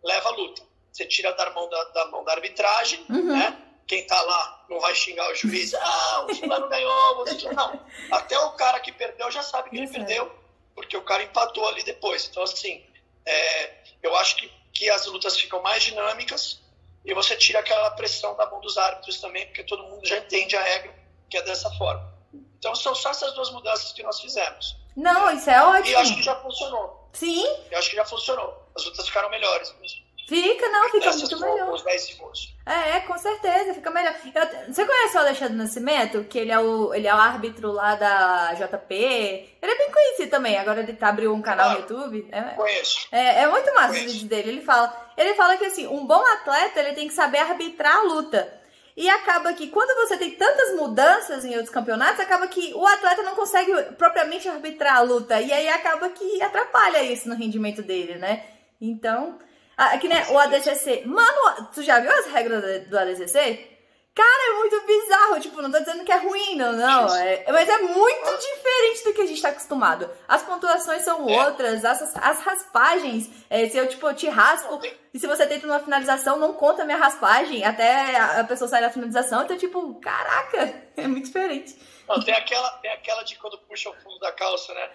leva 0.00 0.28
a 0.28 0.32
luta. 0.32 0.62
Você 0.92 1.04
tira 1.04 1.32
da 1.32 1.50
mão 1.50 1.68
da, 1.68 1.84
da 1.84 2.06
mão 2.06 2.22
da 2.22 2.32
arbitragem, 2.34 3.04
uhum. 3.10 3.36
né? 3.36 3.58
Quem 3.84 4.06
tá 4.06 4.20
lá 4.22 4.64
não 4.70 4.78
vai 4.78 4.94
xingar 4.94 5.28
o 5.28 5.34
juiz, 5.34 5.74
ah, 5.74 6.26
o 6.28 6.34
fulano 6.36 6.68
ganhou, 6.68 7.16
você 7.16 7.52
não. 7.52 7.84
Até 8.12 8.38
o 8.38 8.52
cara 8.52 8.78
que 8.78 8.92
perdeu 8.92 9.28
já 9.32 9.42
sabe 9.42 9.70
que 9.70 9.76
ele 9.76 9.88
perdeu, 9.88 10.32
porque 10.72 10.96
o 10.96 11.02
cara 11.02 11.24
empatou 11.24 11.66
ali 11.66 11.82
depois. 11.82 12.28
Então, 12.30 12.44
assim, 12.44 12.86
é, 13.26 13.74
eu 14.00 14.16
acho 14.18 14.36
que, 14.36 14.48
que 14.72 14.88
as 14.88 15.04
lutas 15.06 15.36
ficam 15.36 15.60
mais 15.62 15.82
dinâmicas 15.82 16.60
e 17.04 17.12
você 17.12 17.36
tira 17.36 17.58
aquela 17.58 17.90
pressão 17.90 18.36
da 18.36 18.46
mão 18.48 18.60
dos 18.60 18.78
árbitros 18.78 19.20
também, 19.20 19.46
porque 19.46 19.64
todo 19.64 19.82
mundo 19.82 20.06
já 20.06 20.18
entende 20.18 20.56
a 20.56 20.62
regra, 20.62 20.94
que 21.28 21.36
é 21.36 21.42
dessa 21.42 21.68
forma. 21.72 22.08
Então 22.56 22.72
são 22.76 22.94
só 22.94 23.10
essas 23.10 23.34
duas 23.34 23.50
mudanças 23.50 23.92
que 23.92 24.04
nós 24.04 24.20
fizemos. 24.20 24.80
Não, 24.96 25.30
isso 25.30 25.48
é 25.50 25.62
ótimo. 25.62 25.86
E 25.88 25.96
acho 25.96 26.16
que 26.16 26.22
já 26.22 26.36
funcionou. 26.36 27.08
Sim. 27.12 27.44
Eu 27.70 27.78
acho 27.78 27.90
que 27.90 27.96
já 27.96 28.04
funcionou. 28.04 28.62
As 28.74 28.84
lutas 28.84 29.06
ficaram 29.06 29.30
melhores 29.30 29.74
mesmo. 29.80 30.02
Fica, 30.28 30.68
não, 30.68 30.88
fica 30.88 31.08
Essas 31.08 31.20
muito 31.20 31.40
melhor. 31.40 31.72
Os 31.72 31.82
10 31.82 32.02
segundos. 32.02 32.54
É, 32.64 33.00
com 33.00 33.18
certeza, 33.18 33.74
fica 33.74 33.90
melhor. 33.90 34.14
Eu, 34.34 34.72
você 34.72 34.86
conhece 34.86 35.16
o 35.16 35.20
Alexandre 35.20 35.56
Nascimento? 35.56 36.24
Que 36.24 36.38
ele 36.38 36.52
é 36.52 36.58
o, 36.58 36.94
ele 36.94 37.06
é 37.06 37.14
o 37.14 37.18
árbitro 37.18 37.72
lá 37.72 37.96
da 37.96 38.54
JP. 38.54 38.94
Ele 38.94 39.72
é 39.72 39.76
bem 39.76 39.90
conhecido 39.90 40.30
também. 40.30 40.56
Agora 40.56 40.80
ele 40.80 40.92
tá, 40.94 41.08
abriu 41.08 41.34
um 41.34 41.42
canal 41.42 41.70
ah, 41.70 41.72
no 41.74 41.80
YouTube. 41.80 42.28
É, 42.30 42.40
conheço. 42.54 43.08
É, 43.10 43.42
é 43.42 43.46
muito 43.48 43.74
massa 43.74 43.88
conheço. 43.88 44.06
os 44.06 44.12
vídeos 44.12 44.28
dele. 44.30 44.48
Ele 44.50 44.60
fala, 44.62 45.12
ele 45.16 45.34
fala 45.34 45.56
que 45.56 45.64
assim, 45.64 45.86
um 45.88 46.06
bom 46.06 46.24
atleta 46.24 46.80
ele 46.80 46.94
tem 46.94 47.08
que 47.08 47.14
saber 47.14 47.38
arbitrar 47.38 47.96
a 47.96 48.02
luta. 48.02 48.61
E 48.96 49.08
acaba 49.08 49.52
que 49.54 49.68
quando 49.68 49.94
você 50.06 50.16
tem 50.16 50.32
tantas 50.32 50.74
mudanças 50.76 51.44
em 51.44 51.52
outros 51.52 51.70
campeonatos, 51.70 52.20
acaba 52.20 52.46
que 52.46 52.72
o 52.74 52.86
atleta 52.86 53.22
não 53.22 53.34
consegue 53.34 53.72
propriamente 53.96 54.48
arbitrar 54.48 54.96
a 54.96 55.00
luta. 55.00 55.40
E 55.40 55.52
aí 55.52 55.68
acaba 55.68 56.10
que 56.10 56.42
atrapalha 56.42 57.02
isso 57.02 57.28
no 57.28 57.34
rendimento 57.34 57.82
dele, 57.82 58.16
né? 58.16 58.44
Então, 58.80 59.38
aqui 59.76 60.08
né, 60.08 60.26
o 60.30 60.38
ADCC. 60.38 61.04
Mano, 61.06 61.68
tu 61.74 61.82
já 61.82 62.00
viu 62.00 62.10
as 62.10 62.26
regras 62.26 62.86
do 62.86 62.98
ADCC? 62.98 63.71
Cara, 64.14 64.50
é 64.50 64.58
muito 64.58 64.86
bizarro. 64.86 65.40
Tipo, 65.40 65.62
não 65.62 65.70
tô 65.70 65.78
dizendo 65.78 66.04
que 66.04 66.12
é 66.12 66.16
ruim, 66.16 66.54
não, 66.54 66.72
não. 66.72 67.16
É, 67.16 67.44
mas 67.50 67.68
é 67.68 67.78
muito 67.78 68.30
diferente 68.36 69.04
do 69.04 69.14
que 69.14 69.22
a 69.22 69.26
gente 69.26 69.40
tá 69.40 69.48
acostumado. 69.48 70.10
As 70.28 70.42
pontuações 70.42 71.02
são 71.02 71.28
é. 71.28 71.46
outras, 71.46 71.84
as, 71.84 72.14
as 72.16 72.40
raspagens. 72.40 73.30
É, 73.48 73.68
se 73.68 73.78
eu, 73.78 73.88
tipo, 73.88 74.12
te 74.12 74.28
raspo 74.28 74.80
e 75.14 75.18
se 75.18 75.26
você 75.26 75.46
tenta 75.46 75.66
uma 75.66 75.80
finalização, 75.80 76.38
não 76.38 76.52
conta 76.52 76.82
a 76.82 76.84
minha 76.84 76.98
raspagem 76.98 77.64
até 77.64 78.16
a 78.18 78.44
pessoa 78.44 78.68
sair 78.68 78.82
da 78.82 78.90
finalização. 78.90 79.44
Então, 79.44 79.56
tipo, 79.56 79.94
caraca, 79.94 80.82
é 80.96 81.06
muito 81.06 81.26
diferente. 81.26 81.76
Não, 82.06 82.22
tem, 82.22 82.34
aquela, 82.34 82.70
tem 82.78 82.90
aquela 82.92 83.22
de 83.22 83.36
quando 83.36 83.56
puxa 83.58 83.88
o 83.88 83.94
fundo 83.94 84.18
da 84.18 84.32
calça, 84.32 84.74
né? 84.74 84.90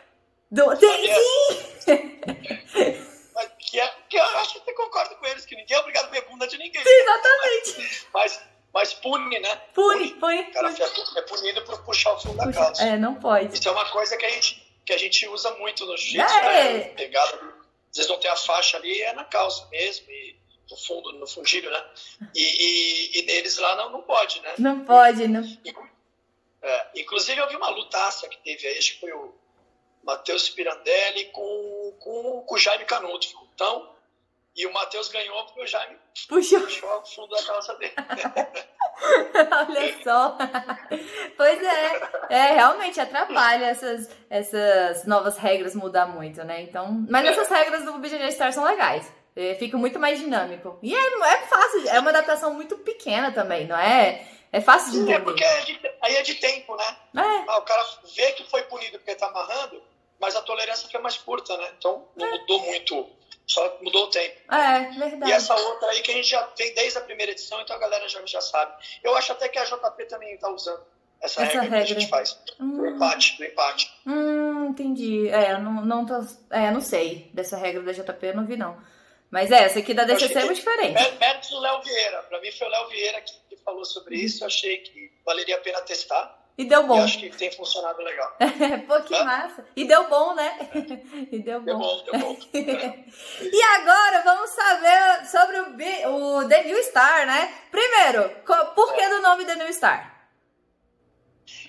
Do, 0.51 0.77
tem, 0.77 1.13
sim! 1.79 2.21
que, 3.59 3.79
é, 3.79 3.93
que 4.07 4.17
eu 4.17 4.23
acho 4.23 4.61
que 4.61 4.69
eu 4.71 4.75
concordo 4.75 5.15
com 5.15 5.25
eles, 5.25 5.45
que 5.45 5.55
ninguém 5.55 5.75
é 5.75 5.79
obrigado 5.79 6.05
a 6.05 6.09
ver 6.09 6.21
bunda 6.29 6.47
de 6.47 6.57
ninguém. 6.57 6.83
Sim, 6.83 6.89
exatamente. 6.89 8.07
Mas 8.13 8.17
mas 8.23 8.41
pune, 9.01 9.39
né? 9.39 9.55
Pune, 9.73 10.11
pune. 10.11 10.41
O 10.41 10.51
cara 10.51 10.69
é 11.15 11.21
punido 11.21 11.63
por 11.63 11.83
puxar 11.83 12.13
o 12.13 12.19
fundo 12.19 12.37
da 12.37 12.51
calça. 12.51 12.83
É, 12.83 12.97
não 12.97 13.15
pode. 13.15 13.53
Isso 13.53 13.67
é 13.67 13.71
uma 13.71 13.89
coisa 13.89 14.17
que 14.17 14.25
a 14.25 14.29
gente, 14.29 14.73
que 14.85 14.93
a 14.93 14.97
gente 14.97 15.27
usa 15.27 15.51
muito 15.55 15.85
no 15.85 15.97
jiu-jitsu, 15.97 16.35
é. 16.35 16.73
né? 16.73 16.79
Pegada, 16.89 17.35
às 17.91 17.97
vezes 17.97 18.09
não 18.09 18.19
tem 18.19 18.29
a 18.29 18.35
faixa 18.35 18.77
ali, 18.77 19.01
é 19.01 19.13
na 19.13 19.23
calça 19.23 19.67
mesmo, 19.69 20.09
e 20.11 20.35
no 20.69 20.77
fundo, 20.77 21.13
no 21.13 21.27
fundilho, 21.27 21.71
né? 21.71 21.85
E, 22.35 22.41
e, 22.41 23.19
e 23.19 23.21
neles 23.23 23.57
lá 23.57 23.75
não, 23.75 23.91
não 23.91 24.01
pode, 24.01 24.41
né? 24.41 24.53
Não 24.57 24.85
pode, 24.85 25.27
não. 25.27 25.41
É, 26.61 26.87
inclusive 26.95 27.39
eu 27.39 27.47
vi 27.47 27.55
uma 27.55 27.69
lutaça 27.69 28.27
que 28.27 28.37
teve 28.37 28.67
aí, 28.67 28.77
acho 28.77 28.93
que 28.95 28.99
foi 28.99 29.13
o 29.13 29.33
Matheus 30.03 30.49
Pirandelli 30.49 31.25
com, 31.25 31.97
com, 31.99 32.41
com 32.41 32.55
o 32.55 32.57
Jaime 32.57 32.85
Canuto. 32.85 33.27
Então, 33.53 33.96
e 34.57 34.65
o 34.65 34.73
Matheus 34.73 35.07
ganhou 35.09 35.45
porque 35.45 35.61
o 35.61 35.67
Jaime 35.67 35.95
puxou, 36.27 36.61
puxou 36.61 36.99
o 36.99 37.05
fundo 37.05 37.35
da 37.35 37.43
calça 37.43 37.75
dele. 37.75 37.93
Olha 39.69 40.03
só. 40.03 40.35
Pois 41.37 41.63
é, 41.63 42.09
é, 42.31 42.53
realmente 42.53 42.99
atrapalha 42.99 43.65
essas, 43.67 44.09
essas 44.27 45.05
novas 45.05 45.37
regras 45.37 45.75
mudar 45.75 46.07
muito, 46.07 46.43
né? 46.43 46.63
Então, 46.63 47.05
mas 47.07 47.23
é. 47.23 47.29
essas 47.29 47.47
regras 47.49 47.85
do 47.85 47.99
BJJ 47.99 48.31
Star 48.31 48.51
são 48.51 48.63
legais. 48.63 49.13
É, 49.35 49.53
fica 49.53 49.77
muito 49.77 49.99
mais 49.99 50.17
dinâmico. 50.17 50.79
E 50.81 50.95
é, 50.95 50.97
é 50.97 51.37
fácil, 51.43 51.89
é 51.89 51.99
uma 51.99 52.09
adaptação 52.09 52.51
muito 52.55 52.79
pequena 52.79 53.31
também, 53.31 53.67
não 53.67 53.77
é? 53.77 54.27
É 54.51 54.59
fácil 54.59 54.91
de 54.91 54.97
é, 54.97 55.01
entender. 55.01 55.17
É 55.17 55.19
porque 55.19 55.43
é 55.43 55.61
de, 55.61 55.79
aí 56.01 56.15
é 56.15 56.23
de 56.23 56.33
tempo, 56.33 56.75
né? 56.75 56.97
É. 57.15 57.45
Ah, 57.47 57.59
o 57.59 57.61
cara 57.61 57.85
vê 58.15 58.31
que 58.31 58.49
foi 58.49 58.63
punido 58.63 58.97
porque 58.97 59.13
tá 59.13 59.27
amarrando, 59.27 59.83
mas 60.19 60.35
a 60.35 60.41
tolerância 60.41 60.87
fica 60.87 60.99
mais 60.99 61.15
curta, 61.17 61.55
né? 61.57 61.69
Então 61.77 62.07
não 62.15 62.25
é. 62.25 62.31
mudou 62.31 62.59
muito 62.61 63.16
só 63.47 63.77
mudou 63.81 64.03
o 64.03 64.09
tempo. 64.09 64.35
É, 64.53 64.91
verdade. 64.91 65.31
E 65.31 65.33
essa 65.33 65.55
outra 65.55 65.89
aí 65.89 66.01
que 66.01 66.11
a 66.11 66.13
gente 66.15 66.29
já 66.29 66.43
tem 66.47 66.73
desde 66.73 66.99
a 66.99 67.01
primeira 67.01 67.31
edição, 67.31 67.61
então 67.61 67.75
a 67.75 67.79
galera 67.79 68.07
já, 68.09 68.23
já 68.25 68.41
sabe. 68.41 68.73
Eu 69.01 69.15
acho 69.15 69.31
até 69.31 69.47
que 69.47 69.57
a 69.57 69.63
JP 69.63 70.05
também 70.05 70.33
está 70.33 70.49
usando 70.49 70.81
essa, 71.21 71.41
essa 71.41 71.43
regra, 71.43 71.61
regra, 71.61 71.77
que 71.77 71.93
a 71.93 71.99
gente 71.99 72.09
faz. 72.09 72.37
Hum. 72.59 72.77
Do 72.77 72.85
empate, 72.87 73.37
do 73.37 73.45
empate. 73.45 73.91
Hum, 74.05 74.67
entendi. 74.69 75.29
É, 75.29 75.57
não, 75.57 75.85
não 75.85 76.05
tô. 76.05 76.15
É, 76.51 76.69
não 76.71 76.81
sei. 76.81 77.31
Dessa 77.33 77.57
regra 77.57 77.81
da 77.81 77.93
JP 77.93 78.25
eu 78.27 78.35
não 78.35 78.45
vi, 78.45 78.57
não. 78.57 78.77
Mas 79.31 79.51
é, 79.51 79.63
essa 79.63 79.79
aqui 79.79 79.93
da 79.93 80.03
DCC 80.03 80.37
é 80.37 80.45
muito 80.45 80.57
diferente. 80.57 81.17
Méritos 81.17 81.49
do 81.49 81.59
Léo 81.59 81.81
Vieira. 81.81 82.23
Para 82.23 82.39
mim 82.39 82.51
foi 82.51 82.67
o 82.67 82.69
Léo 82.69 82.87
Vieira 82.89 83.21
que, 83.21 83.33
que 83.49 83.57
falou 83.63 83.83
sobre 83.83 84.15
isso. 84.15 84.43
Eu 84.43 84.47
achei 84.47 84.77
que 84.77 85.11
valeria 85.25 85.55
a 85.55 85.59
pena 85.59 85.81
testar. 85.81 86.36
E 86.57 86.65
deu 86.65 86.87
bom. 86.87 86.97
E 86.97 87.03
acho 87.03 87.19
que 87.19 87.29
tem 87.29 87.51
funcionado 87.51 88.01
legal. 88.01 88.35
Pô, 88.87 88.99
que 89.03 89.23
massa. 89.23 89.63
E 89.75 89.85
deu 89.85 90.09
bom, 90.09 90.33
né? 90.33 90.57
e 91.31 91.37
deu 91.37 91.61
bom. 91.61 91.65
Deu 91.65 91.77
bom, 91.77 92.03
deu 92.03 92.19
bom. 92.19 92.37
e 92.53 93.61
agora 93.61 94.23
vamos 94.23 94.49
saber 94.49 95.25
sobre 95.27 95.59
o, 95.59 95.69
B, 95.73 96.05
o 96.07 96.47
The 96.47 96.63
New 96.63 96.83
Star, 96.83 97.27
né? 97.27 97.53
Primeiro, 97.69 98.29
por 98.73 98.95
que 98.95 99.01
é. 99.01 99.09
do 99.09 99.21
nome 99.21 99.45
The 99.45 99.55
New 99.55 99.71
Star? 99.71 100.17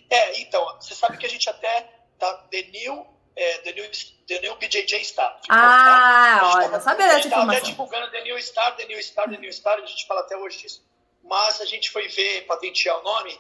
É, 0.09 0.41
então, 0.41 0.65
você 0.81 0.95
sabe 0.95 1.19
que 1.19 1.27
a 1.27 1.29
gente 1.29 1.51
até 1.51 1.87
tá 2.19 2.33
The 2.51 2.63
New, 2.63 3.07
é, 3.37 3.59
The 3.59 3.73
New, 3.73 3.91
The 4.27 4.41
New 4.41 4.57
BJJ 4.57 5.05
Star. 5.05 5.39
Ah, 5.51 6.39
tá? 6.41 6.53
olha, 6.57 6.81
sabia 6.81 7.09
dessa 7.09 7.29
informação. 7.29 7.51
A 7.51 7.55
gente 7.55 7.55
tá 7.55 7.59
até 7.59 7.61
divulgando 7.61 8.11
The 8.11 8.23
New 8.23 8.43
Star, 8.43 8.75
The 8.75 8.87
New 8.87 9.03
Star, 9.03 9.29
The 9.29 9.37
New 9.37 9.53
Star, 9.53 9.79
a 9.79 9.85
gente 9.85 10.07
fala 10.07 10.23
até 10.23 10.35
hoje 10.35 10.59
disso. 10.59 10.83
Mas 11.23 11.61
a 11.61 11.67
gente 11.67 11.91
foi 11.91 12.09
ver, 12.09 12.47
patentear 12.47 12.99
o 13.01 13.03
nome 13.03 13.39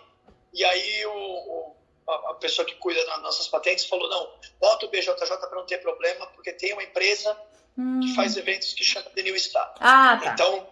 e 0.52 0.64
aí 0.64 1.06
o, 1.06 1.12
o, 1.12 1.76
a, 2.08 2.34
pessoa 2.34 2.66
que 2.66 2.74
cuida 2.76 3.04
das 3.06 3.22
nossas 3.22 3.48
patentes 3.48 3.84
falou, 3.84 4.08
não, 4.08 4.32
bota 4.60 4.86
o 4.86 4.88
BJJ 4.88 5.14
para 5.14 5.54
não 5.54 5.66
ter 5.66 5.78
problema, 5.78 6.26
porque 6.28 6.52
tem 6.52 6.72
uma 6.72 6.82
empresa 6.82 7.36
hum. 7.76 8.00
que 8.00 8.14
faz 8.14 8.36
eventos 8.36 8.72
que 8.72 8.84
chama 8.84 9.10
The 9.10 9.22
New 9.22 9.38
Star. 9.38 9.74
Ah, 9.80 10.18
tá. 10.22 10.32
Então, 10.32 10.68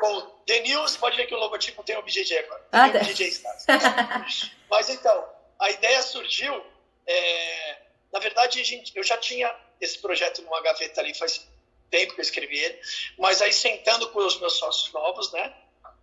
com 0.00 0.20
The 0.46 0.60
New, 0.60 0.82
você 0.82 0.98
pode 0.98 1.16
ver 1.16 1.26
que 1.26 1.34
o 1.34 1.38
logotipo 1.38 1.82
tem 1.82 1.96
o 1.96 2.02
BJJ 2.02 2.38
agora. 2.38 2.66
Ah, 2.72 2.88
tem 2.88 3.00
tá. 3.00 3.06
o 3.06 3.08
BJJ 3.08 3.30
Star. 3.30 3.56
Mas 4.70 4.88
então, 4.88 5.28
a 5.58 5.70
ideia 5.70 6.02
surgiu, 6.02 6.64
é, 7.06 7.76
na 8.12 8.18
verdade, 8.20 8.62
gente, 8.64 8.96
eu 8.96 9.02
já 9.02 9.16
tinha 9.16 9.54
esse 9.80 9.98
projeto 9.98 10.42
numa 10.42 10.60
gaveta 10.60 11.00
ali 11.00 11.14
faz 11.14 11.46
tempo 11.90 12.14
que 12.14 12.20
eu 12.20 12.24
escrevi 12.24 12.58
ele, 12.58 12.78
mas 13.18 13.40
aí 13.40 13.52
sentando 13.52 14.10
com 14.10 14.18
os 14.18 14.38
meus 14.40 14.58
sócios 14.58 14.92
novos, 14.92 15.32
né, 15.32 15.54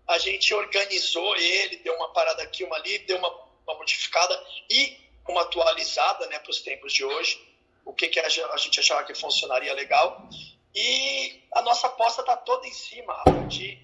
a 0.07 0.17
gente 0.17 0.53
organizou 0.53 1.35
ele, 1.35 1.77
deu 1.77 1.93
uma 1.95 2.13
parada 2.13 2.43
aqui, 2.43 2.63
uma 2.63 2.75
ali, 2.75 2.99
deu 2.99 3.17
uma, 3.17 3.29
uma 3.67 3.77
modificada 3.77 4.39
e 4.69 4.97
uma 5.27 5.41
atualizada 5.41 6.27
né, 6.27 6.39
para 6.39 6.51
os 6.51 6.61
tempos 6.61 6.93
de 6.93 7.03
hoje, 7.03 7.41
o 7.83 7.93
que, 7.93 8.07
que 8.07 8.19
a 8.19 8.57
gente 8.57 8.79
achava 8.79 9.03
que 9.03 9.15
funcionaria 9.15 9.73
legal. 9.73 10.27
E 10.73 11.41
a 11.53 11.61
nossa 11.61 11.87
aposta 11.87 12.21
está 12.21 12.35
toda 12.37 12.67
em 12.67 12.73
cima 12.73 13.23
de 13.47 13.79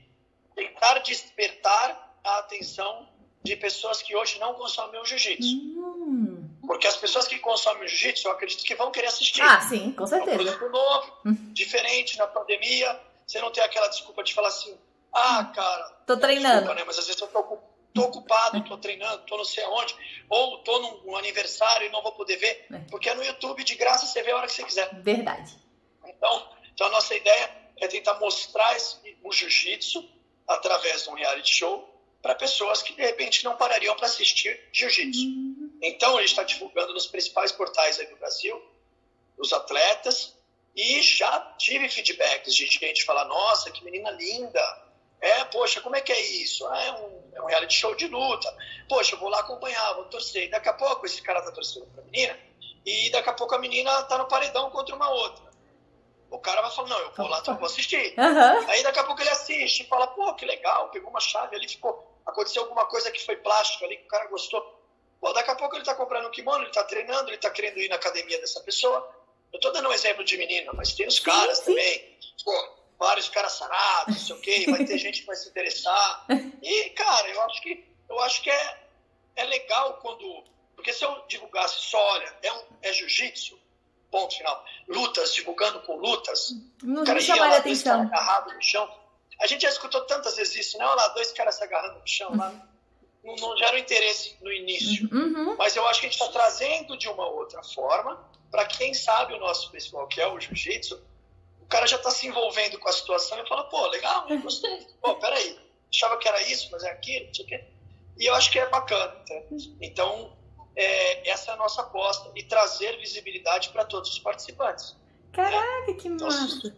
tentar 0.55 0.99
despertar 0.99 2.19
a 2.23 2.39
atenção 2.39 3.09
de 3.43 3.55
pessoas 3.55 4.01
que 4.01 4.15
hoje 4.15 4.37
não 4.39 4.53
consomem 4.53 5.01
o 5.01 5.05
jiu-jitsu. 5.05 5.55
Hum. 5.55 6.49
Porque 6.67 6.85
as 6.85 6.97
pessoas 6.97 7.27
que 7.27 7.39
consomem 7.39 7.83
o 7.83 7.87
jiu-jitsu, 7.87 8.27
eu 8.27 8.31
acredito 8.31 8.63
que 8.63 8.75
vão 8.75 8.91
querer 8.91 9.07
assistir. 9.07 9.41
Ah, 9.41 9.61
sim, 9.61 9.91
com 9.93 10.05
certeza. 10.05 10.31
É 10.31 10.33
um 10.35 10.43
produto 10.45 10.69
novo, 10.69 11.17
hum. 11.25 11.53
diferente 11.53 12.17
na 12.17 12.27
pandemia. 12.27 12.99
Você 13.25 13.39
não 13.39 13.51
tem 13.51 13.63
aquela 13.63 13.87
desculpa 13.87 14.23
de 14.23 14.33
falar 14.33 14.49
assim, 14.49 14.77
Ah, 15.13 15.45
cara. 15.53 15.83
Tô 16.07 16.17
treinando. 16.17 16.59
Desculpa, 16.59 16.75
né? 16.75 16.83
Mas 16.85 16.99
às 16.99 17.07
vezes 17.07 17.21
eu 17.21 17.27
tô, 17.27 17.59
tô 17.93 18.01
ocupado, 18.01 18.63
tô 18.63 18.77
treinando, 18.77 19.23
tô 19.25 19.37
não 19.37 19.45
sei 19.45 19.63
aonde. 19.63 19.95
Ou 20.29 20.59
tô 20.59 20.79
num 20.79 21.15
aniversário 21.15 21.87
e 21.87 21.91
não 21.91 22.01
vou 22.01 22.13
poder 22.13 22.37
ver. 22.37 22.65
É. 22.71 22.79
Porque 22.89 23.09
é 23.09 23.15
no 23.15 23.23
YouTube, 23.23 23.63
de 23.63 23.75
graça, 23.75 24.05
você 24.05 24.23
vê 24.23 24.31
a 24.31 24.37
hora 24.37 24.47
que 24.47 24.53
você 24.53 24.63
quiser. 24.63 24.89
Verdade. 25.01 25.57
Então, 26.05 26.49
então 26.73 26.87
a 26.87 26.91
nossa 26.91 27.15
ideia 27.15 27.51
é 27.77 27.87
tentar 27.87 28.19
mostrar 28.19 28.75
esse, 28.75 28.97
o 29.23 29.31
jiu-jitsu 29.31 30.07
através 30.47 31.03
de 31.03 31.09
um 31.09 31.13
reality 31.13 31.53
show 31.53 31.87
para 32.21 32.35
pessoas 32.35 32.81
que 32.81 32.93
de 32.93 33.01
repente 33.01 33.43
não 33.43 33.57
parariam 33.57 33.95
para 33.95 34.05
assistir 34.05 34.59
jiu-jitsu. 34.71 35.25
Uhum. 35.25 35.79
Então, 35.81 36.17
a 36.17 36.21
gente 36.21 36.29
está 36.29 36.43
divulgando 36.43 36.93
nos 36.93 37.07
principais 37.07 37.51
portais 37.51 37.99
aí 37.99 38.05
do 38.05 38.15
Brasil, 38.17 38.61
os 39.37 39.51
atletas, 39.51 40.35
e 40.75 41.01
já 41.01 41.39
tive 41.57 41.89
feedbacks 41.89 42.55
de 42.55 42.67
gente 42.67 43.03
falar: 43.03 43.25
nossa, 43.25 43.71
que 43.71 43.83
menina 43.83 44.11
linda! 44.11 44.90
É, 45.21 45.45
poxa, 45.45 45.79
como 45.81 45.95
é 45.95 46.01
que 46.01 46.11
é 46.11 46.19
isso? 46.19 46.67
Ah, 46.67 46.83
é, 46.83 46.91
um, 46.93 47.31
é 47.35 47.41
um 47.41 47.45
reality 47.45 47.75
show 47.75 47.93
de 47.95 48.07
luta. 48.07 48.51
Poxa, 48.89 49.15
eu 49.15 49.19
vou 49.19 49.29
lá 49.29 49.39
acompanhar, 49.39 49.93
vou 49.93 50.05
torcer. 50.05 50.49
Daqui 50.49 50.67
a 50.67 50.73
pouco 50.73 51.05
esse 51.05 51.21
cara 51.21 51.41
tá 51.43 51.51
torcendo 51.51 51.85
pra 51.93 52.03
menina, 52.03 52.37
e 52.85 53.09
daqui 53.11 53.29
a 53.29 53.33
pouco 53.33 53.53
a 53.53 53.59
menina 53.59 54.01
tá 54.03 54.17
no 54.17 54.27
paredão 54.27 54.71
contra 54.71 54.95
uma 54.95 55.09
outra. 55.09 55.51
O 56.31 56.39
cara 56.39 56.61
vai 56.61 56.71
falar, 56.71 56.89
não, 56.89 56.99
eu 56.99 57.11
vou 57.11 57.27
lá, 57.27 57.39
então 57.39 57.53
eu 57.53 57.59
vou 57.59 57.67
assistir. 57.67 58.15
Uhum. 58.17 58.69
Aí 58.69 58.81
daqui 58.81 58.99
a 58.99 59.03
pouco 59.03 59.21
ele 59.21 59.29
assiste 59.29 59.83
e 59.83 59.87
fala, 59.87 60.07
pô, 60.07 60.33
que 60.33 60.45
legal, 60.45 60.89
pegou 60.89 61.09
uma 61.09 61.19
chave 61.19 61.55
ali, 61.55 61.67
ficou. 61.67 62.09
Aconteceu 62.25 62.63
alguma 62.63 62.85
coisa 62.85 63.11
que 63.11 63.23
foi 63.23 63.35
plástico 63.35 63.85
ali, 63.85 63.97
que 63.97 64.05
o 64.05 64.07
cara 64.07 64.27
gostou. 64.27 64.79
Pô, 65.19 65.31
daqui 65.33 65.51
a 65.51 65.55
pouco 65.55 65.75
ele 65.75 65.83
tá 65.83 65.93
comprando 65.93 66.27
um 66.27 66.31
kimono, 66.31 66.63
ele 66.63 66.71
tá 66.71 66.83
treinando, 66.83 67.29
ele 67.29 67.37
tá 67.37 67.49
querendo 67.51 67.77
ir 67.79 67.89
na 67.89 67.95
academia 67.95 68.39
dessa 68.39 68.59
pessoa. 68.61 69.07
Eu 69.53 69.59
tô 69.59 69.69
dando 69.71 69.89
um 69.89 69.93
exemplo 69.93 70.23
de 70.23 70.37
menina, 70.37 70.71
mas 70.73 70.93
tem 70.93 71.05
os 71.05 71.17
sim, 71.17 71.23
caras 71.23 71.59
sim. 71.59 71.65
também. 71.65 72.17
Pô, 72.43 72.80
vários 73.01 73.27
caras 73.29 73.53
sarados, 73.53 74.15
não 74.15 74.21
sei 74.27 74.35
o 74.35 74.39
quê, 74.41 74.65
vai 74.69 74.85
ter 74.85 74.95
gente 74.99 75.21
que 75.21 75.25
vai 75.25 75.35
se 75.35 75.49
interessar. 75.49 76.25
E, 76.61 76.89
cara, 76.91 77.27
eu 77.27 77.41
acho 77.41 77.61
que, 77.63 77.83
eu 78.07 78.19
acho 78.19 78.43
que 78.43 78.49
é, 78.51 78.83
é 79.37 79.43
legal 79.45 79.95
quando. 79.95 80.43
Porque 80.75 80.93
se 80.93 81.03
eu 81.03 81.23
divulgasse 81.27 81.81
só, 81.81 81.97
olha, 81.97 82.37
é, 82.43 82.53
um, 82.53 82.63
é 82.83 82.93
jiu-jitsu, 82.93 83.59
ponto 84.11 84.37
final. 84.37 84.63
Lutas, 84.87 85.33
divulgando 85.33 85.79
com 85.81 85.95
lutas. 85.95 86.53
Não 86.83 87.03
cara 87.03 87.19
chamaria 87.19 87.57
atenção. 87.57 88.01
agarrado 88.01 88.53
no 88.53 88.61
chão. 88.61 88.87
A 89.39 89.47
gente 89.47 89.61
já 89.63 89.69
escutou 89.69 90.01
tantas 90.01 90.35
vezes 90.35 90.55
isso, 90.55 90.77
né? 90.77 90.85
Olha 90.85 90.95
lá, 90.95 91.07
dois 91.09 91.31
caras 91.31 91.55
se 91.55 91.63
agarrando 91.63 91.99
no 91.99 92.07
chão 92.07 92.37
lá. 92.37 92.53
Não, 93.23 93.35
não 93.35 93.57
gera 93.57 93.79
interesse 93.79 94.37
no 94.41 94.51
início. 94.51 95.09
Uhum. 95.11 95.55
Mas 95.57 95.75
eu 95.75 95.87
acho 95.87 95.99
que 95.99 96.05
a 96.05 96.09
gente 96.09 96.21
está 96.21 96.31
trazendo 96.31 96.95
de 96.95 97.09
uma 97.09 97.27
outra 97.27 97.63
forma, 97.63 98.23
para 98.51 98.65
quem 98.65 98.93
sabe 98.93 99.33
o 99.33 99.39
nosso 99.39 99.71
pessoal, 99.71 100.07
que 100.07 100.21
é 100.21 100.27
o 100.27 100.39
jiu-jitsu, 100.39 101.01
cara 101.71 101.87
já 101.87 101.95
está 101.95 102.11
se 102.11 102.27
envolvendo 102.27 102.77
com 102.77 102.89
a 102.89 102.91
situação 102.91 103.41
e 103.41 103.47
fala, 103.47 103.63
pô, 103.63 103.87
legal, 103.87 104.27
gostei. 104.43 104.85
Pô, 105.01 105.15
peraí, 105.15 105.57
achava 105.89 106.17
que 106.17 106.27
era 106.27 106.41
isso, 106.43 106.69
mas 106.71 106.83
é 106.83 106.91
aquilo, 106.91 107.27
não 107.27 107.33
sei 107.33 107.45
o 107.45 107.47
quê. 107.47 107.63
E 108.19 108.25
eu 108.25 108.35
acho 108.35 108.51
que 108.51 108.59
é 108.59 108.69
bacana. 108.69 109.11
Tá? 109.27 109.41
Então, 109.81 110.37
é, 110.75 111.29
essa 111.29 111.51
é 111.51 111.53
a 111.53 111.57
nossa 111.57 111.81
aposta 111.81 112.29
e 112.35 112.43
trazer 112.43 112.97
visibilidade 112.99 113.69
para 113.69 113.85
todos 113.85 114.11
os 114.11 114.19
participantes. 114.19 114.95
Caraca, 115.31 115.87
né? 115.87 115.93
que 115.93 116.07
então, 116.07 116.27
massa! 116.27 116.75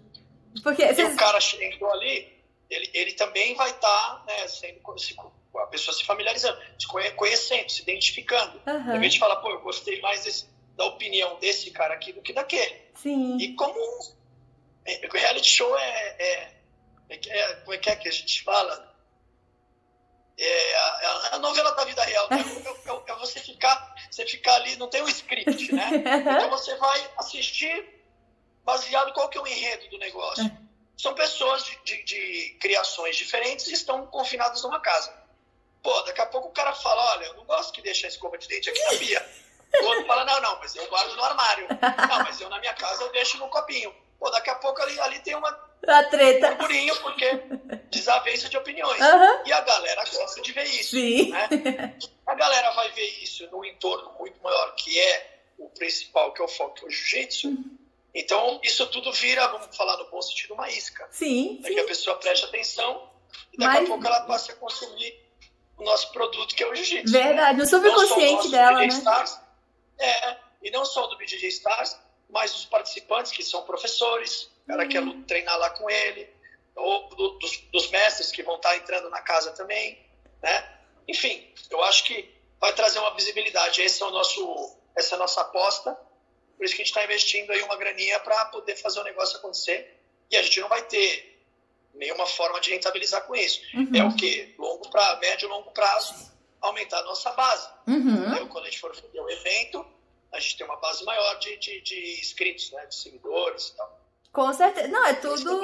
Porque 0.61 0.85
vocês... 0.93 1.13
o 1.13 1.17
cara 1.17 1.39
entrou 1.61 1.91
ali, 1.91 2.31
ele, 2.69 2.89
ele 2.93 3.13
também 3.13 3.55
vai 3.55 3.71
estar 3.71 3.87
tá, 3.87 4.23
né, 4.27 4.47
sendo 4.47 4.79
a 5.57 5.67
pessoa 5.67 5.95
se 5.95 6.05
familiarizando, 6.05 6.57
se 6.77 6.87
conhecendo, 7.15 7.69
se 7.69 7.81
identificando. 7.81 8.61
Uhum. 8.67 8.95
Em 8.95 8.99
vez 8.99 9.13
de 9.13 9.19
falar, 9.19 9.37
pô, 9.37 9.49
eu 9.49 9.61
gostei 9.61 9.99
mais 10.01 10.23
desse, 10.23 10.47
da 10.75 10.85
opinião 10.85 11.39
desse 11.39 11.71
cara 11.71 11.95
aqui 11.95 12.13
do 12.13 12.21
que 12.21 12.31
daquele. 12.31 12.75
Sim. 12.95 13.37
E 13.37 13.53
como 13.55 13.73
é, 14.85 15.07
reality 15.11 15.49
show 15.49 15.77
é, 15.77 16.15
é, 16.19 16.53
é, 17.09 17.39
é, 17.39 17.55
como 17.55 17.73
é 17.73 17.77
que 17.77 17.89
é 17.89 17.95
que 17.95 18.07
a 18.07 18.11
gente 18.11 18.43
fala? 18.43 18.93
é 20.37 20.75
a, 20.75 21.35
a, 21.35 21.39
novela 21.39 21.71
da 21.71 21.85
vida 21.85 22.03
real. 22.03 22.27
Né? 22.29 22.37
É, 22.37 22.89
é, 22.89 23.03
é, 23.07 23.15
você 23.15 23.39
ficar, 23.39 23.95
você 24.09 24.25
ficar 24.25 24.55
ali, 24.55 24.75
não 24.77 24.89
tem 24.89 25.01
um 25.01 25.07
script, 25.07 25.73
né? 25.73 25.89
Então 25.93 26.49
você 26.49 26.75
vai 26.75 27.11
assistir 27.17 28.03
baseado 28.63 29.13
qual 29.13 29.29
que 29.29 29.37
é 29.37 29.41
o 29.41 29.47
enredo 29.47 29.89
do 29.89 29.97
negócio. 29.97 30.49
São 30.97 31.13
pessoas 31.13 31.63
de, 31.63 31.83
de, 31.83 32.03
de 32.03 32.57
criações 32.59 33.15
diferentes 33.15 33.67
e 33.67 33.73
estão 33.73 34.05
confinadas 34.07 34.61
numa 34.63 34.79
casa. 34.79 35.13
Pô, 35.81 36.01
daqui 36.03 36.21
a 36.21 36.25
pouco 36.25 36.47
o 36.47 36.53
cara 36.53 36.73
fala, 36.73 37.11
olha, 37.13 37.25
eu 37.25 37.33
não 37.35 37.45
gosto 37.45 37.73
que 37.73 37.81
deixe 37.81 38.05
a 38.05 38.09
escova 38.09 38.37
de 38.37 38.47
dente 38.47 38.69
aqui 38.69 38.81
na 38.83 38.97
pia. 38.97 39.43
O 39.81 39.85
outro 39.85 40.05
fala, 40.05 40.23
não, 40.23 40.39
não, 40.39 40.59
mas 40.59 40.75
eu 40.75 40.87
guardo 40.87 41.15
no 41.15 41.23
armário. 41.23 41.67
Não, 41.67 42.23
mas 42.23 42.39
eu 42.39 42.49
na 42.49 42.59
minha 42.59 42.73
casa 42.73 43.03
eu 43.03 43.11
deixo 43.11 43.37
no 43.37 43.49
copinho. 43.49 43.93
Pô, 44.23 44.31
daqui 44.31 44.49
a 44.49 44.55
pouco 44.55 44.81
ali, 44.81 44.97
ali 45.01 45.19
tem 45.19 45.35
uma 45.35 45.49
a 45.85 46.03
treta. 46.05 46.51
burburinho, 46.51 46.95
porque 47.01 47.29
desavença 47.91 48.47
de 48.47 48.55
opiniões. 48.55 49.01
Uhum. 49.01 49.45
E 49.45 49.51
a 49.51 49.59
galera 49.59 50.01
gosta 50.13 50.41
de 50.41 50.53
ver 50.53 50.63
isso. 50.63 50.91
Sim. 50.91 51.31
Né? 51.31 51.97
A 52.25 52.33
galera 52.33 52.71
vai 52.71 52.89
ver 52.91 53.21
isso 53.21 53.45
num 53.51 53.65
entorno 53.65 54.13
muito 54.17 54.41
maior, 54.41 54.73
que 54.75 54.97
é 54.97 55.41
o 55.57 55.67
principal, 55.71 56.31
que 56.31 56.41
é 56.41 56.45
o 56.45 56.47
foco, 56.47 56.75
que 56.75 56.85
é 56.85 56.87
o 56.87 56.89
jiu-jitsu. 56.89 57.49
Uhum. 57.49 57.77
Então, 58.15 58.61
isso 58.63 58.87
tudo 58.87 59.11
vira, 59.11 59.45
vamos 59.47 59.75
falar 59.75 59.97
no 59.97 60.09
bom 60.09 60.21
sentido, 60.21 60.53
uma 60.53 60.69
isca. 60.69 61.05
Sim. 61.11 61.59
Para 61.61 61.73
que 61.73 61.79
a 61.81 61.85
pessoa 61.85 62.15
preste 62.15 62.45
atenção 62.45 63.09
e 63.51 63.57
daqui 63.57 63.73
Mas... 63.73 63.83
a 63.83 63.87
pouco 63.87 64.07
ela 64.07 64.21
passe 64.21 64.51
a 64.51 64.55
consumir 64.55 65.21
o 65.77 65.83
nosso 65.83 66.13
produto, 66.13 66.55
que 66.55 66.63
é 66.63 66.67
o 66.69 66.73
jiu-jitsu. 66.73 67.11
Verdade, 67.11 67.57
né? 67.57 67.63
o 67.65 67.67
subconsciente 67.67 68.49
dela, 68.49 68.79
né? 68.79 68.87
Stars, 68.87 69.37
é, 69.99 70.37
e 70.61 70.71
não 70.71 70.85
só 70.85 71.07
do 71.07 71.17
BJJ 71.17 71.49
Stars, 71.49 71.97
mas 72.33 72.53
os 72.55 72.65
participantes 72.65 73.31
que 73.31 73.43
são 73.43 73.63
professores, 73.63 74.49
o 74.63 74.67
cara 74.67 74.87
quer 74.87 75.01
uhum. 75.01 75.23
treinar 75.23 75.57
lá 75.59 75.69
com 75.69 75.87
ele, 75.89 76.27
ou 76.75 77.07
do, 77.09 77.29
dos, 77.37 77.57
dos, 77.71 77.89
mestres 77.91 78.31
que 78.31 78.41
vão 78.41 78.55
estar 78.55 78.75
entrando 78.75 79.07
na 79.11 79.21
casa 79.21 79.51
também, 79.51 80.03
né? 80.41 80.77
Enfim, 81.07 81.47
eu 81.69 81.83
acho 81.83 82.03
que 82.05 82.33
vai 82.59 82.73
trazer 82.73 82.97
uma 82.97 83.13
visibilidade. 83.13 83.81
Esse 83.81 84.01
é 84.01 84.05
o 84.05 84.09
nosso, 84.09 84.75
essa 84.95 85.13
é 85.13 85.15
a 85.15 85.19
nossa 85.19 85.41
aposta. 85.41 85.95
Por 86.57 86.65
isso 86.65 86.75
que 86.75 86.81
a 86.81 86.85
gente 86.85 86.91
está 86.91 87.03
investindo 87.03 87.51
aí 87.51 87.61
uma 87.61 87.75
graninha 87.75 88.19
para 88.21 88.45
poder 88.45 88.75
fazer 88.77 88.99
o 88.99 89.03
negócio 89.03 89.37
acontecer. 89.37 89.99
E 90.31 90.35
a 90.35 90.41
gente 90.41 90.59
não 90.59 90.69
vai 90.69 90.81
ter 90.83 91.45
nenhuma 91.93 92.25
forma 92.25 92.59
de 92.59 92.71
rentabilizar 92.71 93.23
com 93.27 93.35
isso. 93.35 93.61
Uhum. 93.75 93.91
É 93.93 94.03
o 94.03 94.15
que? 94.15 94.55
Longo 94.57 94.89
prazo, 94.89 95.19
médio 95.19 95.45
e 95.45 95.49
longo 95.49 95.71
prazo, 95.71 96.31
aumentar 96.59 96.99
a 96.99 97.03
nossa 97.03 97.31
base. 97.33 97.67
Uhum. 97.85 98.33
Então, 98.33 98.47
quando 98.47 98.65
a 98.65 98.69
gente 98.69 98.79
for 98.79 98.95
fazer 98.95 99.19
o 99.19 99.29
evento, 99.29 99.85
a 100.33 100.39
gente 100.39 100.57
tem 100.57 100.65
uma 100.65 100.77
base 100.77 101.05
maior 101.05 101.39
de, 101.39 101.57
de, 101.57 101.81
de 101.81 102.19
inscritos, 102.19 102.71
né? 102.71 102.85
De 102.87 102.95
seguidores 102.95 103.67
e 103.67 103.77
tal. 103.77 104.03
Com 104.33 104.51
certeza. 104.51 104.87
Não, 104.87 105.05
é 105.05 105.13
tudo. 105.13 105.61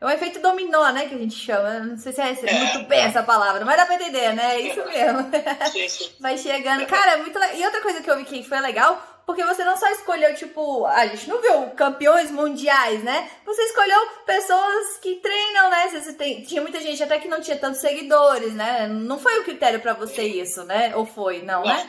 É 0.00 0.06
um 0.06 0.10
efeito 0.10 0.40
dominó, 0.40 0.90
né? 0.90 1.08
Que 1.08 1.14
a 1.14 1.18
gente 1.18 1.36
chama. 1.36 1.78
Não 1.78 1.96
sei 1.96 2.12
se 2.12 2.20
é, 2.20 2.32
é. 2.32 2.52
muito 2.52 2.88
bem 2.88 2.98
essa 2.98 3.22
palavra, 3.22 3.64
mas 3.64 3.76
dá 3.76 3.86
pra 3.86 3.94
entender, 3.94 4.34
né? 4.34 4.56
É 4.56 4.60
isso 4.60 4.84
mesmo. 4.84 5.30
Sim, 5.70 5.88
sim. 5.88 6.10
Vai 6.18 6.36
chegando. 6.36 6.84
Cara, 6.86 7.12
é 7.12 7.16
muito 7.18 7.38
legal. 7.38 7.56
E 7.56 7.64
outra 7.64 7.80
coisa 7.80 8.02
que 8.02 8.10
eu 8.10 8.16
vi 8.16 8.24
que 8.24 8.42
foi 8.42 8.58
legal, 8.58 9.00
porque 9.24 9.44
você 9.44 9.62
não 9.62 9.76
só 9.76 9.88
escolheu, 9.90 10.34
tipo, 10.34 10.84
a 10.86 11.06
gente 11.06 11.28
não 11.28 11.40
viu 11.40 11.70
campeões 11.76 12.28
mundiais, 12.28 13.04
né? 13.04 13.30
Você 13.46 13.62
escolheu 13.62 14.00
pessoas 14.26 14.96
que 15.00 15.16
treinam, 15.16 15.70
né? 15.70 15.88
Você 15.90 16.14
tem, 16.14 16.42
tinha 16.42 16.60
muita 16.60 16.80
gente 16.80 17.00
até 17.04 17.20
que 17.20 17.28
não 17.28 17.40
tinha 17.40 17.56
tantos 17.56 17.80
seguidores, 17.80 18.52
né? 18.52 18.88
Não 18.88 19.16
foi 19.16 19.38
o 19.38 19.44
critério 19.44 19.78
para 19.78 19.92
você 19.92 20.22
isso, 20.24 20.64
né? 20.64 20.96
Ou 20.96 21.06
foi? 21.06 21.42
Não, 21.42 21.62
não, 21.62 21.68
né? 21.68 21.88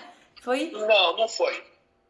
Foi? 0.49 0.71
Não, 0.71 1.17
não 1.17 1.27
foi. 1.27 1.63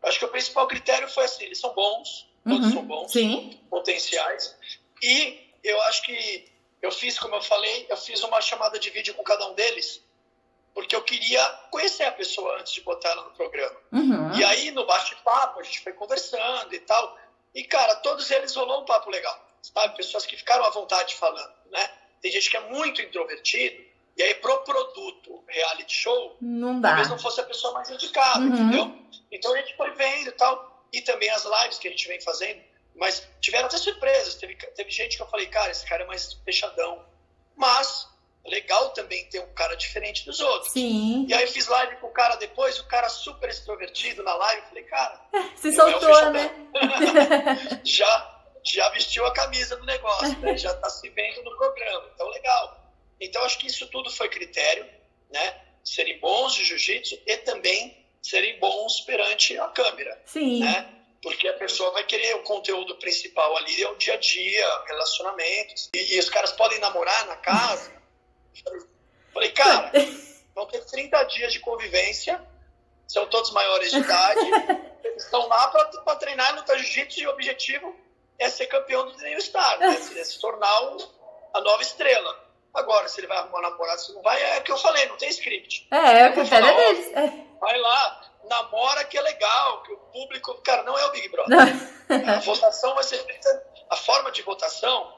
Acho 0.03 0.19
que 0.19 0.25
o 0.25 0.29
principal 0.29 0.67
critério 0.67 1.09
foi 1.09 1.25
assim: 1.25 1.45
eles 1.45 1.59
são 1.59 1.73
bons 1.73 2.29
todos 2.43 2.67
uhum. 2.67 2.73
são 2.73 2.85
bons, 2.85 3.11
Sim. 3.11 3.59
potenciais. 3.69 4.55
E 5.01 5.39
eu 5.63 5.79
acho 5.83 6.03
que 6.03 6.51
eu 6.81 6.91
fiz, 6.91 7.19
como 7.19 7.35
eu 7.35 7.41
falei, 7.41 7.85
eu 7.89 7.97
fiz 7.97 8.23
uma 8.23 8.41
chamada 8.41 8.79
de 8.79 8.89
vídeo 8.89 9.13
com 9.13 9.23
cada 9.23 9.47
um 9.47 9.53
deles, 9.53 10.03
porque 10.73 10.95
eu 10.95 11.03
queria 11.03 11.43
conhecer 11.71 12.03
a 12.03 12.11
pessoa 12.11 12.59
antes 12.59 12.73
de 12.73 12.81
botar 12.81 13.09
ela 13.09 13.23
no 13.23 13.31
programa. 13.31 13.77
Uhum. 13.91 14.35
E 14.35 14.43
aí, 14.43 14.71
no 14.71 14.85
bate-papo, 14.85 15.59
a 15.59 15.63
gente 15.63 15.81
foi 15.81 15.93
conversando 15.93 16.73
e 16.73 16.79
tal. 16.79 17.17
E, 17.53 17.63
cara, 17.63 17.95
todos 17.95 18.29
eles 18.31 18.55
rolou 18.55 18.81
um 18.81 18.85
papo 18.85 19.09
legal, 19.09 19.47
sabe? 19.61 19.95
Pessoas 19.95 20.25
que 20.25 20.37
ficaram 20.37 20.65
à 20.65 20.69
vontade 20.69 21.15
falando, 21.15 21.53
né? 21.71 21.91
Tem 22.21 22.31
gente 22.31 22.49
que 22.49 22.57
é 22.57 22.69
muito 22.69 23.01
introvertido, 23.01 23.83
e 24.19 24.23
aí 24.23 24.35
pro 24.35 24.63
produto 24.63 25.43
reality 25.47 25.93
show, 25.93 26.37
não 26.41 26.81
dá. 26.81 26.89
talvez 26.89 27.09
não 27.09 27.17
fosse 27.17 27.39
a 27.39 27.43
pessoa 27.43 27.73
mais 27.73 27.89
indicada, 27.89 28.39
uhum. 28.39 28.47
entendeu? 28.47 28.95
Então 29.31 29.53
a 29.53 29.57
gente 29.57 29.75
foi 29.77 29.91
vendo 29.91 30.27
e 30.27 30.31
tal 30.33 30.69
e 30.91 31.01
também 31.01 31.29
as 31.29 31.45
lives 31.45 31.79
que 31.79 31.87
a 31.87 31.91
gente 31.91 32.07
vem 32.07 32.19
fazendo. 32.21 32.61
Mas 32.95 33.25
tiveram 33.39 33.67
até 33.67 33.77
surpresas. 33.77 34.35
Teve, 34.35 34.55
teve 34.55 34.91
gente 34.91 35.15
que 35.15 35.23
eu 35.23 35.27
falei, 35.27 35.47
cara, 35.47 35.71
esse 35.71 35.85
cara 35.85 36.03
é 36.03 36.07
mais 36.07 36.33
fechadão. 36.43 37.01
Mas 37.55 38.09
legal 38.45 38.89
também 38.89 39.25
ter 39.29 39.39
um 39.39 39.53
cara 39.53 39.75
diferente 39.75 40.25
dos 40.25 40.39
outros. 40.39 40.73
Sim. 40.73 41.25
E 41.29 41.33
aí 41.33 41.47
fiz 41.47 41.67
live 41.67 41.97
com 41.97 42.07
o 42.07 42.11
cara 42.11 42.35
depois, 42.35 42.79
o 42.79 42.87
cara 42.87 43.07
super 43.07 43.49
extrovertido 43.49 44.23
na 44.23 44.33
live. 44.33 44.61
Eu 44.63 44.67
falei, 44.67 44.83
cara. 44.83 45.21
Se 45.55 45.71
soltou, 45.71 46.19
é 46.19 46.29
né? 46.31 46.51
já, 47.85 48.41
já 48.63 48.89
vestiu 48.89 49.25
a 49.25 49.33
camisa 49.33 49.77
do 49.77 49.85
negócio, 49.85 50.37
né? 50.39 50.57
já 50.57 50.71
está 50.71 50.89
se 50.89 51.07
vendo 51.09 51.43
no 51.43 51.55
programa. 51.55 52.09
Então, 52.13 52.27
legal. 52.29 52.78
Então, 53.19 53.43
acho 53.43 53.57
que 53.57 53.67
isso 53.67 53.87
tudo 53.87 54.09
foi 54.09 54.29
critério, 54.29 54.87
né? 55.29 55.61
Serem 55.83 56.19
bons 56.19 56.53
de 56.53 56.63
jiu-jitsu 56.63 57.19
e 57.25 57.37
também 57.37 57.97
serem 58.21 58.59
bons 58.59 59.01
perante 59.01 59.57
a 59.57 59.67
câmera. 59.69 60.21
Sim. 60.25 60.59
Né? 60.59 60.95
Porque 61.21 61.47
a 61.47 61.53
pessoa 61.53 61.91
vai 61.91 62.05
querer 62.05 62.35
o 62.35 62.43
conteúdo 62.43 62.95
principal 62.95 63.57
ali, 63.57 63.81
é 63.81 63.89
o 63.89 63.95
dia 63.95 64.13
a 64.13 64.17
dia, 64.17 64.83
relacionamentos. 64.85 65.89
E, 65.93 66.15
e 66.15 66.19
os 66.19 66.29
caras 66.29 66.51
podem 66.53 66.79
namorar 66.79 67.27
na 67.27 67.35
casa. 67.35 67.91
Falei, 69.33 69.51
cara, 69.51 69.91
vão 70.55 70.65
ter 70.67 70.83
30 70.85 71.23
dias 71.25 71.53
de 71.53 71.59
convivência, 71.59 72.41
são 73.07 73.25
todos 73.27 73.51
maiores 73.51 73.91
de 73.91 73.99
idade, 73.99 74.39
eles 75.03 75.23
estão 75.23 75.47
lá 75.47 75.67
para 75.67 76.15
treinar 76.17 76.55
no 76.55 76.77
jiu-jitsu 76.77 77.21
e 77.21 77.27
o 77.27 77.31
objetivo 77.31 77.95
é 78.37 78.49
ser 78.49 78.67
campeão 78.67 79.05
do 79.05 79.17
New 79.17 79.41
Star, 79.41 79.79
né? 79.79 79.97
é 80.17 80.23
se 80.23 80.39
tornar 80.39 80.69
a 81.53 81.61
nova 81.61 81.81
estrela. 81.81 82.48
Agora, 82.73 83.07
se 83.07 83.19
ele 83.19 83.27
vai 83.27 83.37
arrumar 83.37 83.61
namorado, 83.61 84.01
se 84.01 84.13
não 84.13 84.21
vai, 84.21 84.41
é 84.41 84.59
o 84.59 84.63
que 84.63 84.71
eu 84.71 84.77
falei, 84.77 85.07
não 85.07 85.17
tem 85.17 85.29
script. 85.29 85.87
É, 85.91 86.21
é 86.21 86.29
o 86.29 86.33
critério 86.33 86.67
é 86.67 86.75
deles. 86.75 87.13
É. 87.13 87.33
Vai 87.59 87.77
lá, 87.79 88.21
namora 88.49 89.03
que 89.05 89.17
é 89.17 89.21
legal, 89.21 89.83
que 89.83 89.93
o 89.93 89.97
público, 89.97 90.53
cara, 90.61 90.83
não 90.83 90.97
é 90.97 91.05
o 91.05 91.11
Big 91.11 91.29
Brother. 91.29 91.57
a 92.29 92.39
votação 92.39 92.93
vai 92.95 93.03
ser 93.03 93.23
feita, 93.25 93.67
a 93.89 93.95
forma 93.95 94.31
de 94.31 94.41
votação, 94.43 95.13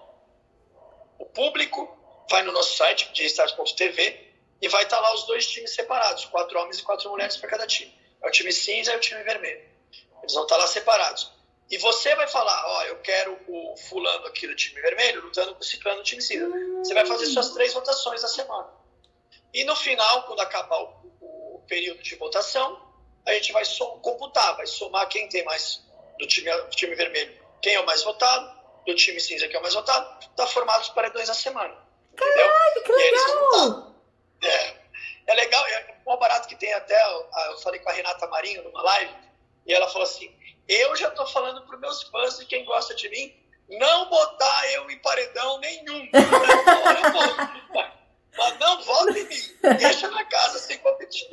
o 1.20 1.26
público 1.26 1.98
vai 2.30 2.42
no 2.44 2.52
nosso 2.52 2.78
site, 2.78 3.12
digistars.tv, 3.14 4.32
e 4.62 4.68
vai 4.70 4.84
estar 4.84 5.00
lá 5.00 5.14
os 5.14 5.24
dois 5.26 5.46
times 5.48 5.74
separados, 5.74 6.26
quatro 6.26 6.58
homens 6.60 6.80
e 6.80 6.84
quatro 6.84 7.10
mulheres 7.10 7.36
para 7.38 7.50
cada 7.50 7.68
time. 7.68 7.94
É 8.22 8.28
o 8.28 8.32
time 8.32 8.52
cinza 8.52 8.94
e 8.94 8.96
o 8.96 9.00
time 9.00 9.22
vermelho. 9.24 9.62
Eles 10.22 10.34
vão 10.34 10.44
estar 10.44 10.58
lá 10.58 10.68
separados. 10.68 11.32
E 11.72 11.78
você 11.78 12.14
vai 12.16 12.28
falar, 12.28 12.68
ó, 12.68 12.84
eu 12.84 12.98
quero 12.98 13.40
o 13.48 13.78
fulano 13.78 14.28
aqui 14.28 14.46
do 14.46 14.54
time 14.54 14.82
vermelho 14.82 15.22
lutando 15.22 15.56
com 15.56 15.62
o 15.62 15.64
ciclano 15.64 16.00
do 16.00 16.04
time 16.04 16.22
cinza. 16.22 16.46
Você 16.84 16.94
vai 16.94 17.06
fazer 17.06 17.28
suas 17.28 17.52
três 17.52 17.74
votações 17.74 18.22
da 18.22 18.28
semana. 18.28 18.70
E 19.54 19.64
no 19.64 19.74
final, 19.78 20.24
quando 20.24 20.42
acabar 20.42 20.82
o, 20.82 21.56
o 21.56 21.64
período 21.70 22.04
de 22.04 22.14
votação, 22.16 22.92
a 23.26 23.32
gente 23.34 23.54
vai 23.54 23.64
computar, 24.02 24.58
vai 24.58 24.68
somar 24.68 25.08
quem 25.08 25.30
tem 25.30 25.46
mais 25.46 25.82
do 26.20 26.28
time, 26.28 26.52
do 26.52 26.70
time 26.72 26.94
vermelho, 26.94 27.40
quem 27.62 27.76
é 27.76 27.80
o 27.80 27.86
mais 27.86 28.04
votado, 28.04 28.60
do 28.86 28.94
time 28.96 29.20
cinza 29.20 29.48
quem 29.48 29.56
é 29.56 29.60
o 29.60 29.62
mais 29.62 29.74
votado, 29.74 30.28
tá 30.36 30.46
formado 30.48 30.82
os 30.82 30.90
paredões 30.90 31.30
da 31.30 31.34
semana. 31.34 31.74
Caraca, 32.18 32.82
que 32.84 32.92
legal! 32.92 33.96
É, 34.44 34.76
é 35.28 35.34
legal, 35.36 35.66
é 35.68 35.96
um 36.06 36.18
barato 36.18 36.50
que 36.50 36.56
tem 36.56 36.74
até, 36.74 37.02
eu 37.48 37.58
falei 37.60 37.80
com 37.80 37.90
a 37.90 37.94
Renata 37.94 38.28
Marinho 38.28 38.64
numa 38.64 38.82
live, 38.82 39.16
e 39.66 39.74
ela 39.74 39.88
falou 39.88 40.04
assim, 40.04 40.36
eu 40.74 40.96
já 40.96 41.10
estou 41.10 41.28
falando 41.28 41.62
para 41.64 41.78
meus 41.78 42.04
fãs 42.04 42.40
e 42.40 42.46
quem 42.46 42.64
gosta 42.66 42.96
de 42.96 43.10
mim, 43.10 43.34
não 43.70 44.10
botar 44.10 44.72
eu 44.74 44.90
em 44.90 44.98
paredão 45.00 45.60
nenhum. 45.60 46.10
Mas 48.38 48.60
não 48.60 48.82
vota 48.82 49.20
em 49.20 49.26
mim. 49.26 49.42
Deixa 49.78 50.10
na 50.10 50.24
casa 50.26 50.60
sem 50.60 50.78
competir. 50.78 51.28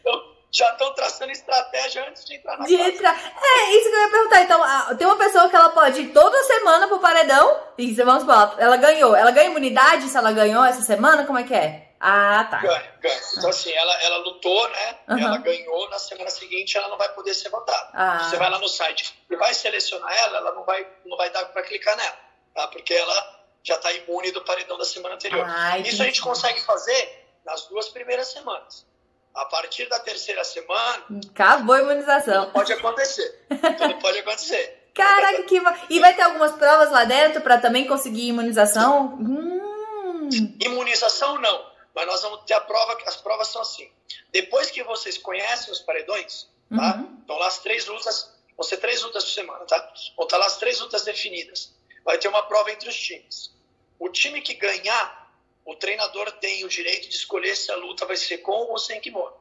Então, 0.00 0.32
já 0.50 0.70
estão 0.72 0.94
traçando 0.94 1.32
estratégia 1.32 2.06
antes 2.06 2.26
de 2.26 2.34
entrar 2.34 2.58
na 2.58 2.66
de 2.66 2.76
casa. 2.76 2.90
Entrar. 2.90 3.16
É, 3.42 3.70
isso 3.74 3.88
que 3.88 3.94
eu 3.94 4.00
ia 4.02 4.10
perguntar. 4.10 4.42
Então, 4.42 4.96
tem 4.98 5.06
uma 5.06 5.16
pessoa 5.16 5.48
que 5.48 5.56
ela 5.56 5.70
pode 5.70 6.02
ir 6.02 6.12
toda 6.12 6.42
semana 6.44 6.86
pro 6.88 7.00
paredão. 7.00 7.58
E 7.78 7.94
vamos 7.94 8.24
falar, 8.24 8.56
ela 8.58 8.76
ganhou. 8.76 9.16
Ela 9.16 9.30
ganha 9.30 9.48
imunidade 9.48 10.08
se 10.08 10.16
ela 10.16 10.30
ganhou 10.32 10.62
essa 10.62 10.82
semana? 10.82 11.24
Como 11.24 11.38
é 11.38 11.44
que 11.44 11.54
é? 11.54 11.91
Ah, 12.04 12.48
tá. 12.50 12.58
Ganha, 12.58 12.94
ganha. 13.00 13.20
Então, 13.38 13.48
assim, 13.48 13.70
ela, 13.70 14.02
ela 14.02 14.16
lutou, 14.18 14.68
né? 14.70 14.98
Uhum. 15.08 15.18
Ela 15.18 15.38
ganhou, 15.38 15.88
na 15.88 16.00
semana 16.00 16.30
seguinte 16.30 16.76
ela 16.76 16.88
não 16.88 16.98
vai 16.98 17.08
poder 17.10 17.32
ser 17.32 17.48
votada. 17.48 17.90
Ah. 17.94 18.18
Você 18.24 18.36
vai 18.36 18.50
lá 18.50 18.58
no 18.58 18.66
site 18.66 19.14
e 19.30 19.36
vai 19.36 19.54
selecionar 19.54 20.12
ela, 20.24 20.38
ela 20.38 20.52
não 20.52 20.64
vai, 20.64 20.84
não 21.06 21.16
vai 21.16 21.30
dar 21.30 21.44
para 21.46 21.62
clicar 21.62 21.96
nela, 21.96 22.18
tá? 22.52 22.66
Porque 22.66 22.92
ela 22.92 23.44
já 23.62 23.76
está 23.76 23.92
imune 23.92 24.32
do 24.32 24.42
paredão 24.44 24.76
da 24.76 24.84
semana 24.84 25.14
anterior. 25.14 25.46
Ai, 25.48 25.82
Isso 25.82 26.02
a 26.02 26.06
gente 26.06 26.20
consegue 26.20 26.60
fazer 26.62 27.24
nas 27.46 27.66
duas 27.68 27.88
primeiras 27.88 28.26
semanas. 28.32 28.84
A 29.32 29.44
partir 29.44 29.88
da 29.88 30.00
terceira 30.00 30.42
semana. 30.42 31.04
Acabou 31.30 31.76
a 31.76 31.80
imunização. 31.82 32.46
Tudo 32.46 32.52
pode 32.52 32.72
acontecer. 32.72 33.46
Tudo 33.78 33.98
pode 34.00 34.18
acontecer. 34.18 34.90
Caraca, 34.92 35.44
que. 35.44 35.62
E 35.88 36.00
vai 36.00 36.14
ter 36.14 36.22
algumas 36.22 36.50
provas 36.52 36.90
lá 36.90 37.04
dentro 37.04 37.40
para 37.40 37.58
também 37.58 37.86
conseguir 37.86 38.26
imunização? 38.26 39.14
Hum. 39.14 40.56
Imunização 40.60 41.40
não. 41.40 41.71
Mas 41.94 42.06
nós 42.06 42.22
vamos 42.22 42.44
ter 42.44 42.54
a 42.54 42.60
prova, 42.60 42.98
as 43.06 43.16
provas 43.16 43.48
são 43.48 43.62
assim. 43.62 43.90
Depois 44.30 44.70
que 44.70 44.82
vocês 44.82 45.18
conhecem 45.18 45.72
os 45.72 45.80
paredões, 45.80 46.48
tá? 46.74 46.96
Uhum. 46.96 47.18
Então 47.24 47.36
lá 47.38 47.46
as 47.46 47.58
três 47.58 47.86
lutas, 47.86 48.32
vão 48.56 48.64
ser 48.64 48.78
três 48.78 49.02
lutas 49.02 49.24
por 49.24 49.30
semana, 49.30 49.64
tá? 49.66 49.92
Vão 50.16 50.24
estar 50.24 50.38
lá 50.38 50.46
as 50.46 50.56
três 50.56 50.80
lutas 50.80 51.04
definidas. 51.04 51.74
Vai 52.04 52.18
ter 52.18 52.28
uma 52.28 52.42
prova 52.42 52.70
entre 52.72 52.88
os 52.88 52.96
times. 52.96 53.52
O 53.98 54.08
time 54.08 54.40
que 54.40 54.54
ganhar, 54.54 55.30
o 55.64 55.76
treinador 55.76 56.32
tem 56.32 56.64
o 56.64 56.68
direito 56.68 57.08
de 57.08 57.16
escolher 57.16 57.54
se 57.54 57.70
a 57.70 57.76
luta 57.76 58.06
vai 58.06 58.16
ser 58.16 58.38
com 58.38 58.70
ou 58.70 58.78
sem 58.78 59.00
kimono. 59.00 59.36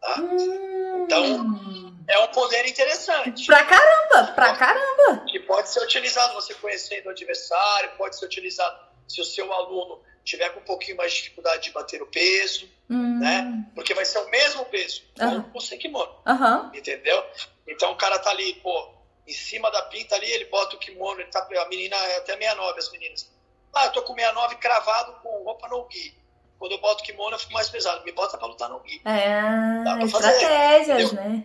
Tá? 0.00 0.20
Uhum. 0.20 1.04
Então, 1.04 1.92
é 2.08 2.18
um 2.18 2.28
poder 2.28 2.66
interessante. 2.66 3.46
Pra 3.46 3.64
caramba, 3.64 4.32
pra 4.34 4.56
caramba. 4.56 5.24
Que 5.26 5.40
pode 5.40 5.68
ser 5.68 5.82
utilizado 5.82 6.34
você 6.34 6.54
conhecendo 6.54 7.06
o 7.06 7.10
adversário, 7.10 7.96
pode 7.96 8.18
ser 8.18 8.26
utilizado 8.26 8.92
se 9.08 9.20
o 9.20 9.24
seu 9.24 9.52
aluno 9.52 10.02
tiver 10.24 10.48
com 10.50 10.60
um 10.60 10.64
pouquinho 10.64 10.96
mais 10.96 11.12
de 11.12 11.18
dificuldade 11.18 11.64
de 11.64 11.70
bater 11.72 12.02
o 12.02 12.06
peso, 12.06 12.68
uhum. 12.88 13.18
né? 13.18 13.66
Porque 13.74 13.94
vai 13.94 14.04
ser 14.04 14.18
o 14.18 14.30
mesmo 14.30 14.64
peso, 14.66 15.02
uhum. 15.20 15.42
com 15.42 15.58
o 15.58 15.60
sem 15.60 15.78
kimono. 15.78 16.14
Uhum. 16.26 16.70
Entendeu? 16.74 17.24
Então 17.66 17.92
o 17.92 17.96
cara 17.96 18.18
tá 18.18 18.30
ali, 18.30 18.54
pô, 18.54 18.94
em 19.26 19.32
cima 19.32 19.70
da 19.70 19.82
pinta 19.82 20.14
ali, 20.14 20.30
ele 20.30 20.46
bota 20.46 20.76
o 20.76 20.78
kimono, 20.78 21.20
ele 21.20 21.30
tá, 21.30 21.40
a 21.40 21.68
menina 21.68 21.96
é 21.96 22.18
até 22.18 22.36
69, 22.36 22.78
as 22.78 22.90
meninas. 22.90 23.32
Ah, 23.74 23.86
eu 23.86 23.92
tô 23.92 24.02
com 24.02 24.14
69 24.14 24.56
cravado 24.56 25.12
com 25.22 25.42
roupa 25.44 25.68
no 25.68 25.88
gi. 25.90 26.14
Quando 26.58 26.72
eu 26.72 26.80
boto 26.80 27.02
kimono, 27.02 27.34
eu 27.34 27.38
fico 27.38 27.52
mais 27.54 27.68
pesado. 27.68 28.04
Me 28.04 28.12
bota 28.12 28.38
pra 28.38 28.46
lutar 28.46 28.68
no 28.68 28.80
gi. 28.86 29.00
É, 29.04 29.82
Dá 29.82 29.96
pra 29.96 30.04
estratégias, 30.04 31.10
fazer, 31.10 31.14
né? 31.14 31.44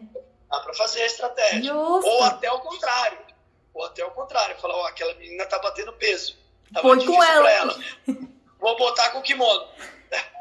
Dá 0.50 0.60
pra 0.60 0.74
fazer 0.74 1.02
a 1.02 1.06
estratégia. 1.06 1.74
Justo. 1.74 2.08
Ou 2.08 2.24
até 2.24 2.52
o 2.52 2.60
contrário. 2.60 3.18
Ou 3.74 3.86
até 3.86 4.06
o 4.06 4.12
contrário. 4.12 4.58
Falar, 4.58 4.76
ó, 4.76 4.88
aquela 4.88 5.14
menina 5.16 5.46
tá 5.46 5.58
batendo 5.60 5.94
peso. 5.94 6.38
Tá 6.74 6.82
Foi 6.82 7.04
com 7.04 7.24
ela. 7.24 7.50
ela. 7.50 7.80
Vou 8.60 8.76
botar 8.78 9.12
com 9.12 9.22
kimono. 9.22 9.68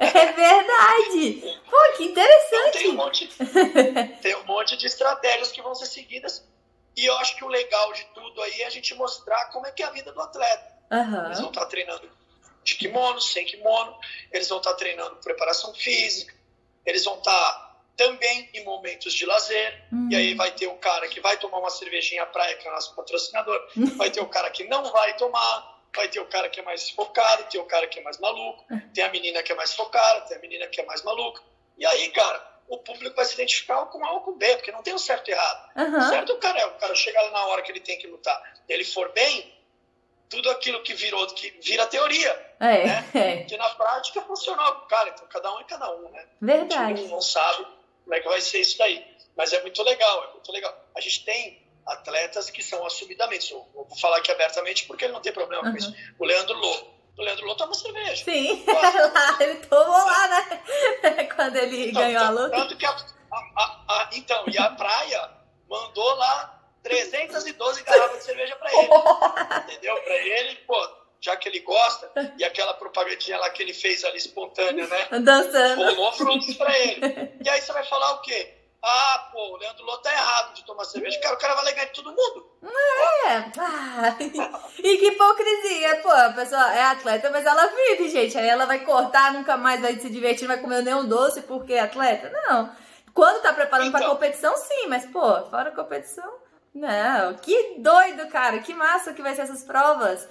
É 0.00 0.32
verdade! 0.32 1.60
Pô, 1.68 1.76
que 1.96 2.04
interessante! 2.04 2.68
Então, 2.68 2.72
tem, 2.72 2.88
um 2.90 2.94
monte, 2.94 3.28
tem 4.22 4.36
um 4.36 4.44
monte 4.44 4.76
de 4.76 4.86
estratégias 4.86 5.50
que 5.50 5.62
vão 5.62 5.74
ser 5.74 5.86
seguidas. 5.86 6.44
E 6.96 7.04
eu 7.04 7.16
acho 7.18 7.36
que 7.36 7.44
o 7.44 7.48
legal 7.48 7.92
de 7.92 8.04
tudo 8.14 8.40
aí 8.42 8.62
é 8.62 8.66
a 8.66 8.70
gente 8.70 8.94
mostrar 8.94 9.46
como 9.46 9.66
é 9.66 9.72
que 9.72 9.82
é 9.82 9.86
a 9.86 9.90
vida 9.90 10.12
do 10.12 10.20
atleta. 10.20 10.76
Uhum. 10.90 11.26
Eles 11.26 11.40
vão 11.40 11.48
estar 11.48 11.66
treinando 11.66 12.10
de 12.62 12.74
kimono, 12.74 13.20
sem 13.20 13.44
kimono, 13.44 13.96
eles 14.32 14.48
vão 14.48 14.58
estar 14.58 14.74
treinando 14.74 15.16
preparação 15.16 15.74
física, 15.74 16.34
eles 16.84 17.04
vão 17.04 17.18
estar 17.18 17.66
também 17.96 18.48
em 18.54 18.64
momentos 18.64 19.12
de 19.12 19.26
lazer. 19.26 19.84
Uhum. 19.92 20.08
E 20.10 20.16
aí 20.16 20.34
vai 20.34 20.52
ter 20.52 20.66
o 20.66 20.74
cara 20.74 21.06
que 21.08 21.20
vai 21.20 21.36
tomar 21.36 21.58
uma 21.58 21.70
cervejinha 21.70 22.22
à 22.22 22.26
praia, 22.26 22.56
que 22.56 22.66
é 22.66 22.70
o 22.70 22.74
nosso 22.74 22.94
patrocinador, 22.94 23.60
vai 23.96 24.10
ter 24.10 24.20
o 24.20 24.28
cara 24.28 24.50
que 24.50 24.64
não 24.64 24.90
vai 24.90 25.16
tomar 25.16 25.76
vai 25.97 26.09
ter 26.09 26.20
o 26.20 26.26
cara 26.26 26.49
que 26.49 26.61
é 26.61 26.62
mais 26.62 26.90
focado, 26.90 27.44
tem 27.44 27.61
o 27.61 27.64
cara 27.64 27.86
que 27.86 27.99
é 27.99 28.03
mais 28.03 28.18
maluco, 28.18 28.64
é. 28.70 28.76
tem 28.94 29.05
a 29.05 29.11
menina 29.11 29.42
que 29.42 29.53
é 29.53 29.55
mais 29.55 29.74
focada, 29.74 30.20
tem 30.22 30.36
a 30.36 30.40
menina 30.40 30.66
que 30.66 30.80
é 30.80 30.84
mais 30.84 31.03
maluca. 31.03 31.42
E 31.78 31.84
aí, 31.84 32.11
cara, 32.11 32.57
o 32.68 32.78
público 32.78 33.16
vai 33.16 33.24
se 33.24 33.34
identificar 33.34 33.84
com 33.86 34.05
A 34.05 34.12
ou 34.12 34.20
com 34.20 34.36
B, 34.36 34.57
porque 34.57 34.72
não 34.72 34.82
tem 34.82 34.94
o 34.94 34.99
certo 34.99 35.28
e 35.28 35.32
errado. 35.32 35.70
Uhum. 35.76 36.09
Certo 36.09 36.32
o 36.32 36.38
cara 36.38 36.61
é, 36.61 36.66
o 36.66 36.74
cara 36.74 36.94
chega 36.94 37.20
lá 37.20 37.30
na 37.30 37.47
hora 37.47 37.62
que 37.62 37.72
ele 37.72 37.80
tem 37.80 37.99
que 37.99 38.07
lutar, 38.07 38.40
ele 38.68 38.84
for 38.84 39.12
bem, 39.12 39.55
tudo 40.28 40.51
aquilo 40.51 40.82
que 40.82 40.94
virou, 40.94 41.26
que 41.28 41.51
vira 41.62 41.86
teoria. 41.86 42.47
É, 42.59 42.84
né? 42.84 43.11
é. 43.14 43.36
Que 43.44 43.57
na 43.57 43.70
prática 43.70 44.20
funcionou 44.22 44.74
com 44.76 44.84
o 44.84 44.88
cara, 44.88 45.11
então 45.11 45.26
cada 45.28 45.55
um 45.55 45.61
é 45.61 45.64
cada 45.64 45.94
um, 45.94 46.11
né? 46.11 46.26
Verdade. 46.40 47.03
Todo 47.03 47.11
não 47.11 47.20
sabe 47.20 47.66
como 48.05 48.14
é 48.14 48.20
que 48.20 48.28
vai 48.28 48.40
ser 48.40 48.61
isso 48.61 48.78
daí. 48.78 49.05
Mas 49.36 49.53
é 49.53 49.61
muito 49.61 49.82
legal, 49.82 50.24
é 50.24 50.32
muito 50.32 50.51
legal. 50.51 50.74
A 50.94 51.01
gente 51.01 51.24
tem 51.24 51.65
atletas 51.87 52.51
que 52.51 52.62
são 52.62 52.84
assumidamente, 52.84 53.53
vou 53.53 53.89
falar 54.01 54.18
aqui 54.18 54.30
abertamente 54.32 54.87
porque 54.87 55.05
ele 55.05 55.12
não 55.12 55.20
tem 55.20 55.32
problema 55.32 55.64
uhum. 55.64 55.70
com 55.70 55.78
isso. 55.78 55.95
O 56.18 56.24
Leandro 56.24 56.57
Lô. 56.57 56.97
O 57.16 57.22
Leandro 57.22 57.47
Lô 57.47 57.55
toma 57.55 57.72
cerveja. 57.74 58.24
Sim, 58.24 58.64
lá, 58.66 59.37
ele 59.41 59.57
tomou 59.66 59.87
lá, 59.87 60.28
né? 60.28 61.24
Quando 61.34 61.57
ele 61.57 61.91
então, 61.91 62.03
ganhou 62.03 62.22
a 62.22 62.30
luta. 62.30 62.51
Tanto 62.51 62.76
que 62.76 62.84
a, 62.84 62.91
a, 63.32 63.84
a, 63.89 64.11
então, 64.12 64.45
e 64.49 64.59
a 64.59 64.70
praia 64.70 65.30
mandou 65.68 66.14
lá 66.16 66.61
312 66.82 67.82
garrafas 67.84 68.18
de 68.18 68.24
cerveja 68.24 68.57
para 68.57 68.70
ele. 68.72 68.89
entendeu? 69.64 69.97
Para 70.03 70.14
ele, 70.14 70.57
pô, 70.66 70.89
já 71.20 71.37
que 71.37 71.49
ele 71.49 71.61
gosta, 71.61 72.11
e 72.37 72.45
aquela 72.45 72.74
propagandinha 72.74 73.39
lá 73.39 73.49
que 73.51 73.62
ele 73.62 73.72
fez 73.72 74.05
ali 74.05 74.18
espontânea, 74.18 74.87
né? 74.87 75.09
Dançando. 75.20 75.84
Rolou 75.84 76.12
frutos 76.12 76.55
para 76.55 76.78
ele. 76.78 77.01
E 77.43 77.49
aí 77.49 77.61
você 77.61 77.72
vai 77.72 77.84
falar 77.84 78.12
o 78.12 78.20
quê? 78.20 78.55
Ah, 78.89 79.28
pô, 79.32 79.55
o 79.55 79.57
Leandro 79.57 79.84
Lô 79.84 79.99
tá 79.99 80.12
errado 80.12 80.55
de 80.55 80.64
tomar 80.64 80.84
cerveja. 80.84 81.18
Cara, 81.18 81.34
o 81.34 81.39
cara 81.39 81.55
vai 81.55 81.64
alegar 81.64 81.87
de 81.87 81.93
todo 81.93 82.12
mundo. 82.12 82.47
É. 83.26 83.39
E 84.78 84.99
que 84.99 85.07
hipocrisia. 85.09 85.97
Pô, 86.03 86.09
a 86.09 86.30
pessoa 86.30 86.72
é 86.72 86.82
atleta, 86.82 87.28
mas 87.30 87.45
ela 87.45 87.66
vive, 87.66 88.09
gente. 88.09 88.39
Aí 88.39 88.49
ela 88.49 88.64
vai 88.64 88.84
cortar, 88.84 89.32
nunca 89.32 89.57
mais 89.57 89.80
vai 89.80 89.99
se 89.99 90.09
divertir, 90.09 90.47
não 90.47 90.55
vai 90.55 90.62
comer 90.62 90.84
nenhum 90.84 91.05
doce 91.05 91.43
porque 91.43 91.72
é 91.72 91.80
atleta. 91.80 92.30
Não. 92.30 92.70
Quando 93.12 93.43
tá 93.43 93.53
preparando 93.53 93.89
então, 93.89 94.01
pra 94.01 94.09
competição, 94.09 94.57
sim. 94.57 94.87
Mas, 94.87 95.05
pô, 95.07 95.45
fora 95.51 95.72
competição, 95.72 96.32
não. 96.72 97.34
Que 97.34 97.80
doido, 97.80 98.28
cara. 98.28 98.61
Que 98.61 98.72
massa 98.72 99.12
que 99.12 99.22
vai 99.22 99.34
ser 99.34 99.43
essas 99.43 99.64
provas. 99.64 100.28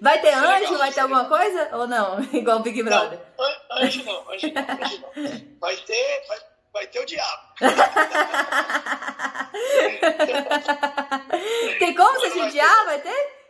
Vai 0.00 0.20
ter 0.20 0.34
anjo? 0.34 0.48
Legal, 0.50 0.78
vai 0.78 0.92
ter 0.92 1.00
alguma 1.00 1.24
coisa? 1.24 1.68
Ou 1.72 1.88
não? 1.88 2.20
Igual 2.32 2.58
o 2.58 2.62
Big 2.62 2.80
Brother? 2.80 3.18
Não, 3.36 3.78
anjo 3.78 4.04
não, 4.04 4.30
anjo 4.30 4.52
não, 4.52 4.84
anjo 4.84 5.00
não. 5.00 5.58
Vai 5.58 5.76
ter... 5.78 6.24
Vai 6.28 6.51
vai 6.72 6.86
ter 6.86 7.00
o 7.00 7.06
diabo. 7.06 7.42
Tem 11.78 11.94
como 11.94 12.20
você 12.20 12.30
judiar? 12.30 12.84
Vai 12.86 13.00
ter? 13.00 13.42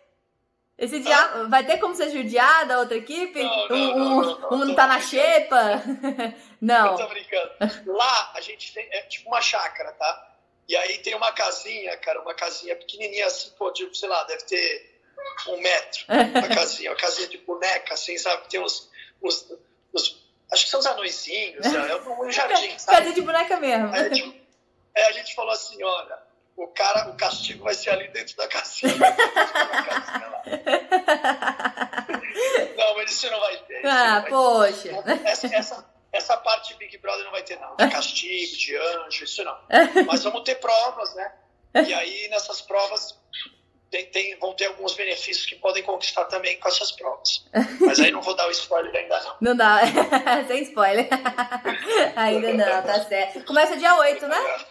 Esse 0.78 1.00
diabo, 1.00 1.48
vai 1.48 1.64
ter 1.64 1.78
como 1.78 1.94
ser 1.94 2.10
judiar 2.10 2.66
da 2.66 2.80
outra 2.80 2.96
equipe? 2.96 3.42
Não, 3.42 3.68
não, 3.68 3.76
um, 3.76 3.98
não, 3.98 4.40
não, 4.40 4.52
um 4.52 4.64
não 4.64 4.74
tá 4.74 4.86
na 4.86 5.00
xepa? 5.00 5.82
Não. 6.60 6.92
Eu 6.92 6.96
tô 6.96 7.08
brincando. 7.08 7.50
Lá 7.86 8.32
a 8.36 8.40
gente 8.40 8.72
tem, 8.72 8.86
é 8.92 9.02
tipo 9.02 9.28
uma 9.28 9.40
chácara, 9.40 9.90
tá? 9.92 10.36
E 10.68 10.76
aí 10.76 10.98
tem 10.98 11.14
uma 11.16 11.32
casinha, 11.32 11.96
cara, 11.96 12.20
uma 12.20 12.34
casinha 12.34 12.76
pequenininha 12.76 13.26
assim, 13.26 13.50
pô, 13.58 13.72
tipo, 13.72 13.92
sei 13.96 14.08
lá, 14.08 14.22
deve 14.24 14.44
ter 14.44 15.00
um 15.48 15.60
metro. 15.60 16.04
Uma 16.08 16.54
casinha, 16.54 16.90
uma 16.90 16.96
casinha 16.96 17.28
de 17.28 17.38
boneca, 17.38 17.94
assim, 17.94 18.16
sabe? 18.16 18.48
Tem 18.48 18.60
uns, 18.60 18.88
uns, 19.22 19.52
uns 19.92 20.21
acho 20.52 20.64
que 20.64 20.70
são 20.70 20.80
os 20.80 20.86
anõezinhos, 20.86 21.64
é 21.66 21.96
um 21.96 22.30
jardim, 22.30 22.78
sabe? 22.78 22.98
Casinha 22.98 23.14
de 23.14 23.22
boneca 23.22 23.58
mesmo. 23.58 23.92
Aí, 23.92 24.10
tipo, 24.10 24.34
aí 24.94 25.02
a 25.04 25.12
gente 25.12 25.34
falou 25.34 25.52
assim, 25.52 25.82
olha, 25.82 26.18
o 26.56 26.68
cara, 26.68 27.08
o 27.08 27.16
castigo 27.16 27.64
vai 27.64 27.74
ser 27.74 27.90
ali 27.90 28.08
dentro 28.08 28.36
da 28.36 28.46
casinha. 28.46 28.92
não, 32.76 32.96
mas 32.96 33.10
isso 33.10 33.30
não 33.30 33.40
vai 33.40 33.56
ter. 33.56 33.86
Ah, 33.86 34.20
vai 34.20 34.30
poxa. 34.30 35.02
Ter. 35.02 35.26
Essa, 35.26 35.46
essa, 35.54 35.84
essa 36.12 36.36
parte 36.36 36.74
de 36.74 36.78
Big 36.78 36.98
Brother 36.98 37.24
não 37.24 37.32
vai 37.32 37.42
ter, 37.42 37.58
não. 37.58 37.74
De 37.76 37.88
castigo, 37.88 38.56
de 38.56 38.76
anjo, 38.76 39.24
isso 39.24 39.42
não. 39.42 39.58
Mas 40.06 40.22
vamos 40.22 40.42
ter 40.42 40.56
provas, 40.56 41.14
né? 41.14 41.32
E 41.74 41.94
aí, 41.94 42.28
nessas 42.28 42.60
provas, 42.60 43.18
tem, 43.92 44.06
tem, 44.06 44.38
vão 44.38 44.54
ter 44.54 44.64
alguns 44.68 44.94
benefícios 44.94 45.44
que 45.44 45.54
podem 45.54 45.82
conquistar 45.82 46.24
também 46.24 46.58
com 46.58 46.66
essas 46.66 46.90
provas. 46.90 47.44
Mas 47.78 48.00
aí 48.00 48.10
não 48.10 48.22
vou 48.22 48.34
dar 48.34 48.48
o 48.48 48.50
spoiler 48.50 48.94
ainda 48.96 49.20
não. 49.20 49.36
Não 49.42 49.54
dá, 49.56 49.80
sem 50.48 50.62
spoiler. 50.62 51.06
ainda 52.16 52.54
não, 52.54 52.82
tá 52.82 53.04
certo. 53.04 53.44
Começa 53.44 53.76
dia 53.76 53.94
8, 53.94 54.26
né? 54.26 54.64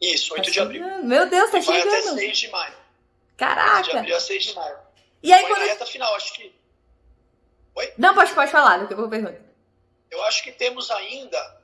Isso, 0.00 0.32
8 0.32 0.46
tá 0.46 0.50
de 0.50 0.60
abril. 0.60 1.04
Meu 1.04 1.28
Deus, 1.28 1.50
tá 1.50 1.58
Vai 1.60 1.82
chegando. 1.82 2.08
até 2.08 2.14
6 2.14 2.38
de 2.38 2.48
maio. 2.48 2.74
Caraca. 3.36 3.82
De 3.82 3.98
abril 3.98 4.16
a 4.16 4.20
6 4.20 4.44
de 4.44 4.54
maio. 4.54 4.78
E 5.22 5.32
aí, 5.34 5.42
Foi 5.42 5.50
quando... 5.50 5.60
na 5.60 5.66
reta 5.66 5.86
final, 5.86 6.14
acho 6.14 6.32
que... 6.32 6.54
Oi? 7.74 7.92
Não, 7.98 8.14
pode, 8.14 8.32
pode 8.32 8.50
falar, 8.50 8.78
daqui 8.78 8.94
a 8.94 8.96
pouco 8.96 9.14
eu 9.14 9.22
pergunto. 9.22 9.44
Eu 10.10 10.22
acho 10.24 10.42
que 10.42 10.52
temos 10.52 10.90
ainda 10.90 11.60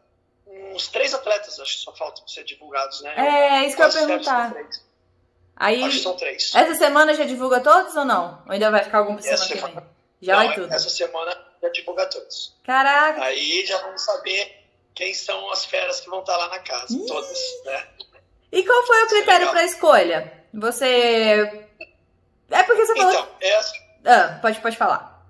uns 0.47 0.89
três 0.89 1.15
atletas, 1.15 1.59
acho 1.59 1.79
que 1.79 1.85
só 1.85 1.97
faltam 1.97 2.29
ser 2.29 2.45
divulgados, 2.45 3.01
né? 3.01 3.15
É, 3.17 3.67
isso 3.67 3.77
que 3.77 3.83
eu 3.83 3.87
ia 3.89 4.07
perguntar. 4.07 4.55
Aí, 5.57 5.83
Acho 5.85 5.97
que 5.99 6.03
são 6.03 6.17
três. 6.17 6.51
essa 6.55 6.75
semana 6.75 7.15
já 7.15 7.25
divulga 7.25 7.61
todos 7.61 7.95
ou 7.95 8.05
não? 8.05 8.43
Ou 8.47 8.53
ainda 8.53 8.71
vai 8.71 8.83
ficar 8.85 8.99
algum 8.99 9.15
por 9.17 9.21
Essa 9.21 9.37
semana 9.45 9.49
que 9.49 9.55
semana- 9.59 9.81
vem? 9.81 9.91
Já 10.23 10.37
Não, 10.37 10.47
vai 10.47 10.55
tudo. 10.55 10.73
Essa 10.75 10.91
semana 10.91 11.47
já 11.63 11.69
divulga 11.69 12.07
todos. 12.07 12.57
Caraca. 12.65 13.23
Aí 13.25 13.67
já 13.67 13.79
vamos 13.79 14.03
saber 14.03 14.65
quem 14.95 15.13
são 15.15 15.51
as 15.51 15.65
feras 15.65 16.01
que 16.01 16.09
vão 16.09 16.21
estar 16.21 16.37
lá 16.37 16.49
na 16.49 16.59
casa, 16.61 16.95
Ih. 16.97 17.07
todas, 17.07 17.39
né? 17.65 17.87
E 18.53 18.63
qual 18.65 18.87
foi 18.87 18.97
o 19.03 19.07
Isso 19.07 19.15
é 19.15 19.17
critério 19.19 19.39
legal. 19.47 19.53
pra 19.55 19.65
escolha? 19.65 20.45
Você. 20.55 21.67
É 22.51 22.63
porque 22.65 22.85
você 22.87 22.95
falou. 22.97 23.13
Então, 23.13 23.29
essa, 23.41 23.73
Ah, 24.05 24.39
pode, 24.43 24.61
pode 24.61 24.77
falar. 24.77 25.27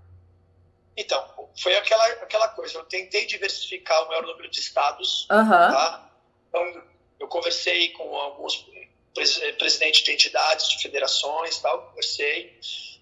então, 0.97 1.25
foi 1.61 1.75
aquela, 1.77 2.05
aquela 2.07 2.49
coisa. 2.49 2.79
Eu 2.79 2.85
tentei 2.85 3.27
diversificar 3.27 4.03
o 4.05 4.09
maior 4.09 4.23
número 4.27 4.51
de 4.51 4.61
estados, 4.61 5.27
tá? 5.29 6.11
Então, 6.49 6.83
eu 7.21 7.29
conversei 7.29 7.91
com 7.93 8.15
alguns 8.17 8.57
pres- 9.15 9.39
presidentes 9.59 10.03
de 10.03 10.13
entidades, 10.13 10.69
de 10.69 10.81
federações 10.83 11.59
tal, 11.61 11.81
conversei. 11.83 12.53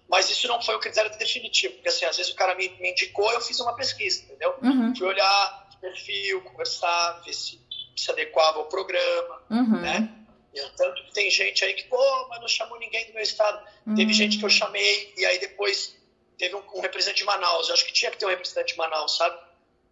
Mas 0.09 0.29
isso 0.29 0.47
não 0.47 0.61
foi 0.61 0.75
o 0.75 0.79
critério 0.79 1.09
definitivo, 1.17 1.73
porque 1.75 1.87
assim, 1.89 2.05
às 2.05 2.17
vezes 2.17 2.31
o 2.31 2.35
cara 2.35 2.53
me, 2.55 2.67
me 2.79 2.91
indicou, 2.91 3.31
eu 3.31 3.39
fiz 3.41 3.59
uma 3.59 3.73
pesquisa, 3.73 4.23
entendeu? 4.23 4.53
Uhum. 4.61 4.93
Fui 4.95 5.07
olhar 5.07 5.67
o 5.73 5.77
perfil, 5.79 6.41
conversar, 6.41 7.21
ver 7.25 7.33
se 7.33 7.59
se 7.95 8.09
adequava 8.09 8.57
ao 8.57 8.65
programa, 8.65 9.41
Uhum. 9.49 9.79
né? 9.81 10.09
E 10.53 10.59
tanto 10.75 11.03
que 11.05 11.13
tem 11.13 11.29
gente 11.29 11.63
aí 11.63 11.73
que, 11.73 11.83
pô, 11.85 12.27
mas 12.29 12.39
não 12.41 12.47
chamou 12.47 12.79
ninguém 12.79 13.05
do 13.05 13.13
meu 13.13 13.21
estado. 13.21 13.63
Teve 13.95 14.11
Hum. 14.11 14.13
gente 14.13 14.37
que 14.39 14.43
eu 14.45 14.49
chamei 14.49 15.13
e 15.17 15.25
aí 15.25 15.37
depois 15.39 15.95
teve 16.37 16.55
um, 16.55 16.63
um 16.75 16.81
representante 16.81 17.19
de 17.19 17.23
Manaus. 17.25 17.67
Eu 17.67 17.73
acho 17.75 17.85
que 17.85 17.93
tinha 17.93 18.09
que 18.09 18.17
ter 18.17 18.25
um 18.25 18.29
representante 18.29 18.71
de 18.73 18.77
Manaus, 18.77 19.15
sabe? 19.17 19.37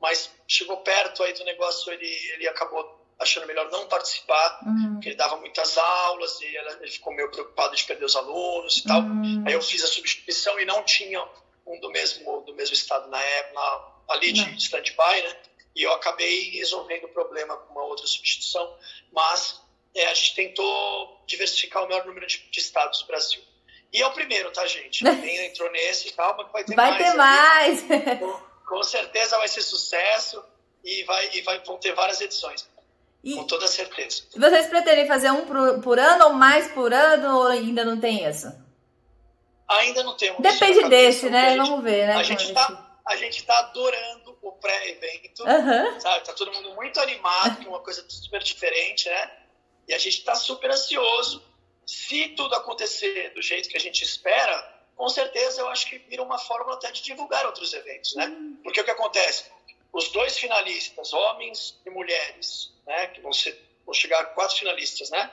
Mas 0.01 0.31
chegou 0.47 0.77
perto 0.77 1.21
aí 1.23 1.33
do 1.33 1.43
negócio, 1.43 1.91
ele, 1.93 2.07
ele 2.33 2.47
acabou 2.47 2.98
achando 3.19 3.45
melhor 3.47 3.69
não 3.71 3.87
participar, 3.87 4.59
Uhum. 4.65 4.93
porque 4.93 5.09
ele 5.09 5.15
dava 5.15 5.35
muitas 5.37 5.77
aulas 5.77 6.39
e 6.41 6.45
ele, 6.45 6.69
ele 6.81 6.91
ficou 6.91 7.13
meio 7.13 7.29
preocupado 7.29 7.75
de 7.75 7.83
perder 7.83 8.05
os 8.05 8.15
alunos 8.15 8.77
e 8.77 8.83
tal. 8.83 9.01
Hum. 9.01 9.43
Aí 9.45 9.53
eu 9.53 9.61
fiz 9.61 9.83
a 9.83 9.87
substituição 9.87 10.59
e 10.59 10.65
não 10.65 10.83
tinha 10.83 11.23
um 11.67 11.79
do 11.79 11.89
mesmo, 11.91 12.41
do 12.41 12.53
mesmo 12.55 12.73
estado 12.73 13.09
na 13.09 13.21
época, 13.21 13.59
ali 14.09 14.31
de 14.31 14.41
stand-by, 14.57 15.21
né? 15.21 15.35
E 15.75 15.83
eu 15.83 15.93
acabei 15.93 16.49
resolvendo 16.51 17.03
o 17.05 17.09
problema 17.09 17.55
com 17.57 17.73
uma 17.73 17.83
outra 17.83 18.07
substituição, 18.07 18.75
mas 19.11 19.61
é, 19.93 20.05
a 20.05 20.13
gente 20.13 20.35
tentou 20.35 21.21
diversificar 21.27 21.83
o 21.83 21.87
maior 21.89 22.05
número 22.05 22.25
de, 22.25 22.39
de 22.49 22.59
estados 22.59 23.01
do 23.01 23.07
Brasil. 23.07 23.41
E 23.91 24.01
é 24.01 24.07
o 24.07 24.11
primeiro, 24.11 24.51
tá, 24.51 24.65
gente? 24.67 25.03
Quem 25.21 25.45
entrou 25.47 25.69
nesse, 25.71 26.11
calma 26.13 26.45
que 26.45 26.51
vai 26.53 26.63
ter 26.63 26.75
Vai 26.75 26.91
mais. 26.91 27.03
ter 27.03 27.11
aí. 27.11 27.17
mais. 27.17 28.19
Com, 28.19 28.39
com 28.67 28.83
certeza 28.83 29.37
vai 29.37 29.47
ser 29.47 29.61
sucesso 29.61 30.43
e, 30.83 31.03
vai, 31.03 31.29
e 31.33 31.41
vai, 31.41 31.59
vão 31.63 31.77
ter 31.77 31.93
várias 31.93 32.21
edições, 32.21 32.67
E 33.23 33.35
com 33.35 33.43
toda 33.45 33.67
certeza. 33.67 34.23
vocês 34.35 34.67
pretendem 34.67 35.07
fazer 35.07 35.29
um 35.31 35.45
por, 35.45 35.81
por 35.81 35.99
ano 35.99 36.25
ou 36.25 36.33
mais 36.33 36.71
por 36.71 36.93
ano 36.93 37.37
ou 37.37 37.47
ainda 37.47 37.83
não 37.83 37.99
tem 37.99 38.25
isso? 38.25 38.47
Ainda 39.67 40.03
não 40.03 40.15
temos. 40.15 40.41
Depende 40.41 40.87
desse, 40.89 41.29
né? 41.29 41.49
Gente, 41.49 41.67
Vamos 41.67 41.83
ver, 41.83 42.07
né? 42.07 42.15
a 42.15 42.23
gente 42.23 42.53
tá, 42.53 42.99
a 43.05 43.15
gente 43.17 43.43
tá 43.43 43.59
adorando 43.59 44.37
o 44.41 44.51
pré-evento. 44.53 45.43
Aham. 45.45 45.99
sabe? 45.99 46.25
Tá 46.25 46.33
todo 46.33 46.51
mundo 46.53 46.73
muito 46.75 46.99
animado, 46.99 47.59
que 47.59 47.65
é 47.65 47.69
uma 47.69 47.81
coisa 47.81 48.03
super 48.09 48.41
diferente, 48.41 49.07
né? 49.09 49.31
E 49.87 49.93
a 49.93 49.97
gente 49.97 50.23
tá 50.23 50.33
super 50.33 50.71
ansioso. 50.71 51.43
Se 51.85 52.29
tudo 52.29 52.55
acontecer 52.55 53.33
do 53.33 53.41
jeito 53.41 53.67
que 53.67 53.77
a 53.77 53.79
gente 53.79 54.03
espera, 54.03 54.79
com 54.95 55.09
certeza 55.09 55.61
eu 55.61 55.67
acho 55.69 55.87
que 55.87 55.97
vira 55.97 56.21
uma 56.23 56.37
forma 56.37 56.73
até 56.73 56.91
de 56.91 57.01
divulgar 57.01 57.45
outros 57.45 57.73
eventos, 57.73 58.15
né? 58.15 58.31
Porque 58.63 58.81
o 58.81 58.83
que 58.83 58.91
acontece? 58.91 59.45
Os 59.91 60.09
dois 60.09 60.37
finalistas, 60.37 61.13
homens 61.13 61.79
e 61.85 61.89
mulheres, 61.89 62.71
né? 62.89 63.07
Que 63.07 63.21
vão, 63.21 63.31
ser, 63.31 63.57
vão 63.85 63.93
chegar 63.93 64.25
quatro 64.33 64.57
finalistas, 64.57 65.09
né? 65.11 65.31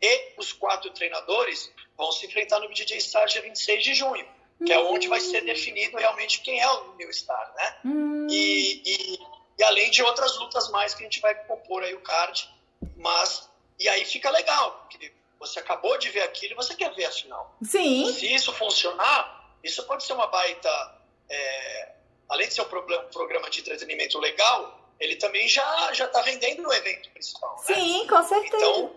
E 0.00 0.34
os 0.38 0.52
quatro 0.52 0.90
treinadores 0.90 1.70
vão 1.96 2.10
se 2.12 2.24
enfrentar 2.26 2.60
no 2.60 2.72
DJ 2.72 3.00
Star 3.00 3.26
dia 3.26 3.42
26 3.42 3.84
de 3.84 3.94
junho, 3.94 4.26
que 4.64 4.72
é 4.72 4.78
onde 4.78 5.08
vai 5.08 5.20
ser 5.20 5.42
definido 5.42 5.96
realmente 5.98 6.40
quem 6.40 6.60
é 6.60 6.70
o 6.70 6.94
New 6.94 7.12
Star, 7.12 7.52
né? 7.56 7.76
Hum. 7.84 8.26
e, 8.30 8.82
e, 8.86 9.20
e 9.58 9.64
além 9.64 9.90
de 9.90 10.02
outras 10.02 10.38
lutas 10.38 10.70
mais 10.70 10.94
que 10.94 11.02
a 11.02 11.04
gente 11.04 11.20
vai 11.20 11.34
compor 11.44 11.82
aí 11.82 11.94
o 11.94 12.00
card, 12.00 12.48
mas 12.96 13.48
e 13.78 13.88
aí 13.88 14.04
fica 14.04 14.30
legal, 14.30 14.86
porque 14.88 15.12
você 15.40 15.58
acabou 15.58 15.98
de 15.98 16.08
ver 16.10 16.22
aquilo 16.22 16.52
e 16.52 16.56
você 16.56 16.74
quer 16.74 16.92
ver 16.94 17.04
a 17.06 17.10
final. 17.10 17.56
Sim. 17.64 18.12
Se 18.12 18.32
isso 18.32 18.52
funcionar, 18.52 19.56
isso 19.62 19.84
pode 19.86 20.04
ser 20.04 20.12
uma 20.12 20.28
baita, 20.28 21.00
é, 21.28 21.92
além 22.28 22.46
de 22.46 22.54
ser 22.54 22.62
um 22.62 22.66
problema- 22.66 23.04
um 23.04 23.10
programa 23.10 23.50
de 23.50 23.60
entretenimento 23.60 24.18
legal, 24.20 24.81
ele 25.02 25.16
também 25.16 25.48
já 25.48 25.92
já 25.92 26.04
está 26.04 26.22
vendendo 26.22 26.62
no 26.62 26.72
evento 26.72 27.10
principal, 27.10 27.56
né? 27.56 27.74
Sim, 27.74 28.06
com 28.06 28.22
certeza. 28.22 28.56
Então, 28.56 28.94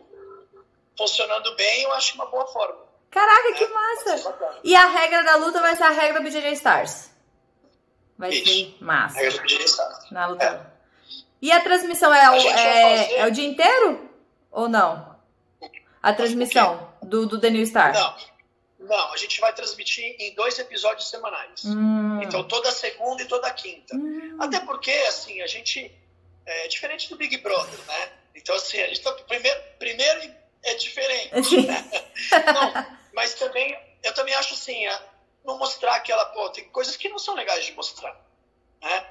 funcionando 0.95 1.56
bem, 1.56 1.82
eu 1.82 1.91
acho 1.93 2.14
uma 2.14 2.28
boa 2.28 2.45
forma. 2.45 2.86
Caraca, 3.10 3.53
que 3.53 3.66
né? 3.66 3.74
massa. 3.74 4.18
Ser 4.18 4.24
bacana. 4.24 4.60
E 4.64 4.76
a 4.76 4.88
regra 4.88 5.24
da 5.24 5.36
luta 5.38 5.60
vai 5.60 5.76
ser 5.76 5.84
a 5.84 5.89
regra 5.89 6.22
do 6.22 6.24
BJJ 6.24 6.51
Stars. 6.53 7.10
Vai 8.18 8.30
Isso. 8.30 8.45
ser 8.45 8.78
massa. 8.82 9.18
Regra 9.18 9.41
do 9.41 9.47
DJ 9.47 9.68
Star. 9.68 10.08
Na 10.12 10.28
luta. 10.28 10.74
E 11.41 11.51
a 11.51 11.62
transmissão 11.62 12.14
é 12.14 12.24
A 12.24 12.32
o, 12.32 12.36
é, 12.36 13.18
é 13.18 13.26
o 13.26 13.32
dia 13.32 13.47
inteiro? 13.47 14.10
Ou 14.51 14.70
não? 14.70 15.16
A 16.03 16.14
transmissão 16.14 16.88
do, 17.01 17.26
do 17.26 17.41
The 17.41 17.49
New 17.49 17.66
Star? 17.66 17.93
Não, 17.93 18.16
não, 18.86 19.14
a 19.14 19.18
gente 19.18 19.40
vai 19.40 19.54
transmitir 19.54 20.16
em 20.20 20.34
dois 20.34 20.58
episódios 20.60 21.10
semanais. 21.10 21.66
Hum. 21.66 22.22
Então, 22.22 22.44
toda 22.44 22.72
segunda 22.72 23.22
e 23.22 23.26
toda 23.26 23.52
quinta. 23.52 23.96
Hum. 23.96 24.38
Até 24.40 24.60
porque, 24.60 24.92
assim, 25.08 25.42
a 25.42 25.48
gente 25.48 25.92
é 26.46 26.68
diferente 26.68 27.10
do 27.10 27.16
Big 27.16 27.38
Brother, 27.38 27.80
né? 27.88 28.12
Então, 28.36 28.56
assim, 28.56 28.80
a 28.80 28.88
gente 28.88 29.02
tá, 29.02 29.12
primeiro, 29.12 29.60
primeiro 29.80 30.32
é 30.64 30.76
diferente. 30.76 31.44
Sim. 31.44 31.68
Não, 32.32 32.98
mas 33.14 33.34
também, 33.36 33.78
eu 34.04 34.14
também 34.14 34.34
acho 34.36 34.54
assim, 34.54 34.86
é, 34.86 35.00
não 35.44 35.58
mostrar 35.58 35.96
aquela, 35.96 36.26
pô, 36.28 36.50
tem 36.50 36.66
coisas 36.66 36.96
que 36.98 37.08
não 37.08 37.20
são 37.20 37.36
legais 37.36 37.66
de 37.66 37.72
mostrar, 37.74 38.16
né? 38.82 39.06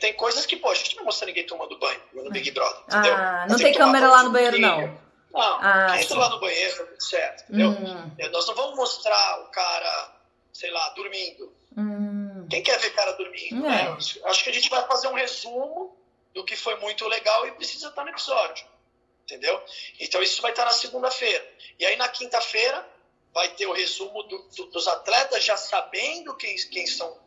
Tem 0.00 0.14
coisas 0.14 0.46
que, 0.46 0.56
pô, 0.56 0.70
a 0.70 0.74
gente 0.74 0.96
não 0.96 1.04
mostra 1.04 1.26
ninguém 1.26 1.44
tomando 1.44 1.78
banho 1.78 2.00
no 2.14 2.30
Big 2.30 2.50
Brother, 2.50 2.82
entendeu? 2.88 3.14
Ah, 3.14 3.46
não 3.48 3.58
tem 3.58 3.72
tomar 3.72 3.84
câmera 3.86 4.08
lá 4.08 4.22
no 4.22 4.30
banheiro, 4.30 4.58
não. 4.58 5.05
Não, 5.36 5.58
Ah, 5.60 6.00
entra 6.00 6.18
lá 6.18 6.30
no 6.30 6.40
banheiro, 6.40 6.86
tudo 6.86 7.02
certo, 7.02 7.42
entendeu? 7.44 7.70
Hum, 7.70 8.14
É, 8.18 8.28
Nós 8.30 8.46
não 8.46 8.54
vamos 8.54 8.76
mostrar 8.76 9.40
o 9.42 9.50
cara, 9.50 10.12
sei 10.52 10.70
lá, 10.70 10.88
dormindo. 10.90 11.52
hum. 11.76 12.46
Quem 12.48 12.62
quer 12.62 12.78
ver 12.78 12.90
cara 12.94 13.12
dormindo, 13.12 13.66
É. 13.66 13.68
né? 13.68 13.96
Acho 14.24 14.44
que 14.44 14.50
a 14.50 14.52
gente 14.52 14.70
vai 14.70 14.86
fazer 14.86 15.08
um 15.08 15.14
resumo 15.14 15.96
do 16.34 16.44
que 16.44 16.56
foi 16.56 16.76
muito 16.76 17.06
legal 17.08 17.46
e 17.46 17.52
precisa 17.52 17.88
estar 17.88 18.02
no 18.04 18.10
episódio. 18.10 18.66
Entendeu? 19.24 19.60
Então 19.98 20.22
isso 20.22 20.40
vai 20.40 20.52
estar 20.52 20.64
na 20.64 20.70
segunda-feira. 20.70 21.44
E 21.78 21.84
aí 21.84 21.96
na 21.96 22.08
quinta-feira 22.08 22.86
vai 23.34 23.48
ter 23.50 23.66
o 23.66 23.72
resumo 23.72 24.22
do- 24.22 24.38
do- 24.56 24.66
dos 24.66 24.86
atletas 24.86 25.42
já 25.44 25.56
sabendo 25.56 26.34
quem, 26.36 26.54
quem 26.70 26.86
são 26.86 27.18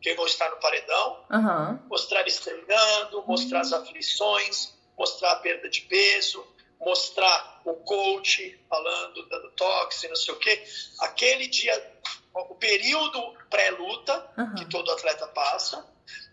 quem 0.00 0.14
vão 0.14 0.26
estar 0.26 0.50
no 0.50 0.56
paredão, 0.58 1.24
uhum. 1.30 1.78
mostrar 1.88 2.20
eles 2.20 2.38
treinando, 2.38 3.24
mostrar 3.26 3.60
as 3.60 3.72
aflições, 3.72 4.74
mostrar 4.98 5.32
a 5.32 5.36
perda 5.36 5.66
de 5.68 5.80
peso, 5.80 6.46
mostrar 6.84 7.62
o 7.64 7.74
coach 7.74 8.60
falando, 8.68 9.26
dando 9.28 9.50
toque, 9.52 10.08
não 10.08 10.16
sei 10.16 10.34
o 10.34 10.38
quê. 10.38 10.64
Aquele 11.00 11.46
dia, 11.46 12.00
o 12.34 12.54
período 12.54 13.20
pré-luta 13.48 14.30
uhum. 14.36 14.54
que 14.56 14.64
todo 14.66 14.90
atleta 14.90 15.26
passa, 15.28 15.86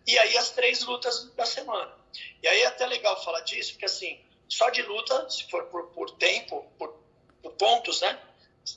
e 0.05 0.17
aí 0.17 0.37
as 0.37 0.49
três 0.49 0.81
lutas 0.83 1.31
da 1.35 1.45
semana. 1.45 1.93
E 2.41 2.47
aí 2.47 2.61
é 2.61 2.67
até 2.67 2.85
legal 2.85 3.21
falar 3.23 3.41
disso, 3.41 3.73
porque 3.73 3.85
assim, 3.85 4.19
só 4.49 4.69
de 4.69 4.81
luta, 4.81 5.29
se 5.29 5.49
for 5.49 5.65
por, 5.65 5.87
por 5.87 6.11
tempo, 6.11 6.69
por, 6.77 6.93
por 7.41 7.51
pontos, 7.53 8.01
né? 8.01 8.19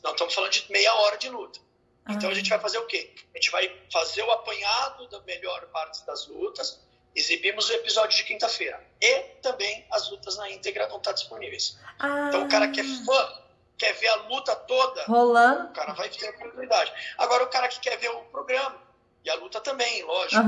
Nós 0.03 0.13
estamos 0.13 0.35
falando 0.35 0.53
de 0.53 0.71
meia 0.71 0.95
hora 0.95 1.17
de 1.17 1.29
luta. 1.29 1.61
Então 2.09 2.29
a 2.31 2.35
gente 2.35 2.51
vai 2.51 2.59
fazer 2.59 2.79
o 2.79 2.87
quê? 2.87 3.15
A 3.35 3.39
gente 3.39 3.51
vai 3.51 3.81
fazer 3.91 4.23
o 4.23 4.31
apanhado 4.31 5.09
da 5.09 5.21
melhor 5.23 5.67
parte 5.69 6.05
das 6.05 6.27
lutas, 6.27 6.81
exibimos 7.15 7.69
o 7.69 7.73
episódio 7.73 8.17
de 8.17 8.25
quinta-feira. 8.25 8.83
E 9.01 9.21
também 9.43 9.87
as 9.91 10.11
lutas 10.11 10.37
na 10.37 10.51
íntegra 10.51 10.89
vão 10.89 10.99
estar 10.99 11.13
disponíveis. 11.13 11.79
Ah. 11.99 12.27
Então 12.29 12.45
o 12.45 12.49
cara 12.49 12.69
que 12.69 12.81
é 12.81 12.85
fã, 12.85 13.33
quer 13.79 13.93
ver 13.95 14.09
a 14.09 14.17
luta 14.29 14.55
toda, 14.55 15.05
rolando, 15.05 15.71
o 15.71 15.73
cara 15.73 15.93
vai 15.93 16.09
ter 16.09 16.27
a 16.27 16.31
oportunidade. 16.31 16.93
Agora 17.19 17.45
o 17.45 17.49
cara 17.49 17.69
que 17.69 17.81
quer 17.81 17.97
ver 17.99 18.11
o 18.11 18.21
programa, 18.25 18.83
e 19.25 19.31
a 19.31 19.35
luta 19.37 19.59
também, 19.61 20.03
lógico, 20.03 20.43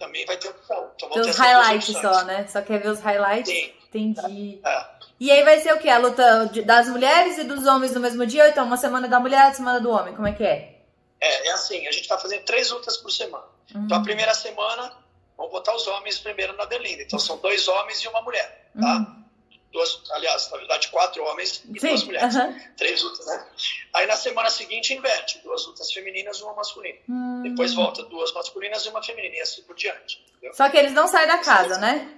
também 0.00 0.26
vai 0.26 0.36
ter 0.36 0.48
opção. 0.48 0.90
Então, 0.96 1.20
os 1.20 1.36
highlights 1.36 1.96
só, 1.96 2.24
né? 2.24 2.46
Só 2.48 2.60
quer 2.60 2.80
ver 2.80 2.88
os 2.88 3.00
highlights? 3.00 3.52
Sim. 3.52 3.72
Entendi. 3.88 4.60
É. 4.64 4.86
E 5.18 5.30
aí 5.30 5.42
vai 5.44 5.60
ser 5.60 5.72
o 5.72 5.78
quê? 5.78 5.88
A 5.88 5.98
luta 5.98 6.50
das 6.64 6.88
mulheres 6.88 7.38
e 7.38 7.44
dos 7.44 7.66
homens 7.66 7.94
no 7.94 8.00
mesmo 8.00 8.26
dia? 8.26 8.44
Ou 8.44 8.50
então 8.50 8.64
uma 8.66 8.76
semana 8.76 9.08
da 9.08 9.18
mulher, 9.18 9.46
uma 9.46 9.54
semana 9.54 9.80
do 9.80 9.90
homem? 9.90 10.14
Como 10.14 10.26
é 10.26 10.32
que 10.32 10.44
é? 10.44 10.80
É, 11.20 11.48
é 11.48 11.52
assim, 11.52 11.86
a 11.86 11.90
gente 11.90 12.02
está 12.02 12.18
fazendo 12.18 12.42
três 12.42 12.70
lutas 12.70 12.96
por 12.98 13.10
semana. 13.10 13.44
Uhum. 13.74 13.84
Então 13.84 13.98
a 13.98 14.02
primeira 14.02 14.34
semana, 14.34 14.92
vamos 15.36 15.52
botar 15.52 15.74
os 15.74 15.86
homens 15.86 16.18
primeiro 16.18 16.56
na 16.56 16.66
Berlinda. 16.66 17.02
Então 17.02 17.18
são 17.18 17.38
dois 17.38 17.66
homens 17.68 18.02
e 18.02 18.08
uma 18.08 18.22
mulher, 18.22 18.70
tá? 18.78 18.96
Uhum. 18.96 19.26
Duas, 19.72 20.10
aliás, 20.10 20.50
na 20.50 20.56
verdade, 20.56 20.88
quatro 20.88 21.22
homens 21.24 21.62
e 21.68 21.80
Sim. 21.80 21.88
duas 21.88 22.04
mulheres. 22.04 22.34
Uhum. 22.34 22.60
Três 22.76 23.02
lutas, 23.02 23.26
né? 23.26 23.46
Aí 23.94 24.06
na 24.06 24.16
semana 24.16 24.48
seguinte 24.48 24.94
inverte, 24.94 25.38
duas 25.40 25.66
lutas 25.66 25.92
femininas 25.92 26.38
e 26.38 26.42
uma 26.44 26.54
masculina. 26.54 26.98
Uhum. 27.08 27.42
Depois 27.42 27.74
volta 27.74 28.02
duas 28.04 28.32
masculinas 28.32 28.84
e 28.86 28.88
uma 28.88 29.02
feminina, 29.02 29.36
e 29.36 29.40
assim 29.40 29.62
por 29.62 29.76
diante. 29.76 30.24
Entendeu? 30.30 30.54
Só 30.54 30.70
que 30.70 30.78
eles 30.78 30.92
não 30.92 31.06
saem 31.06 31.28
da 31.28 31.38
casa, 31.38 31.78
né? 31.78 32.10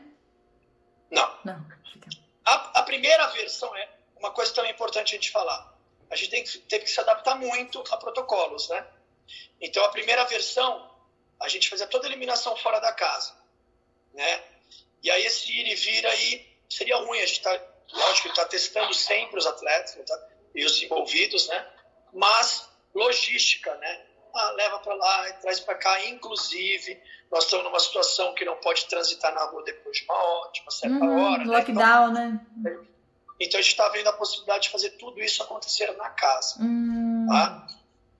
Não. 1.10 1.28
Não. 1.44 1.78
A, 2.44 2.80
a 2.80 2.82
primeira 2.84 3.26
versão 3.28 3.74
é 3.76 3.88
uma 4.16 4.30
coisa 4.30 4.52
também 4.54 4.70
importante 4.70 5.14
a 5.14 5.16
gente 5.16 5.30
falar 5.30 5.78
a 6.10 6.16
gente 6.16 6.30
tem 6.30 6.44
que, 6.44 6.58
teve 6.60 6.84
que 6.84 6.90
se 6.90 7.00
adaptar 7.00 7.36
muito 7.36 7.82
a 7.90 7.96
protocolos, 7.96 8.68
né? 8.68 8.86
Então, 9.60 9.84
a 9.84 9.88
primeira 9.90 10.24
versão, 10.24 10.88
a 11.41 11.49
gente 11.49 11.68
fazia 11.68 11.86
toda 11.86 12.07
a 12.07 12.11
eliminação 12.11 12.57
fora 12.57 12.80
da 12.80 12.93
casa, 12.93 13.32
né? 14.12 14.43
E 15.03 15.11
aí, 15.11 15.24
esse 15.26 15.53
ir 15.53 15.66
e 15.66 15.74
vir 15.74 16.07
aí 16.07 16.59
seria 16.68 16.97
ruim. 16.97 17.20
A 17.20 17.26
gente 17.26 17.43
tá, 17.43 17.61
lógico 17.93 18.28
está 18.28 18.45
testando 18.47 18.93
sempre 18.93 19.39
os 19.39 19.47
atletas 19.47 19.97
tá? 20.07 20.28
e 20.55 20.64
os 20.64 20.82
envolvidos, 20.82 21.47
né? 21.49 21.66
Mas, 22.12 22.68
logística, 22.95 23.74
né? 23.76 24.07
Ah, 24.34 24.51
leva 24.53 24.78
para 24.80 24.95
lá, 24.95 25.32
traz 25.34 25.61
para 25.61 25.76
cá. 25.76 26.05
Inclusive, 26.07 27.01
nós 27.30 27.45
estamos 27.45 27.64
numa 27.64 27.78
situação 27.78 28.34
que 28.34 28.45
não 28.45 28.57
pode 28.57 28.86
transitar 28.86 29.32
na 29.34 29.45
rua 29.45 29.62
depois 29.62 29.99
de 29.99 30.05
uma, 30.05 30.14
hora, 30.14 30.53
de 30.53 30.61
uma 30.62 30.70
certa 30.70 31.05
uhum, 31.05 31.32
hora. 31.32 31.45
Né? 31.45 31.59
Lockdown, 31.59 32.12
né? 32.12 32.41
Então, 32.59 32.72
né? 32.72 32.89
Então 33.41 33.61
a 33.61 33.62
gente 33.62 33.70
está 33.70 33.89
vendo 33.91 34.09
a 34.09 34.12
possibilidade 34.12 34.64
de 34.64 34.70
fazer 34.70 34.91
tudo 34.91 35.20
isso 35.20 35.43
acontecer 35.43 35.97
na 35.97 36.11
casa. 36.11 36.57
Hum. 36.61 37.26
Tá? 37.28 37.66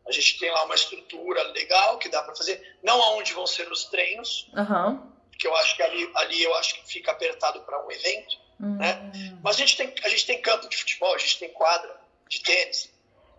A 0.09 0.13
gente 0.13 0.39
tem 0.39 0.51
lá 0.51 0.65
uma 0.65 0.75
estrutura 0.75 1.43
legal 1.53 1.99
que 1.99 2.09
dá 2.09 2.23
para 2.23 2.35
fazer, 2.35 2.79
não 2.83 3.01
aonde 3.03 3.35
vão 3.35 3.47
ser 3.47 3.71
os 3.71 3.85
treinos, 3.85 4.51
uhum. 4.57 4.99
porque 5.31 5.47
eu 5.47 5.55
acho 5.57 5.77
que 5.77 5.83
ali, 5.83 6.11
ali 6.15 6.43
eu 6.43 6.55
acho 6.57 6.75
que 6.77 6.89
fica 6.89 7.13
apertado 7.13 7.61
para 7.61 7.85
um 7.85 7.91
evento, 7.91 8.37
uhum. 8.61 8.77
né? 8.77 9.13
Mas 9.43 9.57
a 9.57 9.59
gente 9.59 9.77
tem 9.77 9.95
a 10.03 10.09
gente 10.09 10.27
tem 10.27 10.41
campo 10.41 10.69
de 10.69 10.77
futebol, 10.77 11.15
a 11.15 11.19
gente 11.19 11.39
tem 11.39 11.51
quadra 11.51 11.95
de 12.29 12.43
tênis. 12.43 12.91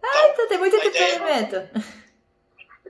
Ah, 0.02 0.08
então, 0.08 0.30
então 0.32 0.48
tem 0.48 0.58
muito 0.58 0.76
entretenimento. 0.76 1.56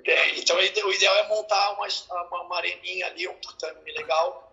É, 0.05 0.29
então 0.39 0.55
o 0.57 0.93
ideal 0.93 1.15
é 1.17 1.27
montar 1.27 1.71
uma, 1.71 1.87
uma, 2.09 2.41
uma 2.43 2.57
areninha 2.57 3.07
ali, 3.07 3.27
um 3.27 3.35
tatame 3.35 3.91
legal 3.91 4.49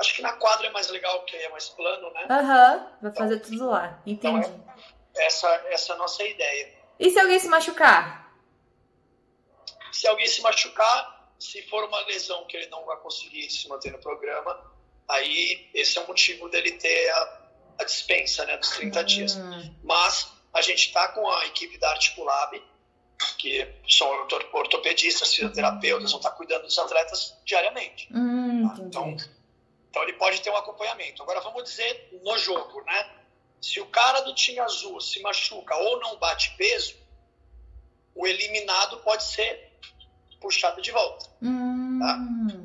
Acho 0.00 0.14
que 0.14 0.22
na 0.22 0.32
quadra 0.32 0.66
é 0.66 0.70
mais 0.70 0.88
legal, 0.88 1.18
porque 1.20 1.36
é 1.36 1.48
mais 1.50 1.68
plano, 1.68 2.10
né? 2.14 2.26
Aham, 2.30 2.74
uhum, 2.74 2.86
vai 3.02 3.14
fazer 3.14 3.34
então, 3.34 3.50
tudo 3.50 3.66
lá. 3.66 4.00
Entendi. 4.06 4.46
Então 4.48 4.64
é, 5.14 5.26
essa, 5.26 5.48
essa 5.66 5.92
é 5.92 5.94
a 5.94 5.98
nossa 5.98 6.24
ideia. 6.24 6.72
E 6.98 7.10
se 7.10 7.20
alguém 7.20 7.38
se 7.38 7.48
machucar? 7.48 8.19
Se 9.92 10.06
alguém 10.06 10.26
se 10.26 10.40
machucar, 10.42 11.32
se 11.38 11.62
for 11.62 11.84
uma 11.84 12.00
lesão 12.06 12.44
que 12.46 12.56
ele 12.56 12.66
não 12.66 12.84
vai 12.84 12.96
conseguir 12.98 13.50
se 13.50 13.68
manter 13.68 13.92
no 13.92 13.98
programa, 13.98 14.58
aí 15.08 15.68
esse 15.74 15.98
é 15.98 16.00
o 16.02 16.06
motivo 16.06 16.48
dele 16.48 16.72
ter 16.72 17.10
a, 17.10 17.48
a 17.80 17.84
dispensa, 17.84 18.44
né, 18.44 18.56
dos 18.56 18.70
30 18.70 19.00
hum. 19.00 19.04
dias. 19.04 19.38
Mas 19.82 20.30
a 20.52 20.60
gente 20.60 20.86
está 20.86 21.08
com 21.08 21.28
a 21.28 21.46
equipe 21.46 21.78
da 21.78 21.90
Articulab, 21.90 22.62
que 23.38 23.66
são 23.88 24.08
ortopedistas, 24.52 25.34
fisioterapeutas, 25.34 26.10
vão 26.10 26.20
estar 26.20 26.30
tá 26.30 26.36
cuidando 26.36 26.62
dos 26.62 26.78
atletas 26.78 27.36
diariamente. 27.44 28.08
Hum, 28.12 28.68
tá? 28.68 28.82
Então, 28.82 29.16
então 29.90 30.02
ele 30.02 30.14
pode 30.14 30.40
ter 30.40 30.50
um 30.50 30.56
acompanhamento. 30.56 31.22
Agora 31.22 31.40
vamos 31.40 31.64
dizer 31.64 32.18
no 32.22 32.38
jogo, 32.38 32.82
né? 32.82 33.10
Se 33.60 33.78
o 33.80 33.86
cara 33.86 34.20
do 34.20 34.34
time 34.34 34.58
azul 34.58 35.00
se 35.00 35.20
machuca 35.20 35.76
ou 35.76 36.00
não 36.00 36.16
bate 36.16 36.54
peso, 36.56 36.96
o 38.14 38.26
eliminado 38.26 38.98
pode 38.98 39.24
ser 39.24 39.69
puxado 40.40 40.80
de 40.80 40.90
volta. 40.90 41.28
Hum. 41.42 41.98
Tá? 42.00 42.16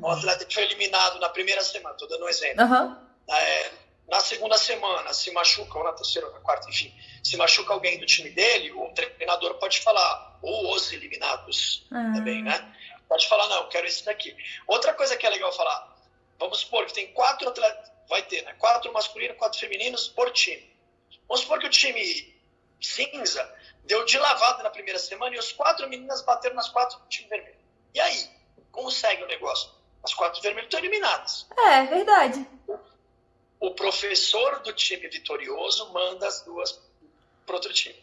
Um 0.02 0.10
atleta 0.10 0.44
que 0.44 0.54
foi 0.54 0.64
eliminado 0.64 1.20
na 1.20 1.28
primeira 1.28 1.62
semana, 1.62 1.94
estou 1.94 2.08
dando 2.08 2.24
um 2.24 2.28
exemplo. 2.28 2.64
Uhum. 2.64 2.96
É, 3.28 3.70
na 4.08 4.20
segunda 4.20 4.56
semana 4.56 5.12
se 5.12 5.30
machuca, 5.32 5.78
ou 5.78 5.84
na 5.84 5.92
terceira 5.92 6.28
ou 6.28 6.32
na 6.32 6.40
quarta, 6.40 6.68
enfim, 6.70 6.94
se 7.22 7.36
machuca 7.36 7.72
alguém 7.72 7.98
do 7.98 8.06
time 8.06 8.30
dele, 8.30 8.72
o 8.72 8.92
treinador 8.94 9.54
pode 9.54 9.80
falar, 9.80 10.38
ou 10.42 10.74
os 10.74 10.92
eliminados 10.92 11.86
uhum. 11.90 12.14
também, 12.14 12.42
né? 12.42 12.72
Pode 13.08 13.28
falar, 13.28 13.48
não, 13.48 13.58
eu 13.58 13.68
quero 13.68 13.86
esse 13.86 14.04
daqui. 14.04 14.36
Outra 14.66 14.94
coisa 14.94 15.16
que 15.16 15.26
é 15.26 15.30
legal 15.30 15.52
falar, 15.52 15.96
Vamos 16.38 16.60
supor 16.60 16.86
que 16.86 16.94
tem 16.94 17.12
quatro 17.12 17.48
atletas, 17.48 17.90
vai 18.08 18.22
ter, 18.22 18.42
né? 18.42 18.54
Quatro 18.58 18.92
masculinos, 18.92 19.36
quatro 19.36 19.58
femininos 19.58 20.08
por 20.08 20.30
time. 20.32 20.70
Vamos 21.28 21.42
supor 21.42 21.58
que 21.58 21.66
o 21.66 21.70
time 21.70 22.34
cinza 22.80 23.54
deu 23.84 24.04
de 24.04 24.18
lavada 24.18 24.62
na 24.62 24.70
primeira 24.70 24.98
semana 24.98 25.34
e 25.34 25.38
os 25.38 25.52
quatro 25.52 25.88
meninas 25.88 26.22
bateram 26.22 26.54
nas 26.54 26.68
quatro 26.68 26.98
do 26.98 27.08
time 27.08 27.28
vermelho. 27.28 27.55
E 27.96 28.00
aí? 28.00 28.30
Como 28.70 28.90
segue 28.90 29.24
o 29.24 29.26
negócio? 29.26 29.70
As 30.04 30.12
quatro 30.12 30.42
vermelhas 30.42 30.66
estão 30.66 30.80
eliminadas. 30.80 31.46
É, 31.56 31.84
verdade. 31.84 32.46
O 33.58 33.70
professor 33.70 34.60
do 34.60 34.70
time 34.74 35.08
vitorioso 35.08 35.90
manda 35.94 36.28
as 36.28 36.42
duas 36.42 36.78
para 37.46 37.54
outro 37.54 37.72
time. 37.72 37.98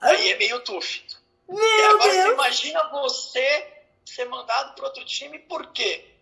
Aí 0.00 0.32
é 0.32 0.36
meio 0.36 0.58
tuf. 0.64 1.06
Meu 1.48 1.56
e 1.56 1.82
agora 1.84 2.10
Deus. 2.10 2.24
você 2.24 2.32
imagina 2.32 2.88
você 2.88 3.72
ser 4.04 4.24
mandado 4.24 4.74
para 4.74 4.86
outro 4.86 5.04
time 5.04 5.38
por 5.38 5.68
quê? 5.68 6.16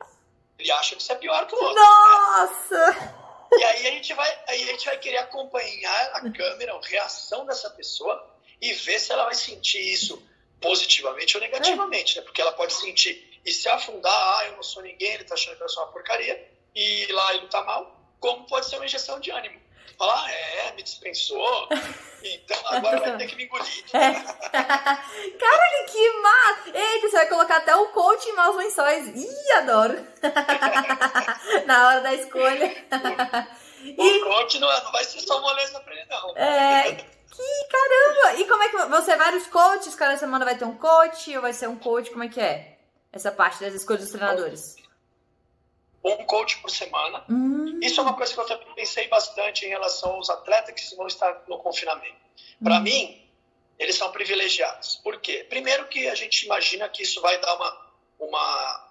Ele 0.59 0.71
acha 0.73 0.95
que 0.95 1.03
você 1.03 1.13
é 1.13 1.17
pior 1.17 1.47
que 1.47 1.55
o 1.55 1.59
outro. 1.59 1.83
Nossa! 1.83 2.93
Né? 2.93 3.15
E 3.59 3.65
aí 3.65 3.87
a 3.87 3.91
gente 3.93 4.13
vai, 4.13 4.45
aí 4.47 4.63
a 4.63 4.67
gente 4.73 4.85
vai 4.85 4.99
querer 4.99 5.19
acompanhar 5.19 6.11
a 6.17 6.31
câmera, 6.31 6.75
a 6.75 6.87
reação 6.87 7.47
dessa 7.47 7.71
pessoa 7.71 8.31
e 8.61 8.75
ver 8.75 8.99
se 8.99 9.11
ela 9.11 9.25
vai 9.25 9.35
sentir 9.35 9.81
isso 9.81 10.23
positivamente 10.61 11.37
ou 11.37 11.41
negativamente, 11.41 12.17
né? 12.17 12.23
Porque 12.23 12.41
ela 12.41 12.53
pode 12.53 12.73
sentir 12.73 13.41
e 13.45 13.53
se 13.53 13.69
afundar, 13.69 14.13
ah, 14.13 14.47
eu 14.47 14.57
não 14.57 14.63
sou 14.63 14.83
ninguém, 14.83 15.13
ele 15.13 15.25
tá 15.25 15.35
achando 15.35 15.57
que 15.57 15.63
eu 15.63 15.69
sou 15.69 15.85
uma 15.85 15.93
porcaria, 15.93 16.51
e 16.75 17.07
lá 17.13 17.35
ele 17.35 17.47
tá 17.47 17.63
mal, 17.63 17.97
como 18.19 18.45
pode 18.47 18.67
ser 18.67 18.77
uma 18.77 18.85
injeção 18.85 19.21
de 19.21 19.31
ânimo. 19.31 19.65
Falar, 19.97 20.25
ah, 20.27 20.31
é, 20.31 20.73
me 20.73 20.83
dispensou, 20.83 21.69
então 22.23 22.59
agora 22.67 23.01
vai 23.01 23.17
ter 23.17 23.29
que 23.29 23.37
me 23.37 23.45
engolir. 23.45 23.85
É. 23.95 24.13
Caraca, 24.53 25.85
que 25.91 26.11
massa! 26.21 26.71
Eita, 26.75 27.09
você 27.09 27.17
vai 27.17 27.29
colocar 27.29 27.57
até 27.59 27.75
o 27.75 27.89
coach 27.89 28.29
em 28.29 28.33
maus 28.35 28.57
lençóis. 28.57 29.07
Ih, 29.09 29.53
adoro! 29.53 30.07
Na 31.67 31.89
hora 31.89 32.01
da 32.01 32.15
escolha. 32.15 32.87
O, 33.97 34.05
e... 34.05 34.21
coach 34.21 34.59
não, 34.59 34.71
é, 34.71 34.83
não 34.83 34.93
vai 34.93 35.05
ser 35.05 35.21
só 35.21 35.41
moleza 35.41 35.81
pra 35.81 35.95
ele, 35.95 36.05
não. 36.11 36.37
É. 36.37 37.16
Que 37.37 37.69
caramba! 37.69 38.41
E 38.41 38.47
como 38.47 38.63
é 38.63 38.69
que. 38.69 38.77
Você 38.77 39.11
é 39.13 39.17
vários 39.17 39.47
coaches? 39.47 39.95
Cada 39.95 40.17
semana 40.17 40.45
vai 40.45 40.57
ter 40.57 40.65
um 40.65 40.77
coach 40.77 41.35
ou 41.37 41.43
vai 41.43 41.53
ser 41.53 41.69
um 41.69 41.77
coach? 41.77 42.11
Como 42.11 42.25
é 42.25 42.29
que 42.29 42.41
é? 42.41 42.79
Essa 43.13 43.31
parte 43.31 43.61
das 43.61 43.75
escolhas 43.75 44.03
dos 44.03 44.11
treinadores 44.11 44.77
um 46.15 46.25
coach 46.25 46.59
por 46.59 46.71
semana. 46.71 47.25
Hum. 47.29 47.81
Isso 47.83 48.01
é 48.01 48.03
uma 48.03 48.15
coisa 48.15 48.33
que 48.33 48.41
eu 48.41 48.47
também 48.47 48.75
pensei 48.75 49.09
bastante 49.09 49.65
em 49.65 49.69
relação 49.69 50.13
aos 50.13 50.31
atletas 50.31 50.75
que 50.75 50.97
vão 50.97 51.07
estar 51.07 51.43
no 51.49 51.59
confinamento. 51.59 52.17
Para 52.63 52.79
hum. 52.79 52.83
mim, 52.83 53.23
eles 53.79 53.97
são 53.97 54.11
privilegiados. 54.13 54.97
Por 54.97 55.21
quê? 55.21 55.45
Primeiro 55.49 55.87
que 55.89 56.09
a 56.09 56.15
gente 56.15 56.45
imagina 56.45 56.89
que 56.89 57.03
isso 57.03 57.21
vai 57.21 57.39
dar 57.41 57.55
uma, 57.57 57.87
uma, 58.21 58.91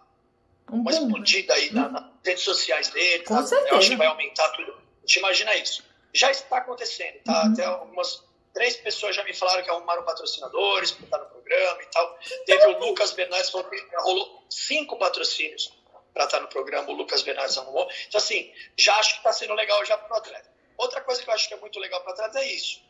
um 0.72 0.82
uma 0.82 0.92
explodida 0.92 1.54
aí 1.54 1.70
hum. 1.72 1.90
nas 1.90 2.04
redes 2.24 2.44
sociais 2.44 2.90
deles. 2.90 3.28
Com 3.28 3.42
certeza. 3.46 3.72
Eu 3.72 3.78
acho 3.78 3.90
que 3.90 3.96
vai 3.96 4.08
aumentar 4.08 4.50
tudo. 4.50 4.72
A 4.74 5.02
gente 5.08 5.20
imagina 5.20 5.56
isso. 5.56 5.84
Já 6.14 6.32
está 6.32 6.58
acontecendo, 6.58 7.22
tá? 7.24 7.44
Uhum. 7.44 7.54
Até 7.54 7.66
algumas 7.66 8.24
três 8.56 8.78
pessoas 8.78 9.16
já 9.16 9.24
me 9.24 9.34
falaram 9.34 9.62
que 9.62 9.70
arrumaram 9.70 10.04
patrocinadores 10.04 10.92
para 10.92 11.04
estar 11.06 11.18
no 11.20 11.26
programa 11.26 11.84
e 11.84 11.86
tal. 11.88 12.20
Teve 12.46 12.66
o 12.68 12.80
Lucas 12.80 13.12
Bernardes, 13.12 13.50
falou 13.52 13.70
que 13.70 13.78
rolou 13.98 14.46
cinco 14.50 14.98
patrocínios 14.98 15.72
para 16.14 16.24
estar 16.24 16.40
no 16.40 16.48
programa, 16.48 16.90
o 16.90 16.94
Lucas 16.94 17.22
Bernardes 17.22 17.58
arrumou. 17.58 17.88
Então, 18.08 18.18
assim, 18.18 18.52
já 18.78 18.96
acho 18.96 19.12
que 19.12 19.18
está 19.18 19.34
sendo 19.34 19.54
legal 19.54 19.86
já 19.86 19.98
para 19.98 20.16
o 20.16 20.18
atleta. 20.18 20.50
Outra 20.78 21.02
coisa 21.02 21.22
que 21.22 21.30
eu 21.30 21.34
acho 21.34 21.48
que 21.50 21.54
é 21.54 21.58
muito 21.58 21.78
legal 21.78 22.02
para 22.02 22.12
o 22.12 22.14
atleta 22.14 22.40
é 22.40 22.54
isso. 22.54 22.82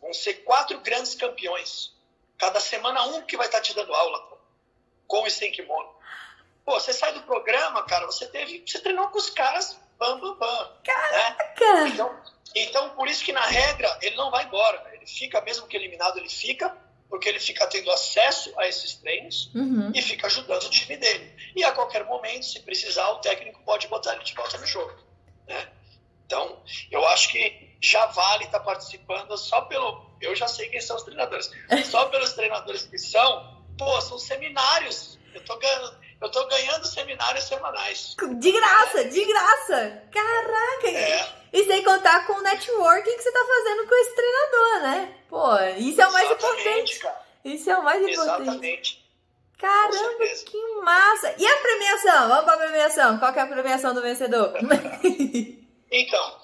Vão 0.00 0.12
ser 0.14 0.34
quatro 0.44 0.80
grandes 0.80 1.14
campeões. 1.14 1.94
Cada 2.38 2.58
semana 2.58 3.04
um 3.04 3.22
que 3.22 3.36
vai 3.36 3.46
estar 3.46 3.58
tá 3.58 3.62
te 3.62 3.74
dando 3.74 3.94
aula 3.94 4.20
pô, 4.22 4.38
com 5.06 5.26
e 5.26 5.30
sem 5.30 5.52
kimono. 5.52 5.94
Pô, 6.64 6.80
você 6.80 6.94
sai 6.94 7.12
do 7.12 7.22
programa, 7.24 7.84
cara, 7.84 8.06
você 8.06 8.26
teve. 8.26 8.64
Você 8.66 8.80
treinou 8.80 9.08
com 9.08 9.18
os 9.18 9.28
caras 9.28 9.78
bam, 9.98 10.18
bam, 10.18 10.34
bam. 10.36 10.64
Né? 10.64 10.76
Caraca! 10.84 11.74
Né? 11.74 11.88
Então, 11.90 12.22
então, 12.54 12.90
por 12.90 13.08
isso 13.08 13.24
que 13.24 13.32
na 13.32 13.44
regra 13.44 13.98
ele 14.00 14.16
não 14.16 14.30
vai 14.30 14.44
embora. 14.44 14.91
Ele 15.02 15.06
fica, 15.10 15.40
mesmo 15.40 15.66
que 15.66 15.76
eliminado, 15.76 16.18
ele 16.18 16.28
fica, 16.28 16.76
porque 17.08 17.28
ele 17.28 17.40
fica 17.40 17.66
tendo 17.66 17.90
acesso 17.90 18.52
a 18.58 18.68
esses 18.68 18.94
treinos 18.94 19.50
uhum. 19.54 19.90
e 19.94 20.00
fica 20.00 20.28
ajudando 20.28 20.62
o 20.62 20.70
time 20.70 20.96
dele. 20.96 21.34
E 21.56 21.64
a 21.64 21.72
qualquer 21.72 22.04
momento, 22.04 22.46
se 22.46 22.60
precisar, 22.60 23.10
o 23.10 23.18
técnico 23.18 23.60
pode 23.64 23.88
botar 23.88 24.14
ele 24.14 24.24
de 24.24 24.32
volta 24.32 24.56
no 24.58 24.66
jogo. 24.66 24.96
Né? 25.46 25.68
Então, 26.24 26.62
eu 26.90 27.04
acho 27.08 27.30
que 27.30 27.76
já 27.80 28.06
vale 28.06 28.44
estar 28.44 28.60
tá 28.60 28.64
participando 28.64 29.36
só 29.36 29.62
pelo. 29.62 30.10
Eu 30.20 30.36
já 30.36 30.46
sei 30.46 30.68
quem 30.68 30.80
são 30.80 30.96
os 30.96 31.02
treinadores. 31.02 31.50
Só 31.84 32.06
pelos 32.06 32.32
treinadores 32.32 32.84
que 32.84 32.96
são, 32.96 33.64
pô, 33.76 34.00
são 34.00 34.18
seminários. 34.18 35.18
Eu 35.34 35.44
tô 35.44 35.58
ganhando 35.58 35.98
eu 36.22 36.30
tô 36.30 36.46
ganhando 36.46 36.86
seminários 36.86 37.44
semanais. 37.44 38.14
De 38.38 38.52
graça, 38.52 39.04
de 39.04 39.24
graça. 39.24 40.02
Caraca. 40.12 40.88
É. 40.88 41.28
E 41.52 41.64
sem 41.64 41.82
contar 41.82 42.26
com 42.26 42.34
o 42.34 42.42
networking 42.42 43.16
que 43.16 43.22
você 43.22 43.32
tá 43.32 43.44
fazendo 43.44 43.88
com 43.88 43.94
esse 43.96 44.14
treinador, 44.14 44.82
né? 44.82 45.14
Pô, 45.28 45.58
isso 45.78 46.00
é 46.00 46.06
o 46.06 46.12
mais 46.12 46.30
Exatamente, 46.30 46.62
importante. 46.62 46.98
Cara. 47.00 47.22
Isso 47.44 47.70
é 47.70 47.76
o 47.76 47.82
mais 47.82 48.02
importante. 48.02 48.42
Exatamente. 48.42 49.02
Caramba, 49.58 50.26
que 50.46 50.74
massa! 50.82 51.34
E 51.38 51.46
a 51.46 51.56
premiação? 51.56 52.28
Vamos 52.28 52.44
pra 52.44 52.56
premiação. 52.56 53.18
Qual 53.18 53.32
que 53.32 53.38
é 53.38 53.42
a 53.42 53.46
premiação 53.46 53.94
do 53.94 54.02
vencedor? 54.02 54.52
então, 55.90 56.40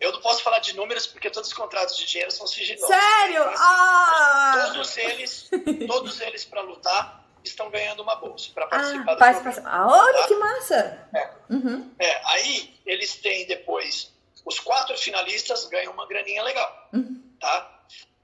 eu 0.00 0.12
não 0.12 0.20
posso 0.20 0.42
falar 0.42 0.58
de 0.58 0.74
números 0.74 1.06
porque 1.06 1.30
todos 1.30 1.50
os 1.50 1.56
contratos 1.56 1.96
de 1.96 2.06
dinheiro 2.06 2.30
são 2.32 2.46
sigilosos. 2.46 2.88
Sério? 2.88 3.44
Mas, 3.46 3.60
ah! 3.60 4.70
Todos 4.72 4.96
eles, 4.98 5.50
todos 5.86 6.20
eles 6.20 6.44
para 6.44 6.62
lutar 6.62 7.19
estão 7.44 7.70
ganhando 7.70 8.02
uma 8.02 8.16
bolsa 8.16 8.50
para 8.54 8.66
participar 8.66 9.12
ah, 9.12 9.14
do 9.14 9.18
participação. 9.18 9.64
Ah, 9.66 9.86
olha 9.86 10.20
tá? 10.20 10.28
que 10.28 10.34
massa! 10.34 11.08
É. 11.14 11.30
Uhum. 11.50 11.94
é. 11.98 12.20
Aí 12.32 12.80
eles 12.86 13.16
têm 13.16 13.46
depois 13.46 14.12
os 14.44 14.58
quatro 14.58 14.96
finalistas 14.96 15.66
ganham 15.66 15.92
uma 15.92 16.06
graninha 16.06 16.42
legal, 16.42 16.88
uhum. 16.92 17.22
tá? 17.40 17.80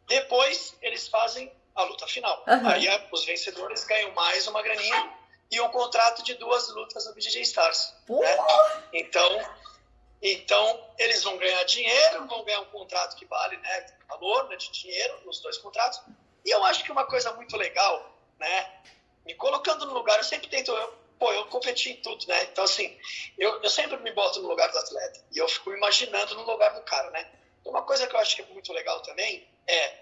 Depois 0.08 0.74
eles 0.80 1.08
fazem 1.08 1.52
a 1.74 1.82
luta 1.84 2.06
final. 2.06 2.44
Uhum. 2.46 2.68
Aí 2.68 2.88
os 3.12 3.24
vencedores 3.24 3.84
ganham 3.84 4.12
mais 4.12 4.46
uma 4.46 4.62
graninha 4.62 5.12
e 5.50 5.60
um 5.60 5.68
contrato 5.68 6.22
de 6.22 6.34
duas 6.34 6.68
lutas 6.70 7.06
no 7.06 7.14
BJJ 7.14 7.42
Stars. 7.42 7.94
Né? 8.08 8.38
Então, 8.92 9.50
então 10.22 10.84
eles 10.98 11.22
vão 11.22 11.36
ganhar 11.36 11.62
dinheiro, 11.64 12.26
vão 12.26 12.44
ganhar 12.44 12.60
um 12.60 12.66
contrato 12.66 13.16
que 13.16 13.26
vale, 13.26 13.56
né, 13.58 13.86
valor 14.08 14.48
né, 14.48 14.56
de 14.56 14.70
dinheiro 14.72 15.20
nos 15.24 15.40
dois 15.40 15.58
contratos. 15.58 16.00
E 16.44 16.50
eu 16.50 16.64
acho 16.64 16.82
que 16.84 16.90
uma 16.90 17.04
coisa 17.04 17.32
muito 17.34 17.56
legal, 17.56 18.10
né, 18.38 18.72
me 19.26 19.34
colocando 19.34 19.84
no 19.84 19.92
lugar, 19.92 20.16
eu 20.18 20.24
sempre 20.24 20.48
tento, 20.48 20.70
eu, 20.70 20.94
pô, 21.18 21.32
eu 21.32 21.44
competi 21.46 21.90
em 21.90 21.96
tudo, 21.96 22.24
né? 22.28 22.44
Então, 22.44 22.64
assim, 22.64 22.96
eu, 23.36 23.60
eu 23.62 23.68
sempre 23.68 23.96
me 23.98 24.12
boto 24.12 24.40
no 24.40 24.48
lugar 24.48 24.70
do 24.70 24.78
atleta 24.78 25.20
e 25.34 25.38
eu 25.38 25.48
fico 25.48 25.72
imaginando 25.72 26.34
no 26.36 26.42
lugar 26.44 26.72
do 26.74 26.82
cara, 26.82 27.10
né? 27.10 27.28
Uma 27.64 27.82
coisa 27.82 28.06
que 28.06 28.14
eu 28.14 28.20
acho 28.20 28.36
que 28.36 28.42
é 28.42 28.46
muito 28.46 28.72
legal 28.72 29.02
também 29.02 29.46
é, 29.66 29.94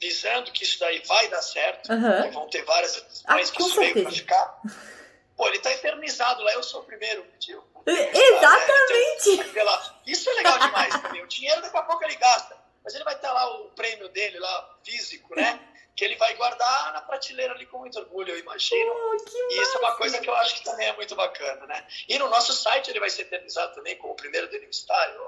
visando 0.00 0.52
que 0.52 0.62
isso 0.62 0.78
daí 0.78 1.00
vai 1.06 1.28
dar 1.28 1.42
certo, 1.42 1.92
uhum. 1.92 2.30
vão 2.30 2.48
ter 2.48 2.64
várias 2.64 2.96
edições 2.96 3.24
ah, 3.26 3.52
que 3.52 3.62
isso 3.62 3.74
veio 3.76 4.02
pra 4.02 4.12
ficar, 4.12 4.62
pô, 5.36 5.48
ele 5.48 5.58
tá 5.58 5.72
eternizado 5.72 6.42
lá, 6.42 6.52
eu 6.52 6.62
sou 6.62 6.80
o 6.80 6.84
primeiro 6.84 7.26
tio. 7.38 7.62
Exatamente! 7.86 9.36
Né? 9.36 9.46
Então, 9.50 9.94
isso 10.06 10.30
é 10.30 10.34
legal 10.34 10.58
demais 10.58 11.00
também. 11.02 11.22
O 11.22 11.26
dinheiro 11.26 11.60
daqui 11.60 11.76
a 11.76 11.82
pouco 11.82 12.04
ele 12.04 12.14
gasta, 12.14 12.56
mas 12.84 12.94
ele 12.94 13.02
vai 13.04 13.18
ter 13.18 13.28
lá 13.28 13.60
o 13.60 13.70
prêmio 13.70 14.08
dele 14.08 14.38
lá, 14.38 14.78
físico, 14.84 15.34
né? 15.34 15.60
que 15.94 16.04
ele 16.04 16.16
vai 16.16 16.34
guardar 16.34 16.92
na 16.92 17.02
prateleira 17.02 17.52
ali 17.52 17.66
com 17.66 17.78
muito 17.78 17.98
orgulho, 17.98 18.32
eu 18.32 18.38
imagino. 18.38 18.92
Oh, 18.92 19.16
e 19.50 19.60
isso 19.60 19.76
é 19.76 19.80
uma 19.80 19.94
coisa 19.96 20.18
que 20.20 20.28
eu 20.28 20.34
acho 20.36 20.56
que 20.56 20.64
também 20.64 20.88
é 20.88 20.96
muito 20.96 21.14
bacana, 21.14 21.66
né? 21.66 21.86
E 22.08 22.18
no 22.18 22.28
nosso 22.28 22.52
site 22.52 22.90
ele 22.90 23.00
vai 23.00 23.10
ser 23.10 23.22
eternizado 23.22 23.74
também 23.74 23.96
como 23.98 24.14
o 24.14 24.16
primeiro 24.16 24.48
do 24.48 24.56
aniversário. 24.56 25.20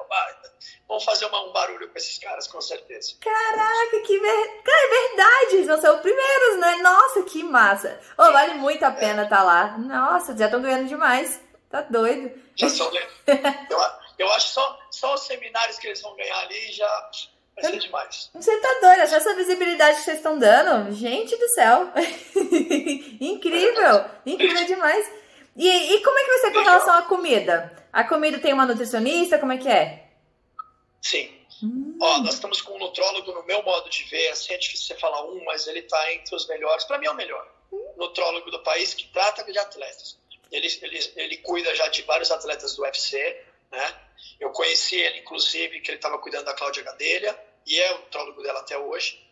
Vamos 0.89 1.05
fazer 1.05 1.27
uma, 1.27 1.45
um 1.45 1.53
barulho 1.53 1.91
com 1.91 1.99
esses 1.99 2.19
caras, 2.19 2.47
com 2.47 2.61
certeza. 2.61 3.15
Caraca, 3.21 4.01
que 4.07 4.19
ver... 4.19 4.63
Cara, 4.63 4.87
é 4.87 5.09
verdade, 5.09 5.55
eles 5.57 5.67
vão 5.67 5.81
ser 5.81 5.91
os 5.91 6.01
primeiros, 6.01 6.57
né? 6.59 6.77
Nossa, 6.77 7.23
que 7.25 7.43
massa. 7.43 8.01
Oh, 8.17 8.33
vale 8.33 8.55
muito 8.55 8.83
a 8.85 8.91
pena 8.91 9.25
estar 9.25 9.37
é. 9.37 9.39
tá 9.39 9.43
lá. 9.43 9.79
Nossa, 9.79 10.37
já 10.37 10.47
estão 10.47 10.63
ganhando 10.63 10.89
demais. 10.89 11.41
Tá 11.71 11.83
doido. 11.83 12.31
Já 12.55 12.69
são... 12.69 12.91
eu, 12.95 13.79
eu 14.19 14.33
acho 14.33 14.49
só, 14.49 14.79
só 14.91 15.15
os 15.15 15.23
seminários 15.23 15.79
que 15.79 15.89
eles 15.89 16.01
vão 16.01 16.15
ganhar 16.17 16.39
ali 16.39 16.73
já 16.73 17.11
Vai 17.61 17.71
ser 17.71 17.79
demais. 17.79 18.31
Você 18.35 18.61
tá 18.61 18.79
doido, 18.81 19.01
essa 19.01 19.35
visibilidade 19.35 19.99
que 19.99 20.05
vocês 20.05 20.17
estão 20.17 20.39
dando, 20.39 20.93
gente 20.93 21.37
do 21.37 21.49
céu. 21.51 21.93
incrível, 23.21 24.05
incrível 24.27 24.67
demais. 24.67 25.11
E, 25.57 25.69
e 25.69 26.01
como 26.03 26.19
é 26.19 26.25
que 26.25 26.31
vai 26.31 26.39
ser 26.39 26.53
com 26.53 26.61
relação 26.61 26.95
à 26.95 27.03
comida? 27.03 27.85
A 27.93 28.03
comida 28.03 28.39
tem 28.41 28.53
uma 28.53 28.67
nutricionista, 28.67 29.39
como 29.39 29.53
é 29.53 29.59
que 29.59 29.69
é? 29.69 30.09
Sim. 31.01 31.31
Hum. 31.63 31.97
Ó, 32.01 32.19
nós 32.19 32.35
estamos 32.35 32.61
com 32.61 32.75
um 32.75 32.79
nutrólogo, 32.79 33.33
no 33.33 33.45
meu 33.45 33.63
modo 33.63 33.89
de 33.89 34.03
ver, 34.05 34.29
assim, 34.31 34.53
é 34.53 34.59
difícil 34.59 34.89
você 34.89 35.01
falar 35.01 35.25
um, 35.25 35.45
mas 35.45 35.67
ele 35.69 35.83
tá 35.83 36.13
entre 36.13 36.35
os 36.35 36.49
melhores, 36.49 36.85
para 36.85 36.99
mim 36.99 37.07
é 37.07 37.11
o 37.11 37.15
melhor 37.15 37.49
hum. 37.73 37.95
nutrólogo 37.97 38.51
do 38.51 38.59
país 38.61 38.95
que 38.95 39.07
trata 39.09 39.45
de 39.45 39.59
atletas. 39.59 40.19
Ele, 40.51 40.67
ele, 40.83 41.13
ele 41.17 41.37
cuida 41.39 41.75
já 41.75 41.87
de 41.89 42.03
vários 42.03 42.31
atletas 42.31 42.75
do 42.75 42.83
UFC, 42.83 43.45
né? 43.71 43.95
Eu 44.41 44.51
conheci 44.51 44.97
ele, 44.97 45.21
inclusive, 45.21 45.81
que 45.81 45.91
ele 45.91 45.99
estava 45.99 46.19
cuidando 46.19 46.45
da 46.45 46.55
Cláudia 46.55 46.83
Gadelha, 46.83 47.39
e 47.67 47.79
é 47.81 47.95
o 47.95 47.99
nutrólogo 47.99 48.43
dela 48.43 48.61
até 48.61 48.77
hoje. 48.77 49.23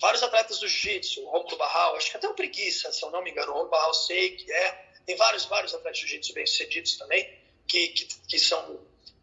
Vários 0.00 0.22
atletas 0.22 0.58
do 0.58 0.68
jiu-jitsu, 0.68 1.22
o 1.22 1.30
Romulo 1.30 1.56
Barral, 1.58 1.96
acho 1.96 2.10
que 2.10 2.16
até 2.16 2.28
o 2.28 2.34
Preguiça, 2.34 2.90
se 2.90 3.04
eu 3.04 3.10
não 3.10 3.22
me 3.22 3.30
engano, 3.30 3.50
o 3.50 3.52
Romulo 3.52 3.70
Barral 3.70 3.92
sei 3.92 4.36
que 4.36 4.50
é. 4.50 4.90
Tem 5.04 5.16
vários, 5.16 5.44
vários 5.44 5.74
atletas 5.74 5.98
de 5.98 6.06
jiu-jitsu 6.06 6.32
bem-sucedidos 6.32 6.96
também, 6.96 7.28
que, 7.66 7.88
que, 7.88 8.06
que 8.26 8.38
são 8.38 8.80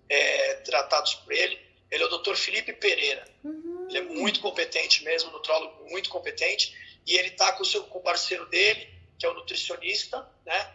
é, 0.10 0.56
tratados 0.56 1.16
por 1.16 1.34
ele. 1.34 1.60
Ele 1.90 2.04
é 2.04 2.06
o 2.06 2.18
Dr. 2.18 2.36
Felipe 2.36 2.74
Pereira. 2.74 3.28
Uhum. 3.44 3.88
Ele 3.90 3.98
é 3.98 4.02
muito 4.02 4.40
competente 4.40 5.04
mesmo, 5.04 5.32
nutrólogo 5.32 5.90
muito 5.90 6.10
competente. 6.10 6.76
E 7.06 7.16
ele 7.16 7.30
está 7.30 7.54
com, 7.54 7.64
o 7.64 7.66
seu, 7.66 7.84
com 7.86 8.00
o 8.00 8.04
parceiro 8.04 8.46
dele, 8.48 8.94
que 9.18 9.26
é 9.26 9.30
o 9.30 9.34
nutricionista, 9.34 10.30
né? 10.46 10.74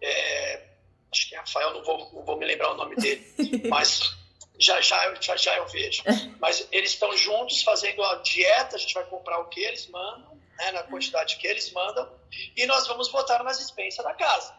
É, 0.00 0.71
acho 1.12 1.28
que 1.28 1.34
é 1.34 1.38
Rafael, 1.38 1.74
não 1.74 1.84
vou, 1.84 2.10
não 2.12 2.24
vou 2.24 2.36
me 2.36 2.46
lembrar 2.46 2.72
o 2.72 2.76
nome 2.76 2.96
dele, 2.96 3.24
mas 3.68 4.16
já 4.58 4.80
já, 4.80 5.04
eu, 5.06 5.20
já 5.20 5.36
já 5.36 5.56
eu 5.56 5.66
vejo. 5.68 6.02
Mas 6.40 6.66
eles 6.72 6.92
estão 6.92 7.14
juntos 7.16 7.62
fazendo 7.62 8.02
a 8.02 8.16
dieta, 8.16 8.76
a 8.76 8.78
gente 8.78 8.94
vai 8.94 9.04
comprar 9.04 9.38
o 9.38 9.48
que 9.48 9.60
eles 9.60 9.86
mandam, 9.88 10.40
né, 10.58 10.72
na 10.72 10.82
quantidade 10.84 11.36
que 11.36 11.46
eles 11.46 11.70
mandam, 11.72 12.10
e 12.56 12.66
nós 12.66 12.86
vamos 12.86 13.08
botar 13.08 13.42
nas 13.42 13.58
dispensas 13.58 14.04
da 14.04 14.14
casa. 14.14 14.54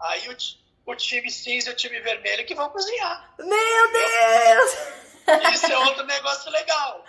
Aí 0.00 0.28
o, 0.28 0.36
o 0.90 0.96
time 0.96 1.30
cinza 1.30 1.70
e 1.70 1.72
o 1.72 1.76
time 1.76 2.00
vermelho 2.00 2.46
que 2.46 2.54
vão 2.54 2.70
cozinhar. 2.70 3.34
Meu 3.38 3.92
Deus! 3.92 4.97
Isso 5.52 5.66
é 5.66 5.78
outro 5.78 6.04
negócio 6.04 6.50
legal. 6.50 7.04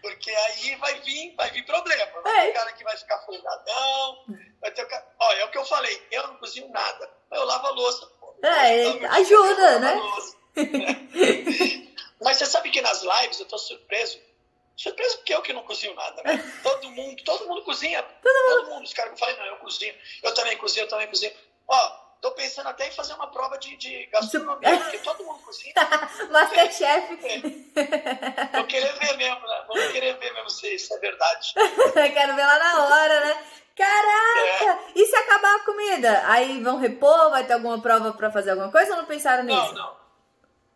Porque 0.00 0.30
aí 0.30 0.76
vai 0.76 1.00
vir, 1.00 1.34
vai 1.36 1.50
vir 1.50 1.64
problema. 1.64 2.20
Vai 2.22 2.42
ter 2.42 2.50
o 2.50 2.54
cara 2.54 2.72
que 2.72 2.84
vai 2.84 2.96
ficar 2.96 3.18
folgadão. 3.20 4.24
Vai 4.60 4.70
ter 4.70 4.82
o 4.82 4.88
cara... 4.88 5.06
Olha, 5.18 5.40
é 5.40 5.44
o 5.44 5.50
que 5.50 5.58
eu 5.58 5.64
falei, 5.64 6.06
eu 6.10 6.26
não 6.28 6.36
cozinho 6.36 6.68
nada. 6.70 7.10
Eu 7.30 7.44
lavo 7.44 7.66
a 7.66 7.70
louça. 7.70 8.06
Pô. 8.20 8.34
É, 8.42 9.06
ajuda, 9.06 9.78
né? 9.78 10.00
Mas 12.20 12.36
você 12.36 12.46
sabe 12.46 12.70
que 12.70 12.80
nas 12.80 13.02
lives 13.02 13.40
eu 13.40 13.46
tô 13.46 13.58
surpreso. 13.58 14.20
Surpreso 14.76 15.18
porque 15.18 15.34
eu 15.34 15.42
que 15.42 15.52
não 15.52 15.62
cozinho 15.64 15.94
nada, 15.94 16.22
né? 16.22 16.60
Todo 16.62 16.90
mundo, 16.90 17.22
todo 17.24 17.46
mundo 17.46 17.62
cozinha. 17.62 18.02
Todo, 18.02 18.46
todo 18.46 18.70
mundo. 18.70 18.84
Os 18.84 18.92
caras 18.92 19.12
me 19.12 19.18
falam, 19.18 19.36
não, 19.36 19.46
eu 19.46 19.56
cozinho. 19.56 19.94
Eu 20.22 20.34
também 20.34 20.56
cozinho, 20.56 20.84
eu 20.84 20.88
também 20.88 21.08
cozinho. 21.08 21.32
Ó, 21.68 22.01
Tô 22.22 22.30
pensando 22.30 22.68
até 22.68 22.86
em 22.86 22.92
fazer 22.92 23.14
uma 23.14 23.26
prova 23.32 23.58
de, 23.58 23.76
de 23.76 24.06
gastronomia, 24.06 24.78
porque 24.78 24.98
todo 24.98 25.24
mundo 25.24 25.40
cozinha. 25.40 25.74
Masterchef. 26.30 27.18
É. 27.26 28.56
Vou 28.58 28.64
querer 28.68 28.92
ver 28.92 29.16
mesmo, 29.16 29.40
né? 29.40 29.64
Vou 29.66 29.76
querer 29.90 30.16
ver 30.18 30.32
mesmo 30.32 30.48
se 30.48 30.72
isso 30.72 30.94
é 30.94 30.98
verdade. 31.00 31.52
Quero 32.14 32.36
ver 32.36 32.46
lá 32.46 32.58
na 32.60 32.84
hora, 32.84 33.24
né? 33.26 33.44
Caraca! 33.74 34.64
É. 34.64 34.92
E 34.94 35.04
se 35.04 35.16
acabar 35.16 35.56
a 35.56 35.64
comida? 35.64 36.22
Aí 36.28 36.62
vão 36.62 36.78
repor? 36.78 37.30
Vai 37.30 37.44
ter 37.44 37.54
alguma 37.54 37.82
prova 37.82 38.12
para 38.12 38.30
fazer 38.30 38.50
alguma 38.50 38.70
coisa 38.70 38.92
ou 38.92 38.98
não 38.98 39.04
pensaram 39.04 39.42
nisso? 39.42 39.74
Não, 39.74 39.74
não. 39.74 39.96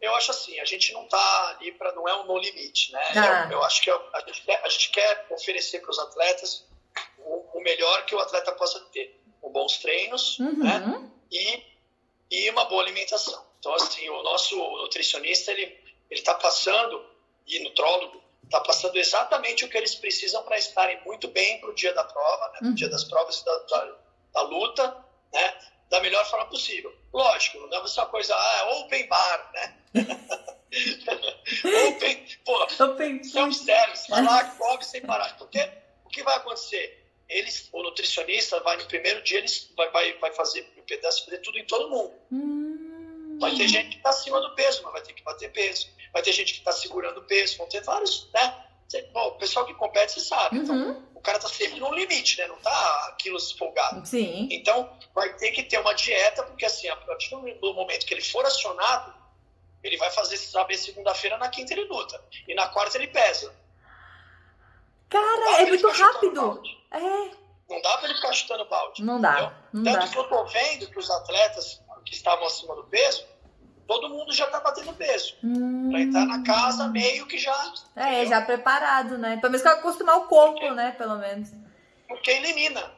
Eu 0.00 0.16
acho 0.16 0.32
assim, 0.32 0.58
a 0.58 0.64
gente 0.64 0.92
não 0.92 1.06
tá 1.06 1.48
ali 1.50 1.70
para. 1.70 1.92
Não 1.92 2.08
é 2.08 2.16
um 2.22 2.26
no 2.26 2.38
limite, 2.38 2.90
né? 2.92 3.04
Ah. 3.14 3.44
Eu, 3.44 3.58
eu, 3.58 3.64
acho 3.64 3.82
que 3.82 3.88
eu, 3.88 4.02
a, 4.12 4.20
gente 4.20 4.42
quer, 4.42 4.62
a, 4.64 4.68
gente 4.68 4.90
quer, 4.90 5.26
oferecer 5.30 5.78
para 5.78 5.90
os 5.92 5.98
atletas 6.00 6.66
o, 7.18 7.58
o, 7.58 7.62
melhor 7.62 8.04
que 8.04 8.16
o 8.16 8.18
atleta 8.18 8.50
possa 8.50 8.80
ter. 8.92 9.22
Com 9.40 9.52
bons 9.52 9.78
treinos, 9.78 10.40
uhum. 10.40 10.64
né? 10.64 11.10
E, 11.30 11.62
e 12.30 12.50
uma 12.50 12.64
boa 12.66 12.82
alimentação. 12.82 13.44
Então, 13.58 13.74
assim, 13.74 14.08
o 14.08 14.22
nosso 14.22 14.56
nutricionista, 14.56 15.50
ele 15.52 15.76
está 16.10 16.34
passando, 16.34 17.04
e 17.46 17.58
nutrólogo, 17.60 18.22
está 18.44 18.60
passando 18.60 18.96
exatamente 18.96 19.64
o 19.64 19.68
que 19.68 19.76
eles 19.76 19.94
precisam 19.94 20.42
para 20.44 20.56
estarem 20.56 21.00
muito 21.04 21.28
bem 21.28 21.60
para 21.60 21.70
o 21.70 21.74
dia 21.74 21.92
da 21.92 22.04
prova, 22.04 22.52
né, 22.52 22.58
no 22.62 22.74
dia 22.74 22.88
das 22.88 23.04
provas 23.04 23.42
da, 23.42 23.58
da, 23.58 23.96
da, 24.34 24.42
luta, 24.42 25.04
né, 25.32 25.54
da 25.90 26.00
melhor 26.00 26.24
forma 26.30 26.46
possível. 26.46 26.94
Lógico, 27.12 27.58
não 27.66 27.84
é 27.84 27.88
só 27.88 28.06
coisa, 28.06 28.34
ah, 28.34 28.70
open 28.78 29.08
bar, 29.08 29.50
né? 29.52 29.76
open, 31.88 32.26
pô, 32.44 32.84
open 32.84 33.24
self-service, 33.24 34.06
falar, 34.08 34.56
come 34.56 34.84
sem 34.84 35.00
parar. 35.02 35.36
Porque 35.38 35.68
o 36.04 36.08
que 36.08 36.22
vai 36.22 36.36
acontecer? 36.36 37.05
Eles, 37.28 37.68
o 37.72 37.82
nutricionista 37.82 38.60
vai 38.60 38.76
no 38.76 38.86
primeiro 38.86 39.22
dia, 39.22 39.38
eles 39.38 39.70
vai, 39.76 39.90
vai, 39.90 40.12
vai 40.18 40.32
fazer 40.32 40.66
o 40.76 40.82
pedaço, 40.82 41.24
fazer 41.24 41.38
tudo 41.38 41.58
em 41.58 41.64
todo 41.64 41.90
mundo. 41.90 42.14
Hum. 42.30 43.38
Vai 43.40 43.54
ter 43.54 43.68
gente 43.68 43.90
que 43.90 43.96
está 43.96 44.10
acima 44.10 44.40
do 44.40 44.54
peso, 44.54 44.82
mas 44.84 44.92
vai 44.92 45.02
ter 45.02 45.12
que 45.12 45.22
bater 45.22 45.52
peso 45.52 45.88
vai 46.16 46.22
ter 46.22 46.32
gente 46.32 46.54
que 46.54 46.60
está 46.60 46.72
segurando 46.72 47.18
o 47.18 47.24
peso, 47.24 47.58
vão 47.58 47.68
ter 47.68 47.82
vários, 47.82 48.26
né? 48.32 48.64
Bom, 49.12 49.28
o 49.28 49.32
pessoal 49.32 49.66
que 49.66 49.74
compete, 49.74 50.12
você 50.12 50.20
sabe. 50.20 50.56
Então, 50.56 50.74
uhum. 50.74 50.90
Então, 50.92 51.02
o 51.14 51.20
cara 51.20 51.36
está 51.36 51.48
sempre 51.48 51.78
no 51.78 51.92
limite, 51.92 52.38
né? 52.38 52.46
Não 52.46 52.56
está 52.56 53.16
quilos 53.18 53.52
folgado. 53.52 54.06
Sim. 54.06 54.48
Então, 54.50 54.90
vai 55.14 55.34
ter 55.34 55.50
que 55.50 55.62
ter 55.62 55.78
uma 55.78 55.92
dieta, 55.92 56.42
porque 56.44 56.64
assim, 56.64 56.88
a 56.88 56.96
partir 56.96 57.28
do 57.30 57.74
momento 57.74 58.06
que 58.06 58.14
ele 58.14 58.22
for 58.22 58.46
acionado, 58.46 59.12
ele 59.82 59.98
vai 59.98 60.10
fazer 60.10 60.38
saber 60.38 60.78
segunda-feira, 60.78 61.36
na 61.36 61.48
quinta 61.50 61.74
ele 61.74 61.84
luta. 61.84 62.18
E 62.48 62.54
na 62.54 62.68
quarta 62.68 62.96
ele 62.96 63.08
pesa. 63.08 63.54
Cara, 65.10 65.60
é 65.60 65.66
muito 65.66 65.88
rápido. 65.88 66.62
É. 66.90 67.30
Não 67.68 67.82
dá 67.82 67.98
para 67.98 68.04
ele 68.04 68.14
ficar 68.14 68.32
chutando 68.32 68.64
balde. 68.66 69.02
Não 69.02 69.20
dá. 69.20 69.52
Não 69.72 69.84
Tanto 69.84 69.98
dá. 69.98 70.08
que 70.08 70.18
eu 70.18 70.24
tô 70.24 70.44
vendo 70.44 70.88
que 70.88 70.98
os 70.98 71.10
atletas 71.10 71.82
que 72.04 72.14
estavam 72.14 72.46
acima 72.46 72.74
do 72.76 72.84
peso, 72.84 73.26
todo 73.86 74.08
mundo 74.08 74.32
já 74.32 74.46
tá 74.46 74.60
batendo 74.60 74.92
peso. 74.94 75.36
Hum. 75.42 75.90
Pra 75.90 76.00
entrar 76.00 76.26
na 76.26 76.42
casa 76.44 76.88
meio 76.88 77.26
que 77.26 77.38
já. 77.38 77.52
É, 77.96 78.12
entendeu? 78.12 78.28
já 78.28 78.42
preparado, 78.42 79.18
né? 79.18 79.36
Pelo 79.38 79.52
menos 79.52 79.62
que 79.62 79.68
acostumar 79.68 80.18
o 80.18 80.28
corpo, 80.28 80.54
Porque, 80.54 80.70
né? 80.70 80.92
Pelo 80.92 81.16
menos. 81.16 81.50
Porque 82.06 82.30
elimina. 82.30 82.92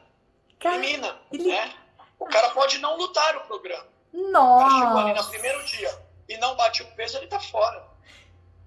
Cara, 0.59 0.75
elimina. 0.75 1.15
Ele... 1.31 1.51
Né? 1.51 1.73
O 2.19 2.25
cara 2.25 2.49
pode 2.49 2.77
não 2.79 2.97
lutar 2.97 3.37
o 3.37 3.41
programa. 3.41 3.87
Nossa. 4.13 4.65
O 4.65 4.69
cara 4.69 4.85
chegou 4.85 4.97
ali 4.99 5.13
no 5.13 5.27
primeiro 5.29 5.65
dia 5.65 5.99
e 6.27 6.37
não 6.37 6.55
bate 6.55 6.83
o 6.83 6.87
peso, 6.95 7.17
ele 7.17 7.27
tá 7.27 7.39
fora. 7.39 7.87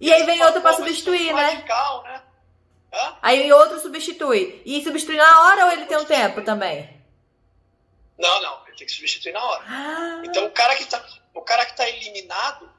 E, 0.01 0.09
e 0.09 0.13
aí 0.13 0.25
vem 0.25 0.43
outro 0.43 0.61
pra 0.61 0.73
substituir, 0.73 1.33
né? 1.33 1.43
Radical, 1.43 2.03
né? 2.03 2.23
Hã? 2.93 3.17
Aí 3.23 3.53
outro 3.53 3.81
substitui. 3.81 4.63
E 4.67 4.83
substitui 4.83 5.17
na 5.17 5.41
hora 5.43 5.67
ou 5.67 5.73
ele 5.73 5.87
tem 5.87 5.97
um 5.97 6.05
tempo 6.05 6.43
também? 6.43 7.03
Não, 8.19 8.43
não. 8.43 8.67
Ele 8.67 8.77
tem 8.77 8.87
que 8.87 8.93
substituir 8.93 9.33
na 9.33 9.45
hora. 9.45 9.65
Ah. 9.67 10.23
Então 10.25 10.47
o 10.47 10.51
cara 10.51 10.77
que 10.77 10.85
tá 10.85 11.03
o 11.35 11.43
cara 11.43 11.65
que 11.65 11.73
está 11.73 11.89
eliminado, 11.89 12.71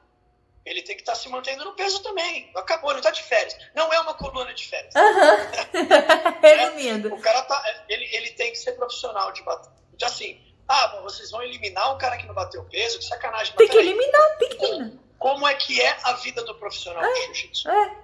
ele 0.64 0.82
tem 0.82 0.96
que 0.96 1.02
estar 1.02 1.12
tá 1.12 1.18
se 1.18 1.28
mantendo 1.28 1.64
no 1.64 1.74
peso 1.74 2.02
também. 2.02 2.50
Acabou, 2.54 2.90
ele 2.90 3.00
está 3.00 3.10
de 3.10 3.22
férias. 3.22 3.56
Não 3.74 3.92
é 3.92 4.00
uma 4.00 4.14
coluna 4.14 4.54
de 4.54 4.66
férias. 4.66 4.94
Uhum. 4.94 6.40
Resumindo. 6.40 7.08
É, 7.08 7.12
o 7.12 7.20
cara 7.20 7.42
tá, 7.42 7.84
ele, 7.88 8.08
ele 8.14 8.30
tem 8.30 8.52
que 8.52 8.58
ser 8.58 8.72
profissional 8.72 9.32
de 9.32 9.42
bater. 9.42 9.70
Então, 9.92 10.08
assim, 10.08 10.40
ah, 10.68 11.00
vocês 11.02 11.30
vão 11.30 11.42
eliminar 11.42 11.92
o 11.92 11.98
cara 11.98 12.16
que 12.16 12.26
não 12.26 12.34
bateu 12.34 12.64
peso, 12.64 12.98
que 12.98 13.04
sacanagem. 13.04 13.54
Tem 13.56 13.68
que 13.68 13.76
eliminar, 13.76 14.38
tem 14.38 14.48
que 14.48 14.64
eliminar. 14.64 14.90
Como, 15.18 15.34
como 15.34 15.48
é 15.48 15.54
que 15.54 15.80
é 15.80 15.96
a 16.04 16.12
vida 16.14 16.42
do 16.44 16.54
profissional 16.54 17.04
é, 17.04 17.12
de 17.12 17.26
jiu-jitsu? 17.26 17.68
É. 17.70 18.03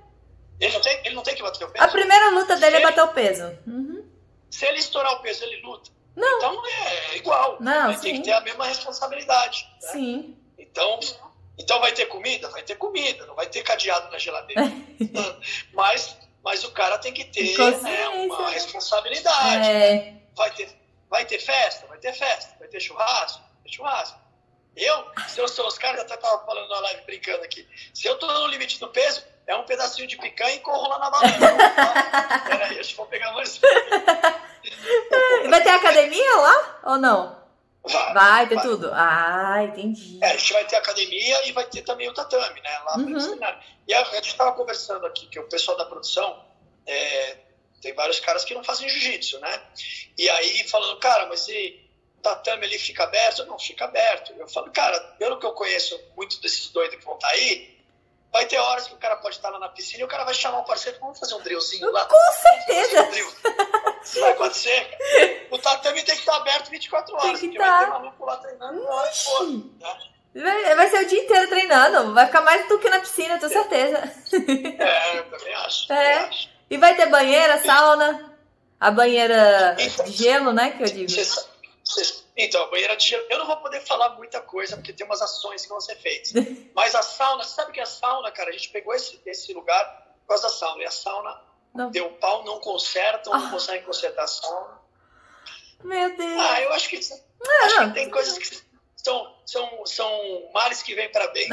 Ele, 0.60 0.74
não 0.74 0.80
tem, 0.80 1.00
ele 1.06 1.14
não 1.14 1.22
tem 1.22 1.34
que 1.34 1.42
bater 1.42 1.64
o 1.64 1.70
peso? 1.70 1.84
A 1.84 1.88
primeira 1.88 2.30
luta 2.30 2.56
dele 2.56 2.76
é 2.76 2.80
bater 2.82 3.02
o 3.02 3.08
peso. 3.08 3.58
Uhum. 3.66 4.06
Se 4.50 4.66
ele 4.66 4.78
estourar 4.78 5.12
o 5.14 5.22
peso, 5.22 5.42
ele 5.44 5.62
luta. 5.62 5.90
Não. 6.14 6.36
Então 6.36 6.66
é 6.66 7.16
igual. 7.16 7.56
Não, 7.60 7.90
ele 7.90 8.00
tem 8.00 8.14
que 8.16 8.22
ter 8.22 8.32
a 8.32 8.40
mesma 8.40 8.66
responsabilidade. 8.66 9.66
Né? 9.82 9.88
Sim. 9.88 10.36
Então, 10.58 11.00
então 11.58 11.80
vai 11.80 11.92
ter 11.92 12.06
comida? 12.06 12.48
Vai 12.50 12.62
ter 12.62 12.74
comida, 12.76 13.26
não 13.26 13.34
vai 13.34 13.46
ter 13.46 13.62
cadeado 13.62 14.10
na 14.10 14.18
geladeira. 14.18 14.70
mas, 15.72 16.16
mas 16.44 16.62
o 16.64 16.72
cara 16.72 16.98
tem 16.98 17.12
que 17.12 17.24
ter 17.24 17.56
né, 17.58 18.08
uma 18.08 18.50
responsabilidade. 18.50 19.68
É. 19.68 20.14
Vai, 20.36 20.50
ter, 20.50 20.68
vai 21.08 21.24
ter 21.24 21.38
festa? 21.38 21.86
Vai 21.86 21.98
ter 21.98 22.12
festa. 22.12 22.54
Vai 22.58 22.68
ter 22.68 22.80
churrasco? 22.80 23.40
Vai 23.40 23.62
ter 23.64 23.72
churrasco. 23.76 24.20
Eu, 24.76 25.06
se 25.28 25.40
eu 25.40 25.48
sou 25.48 25.66
os 25.66 25.76
caras, 25.76 26.00
até 26.02 26.16
tava 26.16 26.44
falando 26.44 26.68
na 26.68 26.80
live 26.80 27.02
brincando 27.02 27.42
aqui. 27.44 27.66
Se 27.92 28.06
eu 28.06 28.18
tô 28.18 28.26
no 28.26 28.46
limite 28.46 28.78
do 28.78 28.88
peso, 28.88 29.22
é 29.46 29.56
um 29.56 29.64
pedacinho 29.64 30.06
de 30.06 30.16
picanha 30.16 30.54
e 30.54 30.60
corro 30.60 30.88
lá 30.88 30.98
na 30.98 31.10
balança. 31.10 31.38
Peraí, 32.46 32.78
acho 32.78 32.90
que 32.90 32.96
vou 32.96 33.06
pegar 33.06 33.32
mais. 33.32 33.60
Vai 35.48 35.62
ter 35.62 35.70
academia 35.70 36.36
lá 36.36 36.80
ou 36.84 36.98
não? 36.98 37.40
Vai, 37.82 38.14
vai 38.14 38.48
ter 38.48 38.54
vai. 38.56 38.64
tudo. 38.64 38.90
Ah, 38.92 39.64
entendi. 39.64 40.18
É, 40.22 40.32
a 40.32 40.36
gente 40.36 40.52
vai 40.52 40.64
ter 40.66 40.76
academia 40.76 41.48
e 41.48 41.52
vai 41.52 41.64
ter 41.64 41.82
também 41.82 42.08
o 42.08 42.14
tatame, 42.14 42.60
né? 42.60 42.78
Lá 42.84 42.96
uhum. 42.96 43.08
no 43.08 43.20
seminário. 43.20 43.58
E 43.88 43.94
a, 43.94 44.00
a 44.00 44.14
gente 44.16 44.28
estava 44.28 44.52
conversando 44.52 45.06
aqui 45.06 45.26
que 45.26 45.40
o 45.40 45.48
pessoal 45.48 45.76
da 45.76 45.86
produção 45.86 46.44
é, 46.86 47.36
tem 47.80 47.94
vários 47.94 48.20
caras 48.20 48.44
que 48.44 48.54
não 48.54 48.62
fazem 48.62 48.88
jiu-jitsu, 48.88 49.40
né? 49.40 49.62
E 50.16 50.28
aí 50.28 50.68
falando, 50.68 50.98
cara, 51.00 51.26
mas 51.26 51.40
se 51.40 51.80
o 52.18 52.22
tatame 52.22 52.66
ali 52.66 52.78
fica 52.78 53.04
aberto? 53.04 53.46
Não, 53.46 53.58
fica 53.58 53.86
aberto. 53.86 54.32
Eu 54.38 54.46
falo, 54.48 54.70
cara, 54.70 55.00
pelo 55.18 55.38
que 55.38 55.46
eu 55.46 55.52
conheço 55.52 55.98
muito 56.16 56.40
desses 56.40 56.68
doidos 56.68 56.98
que 56.98 57.04
vão 57.04 57.14
estar 57.14 57.28
tá 57.28 57.34
aí, 57.34 57.79
vai 58.32 58.46
ter 58.46 58.58
horas 58.58 58.86
que 58.86 58.94
o 58.94 58.98
cara 58.98 59.16
pode 59.16 59.36
estar 59.36 59.50
lá 59.50 59.58
na 59.58 59.68
piscina 59.68 60.02
e 60.02 60.04
o 60.04 60.08
cara 60.08 60.24
vai 60.24 60.34
chamar 60.34 60.58
um 60.58 60.64
parceiro, 60.64 60.98
vamos 61.00 61.18
fazer 61.18 61.34
um 61.34 61.42
drillzinho 61.42 61.90
lá. 61.90 62.06
Com 62.06 62.16
certeza! 62.32 63.02
Um. 63.02 64.00
Isso 64.02 64.20
vai 64.20 64.32
acontecer. 64.32 65.48
O 65.50 65.58
tatame 65.58 66.02
tem 66.02 66.14
que 66.14 66.20
estar 66.20 66.36
aberto 66.36 66.70
24 66.70 67.14
horas, 67.16 67.40
porque 67.40 67.58
tá. 67.58 67.64
vai 67.64 67.84
ter 67.84 67.90
maluco 67.90 68.24
lá 68.24 68.36
treinando 68.36 68.82
na 68.82 68.90
hora 68.90 69.10
né? 70.34 70.74
Vai, 70.76 70.88
ser 70.88 71.04
o 71.04 71.08
dia 71.08 71.22
inteiro 71.22 71.48
treinando, 71.48 72.14
vai 72.14 72.26
ficar 72.26 72.40
mais 72.42 72.68
do 72.68 72.78
que 72.78 72.88
na 72.88 73.00
piscina, 73.00 73.38
tenho 73.38 73.52
certeza. 73.52 73.98
É, 74.78 75.18
eu 75.18 75.24
também 75.24 75.54
acho. 75.54 75.92
É. 75.92 76.14
Também 76.14 76.28
acho. 76.28 76.48
E 76.70 76.76
vai 76.76 76.94
ter 76.94 77.06
banheira, 77.06 77.62
sauna, 77.64 78.32
a 78.78 78.90
banheira 78.92 79.76
então, 79.78 80.04
de 80.04 80.12
gelo, 80.12 80.52
né, 80.52 80.70
que 80.70 80.82
eu 80.84 80.86
digo. 80.86 81.10
Cê, 81.10 81.24
cê, 81.84 82.19
então, 82.44 82.62
a 82.62 82.66
banheira 82.68 82.96
de 82.96 83.06
gelo, 83.06 83.26
eu 83.28 83.38
não 83.38 83.46
vou 83.46 83.56
poder 83.58 83.80
falar 83.80 84.10
muita 84.10 84.40
coisa, 84.40 84.76
porque 84.76 84.92
tem 84.92 85.04
umas 85.04 85.20
ações 85.20 85.62
que 85.62 85.68
vão 85.68 85.80
ser 85.80 85.96
feitas. 85.96 86.32
Mas 86.74 86.94
a 86.94 87.02
sauna, 87.02 87.44
sabe 87.44 87.72
que 87.72 87.80
a 87.80 87.86
sauna, 87.86 88.30
cara, 88.30 88.50
a 88.50 88.52
gente 88.52 88.70
pegou 88.70 88.94
esse, 88.94 89.20
esse 89.26 89.52
lugar 89.52 89.84
por 90.20 90.28
causa 90.28 90.44
da 90.44 90.48
sauna. 90.50 90.82
E 90.82 90.86
a 90.86 90.90
sauna 90.90 91.40
não. 91.74 91.90
deu 91.90 92.10
pau, 92.12 92.44
não 92.44 92.60
consertam, 92.60 93.32
ah. 93.32 93.38
não 93.38 93.50
conseguem 93.50 93.84
consertar 93.84 94.24
a 94.24 94.28
sauna. 94.28 94.80
Meu 95.82 96.16
Deus. 96.16 96.40
Ah, 96.40 96.60
eu 96.60 96.72
acho 96.72 96.88
que, 96.88 96.96
ah, 96.96 97.64
acho 97.64 97.78
que 97.78 97.94
tem 97.94 98.10
coisas 98.10 98.38
que 98.38 98.69
são, 99.02 99.34
são, 99.46 99.86
são 99.86 100.50
males 100.52 100.82
que 100.82 100.94
vêm 100.94 101.10
para 101.10 101.26
bem. 101.28 101.48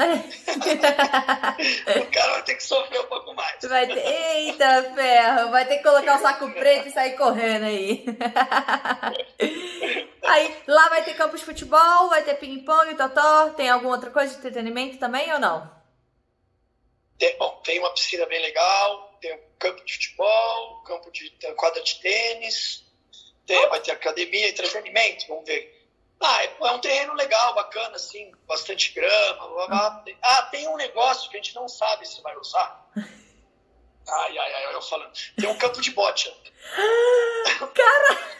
cara 2.10 2.32
vai 2.32 2.42
ter 2.42 2.56
que 2.56 2.62
sofrer 2.62 3.00
um 3.00 3.06
pouco 3.06 3.32
mais. 3.34 3.56
Vai 3.62 3.86
ter... 3.86 3.96
Eita 3.96 4.92
ferro, 4.94 5.50
vai 5.50 5.66
ter 5.66 5.78
que 5.78 5.82
colocar 5.82 6.18
o 6.18 6.22
saco 6.22 6.52
preto 6.52 6.88
e 6.88 6.92
sair 6.92 7.16
correndo 7.16 7.64
aí. 7.64 8.04
aí 10.22 10.56
lá 10.66 10.90
vai 10.90 11.02
ter 11.04 11.14
campo 11.14 11.36
de 11.36 11.44
futebol, 11.44 12.10
vai 12.10 12.22
ter 12.22 12.34
ping-pong, 12.34 12.94
totó. 12.94 13.48
Tem 13.50 13.70
alguma 13.70 13.94
outra 13.94 14.10
coisa 14.10 14.32
de 14.32 14.38
entretenimento 14.38 14.98
também 14.98 15.32
ou 15.32 15.38
não? 15.38 15.78
Tem, 17.18 17.36
bom, 17.38 17.62
tem 17.64 17.78
uma 17.78 17.94
piscina 17.94 18.26
bem 18.26 18.42
legal, 18.42 19.16
tem 19.20 19.34
um 19.34 19.40
campo 19.58 19.82
de 19.84 19.94
futebol, 19.94 20.82
campo 20.82 21.10
de 21.10 21.30
quadra 21.56 21.82
de 21.82 21.96
tênis, 21.96 22.84
tem, 23.44 23.68
vai 23.70 23.80
ter 23.80 23.90
academia, 23.90 24.50
entretenimento, 24.50 25.26
vamos 25.26 25.44
ver 25.44 25.77
ah, 26.20 26.44
é, 26.44 26.56
é 26.60 26.70
um 26.72 26.80
terreno 26.80 27.14
legal, 27.14 27.54
bacana, 27.54 27.96
assim, 27.96 28.32
bastante 28.46 28.92
grama. 28.92 29.48
Blá, 29.48 29.66
blá. 29.66 30.04
Ah, 30.22 30.42
tem 30.50 30.66
um 30.68 30.76
negócio 30.76 31.30
que 31.30 31.36
a 31.36 31.40
gente 31.40 31.54
não 31.54 31.68
sabe 31.68 32.06
se 32.06 32.20
vai 32.22 32.36
usar. 32.36 32.86
Ai, 34.10 34.38
ai, 34.38 34.54
ai, 34.54 34.74
eu 34.74 34.80
falando. 34.80 35.12
Tem 35.38 35.46
um 35.50 35.58
campo 35.58 35.82
de 35.82 35.90
bote. 35.90 36.34
Cara! 37.74 38.38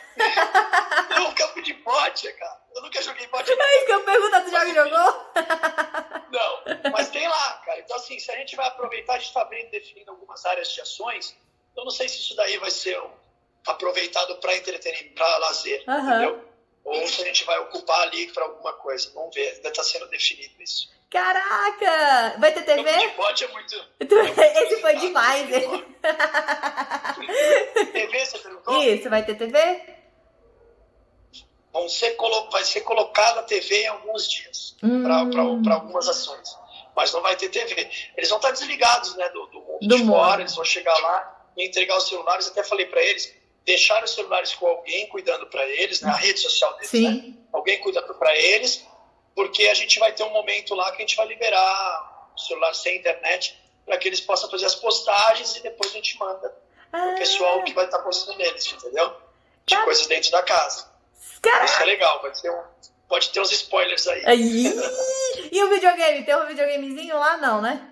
Tem 1.09 1.20
um 1.29 1.35
campo 1.35 1.62
de 1.62 1.74
bote, 1.74 2.33
cara. 2.33 2.61
Eu 2.74 2.83
nunca 2.83 3.03
joguei 3.03 3.26
bote. 3.26 3.53
É 3.53 3.76
isso 3.76 3.87
que 3.87 3.92
eu 3.92 4.05
pergunto, 4.05 4.45
tu 4.45 4.50
já 4.50 4.67
jogou? 4.67 5.33
Não, 6.33 6.91
mas 6.91 7.11
tem 7.11 7.26
lá, 7.26 7.63
cara. 7.64 7.80
Então, 7.80 7.96
assim, 7.96 8.18
se 8.18 8.30
a 8.30 8.37
gente 8.37 8.55
vai 8.57 8.67
aproveitar, 8.67 9.14
a 9.14 9.18
gente 9.18 9.29
está 9.29 9.45
vendo, 9.45 9.71
definindo 9.71 10.11
algumas 10.11 10.45
áreas 10.45 10.72
de 10.72 10.80
ações. 10.80 11.37
Eu 11.76 11.84
não 11.84 11.91
sei 11.91 12.09
se 12.09 12.18
isso 12.18 12.37
daí 12.37 12.59
vai 12.59 12.71
ser 12.71 13.00
aproveitado 13.67 14.37
para 14.37 14.55
entretenimento, 14.55 15.14
para 15.14 15.38
lazer, 15.38 15.84
uhum. 15.88 15.99
entendeu? 15.99 16.47
Ou 16.89 17.07
se 17.07 17.23
a 17.23 17.25
gente 17.27 17.45
vai 17.45 17.59
ocupar 17.61 18.01
ali 18.03 18.27
para 18.33 18.45
alguma 18.45 18.73
coisa. 18.75 19.11
Vamos 19.15 19.35
ver, 19.35 19.55
ainda 19.57 19.69
está 19.69 19.83
sendo 19.83 20.07
definido 20.09 20.55
isso. 20.63 20.89
Caraca! 21.11 22.39
Vai 22.39 22.53
ter 22.53 22.63
TV? 22.63 22.83
O 22.83 22.99
de 22.99 23.09
bote 23.17 23.45
é 23.45 23.49
muito. 23.49 23.75
Esse 24.01 24.81
foi 24.81 24.97
demais, 24.97 25.53
hein? 25.53 25.97
TV, 27.93 28.27
você 28.27 28.39
perguntou? 28.39 28.83
Isso, 28.83 29.09
vai 29.09 29.25
ter 29.25 29.35
TV? 29.37 29.95
Vão 31.73 31.89
ser. 31.89 32.17
Vai 32.51 32.65
ser 32.65 32.83
colocada 32.83 33.41
a 33.41 33.43
TV 33.45 33.83
em 33.83 33.89
alguns 33.89 34.29
dias 34.29 34.77
hum. 34.83 35.03
para 35.03 35.75
algumas 35.75 36.09
ações. 36.09 36.57
Mas 36.95 37.13
não 37.13 37.23
vai 37.23 37.37
ter 37.37 37.49
TV. 37.49 37.89
Eles 38.17 38.29
vão 38.29 38.39
estar 38.39 38.51
desligados 38.51 39.15
né, 39.17 39.29
do, 39.31 39.47
do 39.47 39.61
mundo 39.61 39.79
do 39.81 39.97
de 39.97 40.03
mundo. 40.03 40.13
fora, 40.13 40.43
eles 40.43 40.55
vão 40.55 40.65
chegar 40.65 40.97
lá 40.99 41.47
e 41.57 41.67
entregar 41.67 41.97
os 41.97 42.09
celulares. 42.09 42.49
Até 42.49 42.63
falei 42.63 42.85
para 42.87 43.01
eles: 43.03 43.35
deixar 43.68 44.03
os 44.03 44.14
celulares 44.14 44.54
com 44.54 44.66
alguém 44.66 45.07
cuidando 45.08 45.46
para 45.46 45.62
eles, 45.68 46.00
na 46.00 46.14
né? 46.14 46.20
rede 46.20 46.40
social 46.40 46.72
deles, 46.76 46.88
Sim. 46.88 47.08
Né? 47.11 47.34
alguém 47.53 47.78
cuidando 47.80 48.14
para 48.14 48.34
eles, 48.34 48.82
porque 49.34 49.68
a 49.68 49.74
gente 49.74 49.99
vai 49.99 50.11
ter 50.11 50.22
um 50.22 50.30
momento 50.30 50.74
lá 50.74 50.90
que 50.90 50.96
a 50.96 51.00
gente 51.00 51.16
vai 51.16 51.26
liberar 51.26 52.30
o 52.34 52.40
celular 52.40 52.72
sem 52.74 52.96
internet. 52.96 53.58
para 53.84 53.99
que 53.99 54.08
eles 54.08 54.20
possam 54.20 54.50
fazer 54.50 54.66
as 54.66 54.74
postagens 54.74 55.57
e 55.57 55.62
depois 55.62 55.90
a 55.90 55.95
gente 55.95 56.18
manda 56.18 56.54
ah. 56.92 57.08
o 57.08 57.14
pessoal 57.18 57.62
que 57.62 57.72
vai 57.74 57.84
estar 57.84 57.99
tá 57.99 58.04
postando 58.04 58.38
neles, 58.38 58.70
entendeu? 58.72 59.16
De 59.66 59.76
coisas 59.84 60.07
dentro 60.07 60.30
da 60.30 60.42
casa. 60.42 60.90
Caraca. 61.42 61.64
Isso 61.66 61.82
é 61.82 61.84
legal, 61.84 62.22
vai 62.22 62.32
ter 62.32 62.50
um, 62.50 62.62
pode 63.07 63.30
ter 63.30 63.40
uns 63.40 63.53
spoilers 63.53 64.07
aí. 64.08 64.22
aí. 64.26 64.64
e 65.53 65.62
o 65.62 65.68
videogame? 65.68 66.24
Tem 66.24 66.36
um 66.36 66.46
videogamezinho 66.46 67.18
lá? 67.18 67.36
Não, 67.36 67.61
né? 67.61 67.86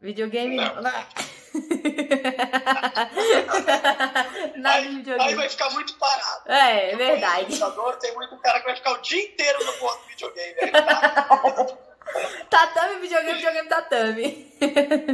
Videogame. 0.00 0.56
Não. 0.56 0.82
não. 0.82 1.06
aí, 4.64 5.04
aí, 5.20 5.34
vai 5.34 5.48
ficar 5.48 5.70
muito 5.70 5.96
parado. 5.96 6.42
É, 6.46 6.92
é 6.92 6.96
verdade. 6.96 7.58
Tem 8.00 8.14
muito 8.14 8.36
cara 8.38 8.60
que 8.60 8.66
vai 8.66 8.76
ficar 8.76 8.92
o 8.92 8.98
dia 8.98 9.20
inteiro 9.22 9.64
no 9.64 9.72
ponto 9.74 9.98
do 9.98 10.06
videogame. 10.08 10.54
Aí, 10.60 10.70
tá? 10.70 11.66
tatame, 12.48 13.00
videogame, 13.00 13.34
videogame, 13.34 13.68
tatame. 13.68 14.54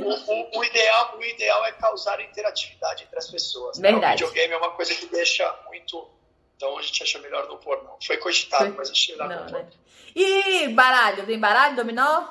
O, 0.04 0.32
o, 0.32 0.58
o, 0.58 0.64
ideal, 0.64 1.16
o 1.18 1.24
ideal 1.24 1.64
é 1.64 1.72
causar 1.72 2.20
interatividade 2.20 3.04
entre 3.04 3.18
as 3.18 3.30
pessoas. 3.30 3.78
Verdade. 3.78 4.22
Né? 4.22 4.26
O 4.26 4.28
videogame 4.28 4.54
é 4.54 4.58
uma 4.58 4.70
coisa 4.70 4.94
que 4.94 5.06
deixa 5.06 5.52
muito. 5.68 6.08
Então 6.56 6.78
a 6.78 6.82
gente 6.82 7.02
acha 7.02 7.18
melhor 7.18 7.48
não 7.48 7.58
pôr, 7.58 7.82
não. 7.82 7.96
Foi 8.04 8.18
cogitado, 8.18 8.66
Foi... 8.66 8.76
mas 8.76 8.90
achei 8.90 9.16
melhor 9.16 9.28
não. 9.28 9.46
Né? 9.46 9.66
E 10.14 10.68
baralho? 10.68 11.26
Tem 11.26 11.38
baralho, 11.38 11.76
dominó? 11.76 12.24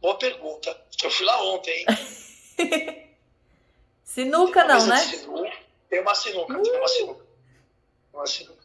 Boa 0.00 0.18
pergunta. 0.18 0.76
Eu 1.02 1.10
fui 1.10 1.26
lá 1.26 1.42
ontem, 1.42 1.86
hein? 1.86 1.86
sinuca 4.04 4.64
não, 4.64 4.86
né? 4.86 4.96
Sinuca. 4.98 5.52
Tem 5.88 6.00
uma 6.00 6.14
sinuca, 6.14 6.58
uh. 6.58 6.62
tem 6.62 6.76
uma 6.76 6.88
sinuca. 6.88 7.26
Uma 8.12 8.26
sinuca. 8.26 8.58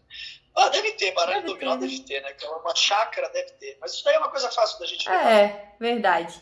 Ah, 0.56 0.70
deve 0.70 0.92
ter, 0.94 1.12
baralho 1.14 1.42
deve 1.42 1.54
dominó 1.54 1.74
ter. 1.78 1.88
deve 1.88 2.00
ter, 2.02 2.22
né? 2.22 2.34
Que 2.34 2.46
é 2.46 2.50
uma 2.50 2.76
chácara, 2.76 3.30
deve 3.30 3.52
ter. 3.54 3.78
Mas 3.82 3.94
isso 3.94 4.04
daí 4.04 4.16
é 4.16 4.20
uma 4.20 4.30
coisa 4.30 4.52
fácil 4.52 4.80
da 4.80 4.86
gente 4.86 5.10
ver. 5.10 5.16
É, 5.16 5.74
verdade. 5.80 6.42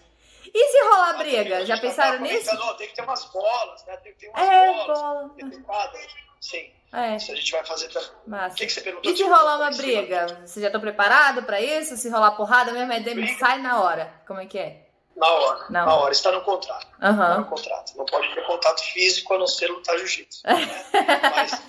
E 0.53 0.67
se 0.67 0.83
rolar 0.83 1.17
briga? 1.17 1.65
Já 1.65 1.77
pensaram 1.77 2.19
nisso? 2.19 2.53
Não, 2.55 2.73
tem 2.75 2.87
que 2.87 2.95
ter 2.95 3.03
umas 3.03 3.23
bolas, 3.25 3.85
né? 3.85 3.95
Tem 3.97 4.11
que 4.13 4.19
ter 4.19 4.29
umas 4.29 4.41
é, 4.41 4.73
bolas. 4.73 4.99
Bola. 4.99 5.29
Tem 5.29 5.49
que 5.49 5.57
ter 5.57 6.09
Sim. 6.41 6.71
É. 6.91 7.15
Isso 7.15 7.31
a 7.31 7.35
gente 7.35 7.51
vai 7.51 7.63
fazer 7.63 7.87
também. 7.87 8.09
Massa. 8.27 8.55
O 8.55 8.57
que, 8.57 8.65
que 8.65 8.73
você 8.73 8.81
perguntou? 8.81 9.11
E 9.11 9.15
se 9.15 9.23
rolar 9.23 9.57
uma 9.57 9.71
briga? 9.71 10.41
Você 10.45 10.59
já 10.59 10.67
está 10.67 10.79
preparado 10.79 11.43
para 11.43 11.61
isso? 11.61 11.95
Se 11.95 12.09
rolar 12.09 12.31
porrada 12.31 12.73
mesmo, 12.73 12.91
é 12.91 12.99
DM 12.99 13.27
sai 13.37 13.59
na 13.59 13.81
hora. 13.81 14.13
Como 14.27 14.41
é 14.41 14.45
que 14.45 14.59
é? 14.59 14.80
Na 15.15 15.27
hora. 15.27 15.65
Não. 15.69 15.85
Na 15.85 15.95
hora. 15.95 16.11
Está 16.11 16.31
no 16.31 16.41
contrato. 16.41 16.87
Uhum. 17.01 17.11
Está 17.11 17.37
no 17.37 17.45
contrato. 17.45 17.97
Não 17.97 18.05
pode 18.05 18.33
ter 18.33 18.45
contato 18.45 18.81
físico 18.81 19.33
a 19.33 19.37
não 19.37 19.47
ser 19.47 19.67
lutar 19.67 19.97
jiu-jitsu. 19.97 20.41
né? 20.45 20.55
Mas 21.35 21.61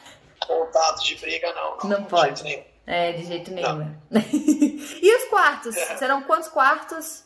contato 0.46 1.02
de 1.02 1.16
briga, 1.16 1.52
não. 1.52 1.78
Não, 1.78 2.00
não 2.00 2.04
pode. 2.04 2.42
Jeito 2.42 2.72
é, 2.86 3.12
de 3.12 3.24
jeito 3.24 3.50
nenhum. 3.52 3.96
e 4.10 5.16
os 5.16 5.24
quartos? 5.26 5.76
É. 5.76 5.96
Serão 5.96 6.22
quantos 6.22 6.48
quartos? 6.48 7.24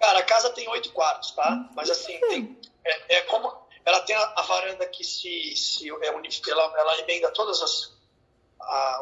Cara, 0.00 0.18
a 0.18 0.22
casa 0.22 0.50
tem 0.50 0.68
oito 0.68 0.92
quartos, 0.92 1.30
tá? 1.32 1.68
Mas 1.74 1.90
assim, 1.90 2.18
tem, 2.20 2.58
é, 2.84 3.16
é 3.16 3.20
como 3.22 3.52
ela 3.84 4.00
tem 4.00 4.16
a, 4.16 4.34
a, 4.36 4.42
varanda 4.42 4.86
que 4.86 5.04
se, 5.04 5.54
se 5.56 5.88
é 5.88 6.06
ela, 6.06 6.74
ela 6.78 6.98
emenda 7.00 7.30
todos 7.32 7.60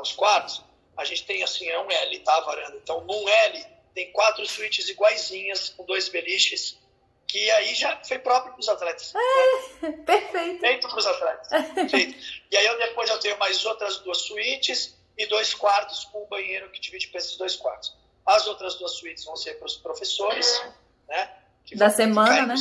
os 0.01 0.13
quartos. 0.13 0.63
A 0.97 1.05
gente 1.05 1.25
tem 1.25 1.43
assim, 1.43 1.69
é 1.69 1.79
um 1.79 1.91
L, 1.91 2.19
tá? 2.21 2.37
A 2.37 2.41
varanda. 2.41 2.77
Então, 2.77 3.01
num 3.03 3.29
L 3.29 3.67
tem 3.99 4.13
quatro 4.13 4.47
suítes 4.47 4.89
iguaizinhas, 4.89 5.71
com 5.71 5.85
dois 5.85 6.09
beliches, 6.09 6.79
que 7.27 7.51
aí 7.51 7.75
já 7.75 8.01
foi 8.05 8.21
próprio 8.21 8.53
para 8.53 8.61
os 8.61 8.69
atletas. 8.69 9.13
É, 9.13 9.89
né? 9.89 9.93
Perfeito. 10.07 10.61
Feito 10.61 10.89
para 10.89 10.99
os 10.99 11.07
atletas. 11.07 11.49
Feito. 11.91 12.17
E 12.49 12.57
aí 12.57 12.65
eu, 12.65 12.79
depois 12.79 13.11
eu 13.11 13.19
tenho 13.19 13.37
mais 13.41 13.67
outras 13.67 13.99
duas 13.99 14.19
suítes 14.19 14.97
e 15.17 15.27
dois 15.27 15.53
quartos 15.53 16.05
com 16.05 16.23
um 16.23 16.27
banheiro 16.29 16.71
que 16.71 16.79
divide 16.81 17.09
para 17.09 17.19
esses 17.19 17.37
dois 17.37 17.57
quartos. 17.57 17.93
As 18.25 18.47
outras 18.47 18.77
duas 18.77 18.93
suítes 18.93 19.25
vão 19.25 19.35
ser 19.35 19.55
para 19.55 19.67
os 19.67 19.77
professores, 19.77 20.63
né? 21.09 21.35
da 21.75 21.91
semana, 21.91 22.47
né? 22.47 22.55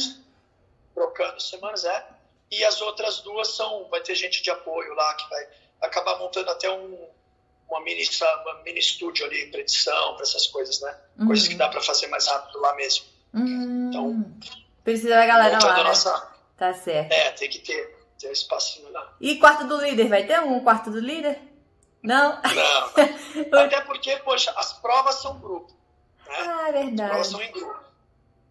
trocando 0.96 1.40
semanas, 1.40 1.86
é. 1.86 2.08
E 2.50 2.66
as 2.66 2.82
outras 2.82 3.20
duas 3.20 3.50
são, 3.50 3.88
vai 3.90 4.02
ter 4.02 4.16
gente 4.16 4.42
de 4.42 4.50
apoio 4.50 4.92
lá 4.96 5.14
que 5.14 5.30
vai 5.30 5.48
acabar 5.82 6.18
montando 6.18 6.50
até 6.50 6.68
um, 6.72 7.08
uma 7.70 7.82
mini, 7.82 8.04
uma 8.44 8.64
mini 8.64 8.80
estúdio 8.80 9.26
ali 9.26 9.48
para 9.48 9.60
edição, 9.60 10.14
para 10.16 10.24
essas 10.24 10.48
coisas, 10.48 10.80
né? 10.82 10.98
Uhum. 11.20 11.28
Coisas 11.28 11.48
que 11.48 11.56
dá 11.56 11.68
para 11.68 11.82
fazer 11.82 12.08
mais 12.08 12.28
rápido 12.28 12.60
lá 12.60 12.76
mesmo. 12.76 13.06
Uhum. 13.34 13.90
Então, 13.90 14.38
precisa 14.84 15.16
da 15.16 15.26
galera 15.26 15.60
lá, 15.64 15.78
né? 15.78 15.84
Nossa... 15.84 16.38
Tá 16.58 16.74
certo. 16.74 17.12
É, 17.12 17.32
tem 17.32 17.50
que 17.50 17.60
ter, 17.60 17.96
ter 18.18 18.30
um 18.30 18.32
espacinho 18.32 18.92
lá. 18.92 19.16
E 19.22 19.36
quarto 19.38 19.68
do 19.68 19.78
líder, 19.80 20.08
vai 20.08 20.26
ter 20.26 20.40
um 20.40 20.60
quarto 20.62 20.90
do 20.90 21.00
líder? 21.00 21.40
Não? 22.02 22.42
Não. 22.42 23.60
Até 23.64 23.82
porque, 23.82 24.16
poxa, 24.18 24.52
as 24.58 24.74
provas 24.74 25.16
são 25.16 25.40
grupo. 25.40 25.72
Né? 26.28 26.36
Ah, 26.36 26.72
verdade. 26.72 27.02
As 27.02 27.10
provas 27.10 27.28
são 27.28 27.42
em 27.44 27.52
grupo. 27.52 27.80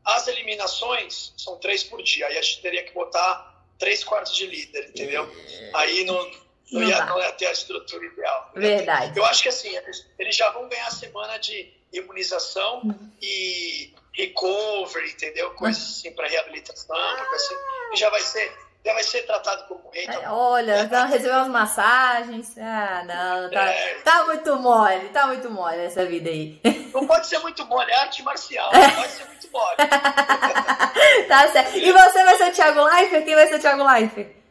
As 0.05 0.29
eliminações 0.29 1.35
são 1.37 1.57
três 1.57 1.83
por 1.83 2.01
dia. 2.01 2.29
Aí 2.29 2.39
a 2.39 2.43
gente 2.43 2.63
teria 2.63 2.85
que 2.85 2.95
botar 2.95 3.65
três 3.77 4.05
quartos 4.05 4.37
de 4.37 4.47
líder, 4.47 4.91
entendeu? 4.91 5.29
Aí 5.75 6.05
não, 6.05 6.31
não, 6.73 6.81
não, 6.81 6.89
ia, 6.89 7.05
não 7.07 7.19
ia 7.19 7.33
ter 7.33 7.47
a 7.47 7.53
estrutura 7.53 8.05
ideal. 8.05 8.51
Verdade. 8.55 9.19
Eu 9.19 9.25
acho 9.25 9.43
que 9.43 9.49
assim, 9.49 9.75
eles, 9.77 10.07
eles 10.19 10.37
já 10.37 10.51
vão 10.51 10.69
ganhar 10.69 10.87
a 10.87 10.91
semana 10.91 11.39
de 11.39 11.73
imunização 11.93 12.81
uhum. 12.85 13.13
e 13.23 13.95
recovery, 14.13 15.11
entendeu? 15.11 15.51
Coisas 15.53 15.83
assim 15.83 16.13
para 16.13 16.27
reabilitação, 16.27 16.97
ah. 16.97 17.27
assim. 17.35 17.55
E 17.93 17.97
já 17.97 18.11
vai 18.11 18.21
ser 18.21 18.67
já 18.85 18.93
vai 18.93 19.03
ser 19.03 19.23
tratado 19.23 19.65
como 19.67 19.91
rei. 19.93 20.07
Tá 20.07 20.33
olha, 20.33 20.77
é. 20.77 20.81
então 20.83 21.09
recebeu 21.09 21.39
umas 21.39 21.49
massagens. 21.49 22.57
Ah, 22.57 23.03
não, 23.05 23.51
tá, 23.51 23.65
é. 23.65 23.95
tá 24.05 24.25
muito 24.27 24.57
mole, 24.57 25.09
tá 25.09 25.27
muito 25.27 25.51
mole 25.51 25.79
essa 25.79 26.07
vida 26.07 26.31
aí. 26.31 26.61
Não 26.95 27.05
pode 27.05 27.27
ser 27.27 27.41
muito 27.41 27.67
mole, 27.67 27.91
é 27.91 27.97
arte 27.97 28.23
marcial, 28.23 28.71
não 28.73 28.91
pode 28.93 29.11
ser 29.11 29.25
muito 29.25 29.51
mole. 29.51 29.77
tá 31.29 31.49
certo. 31.49 31.77
E 31.77 31.93
você 31.93 32.25
vai 32.25 32.37
ser 32.37 32.49
o 32.49 32.53
Thiago 32.53 32.85
Leifert? 32.85 33.25
Quem 33.25 33.35
vai 33.35 33.49
ser 33.49 33.57
o 33.57 33.61
Thiago 33.61 33.85
Leifert? 33.85 34.46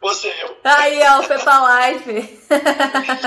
Você, 0.00 0.28
eu. 0.42 0.56
Aí, 0.64 1.00
ó, 1.08 1.20
o 1.20 1.28
Pepa 1.28 1.90
Life. 1.90 2.48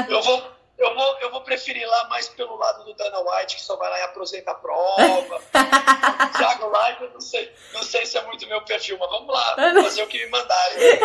eu 0.09 0.21
vou 0.21 0.53
eu 0.83 0.93
vou, 0.93 1.17
eu 1.21 1.31
vou 1.31 1.41
preferir 1.41 1.87
lá 1.87 2.09
mais 2.09 2.27
pelo 2.29 2.57
lado 2.57 2.83
do 2.83 2.93
Dana 2.93 3.19
White, 3.19 3.55
que 3.55 3.61
só 3.61 3.77
vai 3.77 3.89
lá 3.89 3.99
e 3.99 4.01
apresenta 4.03 4.51
a 4.51 4.55
prova. 4.55 5.41
Thiago 6.37 6.67
Live, 6.67 7.03
eu 7.03 7.11
não 7.11 7.21
sei, 7.21 7.49
não 7.73 7.83
sei 7.83 8.05
se 8.05 8.17
é 8.17 8.25
muito 8.25 8.45
meu 8.47 8.61
perfil, 8.63 8.97
mas 8.99 9.09
vamos 9.09 9.33
lá, 9.33 9.55
vamos 9.55 9.83
fazer 9.85 10.03
o 10.03 10.07
que 10.07 10.25
me 10.25 10.31
mandarem. 10.31 10.99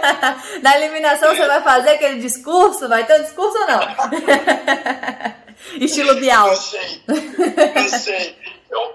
Na 0.62 0.78
eliminação 0.78 1.34
você 1.34 1.46
vai 1.46 1.62
fazer 1.62 1.90
aquele 1.90 2.20
discurso? 2.20 2.88
Vai 2.88 3.04
ter 3.06 3.20
um 3.20 3.24
discurso 3.24 3.58
ou 3.58 3.66
não? 3.66 3.80
Estilo 5.80 6.14
Bial. 6.14 6.48
Eu 6.48 6.56
sei, 6.56 7.02
eu 7.76 7.88
sei. 7.88 8.38
Eu, 8.70 8.94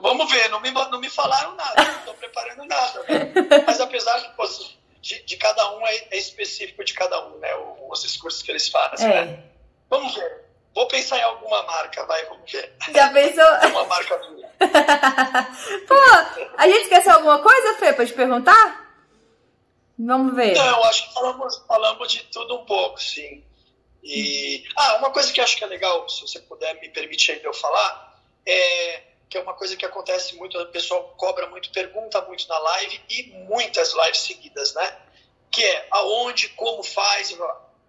vamos 0.00 0.30
ver, 0.30 0.48
não 0.48 0.60
me, 0.60 0.70
não 0.70 1.00
me 1.00 1.10
falaram 1.10 1.54
nada, 1.54 1.84
não 1.84 1.98
estou 1.98 2.14
preparando 2.14 2.64
nada. 2.64 3.02
Né? 3.04 3.32
Mas 3.66 3.80
apesar 3.80 4.20
que 4.20 4.36
fosse 4.36 4.78
de, 5.00 5.22
de 5.22 5.36
cada 5.36 5.76
um 5.76 5.86
é, 5.86 5.96
é, 6.10 6.16
específico 6.16 6.84
de 6.84 6.94
cada 6.94 7.26
um, 7.26 7.38
né? 7.38 7.50
Os 7.90 8.02
discursos 8.02 8.42
que 8.42 8.50
eles 8.50 8.68
fazem, 8.68 9.10
é. 9.10 9.24
né? 9.24 9.44
Vamos 9.90 10.14
ver. 10.14 10.42
Vou 10.74 10.86
pensar 10.86 11.18
em 11.18 11.22
alguma 11.22 11.62
marca, 11.64 12.06
vai, 12.06 12.24
vamos 12.26 12.50
ver. 12.50 12.74
Já 12.94 13.10
pensou? 13.10 13.44
uma 13.70 13.84
marca 13.84 14.18
minha. 14.30 14.48
Pô, 15.86 15.94
a 16.56 16.66
gente 16.66 16.82
esqueceu 16.84 17.12
alguma 17.12 17.40
coisa, 17.40 17.78
Fê, 17.78 17.92
pra 17.92 18.06
te 18.06 18.12
perguntar? 18.12 18.80
Vamos 19.98 20.34
ver. 20.34 20.54
Não, 20.54 20.66
eu 20.66 20.84
acho 20.84 21.08
que 21.08 21.14
falamos, 21.14 21.64
falamos 21.66 22.10
de 22.10 22.22
tudo 22.24 22.56
um 22.56 22.64
pouco, 22.64 23.00
sim. 23.00 23.44
E, 24.02 24.64
ah, 24.76 24.96
uma 24.96 25.10
coisa 25.10 25.32
que 25.32 25.40
acho 25.40 25.56
que 25.56 25.64
é 25.64 25.66
legal, 25.66 26.08
se 26.08 26.22
você 26.22 26.40
puder 26.40 26.74
me 26.80 26.88
permitir 26.88 27.32
ainda 27.32 27.46
eu 27.46 27.54
falar, 27.54 28.18
é 28.46 29.11
que 29.32 29.38
é 29.38 29.40
uma 29.40 29.54
coisa 29.54 29.74
que 29.74 29.86
acontece 29.86 30.36
muito, 30.36 30.58
o 30.58 30.66
pessoal 30.66 31.14
cobra 31.16 31.48
muito, 31.48 31.70
pergunta 31.70 32.20
muito 32.20 32.46
na 32.46 32.58
live 32.58 33.00
e 33.08 33.22
muitas 33.48 33.94
lives 33.94 34.18
seguidas, 34.18 34.74
né? 34.74 34.98
Que 35.50 35.64
é 35.64 35.88
aonde, 35.90 36.50
como 36.50 36.82
faz, 36.82 37.34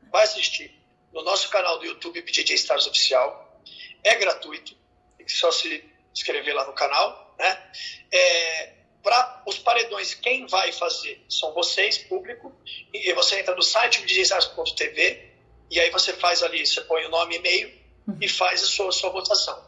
vai 0.10 0.24
assistir 0.24 0.74
no 1.12 1.22
nosso 1.22 1.50
canal 1.50 1.80
do 1.80 1.86
YouTube 1.86 2.22
BJJ 2.22 2.56
Stars 2.56 2.88
Oficial. 2.88 3.62
É 4.02 4.16
gratuito, 4.16 4.74
tem 5.18 5.26
que 5.26 5.34
só 5.34 5.52
se 5.52 5.84
inscrever 6.14 6.56
lá 6.56 6.66
no 6.66 6.72
canal, 6.72 7.36
né? 7.38 7.72
É, 8.10 8.74
para 9.04 9.44
os 9.46 9.60
paredões, 9.60 10.14
quem 10.14 10.48
vai 10.48 10.72
fazer 10.72 11.26
são 11.28 11.54
vocês, 11.54 11.98
público, 11.98 12.56
e 12.94 13.12
você 13.12 13.42
entra 13.42 13.54
no 13.54 13.62
site 13.62 14.02
bjjstars.tv 14.02 15.30
e 15.70 15.78
aí 15.78 15.90
você 15.90 16.14
faz 16.14 16.42
ali, 16.42 16.66
você 16.66 16.80
põe 16.80 17.04
o 17.04 17.10
nome 17.10 17.36
e 17.36 17.38
e-mail 17.38 17.84
e 18.22 18.30
faz 18.30 18.64
a 18.64 18.66
sua, 18.66 18.88
a 18.88 18.92
sua 18.94 19.10
votação, 19.10 19.62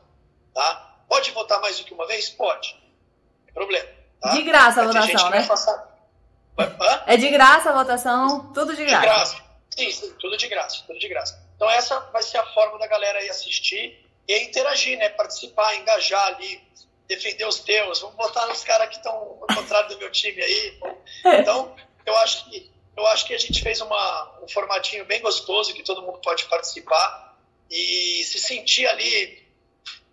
tá? 0.53 0.84
Pode 1.15 1.31
votar 1.31 1.61
mais 1.61 1.79
do 1.79 1.85
que 1.85 1.93
uma 1.93 2.05
vez? 2.05 2.27
Pode. 2.27 2.73
Não 2.73 3.45
tem 3.45 3.53
problema. 3.53 3.87
Tá? 4.19 4.31
De 4.31 4.41
graça 4.41 4.81
a 4.81 4.85
votação, 4.85 5.29
né? 5.29 5.47
É 7.07 7.15
de 7.15 7.29
graça 7.29 7.69
a 7.69 7.73
votação, 7.73 8.51
tudo 8.51 8.75
de 8.75 8.83
graça. 8.83 8.99
De 8.99 9.05
graça. 9.05 9.43
Sim, 9.69 9.91
sim, 9.91 10.13
tudo 10.19 10.35
de 10.35 10.47
graça, 10.49 10.83
tudo 10.85 10.99
de 10.99 11.07
graça. 11.07 11.41
Então 11.55 11.69
essa 11.69 12.01
vai 12.11 12.21
ser 12.21 12.37
a 12.37 12.45
forma 12.47 12.77
da 12.77 12.85
galera 12.85 13.19
aí 13.19 13.29
assistir 13.29 14.05
e 14.27 14.39
interagir, 14.43 14.97
né? 14.97 15.07
Participar, 15.07 15.75
engajar 15.75 16.21
ali, 16.27 16.61
defender 17.07 17.45
os 17.45 17.59
teus. 17.59 18.01
Vamos 18.01 18.17
botar 18.17 18.45
nos 18.47 18.65
caras 18.65 18.89
que 18.89 18.97
estão 18.97 19.13
ao 19.13 19.55
contrário 19.55 19.87
do 19.87 19.97
meu 19.97 20.11
time 20.11 20.41
aí. 20.41 20.79
Então, 21.39 21.73
eu 22.05 22.17
acho 22.17 22.49
que 22.49 22.69
eu 22.97 23.07
acho 23.07 23.25
que 23.25 23.33
a 23.33 23.37
gente 23.37 23.61
fez 23.61 23.79
uma, 23.79 24.39
um 24.43 24.49
formatinho 24.49 25.05
bem 25.05 25.21
gostoso 25.21 25.73
que 25.73 25.83
todo 25.83 26.01
mundo 26.01 26.19
pode 26.19 26.43
participar 26.45 27.37
e 27.71 28.21
se 28.25 28.37
sentir 28.37 28.85
ali 28.85 29.44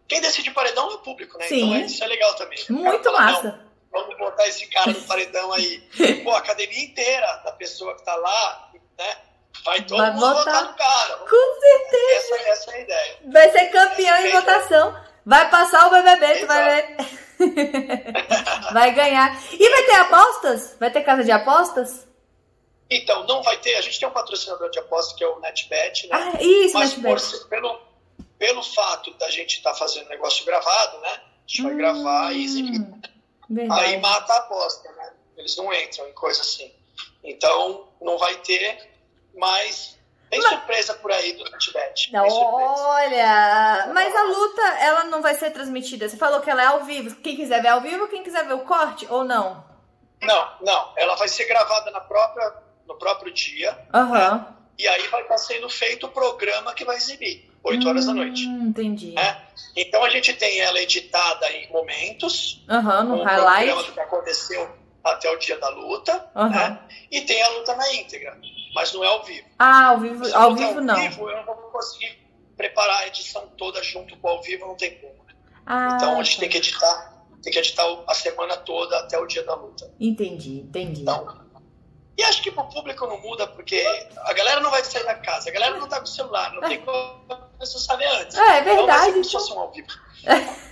quem 0.08 0.20
decide 0.20 0.50
paredão 0.50 0.90
é 0.90 0.94
o 0.94 0.98
público, 0.98 1.38
né? 1.38 1.46
Sim. 1.46 1.74
Então 1.74 1.86
isso 1.86 2.04
é 2.04 2.06
legal 2.06 2.34
também. 2.34 2.58
Muito 2.68 3.04
fala, 3.04 3.20
massa. 3.20 3.60
vamos 3.90 4.18
botar 4.18 4.46
esse 4.46 4.66
cara 4.66 4.92
no 4.92 5.02
paredão 5.02 5.52
aí. 5.52 5.80
Pô, 6.24 6.32
a 6.32 6.38
academia 6.38 6.84
inteira 6.84 7.26
da 7.44 7.52
pessoa 7.52 7.96
que 7.96 8.04
tá 8.04 8.14
lá, 8.14 8.70
né? 8.98 9.16
Vai 9.64 9.82
todo 9.82 9.98
vai 9.98 10.10
mundo 10.12 10.20
votar. 10.20 10.44
votar 10.44 10.64
no 10.64 10.74
cara. 10.74 11.16
Com 11.18 11.60
certeza. 11.60 12.34
Essa, 12.34 12.48
essa 12.50 12.70
é 12.70 12.74
a 12.74 12.80
ideia. 12.80 13.18
Vai 13.32 13.50
ser 13.50 13.66
campeão 13.66 14.16
em 14.26 14.32
votação. 14.32 15.02
Vai 15.24 15.50
passar 15.50 15.86
o 15.86 15.90
BBB, 15.90 16.40
tu 16.40 16.46
vai 16.46 16.64
ver. 16.64 16.96
vai 18.72 18.92
ganhar. 18.92 19.40
E 19.52 19.68
vai 19.68 19.82
ter 19.84 19.94
apostas? 19.94 20.76
Vai 20.80 20.90
ter 20.90 21.02
casa 21.02 21.22
de 21.22 21.30
apostas? 21.30 22.08
Então, 22.90 23.24
não 23.26 23.42
vai 23.42 23.56
ter. 23.58 23.76
A 23.76 23.80
gente 23.80 23.98
tem 23.98 24.08
um 24.08 24.12
patrocinador 24.12 24.68
de 24.70 24.78
apostas 24.78 25.16
que 25.16 25.24
é 25.24 25.28
o 25.28 25.38
NetBet, 25.40 26.08
né? 26.08 26.10
Ah, 26.12 26.42
isso, 26.42 26.74
Mas 26.74 26.96
NetBet. 26.96 27.38
Por, 27.38 27.48
pelo, 27.48 27.80
pelo 28.42 28.60
fato 28.60 29.12
da 29.18 29.30
gente 29.30 29.58
estar 29.58 29.70
tá 29.70 29.76
fazendo 29.76 30.08
negócio 30.08 30.44
gravado, 30.44 30.98
né? 30.98 31.10
A 31.10 31.20
gente 31.46 31.62
vai 31.62 31.74
hum, 31.74 31.76
gravar 31.76 32.32
e 32.32 32.42
exibir. 32.42 32.84
Verdade. 33.48 33.80
Aí 33.80 34.00
mata 34.00 34.32
a 34.32 34.38
aposta, 34.38 34.90
né? 34.90 35.12
Eles 35.36 35.56
não 35.56 35.72
entram 35.72 36.08
em 36.08 36.12
coisa 36.12 36.40
assim. 36.40 36.74
Então, 37.22 37.88
não 38.00 38.18
vai 38.18 38.34
ter, 38.38 38.90
mas 39.36 39.96
tem 40.28 40.40
mas... 40.40 40.50
surpresa 40.50 40.94
por 40.94 41.12
aí 41.12 41.34
do 41.34 41.44
NetBet. 41.44 42.10
Olha, 42.16 43.92
mas 43.94 44.12
a 44.12 44.24
luta, 44.24 44.62
ela 44.80 45.04
não 45.04 45.22
vai 45.22 45.36
ser 45.36 45.52
transmitida. 45.52 46.08
Você 46.08 46.16
falou 46.16 46.40
que 46.40 46.50
ela 46.50 46.62
é 46.62 46.66
ao 46.66 46.82
vivo. 46.82 47.14
Quem 47.22 47.36
quiser 47.36 47.62
ver 47.62 47.68
ao 47.68 47.80
vivo, 47.80 48.08
quem 48.08 48.24
quiser 48.24 48.44
ver 48.44 48.54
o 48.54 48.64
corte 48.64 49.06
ou 49.08 49.22
não? 49.22 49.64
Não, 50.20 50.52
não. 50.60 50.92
Ela 50.96 51.14
vai 51.14 51.28
ser 51.28 51.44
gravada 51.44 51.92
na 51.92 52.00
própria, 52.00 52.54
no 52.88 52.98
próprio 52.98 53.32
dia. 53.32 53.78
Uhum. 53.94 54.10
Né? 54.10 54.46
E 54.78 54.88
aí 54.88 55.06
vai 55.06 55.22
estar 55.22 55.38
sendo 55.38 55.68
feito 55.68 56.06
o 56.06 56.10
programa 56.10 56.74
que 56.74 56.84
vai 56.84 56.96
exibir, 56.96 57.51
8 57.64 57.88
horas 57.88 58.06
da 58.06 58.14
noite. 58.14 58.46
Hum, 58.46 58.68
entendi. 58.68 59.12
Né? 59.12 59.42
Então 59.76 60.04
a 60.04 60.10
gente 60.10 60.32
tem 60.34 60.60
ela 60.60 60.80
editada 60.80 61.50
em 61.50 61.70
momentos. 61.70 62.64
Uhum, 62.68 63.02
no 63.04 63.22
highlight. 63.22 63.66
programa 63.66 63.82
do 63.82 63.92
que 63.92 64.00
aconteceu 64.00 64.68
até 65.04 65.30
o 65.30 65.38
dia 65.38 65.58
da 65.58 65.68
luta. 65.68 66.30
Uhum. 66.34 66.48
Né? 66.48 66.78
E 67.10 67.20
tem 67.22 67.42
a 67.42 67.48
luta 67.50 67.74
na 67.76 67.94
íntegra 67.94 68.36
mas 68.74 68.92
não 68.92 69.04
é 69.04 69.06
ao 69.06 69.22
vivo. 69.22 69.46
Ah, 69.58 69.86
ao 69.88 69.98
vivo, 69.98 70.24
Se 70.24 70.34
ao 70.34 70.54
vivo 70.54 70.78
ao 70.78 70.84
não. 70.84 70.96
Vivo, 70.96 71.28
eu 71.28 71.36
não 71.36 71.44
vou 71.44 71.56
conseguir 71.70 72.18
preparar 72.56 73.02
a 73.02 73.06
edição 73.06 73.46
toda 73.58 73.82
junto 73.82 74.16
com 74.16 74.28
ao 74.28 74.42
vivo, 74.42 74.66
não 74.66 74.76
tem 74.76 74.98
como. 74.98 75.12
Né? 75.24 75.34
Ah, 75.66 75.94
então 75.96 76.18
a 76.18 76.22
gente 76.22 76.36
tá. 76.36 76.40
tem 76.40 76.48
que 76.48 76.56
editar, 76.58 77.24
tem 77.42 77.52
que 77.52 77.58
editar 77.58 77.84
a 78.06 78.14
semana 78.14 78.56
toda 78.56 78.98
até 78.98 79.18
o 79.18 79.26
dia 79.26 79.44
da 79.44 79.54
luta. 79.54 79.92
Entendi, 80.00 80.60
entendi. 80.60 81.02
Então, 81.02 81.42
e 82.16 82.22
acho 82.24 82.42
que 82.42 82.50
pro 82.50 82.64
público 82.64 83.06
não 83.06 83.20
muda, 83.20 83.46
porque 83.46 83.82
a 84.18 84.32
galera 84.32 84.60
não 84.60 84.70
vai 84.70 84.84
sair 84.84 85.04
da 85.04 85.14
casa, 85.14 85.48
a 85.48 85.52
galera 85.52 85.78
não 85.78 85.88
tá 85.88 85.98
com 85.98 86.04
o 86.04 86.08
celular, 86.08 86.52
não 86.52 86.60
tem 86.68 86.80
como 86.80 87.24
a 87.62 87.66
pessoa 87.66 87.82
saber 87.82 88.06
antes. 88.06 88.36
É, 88.36 88.58
é 88.58 88.60
verdade. 88.62 89.10
Então 89.10 89.22
vai 89.22 89.24
ser 89.24 89.36
então. 89.36 89.60
ao 89.60 89.70
vivo. 89.70 89.88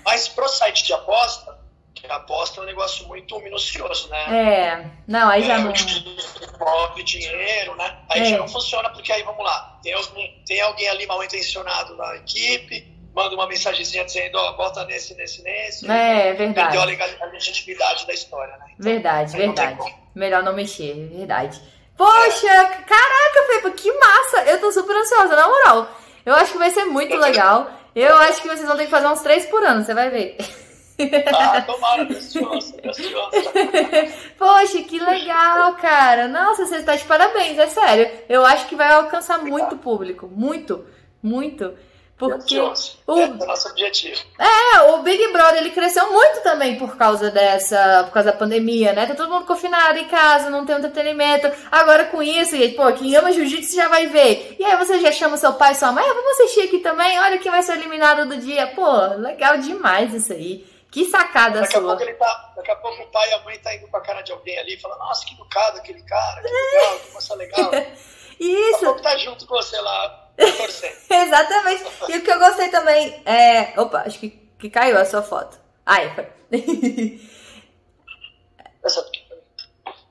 Mas 0.05 0.29
pro 0.29 0.49
site 0.49 0.85
de 0.85 0.93
aposta, 0.93 1.59
que 1.95 2.07
a 2.07 2.17
aposta 2.17 2.61
é 2.61 2.62
um 2.62 2.67
negócio 2.67 3.07
muito 3.07 3.39
minucioso, 3.41 4.09
né? 4.09 4.37
É, 4.37 4.91
não, 5.07 5.29
aí 5.29 5.43
já 5.43 5.55
é, 5.55 5.59
não. 5.59 5.73
Envolve 5.73 7.03
dinheiro, 7.05 7.77
né? 7.77 7.99
Aí 8.09 8.23
é. 8.23 8.25
já 8.25 8.39
não 8.39 8.49
funciona, 8.49 8.91
porque 8.91 9.12
aí 9.12 9.23
vamos 9.23 9.45
lá, 9.45 9.79
tem 9.83 9.93
alguém, 9.93 10.43
tem 10.47 10.61
alguém 10.61 10.89
ali 10.89 11.07
mal 11.07 11.23
intencionado 11.23 11.97
na 11.97 12.17
equipe, 12.17 12.87
manda 13.15 13.35
uma 13.35 13.47
mensagenzinha 13.47 14.05
dizendo, 14.05 14.37
ó, 14.37 14.51
oh, 14.51 14.57
bota 14.57 14.85
nesse, 14.85 15.15
nesse, 15.15 15.43
nesse. 15.43 15.91
É, 15.91 16.33
verdade. 16.33 16.77
Perdeu 16.77 17.07
a, 17.21 17.27
legitimidade 17.27 18.07
da 18.07 18.12
história, 18.12 18.57
né? 18.57 18.67
Então, 18.73 18.85
verdade, 18.93 19.37
verdade. 19.37 19.95
Melhor 20.15 20.43
não 20.43 20.55
mexer, 20.55 21.09
verdade. 21.09 21.61
Poxa, 21.97 22.47
é. 22.47 22.65
caraca, 22.65 23.47
Pepa, 23.49 23.71
que 23.73 23.93
massa! 23.93 24.43
Eu 24.47 24.59
tô 24.61 24.73
super 24.73 24.97
ansiosa, 24.97 25.37
na 25.37 25.47
moral. 25.47 26.01
Eu 26.25 26.35
acho 26.35 26.53
que 26.53 26.59
vai 26.59 26.71
ser 26.71 26.85
muito 26.85 27.17
legal. 27.17 27.71
Eu 27.95 28.17
acho 28.17 28.41
que 28.41 28.49
vocês 28.49 28.67
vão 28.67 28.77
ter 28.77 28.85
que 28.85 28.91
fazer 28.91 29.09
uns 29.09 29.21
três 29.21 29.47
por 29.47 29.63
ano, 29.65 29.85
você 29.85 29.95
vai 29.95 30.11
ver. 30.11 30.37
Ah, 31.33 31.63
tomara, 31.63 32.05
preciosa, 32.05 32.75
preciosa. 32.75 33.31
Poxa, 34.37 34.83
que 34.83 34.99
legal, 34.99 35.75
cara. 35.77 36.29
Nossa, 36.29 36.67
você 36.67 36.77
está 36.77 36.95
de 36.95 37.05
parabéns, 37.05 37.59
é 37.59 37.67
sério. 37.69 38.11
Eu 38.29 38.45
acho 38.45 38.67
que 38.67 38.77
vai 38.77 38.93
alcançar 38.93 39.39
muito 39.39 39.79
público. 39.79 40.29
Muito, 40.29 40.85
muito. 41.23 41.75
Porque 42.21 42.61
o, 42.61 43.19
é 43.19 43.25
o 43.25 43.35
nosso 43.47 43.69
objetivo. 43.71 44.21
É, 44.39 44.83
o 44.91 44.99
Big 44.99 45.33
Brother 45.33 45.57
ele 45.57 45.71
cresceu 45.71 46.13
muito 46.13 46.43
também 46.43 46.77
por 46.77 46.95
causa 46.99 47.31
dessa, 47.31 48.05
por 48.05 48.13
causa 48.13 48.31
da 48.31 48.37
pandemia, 48.37 48.93
né? 48.93 49.07
Tá 49.07 49.15
todo 49.15 49.33
mundo 49.33 49.47
confinado 49.47 49.99
em 49.99 50.07
casa, 50.07 50.51
não 50.51 50.67
tem 50.67 50.77
entretenimento. 50.77 51.51
Agora 51.73 52.05
com 52.05 52.23
isso, 52.23 52.55
e, 52.55 52.69
pô, 52.73 52.93
quem 52.93 53.17
ama 53.17 53.33
jiu-jitsu 53.33 53.75
já 53.75 53.89
vai 53.89 54.07
ver. 54.07 54.55
E 54.59 54.65
aí 54.65 54.77
você 54.77 55.01
já 55.01 55.11
chama 55.11 55.39
seu 55.39 55.55
pai 55.55 55.73
e 55.73 55.77
sua 55.77 55.93
mãe, 55.93 56.05
ah, 56.05 56.13
vamos 56.13 56.33
assistir 56.33 56.61
aqui 56.61 56.81
também, 56.81 57.19
olha 57.19 57.39
quem 57.39 57.51
vai 57.51 57.63
ser 57.63 57.73
eliminado 57.73 58.29
do 58.29 58.37
dia. 58.37 58.67
Pô, 58.67 58.87
legal 59.17 59.57
demais 59.57 60.13
isso 60.13 60.35
aí. 60.35 60.69
Que 60.91 61.07
sacada 61.07 61.61
daqui 61.61 61.73
sua. 61.73 61.81
A 61.81 61.85
pouco 61.87 62.03
ele 62.03 62.15
tá, 62.15 62.53
daqui 62.55 62.71
a 62.71 62.77
pouco 62.77 63.03
o 63.03 63.07
pai 63.07 63.31
e 63.31 63.33
a 63.33 63.41
mãe 63.45 63.59
tá 63.61 63.75
indo 63.75 63.89
com 63.89 63.97
a 63.97 64.01
cara 64.03 64.21
de 64.21 64.33
alguém 64.33 64.59
ali, 64.59 64.79
falando, 64.79 64.99
nossa, 64.99 65.25
que 65.25 65.33
educado 65.33 65.79
aquele 65.79 66.03
cara, 66.03 66.43
que 66.43 66.51
legal, 66.53 66.99
que 66.99 67.13
moça 67.13 67.35
legal. 67.35 67.71
Isso. 68.39 68.73
Daqui 68.73 68.85
a 68.85 68.89
pouco 68.89 69.03
tá 69.03 69.17
junto 69.17 69.47
com 69.47 69.55
você 69.55 69.81
lá. 69.81 70.20
Exatamente. 71.11 71.85
E 72.09 72.17
o 72.17 72.23
que 72.23 72.31
eu 72.31 72.39
gostei 72.39 72.69
também 72.69 73.23
é... 73.27 73.79
Opa, 73.79 74.05
acho 74.07 74.19
que, 74.19 74.31
que 74.59 74.71
caiu 74.71 74.99
a 74.99 75.05
sua 75.05 75.23
foto. 75.23 75.59
Aí, 75.85 76.11
foi. 76.15 76.27
Essa. 78.83 79.05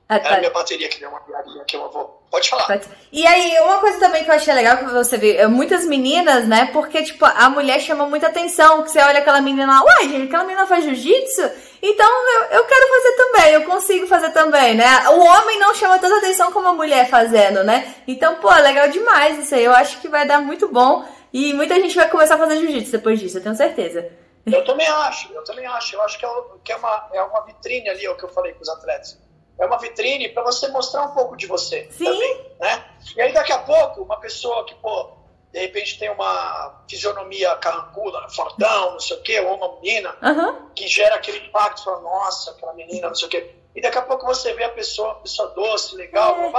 Ah, 0.08 0.18
tá. 0.18 0.30
É 0.30 0.34
a 0.34 0.38
minha 0.38 0.50
bateria 0.50 0.88
que 0.88 0.98
deu 0.98 1.08
uma 1.08 1.20
piadinha 1.20 1.64
que 1.64 1.76
eu 1.76 1.90
vou. 1.90 2.20
Pode 2.30 2.48
falar. 2.48 2.66
Pode. 2.66 2.86
E 3.12 3.26
aí, 3.26 3.58
uma 3.60 3.78
coisa 3.78 3.98
também 3.98 4.24
que 4.24 4.30
eu 4.30 4.34
achei 4.34 4.52
legal 4.54 4.78
que 4.78 4.84
você 4.86 5.16
vê, 5.16 5.36
é 5.36 5.46
muitas 5.46 5.84
meninas, 5.84 6.46
né? 6.46 6.68
Porque, 6.72 7.02
tipo, 7.02 7.24
a 7.24 7.48
mulher 7.48 7.80
chama 7.80 8.06
muita 8.06 8.26
atenção. 8.28 8.82
Que 8.82 8.90
você 8.90 9.00
olha 9.00 9.20
aquela 9.20 9.40
menina 9.40 9.66
lá, 9.66 9.84
uai, 9.84 10.08
gente, 10.08 10.26
aquela 10.26 10.44
menina 10.44 10.66
faz 10.66 10.84
jiu-jitsu? 10.84 11.50
Então 11.82 12.06
eu, 12.06 12.42
eu 12.58 12.64
quero 12.64 12.88
fazer 12.88 13.16
também, 13.16 13.52
eu 13.52 13.64
consigo 13.64 14.06
fazer 14.06 14.30
também, 14.30 14.74
né? 14.74 15.08
O 15.08 15.20
homem 15.20 15.58
não 15.58 15.74
chama 15.74 15.98
tanta 15.98 16.18
atenção 16.18 16.52
como 16.52 16.68
a 16.68 16.72
mulher 16.72 17.08
fazendo, 17.08 17.64
né? 17.64 17.94
Então, 18.06 18.36
pô, 18.36 18.52
é 18.52 18.60
legal 18.60 18.88
demais 18.88 19.38
isso 19.38 19.54
aí. 19.54 19.64
Eu 19.64 19.72
acho 19.72 20.00
que 20.00 20.08
vai 20.08 20.26
dar 20.26 20.40
muito 20.40 20.68
bom. 20.68 21.04
E 21.32 21.54
muita 21.54 21.76
gente 21.76 21.94
vai 21.94 22.08
começar 22.08 22.34
a 22.34 22.38
fazer 22.38 22.58
jiu-jitsu 22.58 22.92
depois 22.92 23.18
disso, 23.18 23.38
eu 23.38 23.42
tenho 23.42 23.54
certeza. 23.54 24.10
Eu 24.44 24.64
também 24.64 24.86
acho, 24.88 25.32
eu 25.32 25.44
também 25.44 25.64
acho. 25.66 25.94
Eu 25.94 26.02
acho 26.02 26.18
que 26.18 26.26
é, 26.26 26.28
que 26.64 26.72
é, 26.72 26.76
uma, 26.76 27.08
é 27.12 27.22
uma 27.22 27.40
vitrine 27.42 27.88
ali, 27.88 28.04
é 28.04 28.10
o 28.10 28.16
que 28.16 28.24
eu 28.24 28.28
falei 28.28 28.52
com 28.52 28.62
os 28.62 28.68
atletas 28.68 29.16
é 29.60 29.66
uma 29.66 29.78
vitrine 29.78 30.30
para 30.30 30.42
você 30.42 30.68
mostrar 30.68 31.02
um 31.04 31.12
pouco 31.12 31.36
de 31.36 31.46
você 31.46 31.86
Sim. 31.90 32.04
também, 32.04 32.46
né? 32.58 32.84
E 33.14 33.20
aí 33.20 33.32
daqui 33.32 33.52
a 33.52 33.58
pouco, 33.58 34.02
uma 34.02 34.18
pessoa 34.18 34.64
que, 34.64 34.74
pô, 34.76 35.10
de 35.52 35.58
repente 35.58 35.98
tem 35.98 36.10
uma 36.10 36.84
fisionomia 36.88 37.54
carrancuda, 37.56 38.28
fortão, 38.28 38.92
não 38.92 39.00
sei 39.00 39.16
o 39.16 39.22
quê, 39.22 39.40
ou 39.40 39.56
uma 39.56 39.80
menina, 39.80 40.16
uhum. 40.22 40.70
que 40.74 40.86
gera 40.86 41.16
aquele 41.16 41.38
impacto, 41.46 41.84
fala, 41.84 42.00
nossa, 42.00 42.52
aquela 42.52 42.72
menina, 42.74 43.08
não 43.08 43.14
sei 43.14 43.26
o 43.26 43.30
quê. 43.30 43.54
E 43.74 43.80
daqui 43.80 43.98
a 43.98 44.02
pouco 44.02 44.26
você 44.26 44.52
vê 44.54 44.64
a 44.64 44.70
pessoa, 44.70 45.16
pessoa 45.16 45.48
doce, 45.48 45.96
legal, 45.96 46.36
é. 46.38 46.52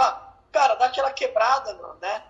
cara, 0.51 0.76
dá 0.76 0.85
aquela 0.85 1.11
quebrada, 1.11 1.77
né? 2.01 2.23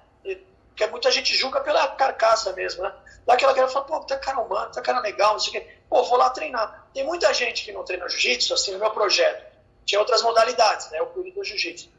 Porque 0.70 0.88
muita 0.88 1.12
gente 1.12 1.36
julga 1.36 1.62
pela 1.62 1.88
carcaça 1.90 2.54
mesmo, 2.54 2.84
né? 2.84 2.94
Dá 3.26 3.34
aquela 3.34 3.54
quebrada, 3.54 3.74
fala, 3.74 3.86
pô, 3.86 4.00
tá 4.02 4.18
cara 4.18 4.40
humano, 4.40 4.72
tá 4.72 4.82
cara 4.82 5.00
legal, 5.00 5.34
não 5.34 5.40
sei 5.40 5.50
o 5.50 5.54
quê. 5.54 5.76
Pô, 5.90 6.04
vou 6.04 6.18
lá 6.18 6.30
treinar. 6.30 6.88
Tem 6.94 7.04
muita 7.04 7.34
gente 7.34 7.66
que 7.66 7.72
não 7.72 7.84
treina 7.84 8.08
jiu-jitsu, 8.08 8.54
assim, 8.54 8.72
no 8.72 8.80
meu 8.80 8.92
projeto 8.92 9.52
tinha 9.86 10.00
outras 10.00 10.22
modalidades, 10.22 10.90
né? 10.90 11.00
Eu 11.00 11.08
cuido 11.08 11.32
do 11.32 11.44
jiu-jitsu. 11.44 11.90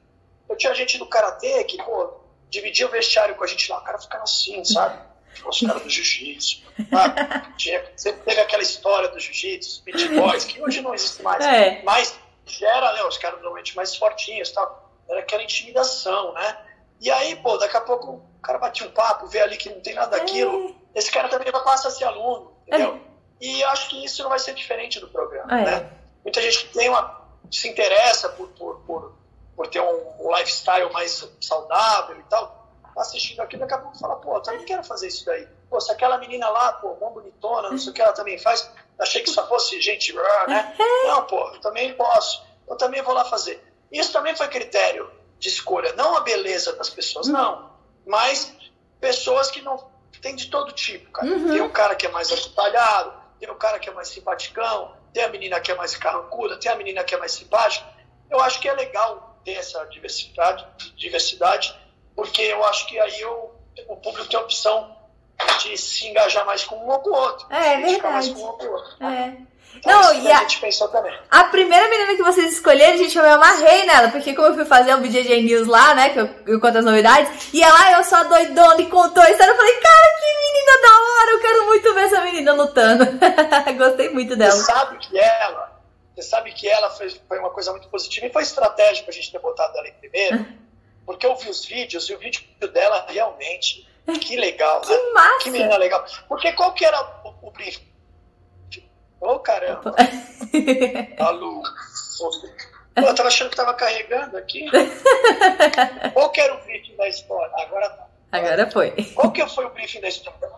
Eu 0.48 0.56
tinha 0.56 0.74
gente 0.74 0.98
do 0.98 1.06
karatê 1.06 1.62
que, 1.64 1.76
pô, 1.78 2.21
dividia 2.52 2.86
o 2.86 2.90
vestiário 2.90 3.34
com 3.34 3.42
a 3.42 3.46
gente 3.46 3.70
lá, 3.70 3.78
o 3.78 3.84
cara 3.84 3.98
ficava 3.98 4.24
assim, 4.24 4.62
sabe? 4.62 5.00
Os 5.46 5.60
caras 5.60 5.82
do 5.82 5.88
jiu-jitsu. 5.88 6.62
Sempre 7.96 8.22
teve 8.22 8.40
aquela 8.40 8.62
história 8.62 9.08
do 9.08 9.18
jiu-jitsu, 9.18 9.82
pit 9.82 10.08
boys, 10.10 10.44
que 10.44 10.62
hoje 10.62 10.82
não 10.82 10.94
existe 10.94 11.22
mais. 11.22 11.42
É. 11.44 11.82
Mas 11.82 12.14
gera, 12.44 12.92
né? 12.92 13.02
Os 13.04 13.16
caras 13.16 13.40
normalmente 13.40 13.74
mais 13.74 13.96
fortinhos 13.96 14.50
tal. 14.50 14.92
Era 15.08 15.20
aquela 15.20 15.42
intimidação, 15.42 16.34
né? 16.34 16.58
E 17.00 17.10
aí, 17.10 17.34
pô, 17.36 17.56
daqui 17.56 17.76
a 17.76 17.80
pouco 17.80 18.22
o 18.38 18.42
cara 18.42 18.58
batia 18.58 18.86
um 18.86 18.90
papo, 18.90 19.26
vê 19.26 19.40
ali 19.40 19.56
que 19.56 19.70
não 19.70 19.80
tem 19.80 19.94
nada 19.94 20.18
daquilo. 20.18 20.76
É. 20.94 20.98
Esse 20.98 21.10
cara 21.10 21.28
também 21.28 21.50
vai 21.50 21.64
passar 21.64 21.88
a 21.88 21.90
ser 21.90 22.04
aluno, 22.04 22.52
entendeu? 22.66 23.00
É. 23.40 23.44
E 23.44 23.64
acho 23.64 23.88
que 23.88 24.04
isso 24.04 24.22
não 24.22 24.28
vai 24.28 24.38
ser 24.38 24.54
diferente 24.54 25.00
do 25.00 25.08
programa, 25.08 25.60
é. 25.60 25.64
né? 25.64 25.90
Muita 26.22 26.42
gente 26.42 26.66
que 26.66 26.74
tem 26.74 26.88
uma 26.90 27.22
se 27.50 27.68
interessa 27.68 28.28
por, 28.28 28.48
por, 28.50 28.80
por, 28.80 29.14
por 29.56 29.66
ter 29.68 29.80
um, 29.80 30.12
um, 30.20 30.34
lifestyle 30.34 30.92
mais 30.92 31.28
saudável 31.40 32.18
e 32.18 32.22
tal, 32.24 32.68
tá 32.94 33.00
assistindo 33.00 33.40
aquilo, 33.40 33.60
daqui 33.60 33.74
a 33.74 33.78
pouco 33.78 33.98
fala, 33.98 34.16
pô, 34.16 34.36
eu 34.36 34.42
também 34.42 34.64
quero 34.64 34.82
fazer 34.84 35.08
isso 35.08 35.24
daí. 35.24 35.46
Pô, 35.68 35.80
se 35.80 35.90
aquela 35.90 36.18
menina 36.18 36.48
lá, 36.48 36.72
pô, 36.74 36.94
mó 37.00 37.10
bonitona, 37.10 37.70
não 37.70 37.78
sei 37.78 37.90
o 37.90 37.94
que 37.94 38.02
ela 38.02 38.12
também 38.12 38.38
faz, 38.38 38.70
achei 38.98 39.22
que 39.22 39.30
só 39.30 39.46
fosse 39.46 39.80
gente, 39.80 40.12
né? 40.12 40.76
Não, 41.04 41.24
pô, 41.24 41.48
eu 41.54 41.60
também 41.60 41.94
posso, 41.94 42.42
eu 42.68 42.76
também 42.76 43.02
vou 43.02 43.14
lá 43.14 43.24
fazer. 43.24 43.62
Isso 43.90 44.12
também 44.12 44.34
foi 44.34 44.48
critério 44.48 45.10
de 45.38 45.48
escolha, 45.48 45.92
não 45.94 46.16
a 46.16 46.20
beleza 46.20 46.72
das 46.74 46.88
pessoas, 46.88 47.26
uhum. 47.26 47.32
não, 47.32 47.70
mas 48.06 48.54
pessoas 49.00 49.50
que 49.50 49.60
não 49.60 49.90
tem 50.20 50.36
de 50.36 50.48
todo 50.48 50.72
tipo, 50.72 51.10
cara. 51.10 51.26
Uhum. 51.26 51.50
Tem 51.50 51.60
um 51.60 51.70
cara 51.70 51.94
que 51.96 52.06
é 52.06 52.10
mais 52.10 52.30
atalhado, 52.32 53.12
tem 53.40 53.50
um 53.50 53.58
cara 53.58 53.78
que 53.78 53.88
é 53.88 53.92
mais 53.92 54.08
simpaticão, 54.08 54.94
tem 55.12 55.24
a 55.24 55.28
menina 55.28 55.60
que 55.60 55.72
é 55.72 55.74
mais 55.74 55.96
carrancuda, 55.96 56.58
tem 56.58 56.70
a 56.70 56.76
menina 56.76 57.02
que 57.02 57.14
é 57.14 57.18
mais 57.18 57.32
simpática. 57.32 57.86
Eu 58.30 58.40
acho 58.40 58.60
que 58.60 58.68
é 58.68 58.72
legal 58.72 59.31
ter 59.44 59.52
essa 59.52 59.84
diversidade, 59.86 60.66
diversidade 60.96 61.74
porque 62.14 62.42
eu 62.42 62.64
acho 62.66 62.86
que 62.86 62.98
aí 62.98 63.20
eu, 63.20 63.54
o 63.88 63.96
público 63.96 64.28
tem 64.28 64.38
a 64.38 64.42
opção 64.42 64.96
de 65.62 65.76
se 65.76 66.06
engajar 66.06 66.44
mais 66.44 66.64
com 66.64 66.76
um 66.76 66.88
ou 66.88 66.98
com 67.00 67.10
o 67.10 67.14
outro. 67.14 67.46
É, 67.50 67.78
verdade. 67.78 68.02
mais 68.02 68.28
com 68.28 68.40
um 68.40 68.44
ou 68.44 68.52
com 68.52 68.64
o 68.64 68.72
outro. 68.72 69.04
É. 69.04 69.36
Então, 69.74 70.02
não, 70.02 70.14
e 70.22 70.30
a, 70.30 70.36
a, 70.36 70.40
gente 70.42 70.60
pensou 70.60 70.86
também. 70.88 71.16
A 71.30 71.44
primeira 71.44 71.88
menina 71.88 72.14
que 72.14 72.22
vocês 72.22 72.52
escolheram, 72.52 72.98
gente, 72.98 73.16
eu 73.16 73.24
me 73.24 73.30
amarrei 73.30 73.86
nela, 73.86 74.10
porque 74.10 74.34
como 74.34 74.48
eu 74.48 74.54
fui 74.54 74.66
fazer 74.66 74.94
o 74.94 74.98
BJJ 74.98 75.42
News 75.42 75.66
lá, 75.66 75.94
né, 75.94 76.10
que 76.10 76.20
eu, 76.20 76.28
eu 76.46 76.60
conto 76.60 76.78
as 76.78 76.84
novidades, 76.84 77.48
e 77.54 77.62
ela, 77.62 77.92
eu 77.92 78.04
sou 78.04 78.22
doidona 78.28 78.82
e 78.82 78.90
contou 78.90 79.22
a 79.22 79.30
história, 79.30 79.50
eu 79.50 79.56
falei, 79.56 79.74
cara, 79.74 80.08
que 80.20 80.26
menina 80.42 80.82
da 80.82 80.88
hora, 80.88 81.30
eu 81.30 81.40
quero 81.40 81.66
muito 81.66 81.94
ver 81.94 82.04
essa 82.04 82.20
menina 82.20 82.52
lutando. 82.52 83.06
Gostei 83.78 84.10
muito 84.10 84.36
dela. 84.36 84.52
Você 84.52 84.64
sabe 84.64 84.98
que 84.98 85.18
ela, 85.18 85.71
você 86.14 86.22
sabe 86.22 86.52
que 86.52 86.68
ela 86.68 86.90
foi, 86.90 87.08
foi 87.10 87.38
uma 87.38 87.50
coisa 87.50 87.70
muito 87.72 87.88
positiva 87.88 88.26
e 88.26 88.32
foi 88.32 88.42
estratégico 88.42 89.08
a 89.08 89.12
gente 89.12 89.32
ter 89.32 89.38
botado 89.38 89.76
ela 89.78 89.88
em 89.88 89.94
primeiro, 89.94 90.46
porque 91.06 91.26
eu 91.26 91.34
vi 91.36 91.48
os 91.48 91.64
vídeos 91.64 92.08
e 92.08 92.14
o 92.14 92.18
vídeo 92.18 92.42
dela 92.72 93.06
realmente, 93.08 93.88
que 94.20 94.36
legal, 94.36 94.80
que 94.82 94.94
né? 94.94 95.12
massa! 95.12 95.38
Que 95.44 95.50
menina 95.50 95.76
legal. 95.76 96.04
Porque 96.28 96.52
qual 96.52 96.74
que 96.74 96.84
era 96.84 97.00
o, 97.24 97.48
o 97.48 97.50
briefing? 97.50 97.90
Ô, 99.20 99.34
oh, 99.34 99.38
caramba! 99.38 99.94
Alô! 101.18 101.62
Eu 102.96 103.14
tava 103.14 103.28
achando 103.28 103.50
que 103.50 103.56
tava 103.56 103.72
carregando 103.72 104.36
aqui. 104.36 104.66
Qual 106.12 106.30
que 106.30 106.40
era 106.40 106.54
o 106.54 106.62
briefing 106.62 106.96
da 106.96 107.08
história? 107.08 107.50
Agora 107.56 107.88
tá. 107.88 108.06
Agora 108.32 108.70
foi. 108.70 108.90
Qual 109.14 109.30
que 109.30 109.46
foi 109.46 109.64
o 109.64 109.70
briefing 109.70 110.00
da 110.00 110.08
história? 110.08 110.50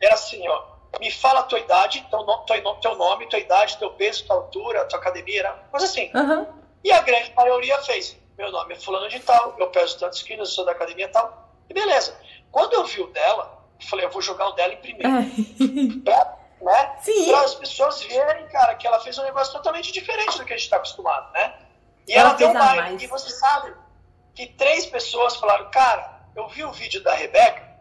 Era 0.00 0.14
assim, 0.14 0.46
ó. 0.46 0.62
Me 1.00 1.10
fala 1.10 1.40
a 1.40 1.44
tua 1.44 1.58
idade, 1.58 2.06
teu, 2.10 2.24
teu, 2.46 2.74
teu 2.74 2.96
nome, 2.96 3.26
tua 3.26 3.38
idade, 3.38 3.78
teu 3.78 3.90
peso, 3.90 4.26
tua 4.26 4.36
altura, 4.36 4.84
tua 4.84 4.98
academia, 4.98 5.50
coisa 5.70 5.86
assim. 5.86 6.10
Uhum. 6.14 6.46
E 6.84 6.92
a 6.92 7.00
grande 7.00 7.32
maioria 7.34 7.78
fez. 7.82 8.16
Meu 8.36 8.50
nome 8.50 8.74
é 8.74 8.76
fulano 8.76 9.08
de 9.08 9.20
tal, 9.20 9.54
eu 9.58 9.68
peso 9.68 9.98
tantos 9.98 10.22
quilos, 10.22 10.52
sou 10.52 10.64
da 10.64 10.72
academia 10.72 11.08
tal. 11.08 11.48
E 11.68 11.74
beleza. 11.74 12.16
Quando 12.50 12.74
eu 12.74 12.84
vi 12.84 13.00
o 13.00 13.06
dela, 13.08 13.58
eu 13.80 13.86
falei, 13.86 14.04
eu 14.04 14.10
vou 14.10 14.20
jogar 14.20 14.48
o 14.48 14.52
dela 14.52 14.74
em 14.74 14.78
primeiro. 14.78 16.02
pra, 16.04 16.36
né? 16.60 16.96
Sim. 17.00 17.30
Para 17.30 17.40
as 17.40 17.54
pessoas 17.54 18.02
verem, 18.04 18.46
cara, 18.48 18.74
que 18.74 18.86
ela 18.86 19.00
fez 19.00 19.18
um 19.18 19.22
negócio 19.24 19.52
totalmente 19.52 19.92
diferente 19.92 20.38
do 20.38 20.44
que 20.44 20.52
a 20.52 20.56
gente 20.56 20.64
está 20.64 20.76
acostumado, 20.76 21.32
né? 21.32 21.54
E 22.06 22.12
ela, 22.12 22.30
ela 22.30 22.38
deu 22.38 22.52
baile. 22.52 23.04
E 23.04 23.06
você 23.06 23.30
sabe 23.30 23.74
que 24.34 24.46
três 24.46 24.86
pessoas 24.86 25.36
falaram, 25.36 25.70
cara, 25.70 26.20
eu 26.34 26.48
vi 26.48 26.64
o 26.64 26.72
vídeo 26.72 27.02
da 27.02 27.14
Rebeca, 27.14 27.71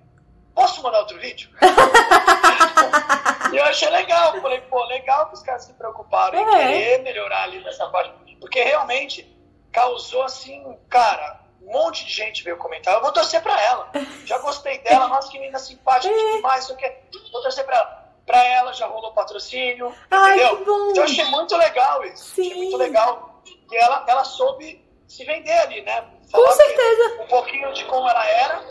posso 0.61 0.83
mandar 0.83 0.99
outro 0.99 1.19
vídeo? 1.19 1.49
e 3.51 3.57
eu 3.57 3.63
achei 3.65 3.89
legal. 3.89 4.39
Falei, 4.39 4.61
pô, 4.61 4.83
legal 4.85 5.27
que 5.27 5.33
os 5.33 5.41
caras 5.41 5.65
se 5.65 5.73
preocuparam 5.73 6.37
é. 6.37 6.41
em 6.41 6.45
querer 6.45 7.01
melhorar 7.01 7.43
ali 7.43 7.63
nessa 7.63 7.87
parte. 7.87 8.13
Porque 8.39 8.61
realmente 8.61 9.27
causou 9.71 10.23
assim, 10.23 10.77
cara, 10.89 11.39
um 11.61 11.71
monte 11.73 12.05
de 12.05 12.13
gente 12.13 12.43
veio 12.43 12.57
comentar. 12.57 12.93
Eu 12.93 13.01
vou 13.01 13.11
torcer 13.11 13.41
pra 13.41 13.59
ela. 13.61 13.89
Já 14.25 14.37
gostei 14.37 14.77
dela, 14.79 15.07
nossa, 15.07 15.31
que 15.31 15.39
menina 15.39 15.57
simpática 15.57 16.13
é. 16.13 16.35
demais, 16.35 16.63
isso 16.63 16.73
aqui. 16.73 16.91
Vou 17.31 17.41
torcer 17.41 17.65
pra 17.65 17.75
ela. 17.75 18.01
Pra 18.25 18.43
ela 18.43 18.71
já 18.71 18.85
rolou 18.85 19.13
patrocínio. 19.13 19.93
Ai, 20.09 20.35
entendeu? 20.35 20.57
Que. 20.57 20.61
Então 20.61 20.95
eu 20.95 21.03
achei 21.03 21.25
muito 21.25 21.57
legal 21.57 22.05
isso. 22.05 22.35
Sim. 22.35 22.51
Achei 22.51 22.55
muito 22.55 22.77
legal. 22.77 23.41
que 23.67 23.75
ela, 23.75 24.05
ela 24.07 24.23
soube 24.23 24.85
se 25.07 25.25
vender 25.25 25.57
ali, 25.57 25.81
né? 25.81 26.05
Falar 26.29 26.47
Com 26.47 26.53
certeza. 26.53 27.23
Um 27.23 27.27
pouquinho 27.27 27.73
de 27.73 27.83
como 27.85 28.07
ela 28.07 28.25
era 28.25 28.63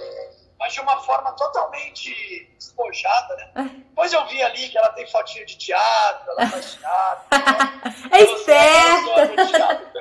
mas 0.61 0.74
de 0.74 0.81
uma 0.81 0.99
forma 0.99 1.32
totalmente 1.32 2.49
despojada, 2.61 3.37
né? 3.37 3.49
É. 3.57 3.62
Depois 3.62 4.12
eu 4.12 4.27
vi 4.27 4.43
ali 4.43 4.69
que 4.69 4.77
ela 4.77 4.91
tem 4.91 5.07
fotinho 5.07 5.47
de 5.47 5.57
teatro, 5.57 6.31
ela 6.32 6.47
faz 6.47 6.74
teatro. 6.74 7.27
Né? 7.32 7.82
é 8.12 8.23
esperta! 8.23 9.31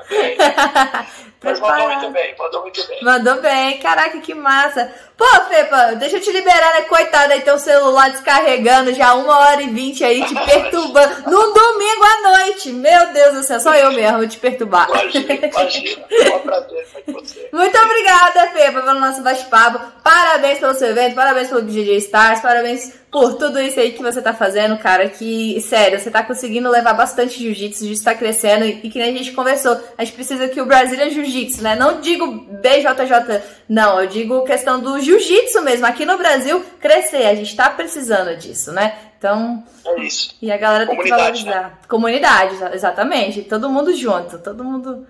Mas 1.41 1.57
mandou 1.59 1.87
muito 1.87 2.09
bem, 2.11 2.35
mandou 2.37 2.61
muito 2.61 2.87
bem. 2.87 2.99
Mandou 3.01 3.41
bem, 3.41 3.79
caraca, 3.79 4.19
que 4.19 4.33
massa. 4.33 4.91
Pô, 5.15 5.25
Fepa, 5.47 5.95
deixa 5.95 6.17
eu 6.17 6.21
te 6.21 6.31
liberar, 6.31 6.73
né? 6.73 6.81
Coitada 6.81 7.33
aí, 7.33 7.41
teu 7.41 7.57
celular 7.57 8.09
descarregando 8.09 8.93
já 8.93 9.13
uma 9.13 9.39
hora 9.39 9.61
e 9.61 9.69
vinte 9.69 10.03
aí, 10.03 10.25
te 10.25 10.33
perturbando. 10.45 11.29
Num 11.29 11.53
domingo 11.53 12.03
à 12.03 12.29
noite. 12.29 12.71
Meu 12.71 13.13
Deus 13.13 13.35
do 13.35 13.43
céu, 13.43 13.59
só 13.59 13.73
eu 13.75 13.91
mesmo 13.91 14.27
te 14.27 14.37
perturbar. 14.37 14.89
Imagina, 14.89 15.33
imagina. 15.33 16.05
É 16.09 16.35
um 16.35 16.39
prazer 16.39 16.83
estar 16.83 17.01
com 17.01 17.13
você. 17.13 17.49
Muito 17.53 17.77
obrigada, 17.77 18.49
Fepa, 18.51 18.81
pelo 18.81 18.99
nosso 18.99 19.21
bate-papo. 19.21 19.79
Parabéns 20.03 20.59
pelo 20.59 20.73
seu 20.73 20.89
evento, 20.89 21.15
parabéns 21.15 21.47
pelo 21.47 21.61
BJJ 21.61 21.97
Stars, 21.97 22.41
parabéns 22.49 22.93
por 23.11 23.35
tudo 23.35 23.61
isso 23.61 23.79
aí 23.79 23.91
que 23.91 24.01
você 24.01 24.23
tá 24.23 24.33
fazendo, 24.33 24.75
cara. 24.79 25.07
Que, 25.07 25.61
sério, 25.61 25.99
você 25.99 26.09
tá 26.09 26.23
conseguindo 26.23 26.67
levar 26.67 26.93
bastante 26.93 27.37
jiu-jitsu, 27.37 27.81
o 27.81 27.85
jiu-jitsu 27.85 28.03
tá 28.03 28.15
crescendo. 28.15 28.65
E 28.65 28.89
que 28.89 28.97
nem 28.97 29.13
a 29.13 29.17
gente 29.17 29.33
conversou, 29.33 29.79
a 29.95 30.03
gente 30.03 30.15
precisa 30.15 30.47
que 30.47 30.59
o 30.59 30.65
Brasília 30.65 31.05
é 31.05 31.09
Jiu-Jitsu, 31.11 31.61
né? 31.61 31.75
Não 31.75 32.01
digo 32.01 32.25
BJJ, 32.27 33.43
não, 33.67 34.01
eu 34.01 34.07
digo 34.07 34.43
questão 34.45 34.79
do 34.79 34.99
jiu-jitsu 34.99 35.61
mesmo. 35.61 35.85
Aqui 35.85 36.05
no 36.05 36.17
Brasil, 36.17 36.65
crescer, 36.79 37.27
a 37.27 37.35
gente 37.35 37.55
tá 37.55 37.69
precisando 37.69 38.35
disso, 38.35 38.71
né? 38.71 38.97
Então. 39.15 39.63
É 39.85 40.01
isso. 40.01 40.35
E 40.41 40.51
a 40.51 40.57
galera 40.57 40.87
tem 40.87 40.97
que 40.97 41.07
valorizar. 41.07 41.63
Né? 41.63 41.71
Comunidade, 41.87 42.55
exatamente. 42.73 43.43
Todo 43.43 43.69
mundo 43.69 43.95
junto, 43.95 44.39
todo 44.39 44.63
mundo 44.63 45.05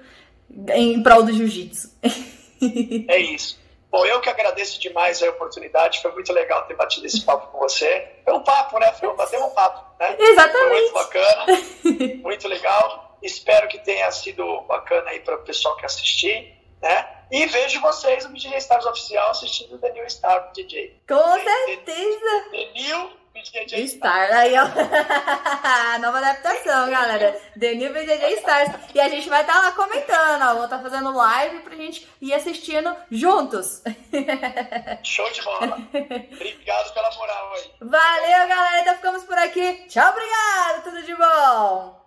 em 0.74 1.02
prol 1.02 1.24
do 1.24 1.32
jiu-jitsu. 1.32 1.90
É 3.08 3.18
isso. 3.18 3.58
Bom, 3.92 4.06
eu 4.06 4.22
que 4.22 4.30
agradeço 4.30 4.80
demais 4.80 5.22
a 5.24 5.30
oportunidade, 5.30 6.02
foi 6.02 6.12
muito 6.12 6.32
legal 6.32 6.66
ter 6.68 6.76
batido 6.76 7.08
esse 7.08 7.26
papo 7.26 7.48
com 7.48 7.58
você. 7.58 8.08
Foi 8.24 8.34
um 8.34 8.44
papo, 8.44 8.78
né? 8.78 8.92
Foi 8.94 9.14
bater 9.16 9.40
um 9.40 9.50
papo, 9.50 9.84
né? 10.00 10.16
Exatamente. 10.20 10.60
Foi 10.60 10.82
muito 10.82 10.94
bacana, 10.94 11.46
muito 12.22 12.48
legal. 12.48 13.18
Espero 13.22 13.68
que 13.68 13.80
tenha 13.80 14.12
sido 14.12 14.62
bacana 14.62 15.10
aí 15.10 15.20
para 15.20 15.36
o 15.36 15.44
pessoal 15.44 15.76
que 15.76 15.86
assistir, 15.86 16.54
né? 16.82 17.08
E 17.32 17.46
vejo 17.48 17.82
vocês 17.82 18.26
no 18.26 18.34
DJ 18.34 18.58
Stars 18.58 18.86
Oficial 18.86 19.32
assistindo 19.32 19.76
o 19.76 19.78
The 19.80 19.92
New 19.92 20.10
Star 20.10 20.52
DJ. 20.54 21.02
Com 21.08 21.40
certeza! 21.40 22.50
The, 22.52 22.58
The 22.58 22.72
New 22.74 23.19
BJJ 23.34 23.84
Stars. 23.86 24.32
Aí, 24.32 24.54
ó. 24.58 24.66
Nova 26.00 26.18
adaptação, 26.18 26.90
galera. 26.90 27.40
The 27.60 27.76
New 27.76 27.94
BJJ 27.94 28.34
Stars. 28.40 28.72
E 28.94 29.00
a 29.00 29.10
gente 29.10 29.30
vai 29.30 29.42
estar 29.42 29.54
tá 29.54 29.62
lá 29.62 29.72
comentando, 29.72 30.42
ó. 30.44 30.56
Vou 30.56 30.64
estar 30.66 30.78
tá 30.78 30.84
fazendo 30.84 31.16
live 31.16 31.60
pra 31.60 31.76
gente 31.76 32.08
ir 32.22 32.34
assistindo 32.34 32.96
juntos. 33.12 33.84
Show 35.04 35.30
de 35.32 35.42
bola. 35.42 35.78
Obrigado 36.32 36.94
pela 36.94 37.12
moral 37.16 37.54
aí. 37.54 37.72
Valeu, 37.82 38.48
galera. 38.48 38.82
Então 38.82 38.96
ficamos 38.96 39.24
por 39.24 39.38
aqui. 39.38 39.86
Tchau, 39.88 40.12
obrigado. 40.12 40.84
Tudo 40.84 41.04
de 41.04 41.16
bom. 41.16 41.99